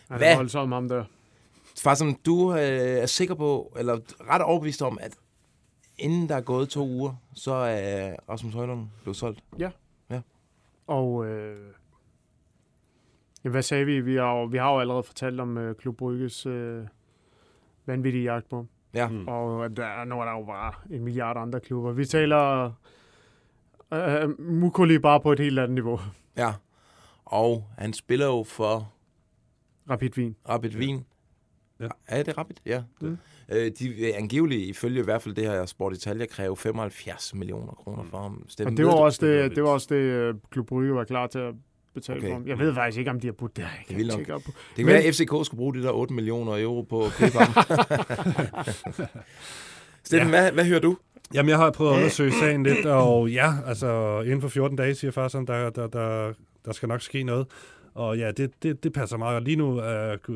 Ja, 0.10 0.18
Hvad? 0.18 0.36
holdt 0.36 0.52
så 0.52 0.60
om 0.60 0.90
der. 0.90 1.04
Far, 1.84 1.96
som 1.96 2.16
du 2.26 2.54
øh, 2.54 2.60
er 2.60 3.06
sikker 3.06 3.36
på, 3.36 3.74
eller 3.78 4.00
ret 4.30 4.42
overbevist 4.42 4.82
om, 4.82 4.98
at 5.02 5.18
inden 5.98 6.30
der 6.30 6.36
er 6.36 6.42
gået 6.42 6.70
to 6.70 6.88
uger, 6.88 7.16
så 7.34 7.52
er 7.52 8.16
Rasmus 8.30 8.54
Højlund 8.54 8.88
blevet 9.04 9.18
solgt? 9.18 9.44
Ja. 9.60 9.72
Ja. 10.10 10.22
Og 10.88 11.26
øh, 11.26 11.74
hvad 13.42 13.62
sagde 13.62 13.86
vi? 13.86 14.02
Vi 14.02 14.16
har, 14.16 14.36
jo, 14.36 14.44
vi 14.44 14.58
har 14.58 14.74
jo 14.74 14.80
allerede 14.80 15.04
fortalt 15.04 15.40
om 15.40 15.58
øh, 15.58 15.76
Klub 15.76 15.98
Brygges 15.98 16.46
øh, 16.46 16.84
vanvittige 17.86 18.24
jagt 18.24 18.50
på. 18.50 18.68
Ja. 18.94 19.08
Mm. 19.08 19.28
Og 19.28 19.78
der, 19.78 20.06
nu 20.06 20.20
er 20.20 20.26
der 20.26 20.32
jo 20.32 20.44
bare 20.46 20.74
en 20.90 21.04
milliard 21.04 21.38
andre 21.38 21.60
klubber. 21.60 21.92
Vi 21.92 22.06
taler 22.06 22.72
uh, 23.92 24.40
Mukuli 24.40 25.00
bare 25.00 25.20
på 25.20 25.32
et 25.32 25.40
helt 25.40 25.60
andet 25.60 25.76
niveau. 25.76 26.00
Ja, 26.38 26.54
og 27.26 27.68
han 27.78 27.94
spiller 27.94 28.26
jo 28.26 28.44
for... 28.44 28.94
Rapid 29.90 30.18
Wien. 30.18 30.36
Rapid 30.50 30.76
Wien. 30.76 31.06
Ja. 31.80 31.88
Er 32.08 32.24
det 32.24 32.38
Rapid? 32.38 32.56
Ja. 32.66 32.84
Mm. 33.02 33.18
Øh, 33.52 33.72
de 33.80 33.90
vil 33.90 34.14
angiveligt, 34.16 34.62
ifølge 34.62 35.00
i 35.00 35.04
hvert 35.04 35.22
fald 35.22 35.36
det 35.36 35.44
her 35.44 35.66
Sport 35.66 35.94
Italia, 35.94 36.26
kræve 36.26 36.58
75 36.58 37.36
millioner 37.36 37.74
kroner 37.74 38.04
for 38.04 38.18
ham. 38.18 38.46
Stemmen 38.48 38.74
og 38.74 38.78
det 38.78 38.86
var, 38.86 38.94
også 38.94 39.26
det, 39.26 39.56
det 39.56 39.64
var 39.64 39.70
også 39.70 39.96
det, 39.96 40.36
Klub 40.50 40.68
Brygge 40.68 40.96
var 40.96 41.04
klar 41.04 41.28
til 41.28 41.40
at 41.40 41.54
betale 41.94 42.18
okay. 42.18 42.28
for 42.28 42.34
ham. 42.34 42.48
Jeg 42.48 42.60
ved 42.60 42.74
faktisk 42.74 43.00
ikke, 43.00 43.12
om 43.12 43.20
de 43.20 43.28
har 43.28 43.32
budt 43.32 43.58
det. 43.58 43.68
Det, 43.90 43.98
vil 43.98 44.08
nok. 44.08 44.18
det 44.18 44.26
kan 44.76 44.86
være, 44.86 45.02
at 45.04 45.16
FCK 45.16 45.46
skulle 45.46 45.58
bruge 45.58 45.74
de 45.74 45.84
der 45.84 45.92
8 45.92 46.14
millioner 46.14 46.64
euro 46.64 46.82
på 46.82 47.06
at 47.06 47.12
købe 47.12 47.38
ham. 47.38 47.54
Steffen, 50.04 50.30
ja. 50.30 50.42
hvad, 50.42 50.52
hvad 50.52 50.66
hører 50.66 50.80
du? 50.80 50.98
Jamen, 51.34 51.50
jeg 51.50 51.58
har 51.58 51.72
prøvet 51.72 51.92
at 51.92 51.98
undersøge 51.98 52.32
sagen 52.32 52.64
lidt, 52.64 52.86
og 52.86 53.30
ja, 53.30 53.54
altså 53.66 54.22
inden 54.22 54.42
for 54.42 54.48
14 54.50 54.78
dage, 54.78 54.96
siger 54.96 55.12
far, 55.12 55.28
sådan, 55.28 55.48
der, 55.48 55.70
der, 55.70 55.88
der, 55.88 56.34
der 56.66 56.72
skal 56.72 56.90
nok 56.90 57.02
ske 57.02 57.24
noget. 57.24 57.48
Og 57.94 58.18
ja, 58.18 58.32
det, 58.32 58.64
det, 58.64 58.84
det 58.84 58.94
passer 58.94 59.18
meget. 59.18 59.44
Lige 59.44 59.56
nu 59.56 59.72
uh, 59.72 60.36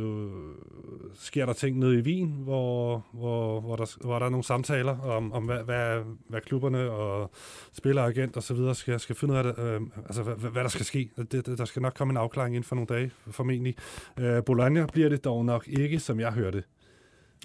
sker 1.13 1.45
der 1.45 1.53
ting 1.53 1.79
nede 1.79 1.99
i 1.99 2.01
Wien, 2.01 2.27
hvor, 2.27 3.05
hvor, 3.13 3.61
hvor, 3.61 3.75
der, 3.75 3.97
hvor 4.01 4.19
der 4.19 4.25
er 4.25 4.29
nogle 4.29 4.43
samtaler 4.43 4.99
om, 4.99 5.33
om 5.33 5.43
hvad, 5.43 5.63
hvad, 5.63 6.01
hvad 6.29 6.41
klubberne 6.41 6.91
og 6.91 7.31
spilleragent 7.73 8.37
og 8.37 8.43
så 8.43 8.53
videre 8.53 8.75
skal, 8.75 8.99
skal 8.99 9.15
finde 9.15 9.33
ud 9.33 9.37
af, 9.37 9.43
det, 9.43 9.79
uh, 9.81 9.87
altså, 10.05 10.23
hvad, 10.23 10.51
hvad 10.51 10.63
der 10.63 10.69
skal 10.69 10.85
ske. 10.85 11.09
Det, 11.17 11.31
det, 11.31 11.57
der 11.57 11.65
skal 11.65 11.81
nok 11.81 11.93
komme 11.93 12.11
en 12.11 12.17
afklaring 12.17 12.55
inden 12.55 12.67
for 12.67 12.75
nogle 12.75 12.87
dage, 12.87 13.11
formentlig. 13.31 13.75
Uh, 14.21 14.43
Bologna 14.45 14.85
bliver 14.85 15.09
det 15.09 15.23
dog 15.23 15.45
nok 15.45 15.67
ikke, 15.67 15.99
som 15.99 16.19
jeg 16.19 16.31
hørte. 16.31 16.63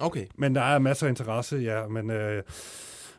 Okay. 0.00 0.26
Men 0.34 0.54
der 0.54 0.62
er 0.62 0.78
masser 0.78 1.06
af 1.06 1.10
interesse, 1.10 1.56
ja, 1.56 1.88
men... 1.88 2.10
Uh, 2.10 2.42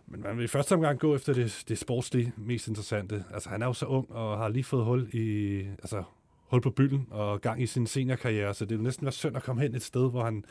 men 0.08 0.22
man 0.22 0.38
vil 0.38 0.44
i 0.44 0.48
første 0.48 0.74
omgang 0.74 1.00
gå 1.00 1.16
efter 1.16 1.34
det, 1.34 1.64
det 1.68 1.78
sportslige 1.78 2.34
mest 2.38 2.68
interessante. 2.68 3.24
Altså, 3.34 3.50
han 3.50 3.62
er 3.62 3.66
jo 3.66 3.74
så 3.74 3.86
ung 3.86 4.12
og 4.12 4.38
har 4.38 4.50
lige 4.50 4.64
fået 4.64 4.86
hul 4.86 5.08
i... 5.14 5.60
Altså, 5.60 6.04
hul 6.52 6.62
på 6.62 6.70
bylden 6.70 7.08
og 7.10 7.42
gang 7.42 7.62
i 7.62 7.66
sin 7.66 7.88
seniorkarriere, 7.88 8.54
så 8.54 8.66
det 8.66 8.78
vil 8.78 8.84
næsten 8.84 9.06
være 9.06 9.12
synd 9.12 9.36
at 9.36 9.44
komme 9.44 9.62
hen 9.62 9.76
et 9.76 9.84
sted, 9.84 10.10
hvor 10.10 10.24
han 10.24 10.44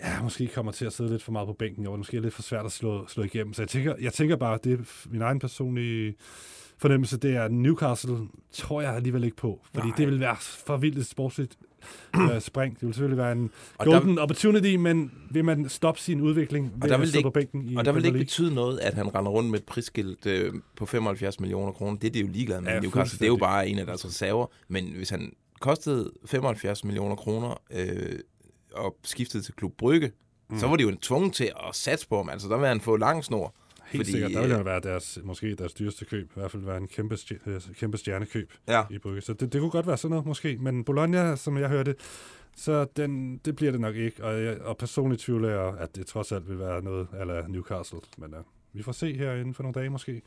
ja, 0.00 0.22
måske 0.22 0.46
kommer 0.46 0.72
til 0.72 0.84
at 0.84 0.92
sidde 0.92 1.10
lidt 1.10 1.22
for 1.22 1.32
meget 1.32 1.46
på 1.46 1.52
bænken, 1.52 1.86
og 1.86 1.92
det 1.92 1.98
måske 1.98 2.16
er 2.16 2.20
lidt 2.20 2.34
for 2.34 2.42
svært 2.42 2.64
at 2.64 2.72
slå, 2.72 3.06
slå 3.06 3.22
igennem. 3.22 3.54
Så 3.54 3.62
jeg 3.62 3.68
tænker, 3.68 3.94
jeg 4.00 4.12
tænker 4.12 4.36
bare, 4.36 4.58
det 4.64 4.72
er 4.72 5.08
min 5.10 5.22
egen 5.22 5.38
personlige 5.38 6.14
fornemmelse, 6.78 7.16
det 7.16 7.36
er 7.36 7.48
Newcastle, 7.48 8.18
tror 8.52 8.80
jeg 8.80 8.94
alligevel 8.94 9.24
ikke 9.24 9.36
på, 9.36 9.66
fordi 9.74 9.86
Nej. 9.86 9.96
det 9.96 10.06
vil 10.06 10.20
være 10.20 10.36
for 10.40 10.76
vildt 10.76 10.98
et 10.98 11.06
sportsligt 11.06 11.56
øh, 12.34 12.40
spring. 12.40 12.74
Det 12.74 12.86
vil 12.86 12.94
selvfølgelig 12.94 13.18
være 13.18 13.32
en 13.32 13.50
og 13.78 13.86
golden 13.86 14.16
der, 14.16 14.22
opportunity, 14.22 14.76
men 14.76 15.12
vil 15.30 15.44
man 15.44 15.68
stoppe 15.68 16.00
sin 16.00 16.20
udvikling 16.20 16.72
ved 16.74 16.82
og 16.82 16.88
der 16.88 16.96
vil 16.96 17.02
at 17.02 17.08
stå 17.08 17.18
ikke, 17.18 17.26
på 17.26 17.30
bænken 17.30 17.68
i 17.68 17.76
Og 17.76 17.84
der 17.84 17.92
vil 17.92 18.02
det 18.02 18.08
ikke 18.08 18.18
betyde 18.18 18.54
noget, 18.54 18.78
at 18.78 18.94
han 18.94 19.14
render 19.14 19.30
rundt 19.30 19.50
med 19.50 19.58
et 19.58 19.64
prisskilt 19.64 20.26
øh, 20.26 20.52
på 20.76 20.86
75 20.86 21.40
millioner 21.40 21.72
kroner. 21.72 21.98
Det 21.98 22.06
er 22.06 22.12
det 22.12 22.22
jo 22.22 22.26
ligeglad 22.26 22.60
med 22.60 22.72
ja, 22.72 22.80
Newcastle. 22.80 23.18
Det 23.18 23.24
er 23.24 23.28
jo 23.28 23.36
bare 23.36 23.68
en 23.68 23.78
af 23.78 23.86
deres 23.86 24.06
reserver. 24.06 24.46
Men 24.68 24.92
hvis 24.96 25.10
han 25.10 25.32
kostede 25.60 26.10
75 26.26 26.84
millioner 26.84 27.16
kroner 27.16 27.60
øh, 27.70 28.18
og 28.72 28.96
skiftede 29.04 29.42
til 29.42 29.54
Klub 29.54 29.72
Brygge, 29.78 30.12
mm. 30.50 30.58
så 30.58 30.66
var 30.66 30.76
de 30.76 30.82
jo 30.82 30.96
tvunget 31.02 31.32
til 31.32 31.44
at 31.68 31.74
satse 31.74 32.08
på 32.08 32.16
ham. 32.16 32.28
Altså, 32.28 32.48
der 32.48 32.56
vil 32.56 32.68
han 32.68 32.80
få 32.80 32.96
lang 32.96 33.24
snor. 33.24 33.54
Helt 33.86 34.00
fordi, 34.00 34.10
sikkert. 34.10 34.32
Der 34.32 34.40
vil 34.40 34.50
jo 34.50 34.62
være 34.62 34.80
deres, 34.80 35.18
måske 35.24 35.54
deres 35.54 35.74
dyreste 35.74 36.04
køb. 36.04 36.30
I 36.30 36.40
hvert 36.40 36.50
fald 36.50 36.62
være 36.62 36.76
en 36.76 36.88
kæmpe, 36.88 37.18
kæmpe 37.78 37.98
stjernekøb 37.98 38.52
ja. 38.68 38.82
i 38.90 38.98
Brygge. 38.98 39.20
Så 39.20 39.32
det, 39.32 39.52
det 39.52 39.60
kunne 39.60 39.70
godt 39.70 39.86
være 39.86 39.96
sådan 39.96 40.10
noget 40.10 40.26
måske. 40.26 40.58
Men 40.60 40.84
Bologna, 40.84 41.36
som 41.36 41.58
jeg 41.58 41.68
hørte, 41.68 41.94
så 42.56 42.86
den, 42.96 43.40
det 43.44 43.56
bliver 43.56 43.72
det 43.72 43.80
nok 43.80 43.94
ikke. 43.94 44.24
Og, 44.24 44.44
jeg, 44.44 44.60
og 44.60 44.76
personligt 44.76 45.22
tvivler 45.22 45.48
jeg, 45.48 45.74
at 45.78 45.96
det 45.96 46.06
trods 46.06 46.32
alt 46.32 46.48
vil 46.48 46.58
være 46.58 46.82
noget 46.82 47.06
ala 47.18 47.46
Newcastle. 47.48 48.00
Men 48.18 48.34
uh, 48.34 48.40
vi 48.72 48.82
får 48.82 48.92
se 48.92 49.16
her 49.16 49.32
inden 49.32 49.54
for 49.54 49.62
nogle 49.62 49.80
dage 49.80 49.90
måske. 49.90 50.22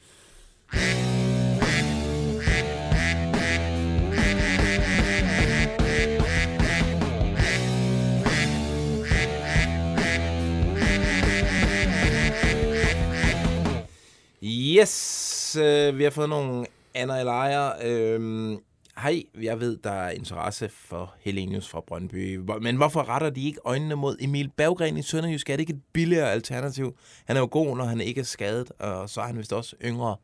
Yes, 14.43 15.57
øh, 15.61 15.97
vi 15.97 16.03
har 16.03 16.09
fået 16.09 16.29
nogle 16.29 16.65
Anna 16.93 17.19
Elijah. 17.19 17.71
Øh, 17.83 18.57
hej, 18.97 19.23
jeg 19.41 19.59
ved, 19.59 19.77
der 19.77 19.91
er 19.91 20.09
interesse 20.09 20.69
for 20.69 21.15
Helenius 21.19 21.69
fra 21.69 21.81
Brøndby. 21.87 22.35
Men 22.61 22.75
hvorfor 22.75 23.09
retter 23.09 23.29
de 23.29 23.45
ikke 23.45 23.59
øjnene 23.65 23.95
mod 23.95 24.17
Emil 24.19 24.51
Berggren 24.57 24.97
i 24.97 25.01
Sønderjysk? 25.01 25.49
Er 25.49 25.53
det 25.53 25.59
ikke 25.59 25.73
et 25.73 25.81
billigere 25.93 26.31
alternativ? 26.31 26.97
Han 27.25 27.35
er 27.35 27.39
jo 27.39 27.47
god, 27.51 27.77
når 27.77 27.85
han 27.85 28.01
ikke 28.01 28.21
er 28.21 28.25
skadet, 28.25 28.71
og 28.79 29.09
så 29.09 29.21
er 29.21 29.25
han 29.25 29.37
vist 29.37 29.53
også 29.53 29.75
yngre. 29.85 30.15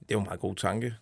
Det 0.00 0.10
er 0.10 0.14
jo 0.14 0.18
en 0.18 0.24
meget 0.24 0.40
god 0.40 0.54
tanke. 0.54 0.94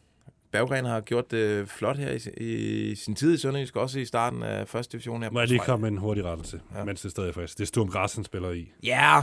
Berggren 0.52 0.84
har 0.84 1.00
gjort 1.00 1.30
det 1.30 1.68
flot 1.68 1.96
her 1.98 2.10
i, 2.10 2.44
i 2.90 2.94
sin 2.94 3.14
tid 3.14 3.34
i 3.34 3.36
Sønderjysk, 3.36 3.76
også 3.76 3.98
i 3.98 4.04
starten 4.04 4.42
af 4.42 4.68
første 4.68 4.92
division 4.92 5.22
her. 5.22 5.30
Må 5.30 5.38
jeg 5.38 5.48
lige 5.48 5.60
komme 5.60 5.82
med 5.82 5.90
en 5.90 5.98
hurtig 5.98 6.24
rettelse, 6.24 6.60
ja. 6.74 6.84
mens 6.84 7.00
det 7.00 7.06
er 7.06 7.10
stadig 7.10 7.34
frisk. 7.34 7.58
Det 7.58 7.62
er 7.62 7.66
Sturm 7.66 7.88
Grassen 7.88 8.24
spiller 8.24 8.50
i. 8.50 8.72
Ja! 8.82 9.22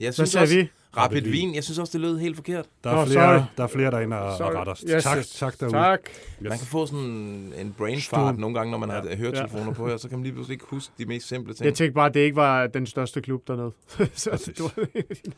Jeg 0.00 0.14
synes 0.14 0.30
sagde 0.30 0.42
også, 0.44 0.54
vi? 0.56 0.68
Rapid 0.96 1.26
Wien, 1.26 1.54
jeg 1.54 1.64
synes 1.64 1.78
også, 1.78 1.92
det 1.92 2.00
lød 2.00 2.18
helt 2.18 2.36
forkert. 2.36 2.66
Der 2.84 2.90
er, 2.90 2.94
Nå, 2.94 3.04
flere, 3.04 3.38
sorry. 3.38 3.46
der 3.56 3.62
er 3.62 3.66
flere 3.66 3.90
derinde 3.90 4.18
og, 4.18 4.24
og 4.46 4.54
retter 4.54 4.72
os. 4.72 4.84
Yes, 4.94 5.04
tak, 5.04 5.18
yes. 5.18 5.30
tak 5.30 5.60
derude. 5.60 5.72
Tak. 5.72 6.00
Yes. 6.10 6.40
Man 6.40 6.58
kan 6.58 6.66
få 6.66 6.86
sådan 6.86 7.52
en 7.58 7.74
brain 7.78 8.00
fart 8.00 8.38
nogle 8.38 8.56
gange, 8.58 8.70
når 8.70 8.78
man 8.78 8.88
har 8.88 9.16
høretelefoner 9.16 9.66
Ja. 9.66 9.72
på 9.72 9.88
her, 9.88 9.96
så 9.96 10.08
kan 10.08 10.18
man 10.18 10.22
lige 10.22 10.32
pludselig 10.32 10.54
ikke 10.54 10.64
huske 10.68 10.92
de 10.98 11.04
mest 11.06 11.28
simple 11.28 11.54
ting. 11.54 11.64
Jeg 11.64 11.74
tænkte 11.74 11.94
bare, 11.94 12.06
at 12.08 12.14
det 12.14 12.20
ikke 12.20 12.36
var 12.36 12.66
den 12.66 12.86
største 12.86 13.20
klub 13.20 13.48
dernede. 13.48 13.72
så 14.14 14.30
det 14.56 14.60
var 14.60 14.86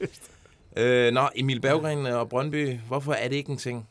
næste. 0.00 0.30
Øh, 0.76 1.12
nå, 1.12 1.20
Emil 1.36 1.60
Berggren 1.60 2.06
og 2.06 2.28
Brøndby, 2.28 2.78
hvorfor 2.88 3.12
er 3.12 3.28
det 3.28 3.36
ikke 3.36 3.50
en 3.50 3.58
ting? 3.58 3.88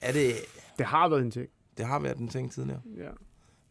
Er 0.00 0.12
det... 0.12 0.32
Det 0.78 0.86
har 0.86 1.08
været 1.08 1.22
en 1.22 1.30
ting. 1.30 1.46
Det 1.78 1.86
har 1.86 1.98
været 1.98 2.16
en 2.18 2.28
ting 2.28 2.52
tidligere. 2.52 2.80
Ja. 2.98 3.08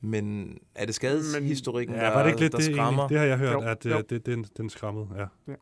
Men 0.02 0.58
er 0.76 0.86
det 0.86 0.96
skadeshistorikken, 0.96 1.96
Ja, 1.96 2.10
var 2.14 2.24
det 2.24 2.30
ikke 2.30 2.40
lidt 2.42 2.52
der 2.52 2.58
det 2.58 2.66
skræmmer? 2.66 2.84
egentlig? 2.84 3.10
Det 3.10 3.18
har 3.20 3.26
jeg 3.26 3.38
hørt, 3.38 3.54
Jo, 3.54 3.62
at 3.62 3.86
jo. 3.86 3.98
øh, 3.98 4.04
det, 4.10 4.26
den, 4.26 4.46
den 4.58 4.70
skræmmede. 4.70 5.08
Ja. 5.18 5.54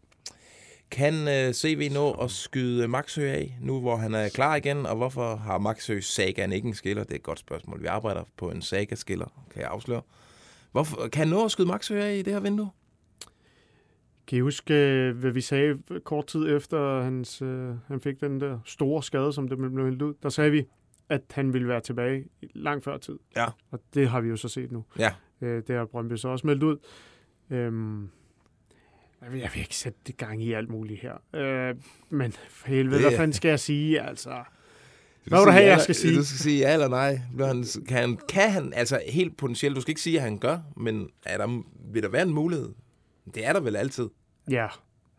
Kan 0.91 1.13
uh, 1.13 1.53
CV 1.53 1.89
nå 1.93 2.11
at 2.11 2.31
skyde 2.31 2.87
Maxø 2.87 3.21
af, 3.21 3.57
nu 3.61 3.79
hvor 3.79 3.95
han 3.95 4.13
er 4.13 4.29
klar 4.29 4.55
igen? 4.55 4.85
Og 4.85 4.95
hvorfor 4.95 5.35
har 5.35 5.57
Maxø 5.57 5.99
Sagaen 5.99 6.51
ikke 6.51 6.67
en 6.67 6.73
skiller? 6.73 7.03
Det 7.03 7.11
er 7.11 7.15
et 7.15 7.23
godt 7.23 7.39
spørgsmål. 7.39 7.81
Vi 7.81 7.85
arbejder 7.85 8.23
på 8.37 8.51
en 8.51 8.61
Saga-skiller, 8.61 9.45
kan 9.53 9.61
jeg 9.61 9.69
afsløre. 9.71 10.01
Hvorfor, 10.71 11.07
kan 11.07 11.19
han 11.19 11.27
nå 11.27 11.45
at 11.45 11.51
skyde 11.51 11.67
Maxø 11.67 12.01
af 12.01 12.15
i 12.15 12.21
det 12.21 12.33
her 12.33 12.39
vindue? 12.39 12.69
Kan 14.27 14.37
I 14.37 14.41
huske, 14.41 14.73
øh, 14.73 15.17
hvad 15.17 15.31
vi 15.31 15.41
sagde 15.41 15.77
kort 16.03 16.27
tid 16.27 16.55
efter, 16.55 17.01
hans, 17.01 17.41
øh, 17.41 17.73
han 17.87 18.01
fik 18.01 18.21
den 18.21 18.39
der 18.39 18.59
store 18.65 19.03
skade, 19.03 19.33
som 19.33 19.47
det 19.47 19.57
blev 19.57 19.85
hældt 19.85 20.01
ud? 20.01 20.13
Der 20.23 20.29
sagde 20.29 20.51
vi, 20.51 20.65
at 21.09 21.21
han 21.31 21.53
ville 21.53 21.67
være 21.67 21.81
tilbage 21.81 22.25
langt 22.41 22.83
før 22.83 22.97
tid. 22.97 23.19
Ja. 23.35 23.45
Og 23.71 23.79
det 23.93 24.09
har 24.09 24.21
vi 24.21 24.29
jo 24.29 24.37
så 24.37 24.47
set 24.47 24.71
nu. 24.71 24.85
Ja. 24.99 25.13
Øh, 25.41 25.63
det 25.67 25.75
har 25.75 25.85
Brøndby 25.85 26.15
så 26.15 26.27
også 26.27 26.47
meldt 26.47 26.63
ud. 26.63 26.77
Øhm, 27.49 28.09
jeg, 29.23 29.31
vil, 29.31 29.39
jeg 29.39 29.49
vil 29.53 29.61
ikke 29.61 29.75
sætte 29.75 29.99
det 30.07 30.17
gang 30.17 30.43
i 30.43 30.53
alt 30.53 30.69
muligt 30.69 30.99
her. 31.01 31.13
Øh, 31.35 31.75
men 32.09 32.31
for 32.49 32.67
helvede, 32.67 32.95
Det- 32.99 33.07
hvad 33.09 33.17
fanden 33.17 33.33
skal 33.33 33.49
jeg 33.49 33.59
sige, 33.59 34.01
altså? 34.01 34.29
Hvad 35.23 35.39
vil 35.39 35.45
du 35.45 35.51
have, 35.51 35.65
jeg 35.65 35.81
skal 35.81 35.95
sige? 35.95 36.17
Du 36.17 36.23
skal 36.23 36.37
sige 36.39 36.59
ja 36.59 36.73
eller 36.73 36.87
nej. 36.87 37.19
Han, 37.39 37.65
kan, 37.87 37.97
han, 37.97 38.17
kan 38.29 38.51
han, 38.51 38.73
altså 38.73 39.01
helt 39.07 39.37
potentielt, 39.37 39.75
du 39.75 39.81
skal 39.81 39.91
ikke 39.91 40.01
sige, 40.01 40.17
at 40.17 40.23
han 40.23 40.37
gør, 40.37 40.57
men 40.77 41.09
er 41.25 41.37
der, 41.37 41.63
vil 41.93 42.03
der 42.03 42.09
være 42.09 42.21
en 42.23 42.33
mulighed? 42.33 42.69
Det 43.35 43.45
er 43.47 43.53
der 43.53 43.59
vel 43.59 43.75
altid. 43.75 44.09
Ja. 44.49 44.67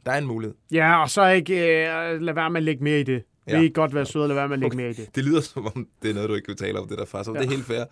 Der 0.06 0.12
er 0.12 0.18
en 0.18 0.26
mulighed. 0.26 0.54
Ja, 0.72 1.02
og 1.02 1.10
så 1.10 1.26
ikke 1.28 1.54
øh, 1.54 2.20
lad 2.20 2.34
være 2.34 2.50
med 2.50 2.60
at 2.60 2.64
lægge 2.64 2.84
mere 2.84 3.00
i 3.00 3.02
det. 3.02 3.22
Ja. 3.48 3.58
Vil 3.58 3.66
I 3.66 3.72
godt 3.74 3.94
være 3.94 4.06
søde 4.06 4.24
og 4.24 4.28
lade 4.28 4.36
være 4.36 4.48
med 4.48 4.54
at 4.56 4.60
lægge 4.60 4.76
mere 4.76 4.90
i 4.90 4.92
det? 4.92 5.14
Det 5.14 5.24
lyder 5.24 5.40
som 5.40 5.66
om, 5.66 5.88
det 6.02 6.10
er 6.10 6.14
noget, 6.14 6.28
du 6.28 6.34
ikke 6.34 6.46
vil 6.48 6.56
tale 6.56 6.78
om, 6.78 6.88
det 6.88 6.98
der 6.98 7.04
far, 7.04 7.22
så. 7.22 7.32
Ja. 7.34 7.38
det 7.38 7.46
er 7.46 7.50
helt 7.50 7.64
fair. 7.64 7.84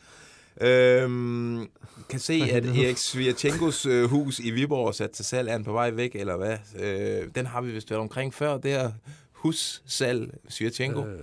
Øhm, 0.61 1.66
kan 2.09 2.18
se, 2.20 2.42
at. 2.52 2.66
Erik 2.66 2.96
Svirchenkos 2.96 3.86
øh, 3.86 4.04
hus 4.04 4.38
i 4.38 4.50
Viborg 4.50 4.88
er 4.88 4.92
sat 4.92 5.11
til 5.11 5.24
salg. 5.24 5.48
Er 5.48 5.52
han 5.52 5.64
på 5.64 5.72
vej 5.72 5.90
væk, 5.90 6.14
eller 6.14 6.36
hvad? 6.36 6.56
Øh, 6.80 7.28
den 7.34 7.46
har 7.46 7.61
vi 7.61 7.70
vist 7.72 7.90
været 7.90 8.00
omkring 8.00 8.34
før. 8.34 8.59
Det 8.59 8.72
er 8.72 8.90
hussalg 9.32 10.34
Svirchenko. 10.48 11.00
Øh, 11.06 11.18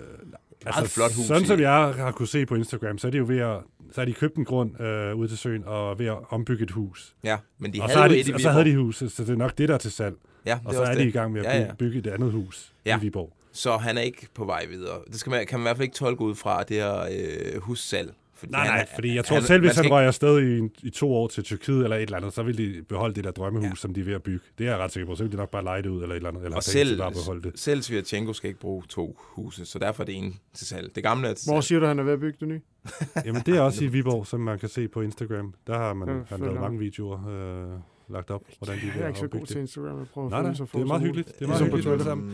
Meget 0.65 0.89
flot 0.89 1.13
hus. 1.15 1.25
Sådan 1.25 1.45
som 1.45 1.59
jeg 1.59 1.71
har 1.71 2.11
kunne 2.11 2.27
se 2.27 2.45
på 2.45 2.55
Instagram, 2.55 2.97
så 2.97 3.07
er 3.07 3.11
de 3.11 3.17
jo 3.17 3.25
ved 3.27 3.39
at 3.39 3.57
så 3.91 4.01
har 4.01 4.05
de 4.05 4.13
købt 4.13 4.35
en 4.35 4.45
grund 4.45 4.81
øh, 4.81 5.15
ude 5.15 5.27
til 5.27 5.37
søen 5.37 5.63
og 5.65 5.99
ved 5.99 6.05
at 6.05 6.17
ombygge 6.29 6.63
et 6.63 6.71
hus. 6.71 7.15
Ja, 7.23 7.37
men 7.59 7.73
de 7.73 7.81
og 7.81 7.89
havde 7.89 7.93
så, 7.99 8.03
jo 8.03 8.09
de, 8.09 8.19
et 8.19 8.27
i 8.27 8.31
og 8.33 8.39
så 8.39 8.49
havde 8.49 8.65
de 8.65 8.75
huset, 8.75 9.11
så 9.11 9.23
det 9.23 9.29
er 9.29 9.35
nok 9.35 9.57
det, 9.57 9.67
der 9.69 9.73
er 9.75 9.77
til 9.79 9.91
salg. 9.91 10.15
Ja, 10.45 10.59
og 10.65 10.69
det 10.73 10.75
så 10.77 10.83
er 10.83 10.87
er 10.87 10.93
de 10.93 10.99
det. 10.99 11.07
i 11.07 11.11
gang 11.11 11.31
med 11.33 11.45
at 11.45 11.45
Ja, 11.45 11.51
bygge, 11.59 11.67
ja. 11.67 11.73
bygge 11.73 11.99
et 11.99 12.07
andet 12.07 12.31
hus 12.31 12.73
Ja. 12.85 12.97
i 12.97 13.01
Viborg. 13.01 13.33
Så 13.51 13.77
han 13.77 13.97
er 13.97 14.01
ikke 14.01 14.27
på 14.33 14.45
vej 14.45 14.65
videre. 14.65 14.97
Det 15.11 15.19
skal 15.19 15.29
man, 15.29 15.45
kan 15.47 15.59
man 15.59 15.63
i 15.63 15.67
hvert 15.67 15.77
fald 15.77 15.83
ikke 15.83 15.95
tolke 15.95 16.21
ud 16.21 16.35
fra 16.35 16.63
det 16.63 16.77
her 16.77 16.99
øh, 17.01 17.61
hussalg. 17.61 18.13
Fordi 18.37 18.51
Nej, 18.51 18.67
nej, 18.67 18.87
fordi 18.95 19.15
jeg 19.15 19.25
tror 19.25 19.35
han- 19.35 19.43
selv, 19.43 19.61
hvis 19.61 19.75
han 19.75 19.85
ikke- 19.85 19.95
røg 19.95 20.05
afsted 20.05 20.41
i, 20.41 20.69
i 20.87 20.89
to 20.89 21.13
år 21.13 21.27
til 21.27 21.43
Tyrkiet 21.43 21.83
eller 21.83 21.95
et 21.95 22.01
eller 22.01 22.17
andet, 22.17 22.33
så 22.33 22.43
vil 22.43 22.57
de 22.57 22.83
beholde 22.89 23.15
det 23.15 23.23
der 23.23 23.31
drømmehus, 23.31 23.69
ja. 23.69 23.75
som 23.75 23.93
de 23.93 23.99
er 24.01 24.05
ved 24.05 24.13
at 24.13 24.23
bygge. 24.23 24.39
Det 24.57 24.67
er 24.67 24.71
jeg 24.71 24.79
ret 24.79 24.91
sikker 24.91 25.07
på. 25.07 25.15
Så 25.15 25.23
vil 25.23 25.31
de 25.31 25.37
nok 25.37 25.49
bare 25.51 25.63
lege 25.63 25.81
det 25.81 25.89
ud 25.89 26.01
eller 26.01 26.15
et 26.15 26.17
eller 26.17 26.29
andet. 26.29 26.43
Eller 26.43 26.55
Og 26.57 26.63
selv, 26.63 26.97
bare 26.97 27.11
beholde 27.11 27.41
det. 27.51 27.59
selv 27.59 27.81
Svirchenko 27.81 28.33
skal 28.33 28.47
ikke 28.47 28.59
bruge 28.59 28.83
to 28.89 29.17
huse, 29.19 29.65
så 29.65 29.79
derfor 29.79 30.03
er 30.03 30.05
det 30.05 30.15
en 30.17 30.39
til 30.53 30.67
salg. 30.67 30.95
Det 30.95 31.03
gamle 31.03 31.27
er 31.27 31.33
til 31.33 31.47
Hvor 31.49 31.55
salg. 31.61 31.63
siger 31.63 31.79
du, 31.79 31.85
han 31.85 31.99
er 31.99 32.03
ved 32.03 32.13
at 32.13 32.19
bygge 32.19 32.37
det 32.39 32.47
nye? 32.47 32.61
Jamen, 33.25 33.41
det 33.45 33.57
er 33.57 33.61
også 33.61 33.83
i 33.83 33.87
Viborg, 33.87 34.27
som 34.27 34.39
man 34.39 34.59
kan 34.59 34.69
se 34.69 34.87
på 34.87 35.01
Instagram. 35.01 35.53
Der 35.67 35.77
har 35.77 35.93
man 35.93 36.07
Ja, 36.09 36.15
han 36.29 36.39
lavet 36.39 36.59
mange 36.61 36.79
videoer 36.79 37.27
øh, 37.27 37.79
lagt 38.13 38.31
op, 38.31 38.41
hvordan 38.59 38.75
de 38.81 38.81
Jeg 38.95 39.03
er 39.03 39.07
ikke 39.07 39.19
så 39.19 39.25
at 39.25 39.31
god 39.31 39.39
opbygge 39.39 39.45
til 39.47 39.55
det. 39.55 39.61
Instagram. 39.61 39.97
Jeg 39.99 40.07
prøver 40.13 40.27
at 40.27 40.31
Nej, 40.31 40.41
nej, 40.41 40.53
så 40.53 40.65
få 40.65 40.77
det 40.77 40.83
er 40.83 40.87
meget 40.87 41.01
hyggeligt. 41.01 41.27
Det 41.39 41.41
er 41.43 41.47
meget 41.47 41.63
hyggeligt. 41.63 41.87
Twitter. 41.87 42.15
Mm, 42.15 42.31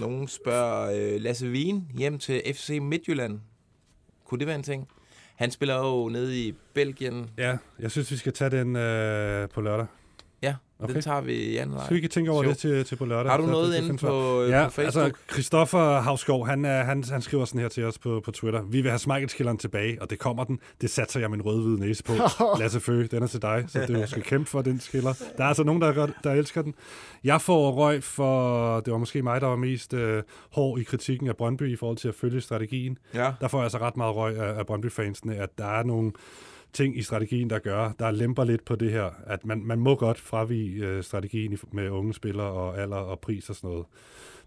Nogen 0.00 0.28
spørger 0.28 1.14
øh, 1.14 1.20
Lasse 1.20 1.50
Wien 1.50 1.88
hjem 1.98 2.18
til 2.18 2.42
FC 2.54 2.78
Midtjylland. 2.82 3.40
Kunne 4.24 4.38
det 4.38 4.46
være 4.46 4.56
en 4.56 4.62
ting? 4.62 4.88
Han 5.34 5.50
spiller 5.50 5.76
jo 5.78 6.08
nede 6.08 6.38
i 6.46 6.54
Belgien. 6.74 7.30
Ja, 7.38 7.56
jeg 7.78 7.90
synes, 7.90 8.10
vi 8.10 8.16
skal 8.16 8.32
tage 8.32 8.50
den 8.50 8.76
øh, 8.76 9.48
på 9.48 9.60
lørdag. 9.60 9.86
Ja, 10.44 10.54
Okay. 10.78 10.94
den 10.94 11.02
tager 11.02 11.20
vi 11.20 11.32
i 11.34 11.56
anden 11.56 11.76
leg. 11.76 11.84
Så 11.88 11.94
vi 11.94 12.00
kan 12.00 12.10
tænke 12.10 12.30
over 12.30 12.42
Sjov. 12.42 12.50
det 12.50 12.58
til, 12.58 12.84
til 12.84 12.96
på 12.96 13.04
lørdag. 13.04 13.30
Har 13.32 13.38
du 13.38 13.46
noget 13.46 13.72
det 13.72 13.84
inde 13.88 13.98
på, 13.98 14.42
øh, 14.42 14.50
ja, 14.50 14.64
på 14.64 14.70
Facebook? 14.70 15.04
altså 15.04 15.18
Christoffer 15.32 16.00
Havskov, 16.00 16.46
han, 16.46 16.64
han, 16.64 17.04
han 17.10 17.22
skriver 17.22 17.44
sådan 17.44 17.60
her 17.60 17.68
til 17.68 17.84
os 17.84 17.98
på, 17.98 18.22
på 18.24 18.30
Twitter. 18.30 18.62
Vi 18.62 18.80
vil 18.80 18.90
have 18.90 18.98
smeichel 18.98 19.58
tilbage, 19.58 20.02
og 20.02 20.10
det 20.10 20.18
kommer 20.18 20.44
den. 20.44 20.58
Det 20.80 20.90
satser 20.90 21.20
jeg 21.20 21.30
min 21.30 21.42
rød-hvide 21.42 21.80
næse 21.80 22.04
på. 22.04 22.12
Lasse 22.60 22.80
Fø, 22.80 23.06
den 23.10 23.22
er 23.22 23.26
til 23.26 23.42
dig, 23.42 23.64
så 23.68 23.86
du 23.88 24.02
skal 24.06 24.22
kæmpe 24.22 24.50
for 24.50 24.62
den 24.62 24.80
skiller. 24.80 25.12
Der 25.36 25.44
er 25.44 25.48
altså 25.48 25.64
nogen, 25.64 25.82
der, 25.82 25.92
gør, 25.92 26.06
der 26.24 26.32
elsker 26.32 26.62
den. 26.62 26.74
Jeg 27.24 27.40
får 27.40 27.70
røg 27.70 28.02
for, 28.02 28.80
det 28.80 28.92
var 28.92 28.98
måske 28.98 29.22
mig, 29.22 29.40
der 29.40 29.46
var 29.46 29.56
mest 29.56 29.94
øh, 29.94 30.22
hård 30.50 30.80
i 30.80 30.82
kritikken 30.82 31.28
af 31.28 31.36
Brøndby 31.36 31.72
i 31.72 31.76
forhold 31.76 31.96
til 31.96 32.08
at 32.08 32.14
følge 32.14 32.40
strategien. 32.40 32.98
Ja. 33.14 33.32
Der 33.40 33.48
får 33.48 33.58
jeg 33.58 33.64
altså 33.64 33.78
ret 33.78 33.96
meget 33.96 34.16
røg 34.16 34.36
af, 34.36 34.58
af 34.58 34.66
Brøndby-fansene, 34.66 35.36
at 35.36 35.58
der 35.58 35.66
er 35.78 35.82
nogle 35.82 36.12
ting 36.74 36.98
i 36.98 37.02
strategien, 37.02 37.50
der 37.50 37.58
gør, 37.58 37.92
der 37.98 38.10
lemper 38.10 38.44
lidt 38.44 38.64
på 38.64 38.76
det 38.76 38.90
her, 38.92 39.10
at 39.26 39.44
man, 39.46 39.64
man 39.64 39.78
må 39.78 39.94
godt 39.94 40.18
fravige 40.20 40.86
øh, 40.86 41.02
strategien 41.02 41.58
med 41.72 41.90
unge 41.90 42.14
spillere 42.14 42.46
og 42.46 42.78
alder 42.78 42.96
og 42.96 43.20
pris 43.20 43.50
og 43.50 43.56
sådan 43.56 43.70
noget. 43.70 43.86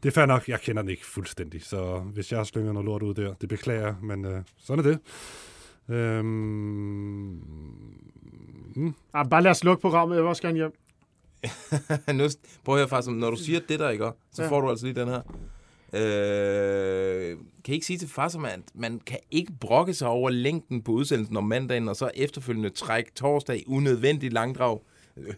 Det 0.03 0.09
er 0.09 0.13
fair 0.13 0.25
nok, 0.25 0.47
jeg 0.47 0.59
kender 0.61 0.81
den 0.81 0.91
ikke 0.91 1.05
fuldstændig, 1.05 1.63
så 1.63 1.99
hvis 1.99 2.31
jeg 2.31 2.45
slynger 2.45 2.73
noget 2.73 2.85
lort 2.85 3.03
ud 3.03 3.13
der, 3.13 3.33
det 3.33 3.49
beklager 3.49 3.81
jeg, 3.81 3.95
men 4.01 4.25
øh, 4.25 4.41
sådan 4.57 4.85
er 4.85 4.89
det. 4.89 4.99
Øhm, 5.95 6.25
mm. 8.75 8.93
Ah, 9.13 9.29
bare 9.29 9.41
lad 9.43 9.51
os 9.51 9.63
lukke 9.63 9.81
programmet. 9.81 10.15
Jeg 10.15 10.23
vil 10.23 10.29
også 10.29 10.41
gerne 10.41 10.55
hjem. 10.57 10.73
nu, 12.19 12.23
prøv 12.65 12.75
at 12.75 12.79
høre 12.79 12.87
faktisk, 12.87 13.11
når 13.15 13.29
du 13.29 13.35
siger 13.35 13.59
det 13.69 13.79
der, 13.79 13.89
ikke? 13.89 14.11
Så 14.31 14.43
Ja. 14.43 14.49
får 14.49 14.61
du 14.61 14.69
altså 14.69 14.85
lige 14.85 14.99
den 14.99 15.07
her. 15.07 15.21
Øh, 15.93 17.37
kan 17.65 17.71
I 17.71 17.75
ikke 17.75 17.85
sige 17.85 17.99
til 17.99 18.09
Fasser, 18.09 18.39
at 18.39 18.59
man 18.75 18.99
kan 19.05 19.17
ikke 19.31 19.51
brokke 19.59 19.93
sig 19.93 20.07
over 20.07 20.29
længden 20.29 20.81
på 20.81 20.91
udsendelsen 20.91 21.37
om 21.37 21.43
mandagen, 21.43 21.89
og 21.89 21.95
så 21.95 22.09
efterfølgende 22.15 22.69
træk 22.69 23.15
torsdag 23.15 23.63
unødvendigt 23.67 24.33
langdrag 24.33 24.79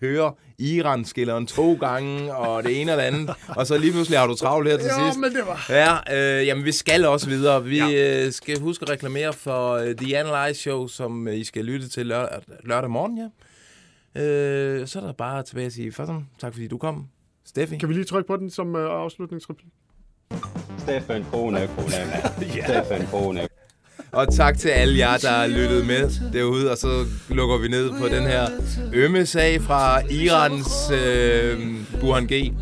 høre 0.01 0.33
Iran-skilleren 0.57 1.47
to 1.47 1.73
gange, 1.73 2.35
og 2.35 2.63
det 2.63 2.81
ene 2.81 2.91
og 2.91 2.97
det 2.97 3.03
andet, 3.03 3.29
og 3.55 3.67
så 3.67 3.77
lige 3.77 3.91
pludselig 3.91 4.19
har 4.19 4.27
du 4.27 4.35
travlt 4.35 4.69
her 4.69 4.77
til 4.77 4.85
Jo, 4.99 5.05
sidst. 5.05 5.19
men 5.19 5.31
det 5.31 5.41
var- 5.47 5.65
Ja, 5.69 6.39
øh, 6.39 6.47
jamen 6.47 6.65
vi 6.65 6.71
skal 6.71 7.05
også 7.05 7.29
videre. 7.29 7.63
Vi 7.63 7.77
ja. 7.77 8.25
øh, 8.25 8.31
skal 8.31 8.59
huske 8.59 8.83
at 8.83 8.89
reklamere 8.89 9.33
for 9.33 9.71
øh, 9.73 9.95
The 9.95 10.17
Analyze 10.17 10.59
Show, 10.61 10.87
som 10.87 11.27
øh, 11.27 11.35
I 11.37 11.43
skal 11.43 11.65
lytte 11.65 11.89
til 11.89 12.05
lørdag, 12.07 12.39
lørdag 12.63 12.89
morgen, 12.89 13.17
ja. 13.17 13.27
Øh, 14.21 14.87
så 14.87 14.99
er 14.99 15.03
der 15.03 15.13
bare 15.13 15.43
tilbage 15.43 15.65
at 15.65 15.73
sige, 15.73 15.91
Fasser, 15.91 16.21
tak 16.39 16.53
fordi 16.53 16.67
du 16.67 16.77
kom. 16.77 17.07
Steffi. 17.45 17.77
Kan 17.77 17.89
vi 17.89 17.93
lige 17.93 18.03
trykke 18.05 18.27
på 18.27 18.37
den 18.37 18.49
som 18.49 18.75
øh, 18.75 18.91
afslutningsreplik? 18.91 19.67
Stefan 20.79 21.25
Kone, 21.31 21.69
Kone, 21.77 21.95
ja. 22.55 22.63
Stefan 22.63 23.07
Kone. 23.11 23.47
Og 24.11 24.33
tak 24.33 24.57
til 24.57 24.69
alle 24.69 24.97
jer, 24.97 25.17
der 25.17 25.29
har 25.29 25.47
lyttet 25.47 25.85
med 25.87 26.31
derude, 26.33 26.71
og 26.71 26.77
så 26.77 27.05
lukker 27.29 27.57
vi 27.57 27.67
ned 27.67 27.91
på 27.91 28.07
den 28.07 28.23
her 28.23 28.49
ømme 28.93 29.25
sag 29.25 29.61
fra 29.61 30.01
Irans 30.09 30.91
øh, 30.91 31.59
Burhan 31.99 32.27
G. 32.27 32.53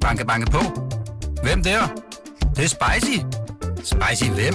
Banke, 0.00 0.26
banke 0.26 0.50
på. 0.50 0.58
Hvem 1.42 1.62
der? 1.62 1.86
Det, 1.86 2.56
det 2.56 2.64
er 2.64 2.68
spicy. 2.68 3.18
Spicy 3.84 4.30
hvem? 4.30 4.54